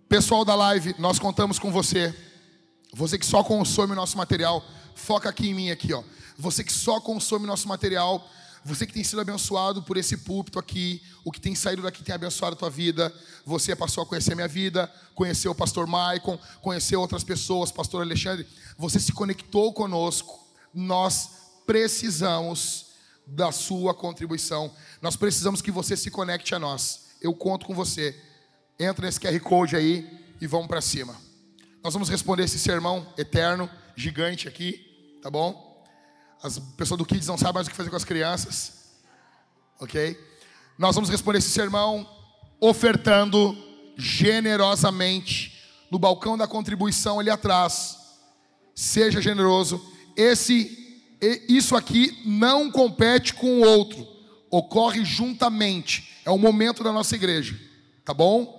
Pessoal 0.09 0.43
da 0.43 0.55
live, 0.55 0.94
nós 0.98 1.18
contamos 1.18 1.59
com 1.59 1.70
você. 1.70 2.14
Você 2.94 3.18
que 3.18 3.26
só 3.26 3.44
consome 3.44 3.93
o 3.93 3.94
nosso 3.94 4.16
material, 4.16 4.64
foca 4.94 5.28
aqui 5.28 5.51
em 5.51 5.55
mim 5.55 5.70
aqui, 5.70 5.93
ó. 5.93 6.02
Você 6.39 6.64
que 6.64 6.72
só 6.72 6.98
consome 6.98 7.44
o 7.44 7.47
nosso 7.47 7.68
material, 7.68 8.26
você 8.64 8.86
que 8.86 8.94
tem 8.94 9.05
sido 9.05 9.20
abençoado 9.20 9.82
por 9.82 9.98
esse 9.98 10.16
púlpito 10.16 10.59
aqui, 10.59 11.02
o 11.22 11.30
que 11.30 11.39
tem 11.39 11.55
saído 11.55 11.82
daqui 11.82 12.02
tem 12.02 12.14
abençoado 12.14 12.56
a 12.56 12.59
tua 12.59 12.70
vida. 12.70 13.14
Você 13.44 13.76
passou 13.76 14.02
a 14.02 14.06
conhecer 14.06 14.32
a 14.32 14.36
minha 14.36 14.48
vida, 14.48 14.90
conheceu 15.14 15.52
o 15.52 15.55
pastor 15.55 15.86
Maicon, 15.86 16.39
conheceu 16.62 17.02
outras 17.02 17.22
pessoas, 17.22 17.70
pastor 17.70 18.01
Alexandre. 18.01 18.47
Você 18.78 18.98
se 18.98 19.12
conectou 19.12 19.74
conosco. 19.74 20.43
Nós 20.72 21.28
precisamos 21.66 22.86
da 23.26 23.52
sua 23.52 23.93
contribuição. 23.93 24.72
Nós 25.02 25.16
precisamos 25.16 25.60
que 25.60 25.70
você 25.70 25.98
se 25.98 26.10
conecte 26.10 26.55
a 26.55 26.59
nós. 26.59 27.09
eu 27.20 27.35
conto 27.35 27.66
com 27.66 27.74
você. 27.74 28.18
Entra 28.78 29.06
nesse 29.06 29.18
QR 29.18 29.38
Code 29.40 29.74
aí 29.74 30.09
e 30.40 30.46
vamos 30.46 30.68
para 30.68 30.80
cima. 30.80 31.16
Nós 31.82 31.92
vamos 31.92 32.09
responder 32.09 32.44
esse 32.44 32.60
sermão 32.60 33.12
eterno, 33.18 33.68
gigante 33.96 34.46
aqui, 34.46 35.18
tá 35.20 35.28
bom? 35.28 35.84
As 36.42 36.60
pessoas 36.76 36.98
do 36.98 37.05
Kids 37.05 37.26
não 37.26 37.36
sabem 37.36 37.55
mais 37.55 37.66
o 37.66 37.70
que 37.70 37.76
fazer 37.76 37.90
com 37.90 37.96
as 37.96 38.05
crianças, 38.05 38.90
ok? 39.80 40.16
Nós 40.78 40.94
vamos 40.94 41.10
responder 41.10 41.38
esse 41.38 41.50
sermão 41.50 42.09
ofertando 42.60 43.56
generosamente 43.96 45.60
no 45.90 45.98
balcão 45.98 46.38
da 46.38 46.46
contribuição 46.46 47.18
ali 47.18 47.30
atrás. 47.30 47.96
Seja 48.74 49.20
generoso. 49.20 49.84
Esse, 50.16 51.02
isso 51.48 51.74
aqui 51.74 52.22
não 52.24 52.70
compete 52.70 53.34
com 53.34 53.60
o 53.60 53.64
outro, 53.64 54.06
ocorre 54.50 55.05
juntamente. 55.05 56.20
É 56.24 56.30
o 56.30 56.38
momento 56.38 56.84
da 56.84 56.92
nossa 56.92 57.16
igreja, 57.16 57.59
tá 58.05 58.14
bom? 58.14 58.57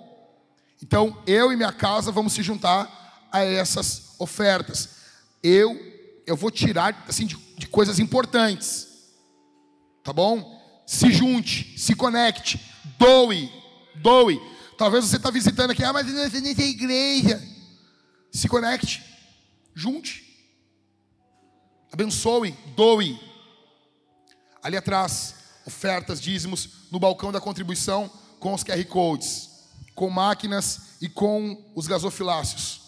Então, 0.82 1.22
eu 1.26 1.52
e 1.52 1.56
minha 1.56 1.72
casa 1.72 2.10
vamos 2.10 2.32
se 2.32 2.42
juntar 2.42 3.28
a 3.30 3.44
essas 3.44 4.14
ofertas. 4.18 4.88
Eu, 5.42 5.78
eu 6.26 6.36
vou 6.36 6.50
tirar 6.50 7.04
assim 7.06 7.26
de, 7.26 7.36
de 7.56 7.66
coisas 7.66 7.98
importantes, 7.98 8.88
tá 10.02 10.12
bom? 10.12 10.58
Se 10.86 11.12
junte, 11.12 11.78
se 11.78 11.94
conecte, 11.94 12.60
doe, 12.98 13.52
doe. 13.96 14.40
Talvez 14.76 15.04
você 15.04 15.16
está 15.16 15.30
visitando 15.30 15.70
aqui, 15.70 15.84
ah, 15.84 15.92
mas 15.92 16.10
você 16.10 16.40
nem 16.40 16.54
tem 16.54 16.70
igreja. 16.70 17.40
Se 18.32 18.48
conecte, 18.48 19.02
junte, 19.74 20.24
abençoe, 21.92 22.56
doe. 22.74 23.20
Ali 24.62 24.76
atrás, 24.76 25.34
ofertas, 25.66 26.20
dízimos, 26.20 26.68
no 26.90 26.98
balcão 26.98 27.30
da 27.30 27.40
contribuição 27.40 28.10
com 28.38 28.54
os 28.54 28.64
QR 28.64 28.82
Codes 28.86 29.49
com 30.00 30.08
máquinas 30.08 30.96
e 30.98 31.10
com 31.10 31.62
os 31.76 31.86
gasofiláceos. 31.86 32.80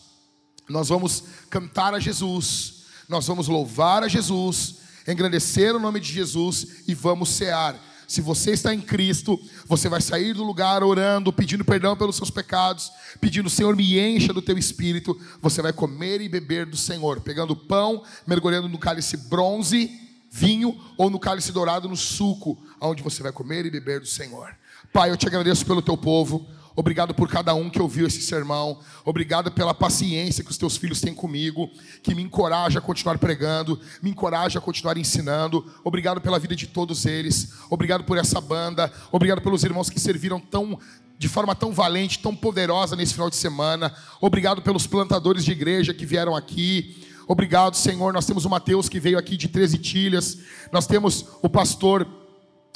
Nós 0.66 0.88
vamos 0.88 1.22
cantar 1.50 1.92
a 1.92 2.00
Jesus, 2.00 2.84
nós 3.06 3.26
vamos 3.26 3.48
louvar 3.48 4.02
a 4.02 4.08
Jesus, 4.08 4.76
engrandecer 5.06 5.76
o 5.76 5.78
nome 5.78 6.00
de 6.00 6.10
Jesus 6.10 6.84
e 6.88 6.94
vamos 6.94 7.28
cear. 7.28 7.78
Se 8.08 8.22
você 8.22 8.52
está 8.52 8.72
em 8.72 8.80
Cristo, 8.80 9.38
você 9.66 9.90
vai 9.90 10.00
sair 10.00 10.32
do 10.32 10.42
lugar 10.42 10.82
orando, 10.82 11.30
pedindo 11.34 11.66
perdão 11.66 11.94
pelos 11.94 12.16
seus 12.16 12.30
pecados, 12.30 12.90
pedindo, 13.20 13.50
Senhor, 13.50 13.76
me 13.76 13.98
encha 14.00 14.32
do 14.32 14.40
teu 14.40 14.56
espírito. 14.56 15.14
Você 15.42 15.60
vai 15.60 15.74
comer 15.74 16.22
e 16.22 16.30
beber 16.30 16.64
do 16.64 16.78
Senhor, 16.78 17.20
pegando 17.20 17.54
pão, 17.54 18.02
mergulhando 18.26 18.70
no 18.70 18.78
cálice 18.78 19.18
bronze, 19.18 19.90
vinho, 20.30 20.80
ou 20.96 21.10
no 21.10 21.20
cálice 21.20 21.52
dourado, 21.52 21.90
no 21.90 21.96
suco, 21.96 22.56
onde 22.80 23.02
você 23.02 23.22
vai 23.22 23.32
comer 23.32 23.66
e 23.66 23.70
beber 23.70 24.00
do 24.00 24.06
Senhor. 24.06 24.56
Pai, 24.94 25.10
eu 25.10 25.16
te 25.16 25.26
agradeço 25.26 25.66
pelo 25.66 25.82
teu 25.82 25.96
povo. 25.96 26.46
Obrigado 26.74 27.14
por 27.14 27.28
cada 27.28 27.54
um 27.54 27.68
que 27.68 27.80
ouviu 27.80 28.06
esse 28.06 28.22
sermão. 28.22 28.78
Obrigado 29.04 29.50
pela 29.50 29.74
paciência 29.74 30.42
que 30.42 30.50
os 30.50 30.56
teus 30.56 30.76
filhos 30.76 31.00
têm 31.00 31.14
comigo, 31.14 31.70
que 32.02 32.14
me 32.14 32.22
encoraja 32.22 32.78
a 32.78 32.82
continuar 32.82 33.18
pregando, 33.18 33.78
me 34.02 34.10
encoraja 34.10 34.58
a 34.58 34.62
continuar 34.62 34.96
ensinando. 34.96 35.64
Obrigado 35.84 36.20
pela 36.20 36.38
vida 36.38 36.56
de 36.56 36.66
todos 36.66 37.04
eles. 37.04 37.52
Obrigado 37.68 38.04
por 38.04 38.16
essa 38.16 38.40
banda. 38.40 38.92
Obrigado 39.10 39.40
pelos 39.40 39.64
irmãos 39.64 39.90
que 39.90 40.00
serviram 40.00 40.40
tão 40.40 40.78
de 41.18 41.28
forma 41.28 41.54
tão 41.54 41.72
valente, 41.72 42.18
tão 42.18 42.34
poderosa 42.34 42.96
nesse 42.96 43.12
final 43.12 43.30
de 43.30 43.36
semana. 43.36 43.94
Obrigado 44.20 44.60
pelos 44.60 44.88
plantadores 44.88 45.44
de 45.44 45.52
igreja 45.52 45.94
que 45.94 46.04
vieram 46.04 46.34
aqui. 46.34 46.96
Obrigado, 47.28 47.76
Senhor. 47.76 48.12
Nós 48.12 48.26
temos 48.26 48.44
o 48.44 48.50
Mateus 48.50 48.88
que 48.88 48.98
veio 48.98 49.16
aqui 49.16 49.36
de 49.36 49.46
13 49.46 49.78
tilhas. 49.78 50.38
Nós 50.72 50.84
temos 50.84 51.26
o 51.40 51.48
pastor 51.48 52.08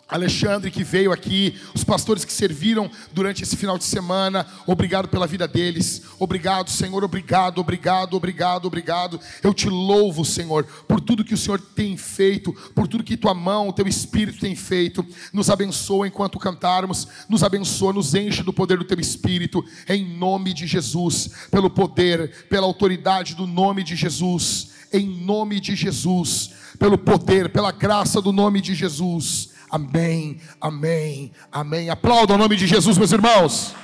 Alexandre 0.09 0.71
que 0.71 0.85
veio 0.85 1.11
aqui, 1.11 1.57
os 1.75 1.83
pastores 1.83 2.25
que 2.25 2.33
serviram 2.33 2.89
durante 3.13 3.43
esse 3.43 3.57
final 3.57 3.77
de 3.77 3.83
semana, 3.83 4.47
obrigado 4.65 5.09
pela 5.09 5.27
vida 5.27 5.49
deles, 5.49 6.03
obrigado, 6.17 6.71
Senhor, 6.71 7.03
obrigado, 7.03 7.59
obrigado, 7.59 8.15
obrigado, 8.15 8.67
obrigado. 8.67 9.21
Eu 9.43 9.53
te 9.53 9.69
louvo, 9.69 10.25
Senhor, 10.25 10.65
por 10.87 11.01
tudo 11.01 11.25
que 11.25 11.35
o 11.35 11.37
Senhor 11.37 11.61
tem 11.61 11.97
feito, 11.97 12.53
por 12.73 12.87
tudo 12.87 13.03
que 13.03 13.17
tua 13.17 13.35
mão, 13.35 13.73
teu 13.73 13.89
espírito 13.89 14.39
tem 14.39 14.55
feito. 14.55 15.05
Nos 15.33 15.51
abençoa 15.51 16.07
enquanto 16.07 16.39
cantarmos, 16.39 17.09
nos 17.29 17.43
abençoa, 17.43 17.93
nos 17.93 18.15
enche 18.15 18.45
do 18.45 18.53
poder 18.53 18.79
do 18.79 18.85
teu 18.85 19.01
espírito, 19.01 19.65
em 19.89 20.17
nome 20.17 20.55
de 20.55 20.69
Jesus, 20.69 21.31
pelo 21.51 21.69
poder, 21.69 22.47
pela 22.49 22.67
autoridade 22.67 23.35
do 23.35 23.45
nome 23.45 23.83
de 23.83 23.97
Jesus, 23.97 24.71
em 24.93 25.05
nome 25.05 25.59
de 25.59 25.75
Jesus, 25.75 26.53
pelo 26.79 26.97
poder, 26.97 27.51
pela 27.51 27.73
graça 27.73 28.23
do 28.23 28.31
nome 28.31 28.61
de 28.61 28.73
Jesus. 28.73 29.56
Amém, 29.71 30.41
amém, 30.61 31.33
amém. 31.51 31.91
Aplauda 31.91 32.35
o 32.35 32.39
nome 32.39 32.57
de 32.57 32.67
Jesus, 32.67 32.97
meus 32.97 33.13
irmãos. 33.13 33.75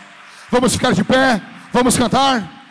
Vamos 0.51 0.73
ficar 0.73 0.93
de 0.93 1.03
pé, 1.03 1.43
vamos 1.73 1.97
cantar. 1.97 2.62